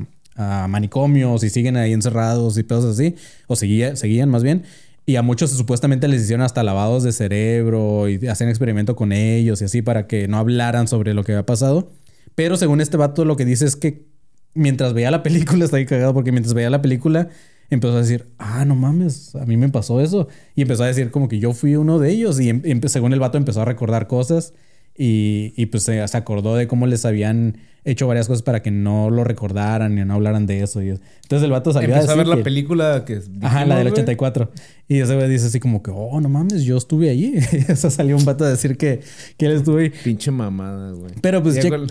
manicomios 0.68 1.44
y 1.44 1.50
siguen 1.50 1.78
ahí 1.78 1.94
encerrados 1.94 2.58
y 2.58 2.64
pedos 2.64 2.86
así, 2.86 3.16
o 3.48 3.56
seguía- 3.56 3.96
seguían 3.96 4.30
más 4.30 4.44
bien. 4.44 4.64
Y 5.06 5.18
a 5.18 5.22
muchos 5.22 5.52
supuestamente 5.52 6.08
les 6.08 6.22
hicieron 6.24 6.46
hasta 6.46 6.64
lavados 6.64 7.04
de 7.04 7.12
cerebro 7.12 8.08
y 8.08 8.26
hacían 8.28 8.50
experimento 8.50 8.96
con 8.96 9.12
ellos 9.12 9.62
y 9.62 9.66
así 9.66 9.82
para 9.82 10.08
que 10.08 10.28
no 10.30 10.38
hablaran 10.38 10.88
sobre 10.88 11.14
lo 11.14 11.24
que 11.24 11.34
había 11.34 11.46
pasado. 11.46 11.92
Pero 12.36 12.56
según 12.56 12.80
este 12.82 12.96
vato 12.98 13.26
lo 13.26 13.36
que 13.36 13.44
dice 13.46 13.66
es 13.66 13.76
que 13.76 14.06
mientras 14.54 14.94
veía 14.94 15.12
la 15.12 15.22
película, 15.22 15.66
está 15.66 15.78
ahí 15.78 15.86
cagado 15.86 16.14
porque 16.14 16.32
mientras 16.32 16.54
veía 16.54 16.70
la 16.70 16.82
película 16.82 17.28
empezó 17.70 17.96
a 17.96 18.02
decir, 18.02 18.28
ah, 18.38 18.66
no 18.66 18.76
mames, 18.76 19.36
a 19.36 19.46
mí 19.46 19.58
me 19.58 19.70
pasó 19.70 20.02
eso. 20.02 20.28
Y 20.56 20.62
empezó 20.62 20.84
a 20.84 20.88
decir 20.88 21.12
como 21.12 21.28
que 21.28 21.40
yo 21.40 21.54
fui 21.54 21.76
uno 21.76 22.00
de 22.00 22.12
ellos 22.12 22.40
y 22.40 22.50
em- 22.50 22.82
según 22.88 23.14
el 23.14 23.20
vato 23.20 23.38
empezó 23.38 23.62
a 23.62 23.66
recordar 23.66 24.08
cosas 24.08 24.54
Y, 24.98 25.54
y 25.58 25.66
pues 25.68 25.84
se, 25.84 26.08
se 26.08 26.18
acordó 26.18 26.56
de 26.56 26.68
cómo 26.68 26.86
les 26.88 27.06
habían 27.06 27.58
hecho 27.86 28.08
varias 28.08 28.28
cosas 28.28 28.44
para 28.44 28.62
que 28.62 28.72
no 28.72 29.10
lo 29.10 29.26
recordaran 29.26 29.98
y 29.98 30.06
no 30.06 30.14
hablaran 30.14 30.46
de 30.46 30.62
eso. 30.64 30.82
Y, 30.82 30.90
entonces 30.90 31.44
el 31.44 31.52
vato 31.52 31.74
salió 31.74 31.94
Empezó 31.94 32.12
a 32.12 32.16
ver 32.16 32.28
la 32.28 32.42
película 32.44 33.04
que 33.06 33.20
Ajá, 33.42 33.66
la 33.66 33.76
del 33.78 33.86
dijimos, 33.88 33.92
güey. 33.92 34.04
84. 34.04 34.52
Y 34.88 35.00
ese 35.00 35.16
güey 35.16 35.30
dice 35.30 35.48
así 35.48 35.60
como 35.60 35.82
que, 35.82 35.92
oh, 35.94 36.20
no 36.22 36.30
mames, 36.30 36.64
yo 36.64 36.78
estuve 36.78 37.10
allí. 37.10 37.36
o 37.70 37.76
sea, 37.76 37.90
salió 37.90 38.16
un 38.16 38.24
vato 38.26 38.46
a 38.46 38.50
decir 38.50 38.78
que, 38.78 39.02
que 39.38 39.46
él 39.48 39.54
estuvo 39.54 39.78
ahí. 39.78 39.92
Pinche 40.04 40.30
mamada, 40.32 40.92
güey. 40.92 41.14
Pero 41.22 41.42
pues, 41.42 41.56
Ya 41.56 41.62
che- 41.64 41.70
con- 41.70 41.88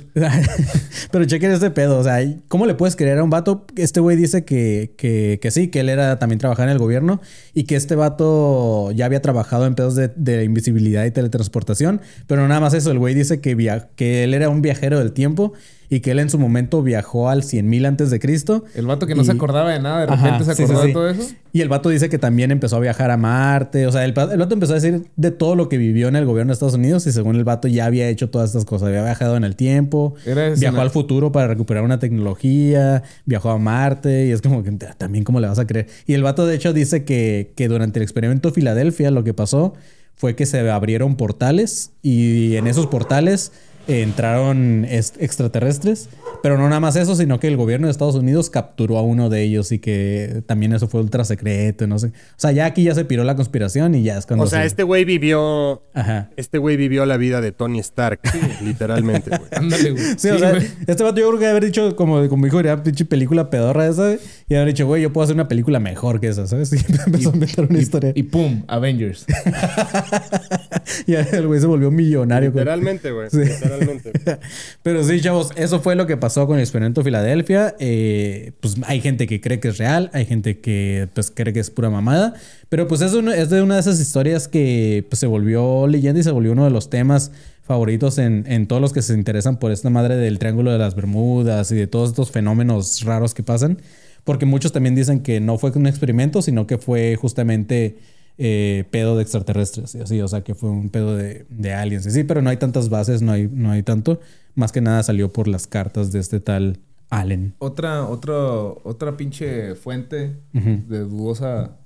pero 1.11 1.25
chequen 1.25 1.51
este 1.53 1.71
pedo. 1.71 1.99
O 1.99 2.05
sea, 2.05 2.19
¿cómo 2.49 2.67
le 2.67 2.75
puedes 2.75 2.97
creer 2.97 3.19
a 3.19 3.25
un 3.25 3.31
vato? 3.31 3.67
Este 3.77 4.01
güey 4.01 4.17
dice 4.17 4.45
que, 4.45 4.95
que, 4.97 5.39
que 5.43 5.51
sí, 5.51 5.69
que 5.69 5.81
él 5.81 5.89
era 5.89 6.19
también 6.19 6.39
trabajar 6.39 6.69
en 6.69 6.73
el 6.73 6.79
gobierno 6.79 7.21
y 7.55 7.65
que 7.65 7.77
este 7.77 7.97
vato 7.97 8.91
ya 8.93 9.07
había 9.07 9.21
trabajado 9.23 9.67
en 9.67 9.75
pedos 9.75 9.95
de, 9.95 10.09
de 10.15 10.45
invisibilidad 10.45 11.05
y 11.05 11.11
teletransportación. 11.11 12.01
Pero 12.27 12.47
nada 12.47 12.61
más 12.61 12.75
eso, 12.75 12.92
el 12.93 12.99
güey 12.99 13.15
dice 13.15 13.41
que, 13.41 13.55
via- 13.55 13.89
que 13.97 14.23
él 14.25 14.35
era 14.35 14.49
un 14.49 14.63
viajero 14.63 14.99
del 14.99 15.13
tiempo 15.13 15.53
y 15.91 16.01
que 16.01 16.13
él 16.13 16.21
en 16.21 16.31
su 16.31 16.39
momento 16.39 16.83
viajó 16.83 17.29
al 17.29 17.43
100.000 17.43 17.85
antes 17.87 18.09
de 18.11 18.19
Cristo. 18.19 18.65
El 18.75 18.87
vato 18.87 19.07
que 19.07 19.15
no 19.15 19.21
Y- 19.23 19.25
se 19.27 19.33
acordaba 19.33 19.71
de 19.73 19.79
nada, 19.79 20.07
de 20.07 20.13
Ajá, 20.13 20.25
repente 20.39 20.55
se 20.55 20.63
acordó 20.63 20.81
sí, 20.83 20.87
de 20.89 20.93
todo 20.95 21.11
eso. 21.11 21.23
Y 21.53 21.61
el 21.61 21.69
vato 21.69 21.91
dice 21.91 22.09
que 22.09 22.17
también 22.19 22.51
empezó 22.51 22.77
a 22.77 22.81
viajar 22.81 23.11
a 23.11 23.19
Marte. 23.19 23.87
O 23.87 23.93
sea, 23.93 24.03
el, 24.07 24.15
el 24.17 24.39
vato 24.39 24.55
empezó 24.55 24.73
a 24.73 24.77
decir 24.77 25.05
de 25.17 25.31
todo 25.33 25.55
lo 25.55 25.69
que 25.69 25.77
vivió 25.77 26.09
en 26.09 26.17
el 26.17 26.25
gobierno 26.25 26.51
de 26.51 26.55
Estados 26.55 26.73
Unidos. 26.77 27.07
Y 27.07 27.13
según 27.13 27.37
el 27.37 27.45
vato 27.45 27.69
ya 27.69 27.85
había 27.85 28.09
hecho 28.09 28.31
todas 28.31 28.49
estas 28.49 28.65
cosas. 28.65 28.89
Había 28.89 29.05
viajado 29.05 29.37
en 29.37 29.45
el 29.45 29.55
tiempo. 29.55 30.15
Viajó 30.59 30.81
al 30.81 30.89
futuro 30.89 31.31
para 31.31 31.49
recuperar 31.49 31.85
una 31.85 31.99
tecnología. 31.99 33.03
Viajó 33.27 33.51
a 33.51 33.59
Marte. 33.59 34.27
Y 34.29 34.31
es 34.31 34.41
como 34.41 34.63
que 34.63 34.71
"Ah, 34.89 34.95
también 34.97 35.25
cómo 35.25 35.41
le 35.41 35.49
vas 35.49 35.59
a 35.59 35.67
creer. 35.67 35.89
Y 36.07 36.15
el 36.15 36.23
vato 36.23 36.47
de 36.47 36.55
hecho 36.55 36.73
dice 36.73 37.05
que, 37.05 37.53
que 37.55 37.69
durante 37.69 37.99
el 37.99 38.03
experimento 38.03 38.51
Filadelfia 38.51 39.11
lo 39.11 39.25
que 39.25 39.35
pasó 39.35 39.75
fue 40.23 40.37
que 40.37 40.47
se 40.47 40.71
abrieron 40.71 41.17
portales. 41.17 41.91
Y 42.01 42.55
en 42.55 42.69
esos 42.69 42.87
portales 42.87 43.51
entraron 43.89 44.85
est- 44.89 45.21
extraterrestres. 45.21 46.09
Pero 46.43 46.59
no 46.59 46.69
nada 46.69 46.81
más 46.81 46.97
eso, 46.97 47.15
sino 47.15 47.39
que 47.39 47.47
el 47.47 47.57
gobierno 47.57 47.87
de 47.87 47.93
Estados 47.93 48.17
Unidos 48.17 48.51
capturó 48.51 48.99
a 48.99 49.03
uno 49.03 49.29
de 49.31 49.43
ellos 49.45 49.71
y 49.71 49.79
que 49.79 50.43
también 50.47 50.73
eso 50.73 50.89
fue 50.89 51.01
ultra 51.01 51.25
secreto, 51.25 51.87
no 51.87 52.01
sé. 52.01 52.09
O 52.09 52.11
sea, 52.37 52.51
ya 52.51 52.67
aquí 52.67 52.83
ya 52.83 52.97
se 52.97 53.05
piró 53.05 53.23
la 53.23 53.37
conspiración 53.37 53.95
y 53.95 54.03
ya 54.03 54.19
es 54.19 54.27
cuando 54.27 54.45
O 54.45 54.49
sea, 54.49 54.61
se- 54.63 54.67
este 54.67 54.83
güey 54.83 55.05
vivió. 55.05 55.85
Ajá. 55.95 56.31
Este 56.37 56.59
güey 56.59 56.77
vivió 56.77 57.07
la 57.07 57.17
vida 57.17 57.41
de 57.41 57.53
Tony 57.53 57.79
Stark, 57.79 58.21
literalmente, 58.65 59.31
güey. 59.31 59.41
Ándale, 59.55 59.91
güey. 59.93 60.05
Sí, 60.17 60.31
o 60.31 60.39
sea, 60.39 60.53
este 60.87 61.03
vato 61.05 61.21
yo 61.21 61.29
creo 61.29 61.39
que 61.39 61.47
haber 61.47 61.65
dicho, 61.65 61.95
como, 61.95 62.29
como 62.29 62.45
dijo, 62.47 62.59
era 62.59 62.83
pinche 62.83 63.05
película 63.05 63.49
pedorra 63.49 63.87
esa, 63.87 64.17
y 64.49 64.55
haber 64.57 64.69
dicho, 64.69 64.87
güey, 64.87 65.01
yo 65.03 65.13
puedo 65.13 65.25
hacer 65.25 65.37
una 65.37 65.47
película 65.47 65.79
mejor 65.79 66.19
que 66.19 66.27
esa, 66.29 66.47
¿sabes? 66.49 66.73
Y 66.73 66.77
empezó 67.07 67.31
a 67.31 67.35
inventar 67.35 67.67
una 67.71 67.79
historia. 67.79 68.13
Y 68.17 68.25
pum, 68.25 68.65
Avengers. 68.67 69.27
Y 71.07 71.15
el 71.15 71.47
güey 71.47 71.61
se 71.61 71.67
volvió 71.67 71.91
millonario. 71.91 72.51
Literalmente, 72.51 73.11
güey. 73.11 73.31
Sí. 73.31 73.39
Literalmente. 73.39 74.13
Pero 74.83 75.05
sí, 75.05 75.21
chavos, 75.21 75.51
eso 75.57 75.81
fue 75.81 75.95
lo 75.97 76.07
que 76.07 76.17
pasó 76.17 76.47
con 76.47 76.57
el 76.57 76.63
experimento 76.63 77.03
Filadelfia. 77.03 77.75
Eh, 77.79 78.53
pues 78.61 78.77
hay 78.87 79.01
gente 79.01 79.27
que 79.27 79.41
cree 79.41 79.61
que 79.61 79.69
es 79.69 79.79
real, 79.79 80.11
hay 80.13 80.25
gente 80.27 80.59
que 80.59 81.09
pues 81.15 81.31
cree 81.31 81.53
que 81.53 81.61
es 81.61 81.71
pura 81.71 81.91
mamada. 81.91 82.35
Pero 82.69 82.89
pues 82.89 83.01
es, 83.01 83.13
uno- 83.15 83.33
es 83.33 83.51
de 83.51 83.63
una 83.63 83.75
de 83.75 83.81
esas 83.81 84.01
historias 84.01 84.49
que 84.49 85.05
pues, 85.09 85.19
se 85.21 85.27
volvió 85.27 85.87
leyenda 85.87 86.21
y 86.21 86.23
se 86.25 86.31
volvió 86.31 86.53
uno 86.53 86.65
de 86.65 86.71
los 86.71 86.91
temas 86.91 87.33
favoritos 87.65 88.19
en, 88.19 88.45
en 88.49 88.67
todos 88.67 88.83
los 88.83 88.93
que 88.93 89.03
se 89.03 89.15
interesan 89.15 89.59
por 89.59 89.71
esta 89.71 89.89
madre 89.89 90.17
del 90.17 90.39
Triángulo 90.39 90.73
de 90.73 90.79
las 90.79 90.95
Bermudas 90.97 91.71
y 91.71 91.77
de 91.77 91.87
todos 91.87 92.11
estos 92.11 92.31
fenómenos 92.31 93.03
raros 93.05 93.35
que 93.35 93.43
pasan. 93.43 93.79
Porque 94.25 94.47
muchos 94.47 94.73
también 94.73 94.95
dicen 94.95 95.21
que 95.21 95.41
no 95.41 95.59
fue 95.59 95.71
un 95.75 95.87
experimento, 95.87 96.43
sino 96.43 96.67
que 96.67 96.79
fue 96.79 97.17
justamente 97.17 97.97
eh, 98.39 98.85
pedo 98.91 99.17
de 99.17 99.23
extraterrestres 99.23 99.95
y 99.95 100.01
así, 100.01 100.21
o 100.21 100.29
sea, 100.29 100.43
que 100.43 100.55
fue 100.55 100.71
un 100.71 100.91
pedo 100.91 101.17
de, 101.17 101.47
de 101.49 101.75
aliens. 101.75 102.07
y 102.07 102.11
Sí, 102.11 102.25
pero 102.25 102.43
no 102.43 102.51
hay 102.51 102.57
tantas 102.57 102.89
bases, 102.89 103.23
no 103.23 103.33
hay, 103.33 103.49
no 103.53 103.71
hay 103.71 103.83
tanto. 103.83 104.21
Más 104.55 104.73
que 104.73 104.81
nada 104.81 105.03
salió 105.03 105.33
por 105.33 105.49
las 105.49 105.67
cartas 105.67 106.13
de 106.13 106.21
este 106.21 106.41
tal 106.41 106.81
Allen. 107.11 107.55
Otra, 107.59 108.07
otra, 108.07 108.35
otra 108.35 109.17
pinche 109.17 109.75
fuente 109.75 110.37
de 110.53 110.99
dudosa 111.01 111.77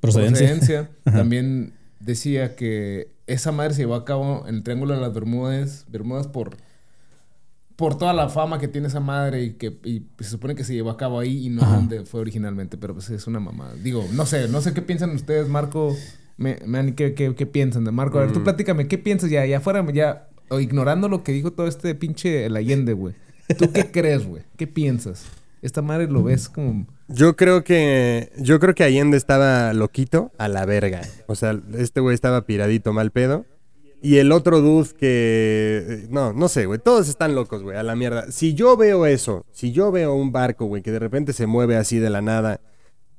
Procedencia. 0.00 0.48
procedencia 0.48 0.90
también 1.04 1.74
decía 2.00 2.56
que 2.56 3.12
esa 3.26 3.52
madre 3.52 3.74
se 3.74 3.82
llevó 3.82 3.94
a 3.94 4.04
cabo 4.04 4.44
en 4.48 4.56
el 4.56 4.62
Triángulo 4.64 4.94
de 4.94 5.00
las 5.00 5.14
Bermudas, 5.14 5.86
Bermudas 5.88 6.26
por, 6.26 6.56
por 7.82 7.98
toda 7.98 8.12
la 8.12 8.28
fama 8.28 8.60
que 8.60 8.68
tiene 8.68 8.86
esa 8.86 9.00
madre 9.00 9.42
y 9.42 9.52
que 9.54 9.76
y 9.82 10.04
se 10.20 10.30
supone 10.30 10.54
que 10.54 10.62
se 10.62 10.72
llevó 10.72 10.90
a 10.90 10.96
cabo 10.96 11.18
ahí 11.18 11.46
y 11.46 11.50
no 11.50 11.62
Ajá. 11.62 11.74
donde 11.74 12.04
fue 12.04 12.20
originalmente, 12.20 12.76
pero 12.76 12.94
pues 12.94 13.10
es 13.10 13.26
una 13.26 13.40
mamada. 13.40 13.74
Digo, 13.74 14.06
no 14.12 14.24
sé, 14.24 14.46
no 14.46 14.60
sé 14.60 14.72
qué 14.72 14.82
piensan 14.82 15.10
ustedes, 15.10 15.48
Marco, 15.48 15.92
me, 16.36 16.58
Manny, 16.64 16.92
¿qué, 16.92 17.14
qué, 17.14 17.34
qué 17.34 17.44
piensan 17.44 17.82
de 17.82 17.90
Marco? 17.90 18.20
A 18.20 18.26
ver, 18.26 18.32
tú 18.32 18.44
platícame, 18.44 18.86
¿qué 18.86 18.98
piensas 18.98 19.30
ya, 19.30 19.44
ya 19.46 19.58
fuera, 19.58 19.84
ya, 19.92 20.28
o 20.48 20.60
ignorando 20.60 21.08
lo 21.08 21.24
que 21.24 21.32
dijo 21.32 21.54
todo 21.54 21.66
este 21.66 21.96
pinche 21.96 22.46
el 22.46 22.54
Allende, 22.54 22.92
güey? 22.92 23.16
¿Tú 23.58 23.72
qué 23.72 23.90
crees, 23.90 24.28
güey? 24.28 24.44
¿Qué 24.56 24.68
piensas? 24.68 25.24
Esta 25.60 25.82
madre 25.82 26.06
lo 26.06 26.22
ves 26.22 26.48
como... 26.48 26.86
Yo 27.08 27.34
creo 27.34 27.64
que. 27.64 28.30
Yo 28.38 28.60
creo 28.60 28.76
que 28.76 28.84
Allende 28.84 29.16
estaba 29.16 29.72
loquito 29.72 30.30
a 30.38 30.46
la 30.46 30.64
verga. 30.66 31.02
O 31.26 31.34
sea, 31.34 31.60
este 31.76 32.00
güey 32.00 32.14
estaba 32.14 32.46
piradito 32.46 32.92
mal 32.92 33.10
pedo. 33.10 33.44
Y 34.02 34.18
el 34.18 34.32
otro 34.32 34.60
dude 34.60 34.90
que. 34.98 36.06
No, 36.10 36.32
no 36.32 36.48
sé, 36.48 36.66
güey. 36.66 36.80
Todos 36.80 37.08
están 37.08 37.36
locos, 37.36 37.62
güey, 37.62 37.76
a 37.76 37.84
la 37.84 37.94
mierda. 37.94 38.30
Si 38.32 38.52
yo 38.52 38.76
veo 38.76 39.06
eso, 39.06 39.46
si 39.52 39.70
yo 39.70 39.92
veo 39.92 40.14
un 40.14 40.32
barco, 40.32 40.66
güey, 40.66 40.82
que 40.82 40.90
de 40.90 40.98
repente 40.98 41.32
se 41.32 41.46
mueve 41.46 41.76
así 41.76 41.98
de 41.98 42.10
la 42.10 42.20
nada, 42.20 42.60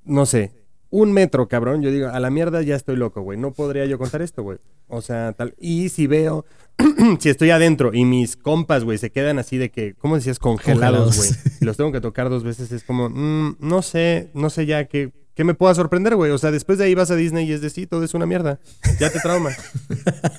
no 0.03 0.25
sé, 0.25 0.51
un 0.89 1.13
metro, 1.13 1.47
cabrón, 1.47 1.81
yo 1.81 1.89
digo, 1.89 2.09
a 2.09 2.19
la 2.19 2.29
mierda 2.29 2.61
ya 2.61 2.75
estoy 2.75 2.97
loco, 2.97 3.21
güey. 3.21 3.39
No 3.39 3.53
podría 3.53 3.85
yo 3.85 3.97
contar 3.97 4.21
esto, 4.21 4.43
güey. 4.43 4.57
O 4.89 5.01
sea, 5.01 5.31
tal. 5.31 5.55
Y 5.57 5.87
si 5.87 6.05
veo. 6.05 6.45
si 7.19 7.29
estoy 7.29 7.51
adentro 7.51 7.93
y 7.93 8.03
mis 8.03 8.35
compas, 8.35 8.83
güey, 8.83 8.97
se 8.97 9.11
quedan 9.11 9.39
así 9.39 9.57
de 9.57 9.69
que, 9.69 9.93
¿cómo 9.93 10.15
decías? 10.15 10.37
Congelados, 10.37 11.15
güey. 11.15 11.29
Y 11.61 11.65
los 11.65 11.77
tengo 11.77 11.91
que 11.91 12.01
tocar 12.01 12.29
dos 12.29 12.43
veces, 12.43 12.71
es 12.71 12.83
como, 12.83 13.09
mm, 13.09 13.57
no 13.59 13.81
sé, 13.83 14.31
no 14.33 14.49
sé 14.49 14.65
ya 14.65 14.85
qué, 14.85 15.13
qué 15.35 15.43
me 15.43 15.53
pueda 15.53 15.73
sorprender, 15.75 16.15
güey. 16.15 16.31
O 16.31 16.37
sea, 16.37 16.51
después 16.51 16.77
de 16.77 16.85
ahí 16.85 16.95
vas 16.95 17.11
a 17.11 17.15
Disney 17.15 17.47
y 17.47 17.53
es 17.53 17.61
de 17.61 17.69
sí, 17.69 17.87
todo 17.87 18.03
es 18.03 18.13
una 18.13 18.25
mierda. 18.25 18.59
Ya 18.99 19.09
te 19.11 19.19
trauma. 19.19 19.51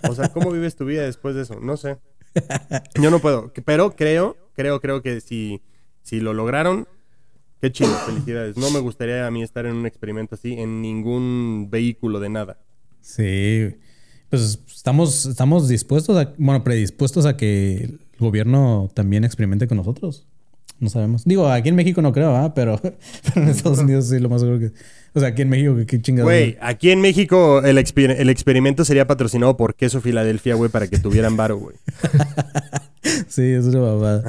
O 0.09 0.15
sea, 0.15 0.29
¿cómo 0.29 0.51
vives 0.51 0.77
tu 0.77 0.85
vida 0.85 1.03
después 1.03 1.35
de 1.35 1.43
eso? 1.43 1.59
No 1.61 1.77
sé. 1.77 1.99
Yo 3.01 3.11
no 3.11 3.19
puedo. 3.21 3.53
Pero 3.65 3.95
creo, 3.97 4.37
creo, 4.55 4.81
creo 4.81 5.03
que 5.03 5.21
si, 5.21 5.63
si 6.03 6.21
lo 6.21 6.35
lograron, 6.35 6.89
qué 7.61 7.73
chido, 7.73 7.95
felicidades. 8.07 8.57
No 8.57 8.71
me 8.71 8.81
gustaría 8.81 9.27
a 9.27 9.31
mí 9.31 9.43
estar 9.43 9.67
en 9.67 9.75
un 9.75 9.87
experimento 9.87 10.35
así 10.35 10.55
en 10.55 10.83
ningún 10.83 11.69
vehículo 11.71 12.21
de 12.21 12.29
nada. 12.29 12.59
Sí. 13.01 13.77
Pues 14.31 14.59
estamos, 14.75 15.27
estamos 15.27 15.69
dispuestos 15.69 16.17
a, 16.17 16.35
bueno, 16.39 16.65
predispuestos 16.65 17.27
a 17.27 17.37
que 17.37 17.85
el 17.85 18.01
gobierno 18.19 18.91
también 18.95 19.25
experimente 19.25 19.69
con 19.69 19.77
nosotros. 19.77 20.27
No 20.81 20.89
sabemos. 20.91 21.25
Digo, 21.25 21.49
aquí 21.49 21.69
en 21.69 21.77
México 21.77 22.03
no 22.03 22.13
creo, 22.13 22.35
¿ah? 22.37 22.53
Pero, 22.55 22.79
pero 22.83 22.97
en 23.43 23.49
Estados 23.49 23.79
Unidos 23.79 24.09
sí, 24.09 24.19
lo 24.19 24.29
más 24.29 24.41
seguro 24.41 24.59
que. 24.59 24.73
O 25.15 25.21
sea, 25.21 25.29
aquí 25.29 25.43
en 25.43 25.49
México, 25.49 25.77
¿qué, 25.87 26.03
chingados? 26.03 26.27
Güey, 26.27 26.57
aquí 26.61 26.91
en 26.91 27.01
México 27.01 27.63
el, 27.65 27.79
exper- 27.79 28.17
el 28.19 28.29
experimento 28.31 28.85
sería 28.85 29.07
patrocinado 29.07 29.57
por 29.57 29.77
Queso 29.77 30.01
Filadelfia, 30.01 30.57
güey, 30.57 30.71
para 30.71 30.89
que 30.89 30.99
tuvieran 30.99 31.37
varo, 31.37 31.59
güey. 31.59 31.77
Sí, 33.29 33.43
es 33.43 33.67
una 33.67 33.81
babada. 33.81 34.25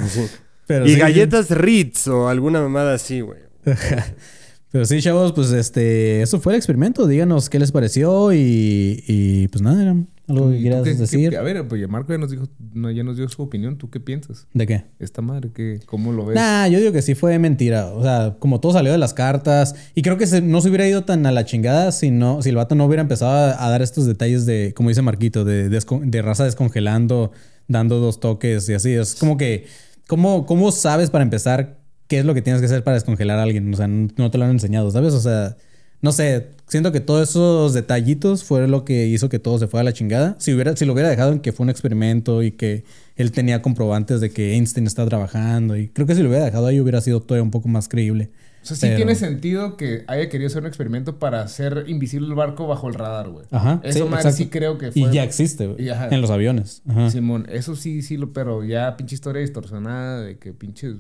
Pero 0.68 0.86
Y 0.86 0.94
sí, 0.94 1.00
galletas 1.00 1.50
Ritz 1.50 2.08
o 2.08 2.28
alguna 2.28 2.60
mamada 2.62 2.94
así, 2.96 3.22
güey. 3.22 3.40
Pero 4.72 4.84
sí, 4.86 5.02
chavos, 5.02 5.32
pues 5.32 5.52
este, 5.52 6.22
eso 6.22 6.42
fue 6.42 6.54
el 6.54 6.58
experimento. 6.58 7.08
Díganos 7.08 7.50
qué 7.50 7.58
les 7.60 7.72
pareció 7.72 8.34
y, 8.34 9.02
y 9.08 9.48
pues 9.48 9.62
nada, 9.62 9.82
era 9.82 9.96
algo 10.28 10.50
que 10.50 10.56
¿Y 10.56 10.58
tú 10.58 10.62
quieras 10.64 10.84
qué- 10.84 10.92
qué- 10.94 10.98
decir. 10.98 11.38
a 11.38 11.42
ver, 11.42 11.68
pues 11.68 11.80
ya 11.82 11.88
Marco 11.88 12.12
ya 12.12 12.18
nos 12.18 12.32
dijo, 12.32 12.48
no, 12.74 12.90
ya 12.92 13.04
nos 13.04 13.18
dio 13.18 13.28
su 13.30 13.42
opinión. 13.42 13.78
¿Tú 13.78 13.90
qué 13.90 14.00
piensas? 14.00 14.48
¿De 14.54 14.66
qué? 14.68 14.86
Esta 15.00 15.22
madre, 15.22 15.52
¿qué, 15.54 15.80
¿cómo 15.86 16.12
lo 16.12 16.26
ves? 16.26 16.36
Nah, 16.36 16.68
yo 16.68 16.80
digo 16.80 16.92
que 16.92 17.02
sí 17.02 17.14
fue 17.16 17.38
mentira. 17.40 17.88
O 17.94 18.02
sea, 18.02 18.36
como 18.40 18.60
todo 18.60 18.74
salió 18.74 18.92
de 18.92 18.98
las 18.98 19.14
cartas. 19.14 19.76
Y 19.94 20.02
creo 20.02 20.18
que 20.18 20.28
se- 20.28 20.42
no 20.42 20.62
se 20.62 20.70
hubiera 20.70 20.88
ido 20.88 21.04
tan 21.04 21.26
a 21.26 21.32
la 21.32 21.46
chingada 21.46 21.92
si, 21.92 22.12
no, 22.12 22.42
si 22.42 22.50
el 22.50 22.56
vato 22.56 22.76
no 22.76 22.86
hubiera 22.86 23.02
empezado 23.02 23.32
a, 23.32 23.66
a 23.66 23.70
dar 23.70 23.82
estos 23.82 24.06
detalles 24.06 24.46
de, 24.46 24.74
como 24.76 24.90
dice 24.90 25.02
Marquito, 25.02 25.46
de, 25.46 26.22
raza 26.22 26.44
descongelando, 26.46 27.32
dando 27.68 28.00
dos 28.00 28.20
toques 28.20 28.68
y 28.70 28.74
así. 28.74 28.92
Es 28.94 29.16
como 29.16 29.38
que, 29.38 29.66
¿cómo, 30.08 30.46
¿cómo 30.46 30.72
sabes 30.72 31.10
para 31.10 31.24
empezar 31.24 31.80
qué 32.08 32.20
es 32.20 32.26
lo 32.26 32.34
que 32.34 32.42
tienes 32.42 32.62
que 32.62 32.66
hacer 32.68 32.84
para 32.84 32.96
descongelar 32.96 33.40
a 33.40 33.44
alguien? 33.44 33.74
O 33.74 33.78
sea, 33.78 33.88
no, 33.88 34.08
no 34.18 34.32
te 34.32 34.38
lo 34.38 34.46
han 34.46 34.52
enseñado, 34.52 34.90
¿sabes? 34.92 35.14
O 35.14 35.20
sea, 35.20 35.56
no 36.02 36.12
sé. 36.12 36.48
Siento 36.68 36.92
que 36.92 37.00
todos 37.00 37.30
esos 37.30 37.74
detallitos 37.74 38.44
fue 38.44 38.68
lo 38.68 38.86
que 38.86 39.06
hizo 39.08 39.30
que 39.30 39.38
todo 39.40 39.60
se 39.60 39.68
fuera 39.68 39.82
a 39.82 39.84
la 39.84 39.94
chingada. 39.94 40.36
Si, 40.40 40.54
hubiera, 40.54 40.76
si 40.76 40.86
lo 40.86 40.94
hubiera 40.94 41.10
dejado 41.10 41.32
en 41.32 41.40
que 41.40 41.52
fue 41.52 41.64
un 41.64 41.70
experimento 41.70 42.42
y 42.44 42.52
que 42.52 42.84
él 43.16 43.32
tenía 43.32 43.62
comprobantes 43.62 44.20
de 44.20 44.32
que 44.32 44.54
Einstein 44.56 44.88
está 44.88 45.06
trabajando. 45.06 45.78
Y 45.78 45.90
creo 45.90 46.08
que 46.08 46.16
si 46.16 46.24
lo 46.24 46.30
hubiera 46.30 46.46
dejado 46.46 46.68
ahí 46.68 46.80
hubiera 46.80 47.02
sido 47.02 47.22
todavía 47.22 47.44
un 47.44 47.52
poco 47.52 47.68
más 47.68 47.88
creíble. 47.88 48.32
O 48.64 48.68
sea, 48.68 48.76
sí 48.78 48.82
Pero- 48.88 48.96
tiene 48.96 49.14
sentido 49.14 49.78
que 49.78 50.06
haya 50.08 50.28
querido 50.28 50.48
hacer 50.48 50.64
un 50.64 50.68
experimento 50.68 51.20
para 51.20 51.44
hacer 51.44 51.84
invisible 51.88 52.28
el 52.28 52.34
barco 52.34 52.66
bajo 52.66 52.88
el 52.88 52.96
radar, 52.96 53.30
güey. 53.30 53.46
Ajá. 53.52 53.80
Eso 53.84 54.00
sí, 54.00 54.06
exacto. 54.06 54.32
sí 54.32 54.48
creo 54.48 54.80
que 54.80 54.92
fue. 54.92 55.02
Y 55.04 55.12
ya 55.12 55.24
existe, 55.24 55.68
güey. 55.68 55.88
En 55.88 56.20
los 56.20 56.32
aviones. 56.32 56.82
Ajá. 56.88 57.12
Simón, 57.12 57.46
eso 57.52 57.76
sí, 57.76 58.02
sí, 58.02 58.18
lo, 58.18 58.34
pero 58.34 58.64
ya 58.64 58.98
pinche 58.98 59.14
historia 59.14 59.42
distorsionada 59.42 60.22
de 60.22 60.40
que 60.40 60.52
pinches. 60.52 60.96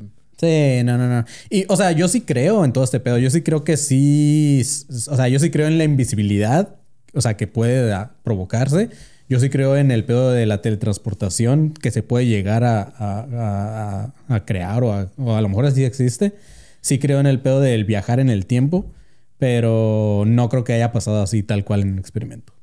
Sí, 0.45 0.83
no, 0.83 0.97
no, 0.97 1.07
no. 1.09 1.25
Y, 1.49 1.65
o 1.67 1.75
sea, 1.75 1.91
yo 1.91 2.07
sí 2.07 2.21
creo 2.21 2.63
en 2.65 2.73
todo 2.73 2.83
este 2.83 2.99
pedo. 2.99 3.17
Yo 3.17 3.29
sí 3.29 3.41
creo 3.41 3.63
que 3.63 3.77
sí. 3.77 4.61
O 5.09 5.15
sea, 5.15 5.27
yo 5.27 5.39
sí 5.39 5.49
creo 5.49 5.67
en 5.67 5.77
la 5.77 5.83
invisibilidad. 5.83 6.75
O 7.13 7.21
sea, 7.21 7.35
que 7.37 7.47
puede 7.47 7.93
ah, 7.93 8.11
provocarse. 8.23 8.89
Yo 9.27 9.39
sí 9.39 9.49
creo 9.49 9.75
en 9.77 9.89
el 9.89 10.03
pedo 10.05 10.31
de 10.31 10.45
la 10.45 10.61
teletransportación 10.61 11.71
que 11.73 11.89
se 11.91 12.03
puede 12.03 12.27
llegar 12.27 12.63
a, 12.63 12.81
a- 12.81 14.13
a- 14.27 14.45
crear 14.45 14.83
o 14.83 14.93
a, 14.93 15.09
o 15.17 15.35
a 15.35 15.41
lo 15.41 15.49
mejor 15.49 15.65
así 15.65 15.83
existe. 15.83 16.33
Sí 16.81 16.99
creo 16.99 17.19
en 17.19 17.25
el 17.25 17.39
pedo 17.39 17.59
del 17.61 17.85
viajar 17.85 18.19
en 18.19 18.29
el 18.29 18.45
tiempo, 18.45 18.91
pero 19.39 20.23
no 20.27 20.49
creo 20.49 20.63
que 20.63 20.73
haya 20.73 20.91
pasado 20.91 21.21
así 21.21 21.43
tal 21.43 21.65
cual 21.65 21.81
en 21.81 21.93
un 21.93 21.99
experimento. 21.99 22.53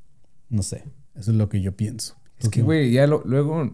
No 0.48 0.62
sé, 0.62 0.84
eso 1.18 1.30
es 1.32 1.36
lo 1.36 1.48
que 1.48 1.60
yo 1.60 1.72
pienso. 1.76 2.14
Es 2.38 2.48
que, 2.48 2.62
güey, 2.62 2.92
ya 2.92 3.06
lo- 3.06 3.22
luego, 3.24 3.72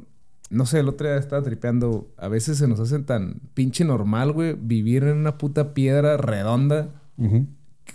no 0.50 0.66
sé, 0.66 0.80
el 0.80 0.88
otro 0.88 1.06
día 1.06 1.16
estaba 1.16 1.42
tripeando. 1.42 2.10
A 2.16 2.28
veces 2.28 2.58
se 2.58 2.68
nos 2.68 2.80
hace 2.80 2.98
tan 3.00 3.40
pinche 3.54 3.84
normal, 3.84 4.32
güey, 4.32 4.56
vivir 4.58 5.04
en 5.04 5.18
una 5.18 5.38
puta 5.38 5.74
piedra 5.74 6.16
redonda 6.16 6.90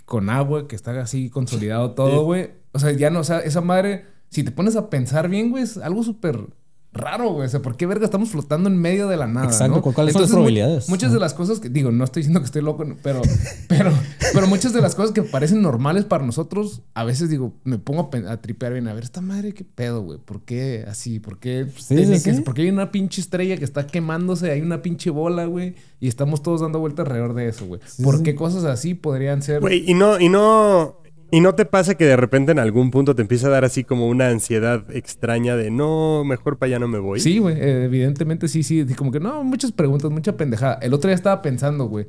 con 0.04 0.28
agua, 0.30 0.68
que 0.68 0.76
está 0.76 1.00
así 1.00 1.30
consolidado 1.30 1.92
todo, 1.92 2.24
güey. 2.24 2.50
O 2.72 2.78
sea, 2.78 2.92
ya 2.92 3.10
no, 3.10 3.20
o 3.20 3.24
sea, 3.24 3.40
esa 3.40 3.60
madre, 3.60 4.06
si 4.28 4.42
te 4.42 4.50
pones 4.50 4.76
a 4.76 4.90
pensar 4.90 5.28
bien, 5.28 5.50
güey, 5.50 5.62
es 5.62 5.76
algo 5.78 6.02
súper 6.02 6.48
raro, 6.94 7.30
güey. 7.32 7.46
O 7.46 7.48
sea, 7.50 7.60
¿por 7.60 7.76
qué 7.76 7.86
verga 7.86 8.04
estamos 8.06 8.30
flotando 8.30 8.70
en 8.70 8.76
medio 8.80 9.08
de 9.08 9.16
la 9.16 9.26
nada? 9.26 9.46
Exacto, 9.46 9.76
¿no? 9.76 9.82
¿cu- 9.82 9.92
cuáles 9.92 10.12
son 10.12 10.22
las 10.22 10.30
probabilidades? 10.30 10.88
muchas 10.88 11.12
de 11.12 11.18
las 11.20 11.34
cosas 11.34 11.60
que, 11.60 11.68
digo, 11.68 11.90
no 11.90 12.04
estoy 12.04 12.20
diciendo 12.22 12.40
que 12.40 12.46
estoy 12.46 12.62
loco, 12.62 12.86
pero, 13.02 13.20
pero, 13.68 13.92
pero 14.32 14.46
muchas 14.46 14.72
de 14.72 14.80
las 14.80 14.94
cosas 14.94 15.12
que 15.12 15.22
parecen 15.22 15.60
normales 15.60 16.04
para 16.04 16.24
nosotros, 16.24 16.82
a 16.94 17.04
veces 17.04 17.28
digo, 17.28 17.52
me 17.64 17.78
pongo 17.78 18.10
a, 18.28 18.36
tripear 18.38 18.72
bien, 18.72 18.88
a 18.88 18.94
ver, 18.94 19.04
esta 19.04 19.20
madre, 19.20 19.52
qué 19.52 19.64
pedo, 19.64 20.02
güey. 20.02 20.18
¿Por 20.18 20.42
qué 20.42 20.84
así? 20.88 21.18
¿Por 21.20 21.38
qué? 21.38 21.66
Sí, 21.76 21.96
tiene 21.96 22.18
sí, 22.18 22.24
que- 22.30 22.36
sí. 22.36 22.40
¿Por 22.42 22.54
qué 22.54 22.62
hay 22.62 22.70
una 22.70 22.90
pinche 22.90 23.20
estrella 23.20 23.56
que 23.56 23.64
está 23.64 23.86
quemándose? 23.86 24.50
Hay 24.50 24.60
una 24.60 24.80
pinche 24.82 25.10
bola, 25.10 25.44
güey. 25.46 25.74
Y 26.00 26.08
estamos 26.08 26.42
todos 26.42 26.60
dando 26.60 26.78
vueltas 26.78 27.06
alrededor 27.06 27.34
de 27.34 27.48
eso, 27.48 27.66
güey. 27.66 27.80
¿Por 28.02 28.18
sí. 28.18 28.22
qué 28.22 28.34
cosas 28.34 28.64
así 28.64 28.94
podrían 28.94 29.42
ser? 29.42 29.60
Güey, 29.60 29.84
y 29.90 29.94
no, 29.94 30.20
y 30.20 30.28
no, 30.28 30.98
y 31.36 31.40
no 31.40 31.54
te 31.54 31.64
pasa 31.64 31.96
que 31.96 32.04
de 32.04 32.16
repente 32.16 32.52
en 32.52 32.58
algún 32.58 32.90
punto 32.90 33.14
te 33.14 33.22
empieza 33.22 33.46
a 33.46 33.50
dar 33.50 33.64
así 33.64 33.84
como 33.84 34.08
una 34.08 34.28
ansiedad 34.28 34.84
extraña 34.94 35.56
de 35.56 35.70
no, 35.70 36.24
mejor 36.24 36.58
para 36.58 36.68
allá 36.68 36.78
no 36.78 36.88
me 36.88 36.98
voy. 36.98 37.20
Sí, 37.20 37.38
güey, 37.38 37.56
eh, 37.58 37.84
evidentemente 37.84 38.48
sí, 38.48 38.62
sí. 38.62 38.84
Como 38.96 39.10
que 39.12 39.20
no, 39.20 39.42
muchas 39.44 39.72
preguntas, 39.72 40.10
mucha 40.10 40.36
pendejada. 40.36 40.78
El 40.82 40.94
otro 40.94 41.08
día 41.08 41.14
estaba 41.14 41.42
pensando, 41.42 41.86
güey. 41.86 42.06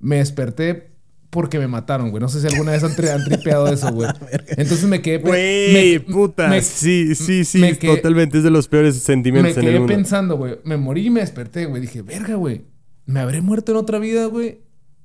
Me 0.00 0.16
desperté 0.16 0.90
porque 1.30 1.58
me 1.58 1.66
mataron, 1.68 2.10
güey. 2.10 2.20
No 2.20 2.28
sé 2.28 2.40
si 2.40 2.46
alguna 2.46 2.72
vez 2.72 2.84
han, 2.84 2.92
tri- 2.92 3.10
han 3.10 3.24
tripeado 3.24 3.66
eso, 3.68 3.92
güey. 3.92 4.08
Entonces 4.56 4.84
me 4.84 5.02
quedé... 5.02 5.18
Güey, 5.18 5.72
me- 5.94 6.00
puta. 6.00 6.48
me- 6.48 6.62
sí, 6.62 7.14
sí, 7.14 7.44
sí, 7.44 7.58
me 7.58 7.76
quedé- 7.78 7.96
totalmente 7.96 8.38
es 8.38 8.44
de 8.44 8.50
los 8.50 8.68
peores 8.68 8.94
Me 8.94 9.00
sentimientos 9.00 9.56
en 9.56 9.64
el 9.64 9.68
quedé 9.70 9.78
mundo. 9.80 9.94
pensando, 9.94 10.36
güey. 10.36 10.58
Me 10.64 10.76
morí 10.76 11.06
y 11.06 11.10
me 11.10 11.20
desperté, 11.20 11.66
güey. 11.66 11.80
Dije, 11.82 12.02
verga, 12.02 12.34
güey. 12.36 12.62
Me 13.06 13.20
habré 13.20 13.40
muerto 13.40 13.72
en 13.72 13.78
otra 13.78 13.98
vida, 13.98 14.26
güey. 14.26 14.60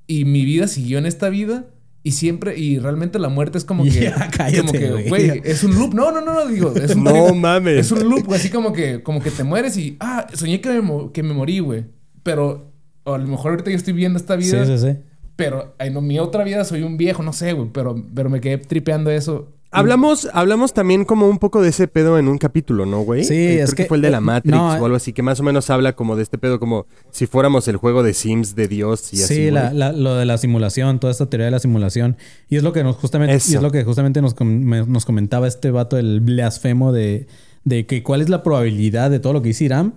Y 0.06 0.24
mi 0.24 0.44
vida 0.44 0.68
siguió 0.68 0.98
en 0.98 1.06
esta 1.06 1.28
vida. 1.28 1.66
Y 2.04 2.12
siempre, 2.12 2.58
y 2.58 2.78
realmente 2.78 3.18
la 3.18 3.28
muerte 3.28 3.58
es 3.58 3.64
como 3.64 3.84
que. 3.84 3.90
Ya, 4.00 4.28
cállate, 4.30 4.60
como 4.60 4.72
que, 4.72 5.08
güey. 5.08 5.40
es 5.44 5.62
un 5.62 5.74
loop. 5.78 5.94
No, 5.94 6.10
no, 6.10 6.20
no, 6.20 6.34
no, 6.34 6.46
digo. 6.46 6.74
Es 6.74 6.96
un, 6.96 7.04
No 7.04 7.34
mames. 7.34 7.78
Es 7.78 7.92
un 7.92 8.08
loop, 8.08 8.24
güey. 8.26 8.40
Así 8.40 8.50
como 8.50 8.72
que, 8.72 9.02
como 9.02 9.20
que 9.20 9.30
te 9.30 9.44
mueres 9.44 9.76
y. 9.76 9.96
Ah, 10.00 10.26
soñé 10.34 10.60
que 10.60 10.80
me, 10.82 11.12
que 11.12 11.22
me 11.22 11.32
morí, 11.32 11.60
güey. 11.60 11.84
Pero 12.22 12.72
o 13.04 13.14
a 13.14 13.18
lo 13.18 13.26
mejor 13.26 13.52
ahorita 13.52 13.70
yo 13.70 13.76
estoy 13.76 13.94
viendo 13.94 14.18
esta 14.18 14.40
Sí, 14.40 14.50
vida. 14.50 14.66
sí, 14.66 14.78
sí. 14.78 14.96
Pero 15.36 15.74
en 15.78 16.06
mi 16.06 16.18
otra 16.18 16.44
vida 16.44 16.64
soy 16.64 16.82
un 16.82 16.96
viejo, 16.96 17.22
no 17.22 17.32
sé, 17.32 17.52
güey. 17.52 17.68
Pero, 17.72 17.96
pero 18.14 18.30
me 18.30 18.40
quedé 18.40 18.58
tripeando 18.58 19.10
eso. 19.10 19.52
Hablamos, 19.72 20.28
hablamos 20.32 20.74
también 20.74 21.04
como 21.04 21.28
un 21.28 21.38
poco 21.38 21.62
de 21.62 21.70
ese 21.70 21.88
pedo 21.88 22.18
en 22.18 22.28
un 22.28 22.36
capítulo, 22.38 22.84
¿no, 22.86 23.00
güey? 23.02 23.24
Sí, 23.24 23.34
Eh, 23.34 23.62
es 23.62 23.70
creo 23.70 23.76
que, 23.76 23.82
que- 23.84 23.88
fue 23.88 23.96
el 23.96 24.02
de 24.02 24.10
la 24.10 24.18
eh, 24.18 24.20
Matrix 24.20 24.54
no, 24.54 24.68
o 24.68 24.84
algo 24.84 24.96
así, 24.96 25.12
que 25.12 25.22
más 25.22 25.40
o 25.40 25.42
menos 25.42 25.70
habla 25.70 25.94
como 25.94 26.14
de 26.16 26.22
este 26.22 26.36
pedo 26.38 26.60
como 26.60 26.86
si 27.10 27.26
fuéramos 27.26 27.66
el 27.68 27.76
juego 27.78 28.02
de 28.02 28.12
Sims 28.14 28.54
de 28.54 28.68
Dios 28.68 29.12
y 29.14 29.22
así. 29.22 29.34
Sí, 29.34 29.50
la- 29.50 29.66
güey. 29.68 29.78
la- 29.78 29.92
lo 29.92 30.14
de 30.16 30.24
la 30.26 30.36
simulación, 30.38 31.00
toda 31.00 31.10
esta 31.10 31.26
teoría 31.26 31.46
de 31.46 31.50
la 31.52 31.58
simulación. 31.58 32.16
Y 32.50 32.56
es 32.56 32.62
lo 32.62 32.72
que 32.72 32.84
nos 32.84 32.96
justamente, 32.96 33.34
Eso. 33.34 33.52
y 33.52 33.56
es 33.56 33.62
lo 33.62 33.70
que 33.70 33.82
justamente 33.84 34.20
nos, 34.20 34.38
me- 34.40 34.84
nos 34.86 35.04
comentaba 35.04 35.48
este 35.48 35.70
vato, 35.70 35.96
el 35.96 36.20
blasfemo 36.20 36.92
de, 36.92 37.26
de 37.64 37.86
que 37.86 38.02
cuál 38.02 38.20
es 38.20 38.28
la 38.28 38.42
probabilidad 38.42 39.10
de 39.10 39.20
todo 39.20 39.32
lo 39.32 39.40
que 39.42 39.48
dice 39.48 39.64
Iram, 39.64 39.94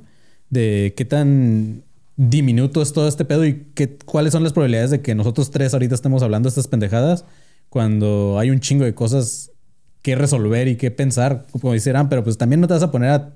de 0.50 0.94
qué 0.96 1.04
tan 1.06 1.84
diminuto 2.18 2.82
es 2.82 2.94
todo 2.94 3.10
este 3.10 3.26
pedo 3.26 3.46
y 3.46 3.66
qué, 3.74 3.98
cuáles 4.06 4.32
son 4.32 4.42
las 4.44 4.54
probabilidades 4.54 4.90
de 4.92 5.02
que 5.02 5.16
nosotros 5.16 5.52
tres 5.52 5.74
ahorita 5.74 5.96
estemos 5.96 6.24
hablando 6.24 6.48
estas 6.48 6.68
pendejadas 6.70 7.26
cuando 7.70 8.38
hay 8.40 8.52
un 8.52 8.62
chingo 8.62 8.86
de 8.86 8.94
cosas 8.96 9.52
que 10.06 10.14
resolver 10.14 10.68
y 10.68 10.76
que 10.76 10.92
pensar, 10.92 11.48
como 11.52 11.74
dice 11.74 11.90
Iram, 11.90 12.10
pero 12.10 12.24
pues 12.24 12.38
también 12.38 12.62
no 12.62 12.68
te 12.68 12.76
vas 12.76 12.84
a 12.84 12.92
poner 12.92 13.10
a... 13.10 13.16
O 13.18 13.32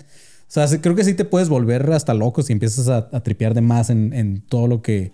sea, 0.46 0.68
creo 0.80 0.94
que 0.94 1.02
sí 1.02 1.14
te 1.14 1.24
puedes 1.24 1.48
volver 1.48 1.90
hasta 1.90 2.14
loco 2.14 2.42
si 2.42 2.52
empiezas 2.52 2.86
a, 2.86 3.08
a 3.10 3.20
tripear 3.24 3.54
de 3.54 3.60
más 3.60 3.90
en, 3.90 4.12
en 4.12 4.40
todo 4.40 4.68
lo 4.68 4.80
que, 4.80 5.10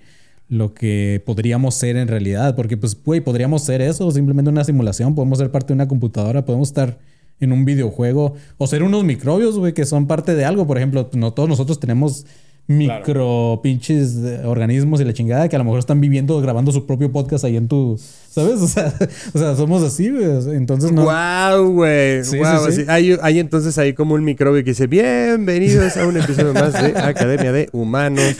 lo 0.50 0.74
que 0.74 1.22
podríamos 1.24 1.74
ser 1.74 1.96
en 1.96 2.08
realidad. 2.08 2.54
Porque, 2.56 2.76
pues, 2.76 2.94
güey, 3.02 3.22
podríamos 3.22 3.64
ser 3.64 3.80
eso, 3.80 4.10
simplemente 4.10 4.50
una 4.50 4.64
simulación. 4.64 5.14
Podemos 5.14 5.38
ser 5.38 5.50
parte 5.50 5.68
de 5.68 5.74
una 5.74 5.88
computadora, 5.88 6.44
podemos 6.44 6.68
estar 6.68 6.98
en 7.40 7.52
un 7.52 7.64
videojuego 7.64 8.34
o 8.58 8.66
ser 8.66 8.82
unos 8.82 9.04
microbios, 9.04 9.58
güey, 9.58 9.72
que 9.72 9.86
son 9.86 10.06
parte 10.06 10.34
de 10.34 10.44
algo. 10.44 10.66
Por 10.66 10.76
ejemplo, 10.76 11.08
no 11.14 11.32
todos 11.32 11.48
nosotros 11.48 11.80
tenemos 11.80 12.26
micro 12.68 13.60
pinches 13.62 14.16
organismos 14.44 15.00
y 15.00 15.04
la 15.04 15.12
chingada 15.12 15.48
que 15.48 15.56
a 15.56 15.58
lo 15.58 15.64
mejor 15.64 15.78
están 15.78 16.00
viviendo, 16.00 16.40
grabando 16.40 16.72
su 16.72 16.86
propio 16.86 17.12
podcast 17.12 17.44
ahí 17.44 17.56
en 17.56 17.68
tu, 17.68 17.98
¿sabes? 18.30 18.60
O 18.66 18.68
sea, 18.68 18.92
o 19.34 19.38
sea 19.38 19.54
somos 19.54 19.82
así, 19.82 20.10
güey. 20.10 20.56
Entonces 20.56 20.92
no. 20.92 21.04
Wow, 21.04 21.72
güey. 21.72 22.24
Sí, 22.24 22.38
Guau, 22.38 22.66
sí, 22.66 22.72
sí. 22.72 22.80
así. 22.82 22.90
Hay, 22.90 23.16
hay 23.22 23.38
entonces 23.38 23.78
ahí 23.78 23.92
como 23.92 24.14
un 24.14 24.24
microbio 24.24 24.64
que 24.64 24.70
dice, 24.70 24.86
bienvenidos 24.86 25.96
a 25.96 26.06
un 26.06 26.16
episodio 26.16 26.52
más 26.52 26.72
de 26.72 26.98
Academia 26.98 27.52
de 27.52 27.68
Humanos. 27.72 28.36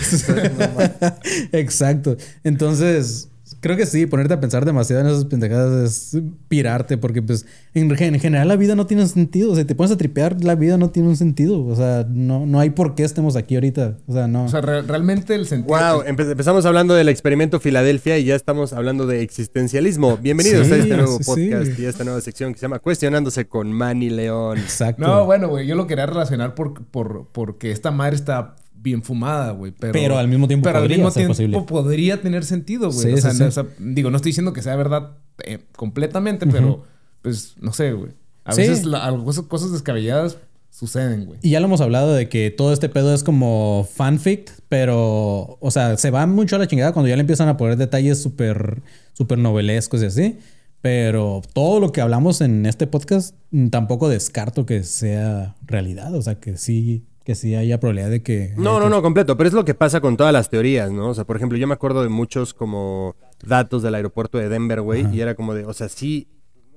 Exacto. 1.52 2.16
Entonces, 2.42 3.28
creo 3.66 3.76
que 3.76 3.86
sí, 3.86 4.06
ponerte 4.06 4.34
a 4.34 4.40
pensar 4.40 4.64
demasiado 4.64 5.02
en 5.02 5.08
esas 5.08 5.24
pendejadas 5.26 5.84
es 6.14 6.22
pirarte, 6.48 6.96
porque 6.98 7.20
pues 7.22 7.44
en, 7.74 7.90
en 7.90 8.20
general 8.20 8.48
la 8.48 8.56
vida 8.56 8.74
no 8.74 8.86
tiene 8.86 9.06
sentido. 9.06 9.52
O 9.52 9.54
sea, 9.54 9.66
te 9.66 9.74
pones 9.74 9.90
a 9.92 9.96
tripear, 9.96 10.42
la 10.44 10.54
vida 10.54 10.78
no 10.78 10.90
tiene 10.90 11.08
un 11.08 11.16
sentido. 11.16 11.64
O 11.64 11.74
sea, 11.76 12.06
no, 12.08 12.46
no 12.46 12.60
hay 12.60 12.70
por 12.70 12.94
qué 12.94 13.04
estemos 13.04 13.36
aquí 13.36 13.54
ahorita. 13.56 13.98
O 14.06 14.12
sea, 14.12 14.26
no. 14.28 14.44
O 14.44 14.48
sea, 14.48 14.60
re- 14.60 14.82
realmente 14.82 15.34
el 15.34 15.46
sentido. 15.46 15.76
Wow, 15.76 16.02
empe- 16.04 16.30
empezamos 16.30 16.64
hablando 16.66 16.94
del 16.94 17.08
experimento 17.08 17.60
Filadelfia 17.60 18.18
y 18.18 18.24
ya 18.24 18.34
estamos 18.34 18.72
hablando 18.72 19.06
de 19.06 19.22
existencialismo. 19.22 20.16
Bienvenidos 20.16 20.66
Sí, 20.66 20.72
a 20.72 20.76
este 20.76 20.96
nuevo 20.96 21.18
sí, 21.18 21.24
podcast 21.24 21.76
sí. 21.76 21.82
y 21.82 21.86
a 21.86 21.88
esta 21.90 22.04
nueva 22.04 22.20
sección 22.20 22.52
que 22.52 22.58
se 22.58 22.62
llama 22.62 22.78
Cuestionándose 22.78 23.46
con 23.48 23.72
Manny 23.72 24.10
León. 24.10 24.58
Exacto. 24.58 25.02
No, 25.06 25.24
bueno, 25.26 25.48
güey, 25.48 25.66
yo 25.66 25.74
lo 25.76 25.86
quería 25.86 26.06
relacionar 26.06 26.54
por, 26.54 26.84
por, 26.86 27.28
porque 27.32 27.72
esta 27.72 27.90
madre 27.90 28.16
está 28.16 28.56
bien 28.78 29.02
fumada, 29.02 29.52
güey. 29.52 29.72
Pero, 29.72 29.92
Pero 29.92 30.18
al 30.18 30.28
mismo 30.28 30.46
tiempo 30.46 30.64
pero 30.64 30.78
al 30.78 30.84
podría 30.84 30.96
mismo 30.98 31.10
ser 31.10 31.20
tiempo 31.22 31.32
posible. 31.32 31.60
podría 31.82 32.20
tener 32.22 32.44
sentido, 32.44 32.90
güey. 32.90 33.06
Sí, 33.08 33.12
o, 33.12 33.16
sea, 33.18 33.30
sí, 33.32 33.38
sí. 33.38 33.42
o 33.44 33.50
sea, 33.50 33.66
digo, 33.78 34.10
no 34.10 34.16
estoy 34.16 34.30
diciendo 34.30 34.52
que 34.52 34.62
sea 34.62 34.76
verdad 34.76 35.18
eh, 35.44 35.58
completamente, 35.76 36.46
pero 36.46 36.84
pues 37.22 37.56
no 37.60 37.72
sé, 37.72 37.92
güey. 37.92 38.12
A 38.44 38.54
veces 38.54 38.84
la- 38.84 39.12
cosas 39.48 39.72
descabelladas 39.72 40.38
suceden, 40.70 41.24
güey. 41.24 41.38
Y 41.42 41.50
ya 41.50 41.60
lo 41.60 41.66
hemos 41.66 41.80
hablado 41.80 42.12
de 42.14 42.28
que 42.28 42.50
todo 42.50 42.72
este 42.72 42.88
pedo 42.88 43.14
es 43.14 43.24
como 43.24 43.88
fanfic, 43.94 44.52
pero, 44.68 45.56
o 45.60 45.70
sea, 45.70 45.96
se 45.96 46.10
va 46.10 46.26
mucho 46.26 46.56
a 46.56 46.58
la 46.58 46.66
chingada 46.68 46.92
cuando 46.92 47.08
ya 47.08 47.16
le 47.16 47.22
empiezan 47.22 47.48
a 47.48 47.56
poner 47.56 47.76
detalles 47.76 48.22
súper, 48.22 48.82
súper 49.14 49.38
novelescos 49.38 50.02
y 50.02 50.06
así. 50.06 50.38
Pero 50.82 51.42
todo 51.54 51.80
lo 51.80 51.90
que 51.90 52.00
hablamos 52.00 52.40
en 52.42 52.66
este 52.66 52.86
podcast 52.86 53.34
mm, 53.50 53.68
tampoco 53.68 54.08
descarto 54.08 54.66
que 54.66 54.84
sea 54.84 55.56
realidad. 55.66 56.14
O 56.14 56.22
sea, 56.22 56.38
que 56.38 56.56
sí, 56.56 57.04
que 57.26 57.34
sí 57.34 57.54
haya 57.56 57.78
probabilidad 57.80 58.08
de 58.08 58.22
que... 58.22 58.54
No, 58.56 58.78
no, 58.80 58.88
no, 58.88 59.02
completo, 59.02 59.36
pero 59.36 59.48
es 59.48 59.52
lo 59.52 59.64
que 59.64 59.74
pasa 59.74 60.00
con 60.00 60.16
todas 60.16 60.32
las 60.32 60.48
teorías, 60.48 60.90
¿no? 60.92 61.08
O 61.10 61.14
sea, 61.14 61.24
por 61.24 61.36
ejemplo, 61.36 61.58
yo 61.58 61.66
me 61.66 61.74
acuerdo 61.74 62.02
de 62.02 62.08
muchos 62.08 62.54
como 62.54 63.16
datos 63.44 63.82
del 63.82 63.96
aeropuerto 63.96 64.38
de 64.38 64.48
Denver, 64.48 64.80
güey, 64.80 65.04
y 65.12 65.20
era 65.20 65.34
como 65.34 65.52
de, 65.52 65.64
o 65.66 65.72
sea, 65.74 65.88
sí, 65.88 66.28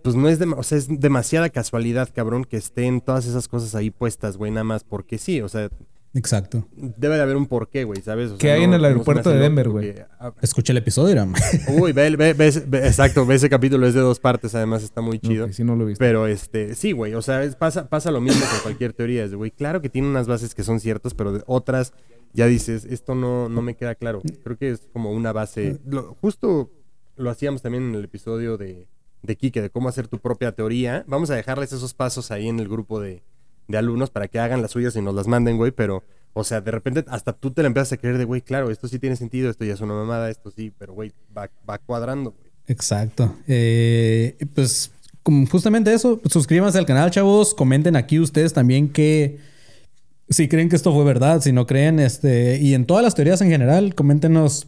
pues 0.03 0.15
no 0.15 0.27
es, 0.27 0.39
dem- 0.41 0.55
o 0.57 0.63
sea, 0.63 0.77
es 0.79 0.87
demasiada 0.99 1.49
casualidad, 1.49 2.09
cabrón, 2.13 2.45
que 2.45 2.57
estén 2.57 2.99
todas 2.99 3.27
esas 3.27 3.47
cosas 3.47 3.75
ahí 3.75 3.91
puestas, 3.91 4.37
güey, 4.37 4.49
nada 4.51 4.63
más 4.63 4.83
porque 4.83 5.17
sí, 5.19 5.39
o 5.41 5.47
sea, 5.49 5.69
Exacto. 6.15 6.67
debe 6.75 7.15
de 7.17 7.21
haber 7.21 7.35
un 7.37 7.45
porqué, 7.45 7.83
güey, 7.83 8.01
¿sabes? 8.01 8.31
O 8.31 8.37
¿Qué 8.37 8.47
sea, 8.47 8.55
hay 8.55 8.61
no- 8.61 8.67
en 8.67 8.73
el 8.75 8.85
aeropuerto 8.85 9.29
de 9.29 9.37
Denver, 9.37 9.69
porque- 9.69 10.05
ah, 10.19 10.33
Escucha 10.41 10.73
el 10.73 10.77
episodio, 10.77 11.11
Iram. 11.11 11.33
Uy, 11.79 11.91
ve, 11.93 12.15
ve- 12.15 12.33
ve 12.33 12.47
exacto, 12.87 13.25
ve 13.25 13.35
ese 13.35 13.49
capítulo, 13.49 13.85
es 13.85 13.93
de 13.93 13.99
dos 13.99 14.19
partes, 14.19 14.55
además 14.55 14.81
está 14.83 15.01
muy 15.01 15.19
chido. 15.19 15.51
Sí, 15.53 15.63
no 15.63 15.75
lo 15.75 15.83
he 15.83 15.87
visto. 15.89 15.99
Pero 15.99 16.25
este, 16.25 16.73
sí, 16.75 16.93
güey, 16.93 17.13
o 17.13 17.21
sea, 17.21 17.43
es- 17.43 17.55
pasa, 17.55 17.89
pasa 17.89 18.09
lo 18.11 18.21
mismo 18.21 18.41
con 18.49 18.59
cualquier 18.61 18.93
teoría, 18.93 19.27
güey, 19.27 19.51
claro 19.51 19.81
que 19.81 19.89
tiene 19.89 20.07
unas 20.07 20.27
bases 20.27 20.55
que 20.55 20.63
son 20.63 20.79
ciertas, 20.79 21.13
pero 21.13 21.31
de 21.31 21.43
otras 21.45 21.93
ya 22.33 22.47
dices, 22.47 22.85
esto 22.85 23.13
no, 23.15 23.47
no 23.49 23.61
me 23.61 23.75
queda 23.75 23.95
claro. 23.95 24.21
Creo 24.43 24.57
que 24.57 24.71
es 24.71 24.87
como 24.93 25.11
una 25.11 25.31
base, 25.31 25.79
lo- 25.85 26.15
justo 26.21 26.71
lo 27.17 27.29
hacíamos 27.29 27.61
también 27.61 27.83
en 27.89 27.95
el 27.95 28.03
episodio 28.05 28.57
de, 28.57 28.87
de 29.21 29.35
Kike, 29.35 29.61
de 29.61 29.69
cómo 29.69 29.89
hacer 29.89 30.07
tu 30.07 30.17
propia 30.19 30.53
teoría. 30.53 31.03
Vamos 31.07 31.29
a 31.29 31.35
dejarles 31.35 31.71
esos 31.73 31.93
pasos 31.93 32.31
ahí 32.31 32.47
en 32.47 32.59
el 32.59 32.67
grupo 32.69 32.99
de, 32.99 33.21
de 33.69 33.77
alumnos 33.77 34.09
para 34.09 34.27
que 34.27 34.39
hagan 34.39 34.61
las 34.61 34.71
suyas 34.71 34.95
y 34.97 35.01
nos 35.01 35.15
las 35.15 35.27
manden, 35.27 35.55
güey, 35.55 35.71
pero, 35.71 36.03
o 36.33 36.43
sea, 36.43 36.59
de 36.59 36.71
repente 36.71 37.05
hasta 37.07 37.31
tú 37.31 37.51
te 37.51 37.61
la 37.61 37.67
empiezas 37.67 37.93
a 37.93 37.97
creer 37.97 38.17
de, 38.17 38.25
güey, 38.25 38.41
claro, 38.41 38.71
esto 38.71 38.89
sí 38.89 38.99
tiene 38.99 39.15
sentido, 39.15 39.49
esto 39.49 39.63
ya 39.63 39.75
es 39.75 39.81
una 39.81 39.93
mamada, 39.93 40.29
esto 40.29 40.51
sí, 40.51 40.73
pero, 40.77 40.93
güey, 40.93 41.13
va, 41.37 41.77
cuadrando, 41.77 42.31
güey. 42.31 42.49
Exacto. 42.67 43.35
Eh, 43.47 44.35
pues 44.53 44.91
justamente 45.49 45.93
eso, 45.93 46.19
suscríbanse 46.25 46.77
al 46.77 46.85
canal, 46.85 47.11
chavos. 47.11 47.53
Comenten 47.53 47.95
aquí 47.95 48.19
ustedes 48.19 48.53
también 48.53 48.89
que 48.89 49.39
si 50.29 50.47
creen 50.47 50.69
que 50.69 50.75
esto 50.75 50.93
fue 50.93 51.03
verdad, 51.03 51.41
si 51.41 51.51
no 51.51 51.65
creen, 51.65 51.99
este, 51.99 52.59
y 52.59 52.73
en 52.73 52.85
todas 52.85 53.03
las 53.03 53.15
teorías 53.15 53.41
en 53.41 53.49
general, 53.49 53.95
coméntenos 53.95 54.67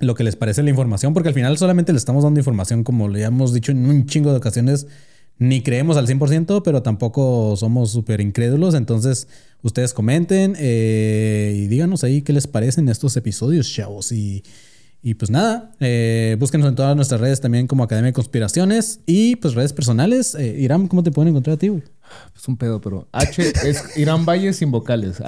lo 0.00 0.14
que 0.14 0.24
les 0.24 0.36
parece 0.36 0.62
la 0.62 0.70
información, 0.70 1.14
porque 1.14 1.28
al 1.28 1.34
final 1.34 1.56
solamente 1.58 1.92
le 1.92 1.98
estamos 1.98 2.24
dando 2.24 2.40
información, 2.40 2.82
como 2.84 3.08
le 3.08 3.22
hemos 3.22 3.52
dicho 3.52 3.72
en 3.72 3.86
un 3.86 4.06
chingo 4.06 4.30
de 4.30 4.38
ocasiones. 4.38 4.86
Ni 5.38 5.62
creemos 5.62 5.96
al 5.96 6.06
100%, 6.06 6.62
pero 6.64 6.82
tampoco 6.82 7.54
somos 7.56 7.90
súper 7.90 8.20
incrédulos. 8.20 8.74
Entonces, 8.74 9.26
ustedes 9.62 9.92
comenten 9.94 10.54
eh, 10.58 11.52
y 11.56 11.66
díganos 11.66 12.04
ahí 12.04 12.22
qué 12.22 12.32
les 12.32 12.46
parecen 12.46 12.88
estos 12.88 13.16
episodios, 13.16 13.68
chavos. 13.72 14.12
Y, 14.12 14.44
y 15.02 15.14
pues 15.14 15.30
nada, 15.32 15.72
eh, 15.80 16.36
búsquenos 16.38 16.68
en 16.68 16.76
todas 16.76 16.94
nuestras 16.94 17.20
redes 17.20 17.40
también 17.40 17.66
como 17.66 17.82
Academia 17.82 18.10
de 18.10 18.12
Conspiraciones 18.12 19.00
y 19.04 19.34
pues 19.36 19.54
redes 19.54 19.72
personales. 19.72 20.34
Eh, 20.36 20.56
Iram, 20.60 20.86
¿cómo 20.86 21.02
te 21.02 21.10
pueden 21.10 21.30
encontrar 21.30 21.54
a 21.54 21.58
ti, 21.58 21.68
güey? 21.68 21.82
Es 22.36 22.46
un 22.46 22.56
pedo, 22.56 22.80
pero 22.80 23.08
H 23.10 23.42
es 23.64 23.96
Irán 23.96 24.24
Valle 24.26 24.52
sin 24.52 24.70
vocales. 24.70 25.20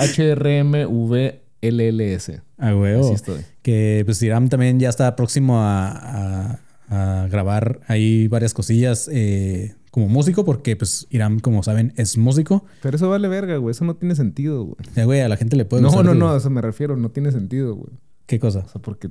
H-R-M-V-L-L-S. 1.14 2.40
A 2.59 2.76
huevo. 2.76 3.05
Así 3.06 3.14
estoy. 3.14 3.40
Que 3.62 4.02
pues 4.05 4.22
Iram 4.22 4.48
también 4.48 4.78
ya 4.78 4.89
está 4.90 5.16
próximo 5.16 5.59
a, 5.60 5.89
a- 5.90 6.60
a 6.90 7.26
grabar 7.28 7.81
ahí 7.89 8.28
varias 8.28 8.52
cosillas 8.52 9.09
eh, 9.10 9.74
como 9.95 10.09
músico, 10.09 10.45
porque 10.45 10.75
pues 10.75 11.07
Iram, 11.11 11.39
como 11.39 11.62
saben, 11.62 11.93
es 11.95 12.19
músico. 12.19 12.65
Pero 12.83 12.97
eso 12.97 13.09
vale 13.09 13.29
verga, 13.29 13.59
güey. 13.59 13.71
Eso 13.71 13.85
no 13.85 13.95
tiene 13.95 14.16
sentido, 14.16 14.65
güey. 14.65 14.77
Ya, 14.97 15.05
güey, 15.05 15.21
a 15.21 15.29
la 15.29 15.37
gente 15.37 15.55
le 15.55 15.65
puede 15.65 15.83
No, 15.83 15.89
gustar 15.91 16.05
no, 16.05 16.12
tu- 16.15 16.19
no, 16.19 16.33
a 16.33 16.37
eso 16.39 16.51
me 16.51 16.61
refiero. 16.61 16.97
No 16.97 17.11
tiene 17.12 17.31
sentido, 17.31 17.77
güey. 17.77 17.91
¿Qué 18.27 18.41
cosa? 18.41 18.65
O 18.66 18.69
sea, 18.69 18.83
porque 18.83 19.11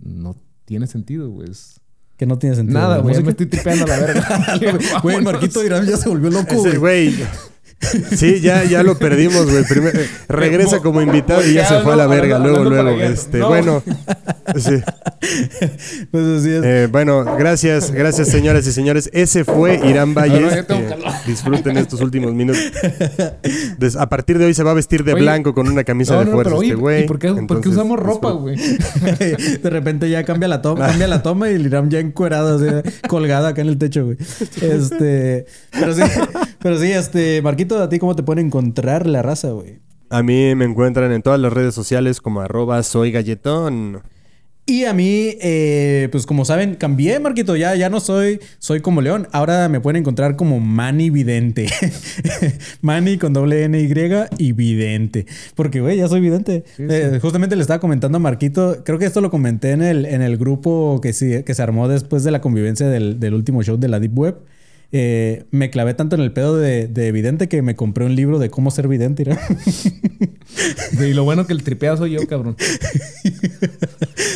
no 0.00 0.34
tiene 0.64 0.88
sentido, 0.88 1.30
güey. 1.30 1.48
Es- 1.48 1.80
Que 2.16 2.26
no 2.26 2.38
tiene 2.38 2.56
sentido. 2.56 2.80
Nada, 2.80 2.96
¿La 2.96 3.02
güey. 3.04 3.22
Me 3.22 3.30
estoy 3.30 3.46
tripeando 3.46 3.84
a 3.84 3.88
la 3.88 3.98
verga. 4.00 4.98
Güey. 5.02 5.22
Marquito 5.22 5.64
Iram 5.64 5.86
ya 5.86 5.96
se 5.96 6.08
volvió 6.08 6.28
loco, 6.30 6.56
güey. 6.56 6.76
güey. 6.76 7.14
Sí, 8.16 8.40
ya, 8.40 8.64
ya 8.64 8.82
lo 8.82 8.96
perdimos, 8.98 9.44
güey. 9.50 9.62
Eh, 9.62 10.08
regresa 10.28 10.80
como 10.80 11.02
invitado 11.02 11.46
y 11.46 11.52
ya 11.54 11.66
se 11.66 11.80
fue 11.80 11.92
a 11.92 11.96
la 11.96 12.06
verga. 12.06 12.38
Luego, 12.38 12.64
luego. 12.64 12.90
Este, 13.00 13.38
No. 13.38 13.48
bueno. 13.48 13.82
Sí. 14.56 14.80
Pues 16.10 16.24
así 16.40 16.50
es. 16.50 16.64
Eh, 16.64 16.88
bueno, 16.90 17.24
gracias, 17.36 17.90
gracias 17.90 18.28
señoras 18.28 18.66
y 18.66 18.72
señores. 18.72 19.10
Ese 19.12 19.44
fue 19.44 19.80
Irán 19.84 20.14
Valle. 20.14 20.40
No, 20.40 20.46
no, 20.50 20.54
ya 20.54 20.62
tengo 20.66 20.88
Eh, 20.88 20.96
disfruten 21.26 21.76
estos 21.76 22.00
últimos 22.00 22.32
minutos. 22.32 22.62
A 23.98 24.08
partir 24.08 24.38
de 24.38 24.46
hoy 24.46 24.54
se 24.54 24.62
va 24.62 24.70
a 24.70 24.74
vestir 24.74 25.04
de 25.04 25.12
Oye, 25.14 25.22
blanco 25.22 25.54
con 25.54 25.68
una 25.68 25.84
camisa 25.84 26.18
de 26.18 26.26
fuerza 26.30 26.54
este 26.54 26.74
güey. 26.74 27.04
¿y 27.04 27.06
por 27.06 27.18
qué, 27.18 27.28
por 27.28 27.36
qué 27.36 27.40
Entonces, 27.40 27.72
usamos 27.72 27.98
ropa, 27.98 28.32
disfruten. 28.32 29.36
güey? 29.36 29.56
De 29.62 29.70
repente 29.70 30.08
ya 30.08 30.24
cambia 30.24 30.48
la 30.48 30.62
toma, 30.62 30.86
cambia 30.86 31.08
la 31.08 31.22
toma 31.22 31.50
y 31.50 31.54
el 31.54 31.66
Iram 31.66 31.88
ya 31.90 31.98
encuerado, 31.98 32.56
así, 32.56 32.90
colgado 33.08 33.46
acá 33.48 33.60
en 33.62 33.68
el 33.68 33.78
techo, 33.78 34.04
güey. 34.04 34.16
Este, 34.60 35.46
pero 35.72 35.94
sí, 35.94 36.02
pero 36.62 36.78
sí, 36.80 36.92
este, 36.92 37.40
Marquito, 37.56 37.82
¿a 37.82 37.88
ti 37.88 37.98
cómo 37.98 38.14
te 38.14 38.22
pueden 38.22 38.48
encontrar 38.48 39.06
la 39.06 39.22
raza, 39.22 39.48
güey? 39.48 39.78
A 40.10 40.22
mí 40.22 40.54
me 40.54 40.66
encuentran 40.66 41.10
en 41.10 41.22
todas 41.22 41.40
las 41.40 41.50
redes 41.50 41.74
sociales 41.74 42.20
como 42.20 42.42
arroba 42.42 42.82
soy 42.82 43.12
galletón. 43.12 44.02
Y 44.66 44.84
a 44.84 44.92
mí, 44.92 45.38
eh, 45.40 46.10
pues 46.12 46.26
como 46.26 46.44
saben, 46.44 46.74
cambié, 46.74 47.18
Marquito. 47.18 47.56
Ya, 47.56 47.74
ya 47.74 47.88
no 47.88 48.00
soy, 48.00 48.40
soy 48.58 48.80
como 48.80 49.00
León. 49.00 49.26
Ahora 49.32 49.70
me 49.70 49.80
pueden 49.80 50.00
encontrar 50.00 50.36
como 50.36 50.60
Manny 50.60 51.08
Vidente. 51.08 51.66
Manny 52.82 53.16
con 53.16 53.32
doble 53.32 53.64
N 53.64 53.80
Y 53.80 53.88
y 54.36 54.52
Vidente. 54.52 55.24
Porque, 55.54 55.80
güey, 55.80 55.96
ya 55.96 56.08
soy 56.08 56.20
vidente. 56.20 56.62
Eh, 56.76 57.20
justamente 57.22 57.56
le 57.56 57.62
estaba 57.62 57.80
comentando 57.80 58.16
a 58.16 58.18
Marquito. 58.18 58.82
Creo 58.84 58.98
que 58.98 59.06
esto 59.06 59.22
lo 59.22 59.30
comenté 59.30 59.70
en 59.70 59.80
el, 59.80 60.04
en 60.04 60.20
el 60.20 60.36
grupo 60.36 61.00
que, 61.00 61.14
sí, 61.14 61.42
que 61.42 61.54
se 61.54 61.62
armó 61.62 61.88
después 61.88 62.22
de 62.22 62.32
la 62.32 62.42
convivencia 62.42 62.86
del, 62.86 63.18
del 63.18 63.32
último 63.32 63.62
show 63.62 63.78
de 63.78 63.88
la 63.88 63.98
Deep 63.98 64.18
Web. 64.18 64.36
Eh, 64.92 65.44
me 65.50 65.68
clavé 65.70 65.94
tanto 65.94 66.14
en 66.16 66.22
el 66.22 66.32
pedo 66.32 66.56
de, 66.56 66.86
de 66.88 67.12
vidente 67.12 67.48
que 67.48 67.60
me 67.62 67.74
compré 67.76 68.04
un 68.06 68.14
libro 68.16 68.38
de 68.38 68.50
cómo 68.50 68.70
ser 68.70 68.88
vidente. 68.88 69.24
mira. 69.24 69.40
Y 70.98 71.12
lo 71.12 71.24
bueno 71.24 71.46
que 71.46 71.52
el 71.52 71.62
tripeado 71.62 71.98
soy 71.98 72.12
yo, 72.12 72.26
cabrón. 72.26 72.56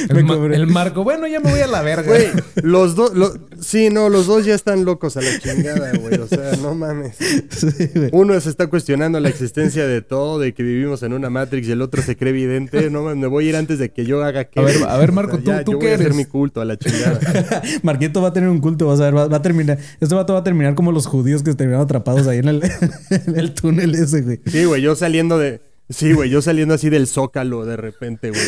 El, 0.08 0.24
ma- 0.24 0.34
cobré. 0.34 0.56
el 0.56 0.66
marco, 0.66 1.04
bueno, 1.04 1.26
ya 1.26 1.40
me 1.40 1.50
voy 1.50 1.60
a 1.60 1.66
la 1.66 1.82
verga. 1.82 2.08
Güey, 2.08 2.26
los 2.62 2.94
dos, 2.96 3.14
lo- 3.14 3.32
sí, 3.60 3.90
no, 3.90 4.08
los 4.08 4.26
dos 4.26 4.44
ya 4.44 4.54
están 4.54 4.84
locos 4.84 5.16
a 5.16 5.22
la 5.22 5.38
chingada, 5.38 5.92
güey. 5.98 6.14
O 6.18 6.26
sea, 6.26 6.52
no 6.60 6.74
mames. 6.74 7.16
Sí. 7.50 7.68
Uno 8.12 8.38
se 8.40 8.48
está 8.50 8.66
cuestionando 8.68 9.20
la 9.20 9.28
existencia 9.28 9.86
de 9.86 10.02
todo, 10.02 10.38
de 10.38 10.52
que 10.52 10.62
vivimos 10.62 11.02
en 11.02 11.12
una 11.12 11.30
Matrix 11.30 11.68
y 11.68 11.72
el 11.72 11.82
otro 11.82 12.02
se 12.02 12.16
cree 12.16 12.30
evidente. 12.30 12.90
No 12.90 13.02
mames, 13.02 13.18
me 13.18 13.26
voy 13.26 13.46
a 13.46 13.48
ir 13.50 13.56
antes 13.56 13.78
de 13.78 13.90
que 13.90 14.04
yo 14.04 14.22
haga 14.24 14.44
que. 14.44 14.58
A 14.60 14.62
ver, 14.62 14.76
a 14.88 14.96
ver, 14.96 15.12
Marco, 15.12 15.38
tú- 15.38 15.50
tú 15.64 15.72
yo 15.72 15.78
qué 15.78 15.86
voy 15.86 15.92
a 15.92 15.94
hacer 15.94 16.14
mi 16.14 16.24
culto 16.24 16.60
a 16.60 16.64
la 16.64 16.76
chingada. 16.78 17.20
Marquito 17.82 18.20
va 18.22 18.28
a 18.28 18.32
tener 18.32 18.48
un 18.48 18.60
culto, 18.60 18.86
vas 18.86 19.00
a 19.00 19.04
ver, 19.04 19.16
va, 19.16 19.28
va 19.28 19.36
a 19.38 19.42
terminar. 19.42 19.78
Este 20.00 20.14
vato 20.14 20.32
va 20.32 20.40
a 20.40 20.44
terminar 20.44 20.49
como 20.74 20.92
los 20.92 21.06
judíos 21.06 21.42
que 21.42 21.54
terminaron 21.54 21.84
atrapados 21.84 22.26
ahí 22.26 22.38
en 22.38 22.48
el, 22.48 22.62
en 23.10 23.38
el 23.38 23.52
túnel 23.54 23.94
ese, 23.94 24.22
güey. 24.22 24.40
Sí, 24.46 24.64
güey, 24.64 24.82
yo 24.82 24.94
saliendo 24.96 25.38
de. 25.38 25.60
Sí, 25.88 26.12
güey, 26.12 26.30
yo 26.30 26.40
saliendo 26.40 26.74
así 26.74 26.88
del 26.88 27.08
zócalo 27.08 27.64
de 27.64 27.76
repente, 27.76 28.30
güey. 28.30 28.42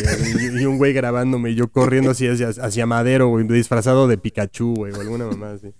Y, 0.57 0.61
y 0.61 0.65
un 0.65 0.77
güey 0.77 0.93
grabándome 0.93 1.51
y 1.51 1.55
yo 1.55 1.67
corriendo 1.67 2.11
así 2.11 2.25
hacia, 2.27 2.49
hacia 2.49 2.85
Madero, 2.85 3.27
güey, 3.27 3.45
disfrazado 3.47 4.07
de 4.07 4.17
Pikachu, 4.17 4.75
güey, 4.75 4.93
o 4.93 5.01
alguna 5.01 5.25
mamá 5.25 5.51
así. 5.51 5.73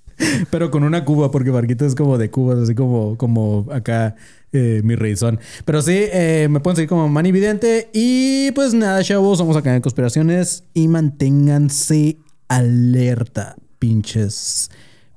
Pero 0.49 0.71
con 0.71 0.83
una 0.83 1.05
cuba, 1.05 1.31
porque 1.31 1.51
Marquito 1.51 1.85
es 1.85 1.95
como 1.95 2.17
de 2.17 2.29
cubas, 2.29 2.59
así 2.59 2.75
como, 2.75 3.17
como 3.17 3.67
acá 3.71 4.15
eh, 4.51 4.81
mi 4.83 4.95
reizón. 4.95 5.39
Pero 5.65 5.81
sí, 5.81 5.95
eh, 5.95 6.47
me 6.49 6.59
pueden 6.59 6.75
seguir 6.75 6.89
como 6.89 7.07
Manny 7.07 7.31
Vidente. 7.31 7.89
Y 7.93 8.51
pues 8.51 8.73
nada, 8.73 9.03
chavos, 9.03 9.37
somos 9.37 9.57
acá 9.57 9.75
en 9.75 9.81
Conspiraciones. 9.81 10.65
Y 10.73 10.87
manténganse 10.87 12.17
alerta, 12.47 13.55
pinches 13.79 14.69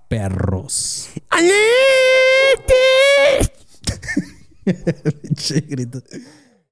perros. 0.08 1.10
Grito. 5.68 6.02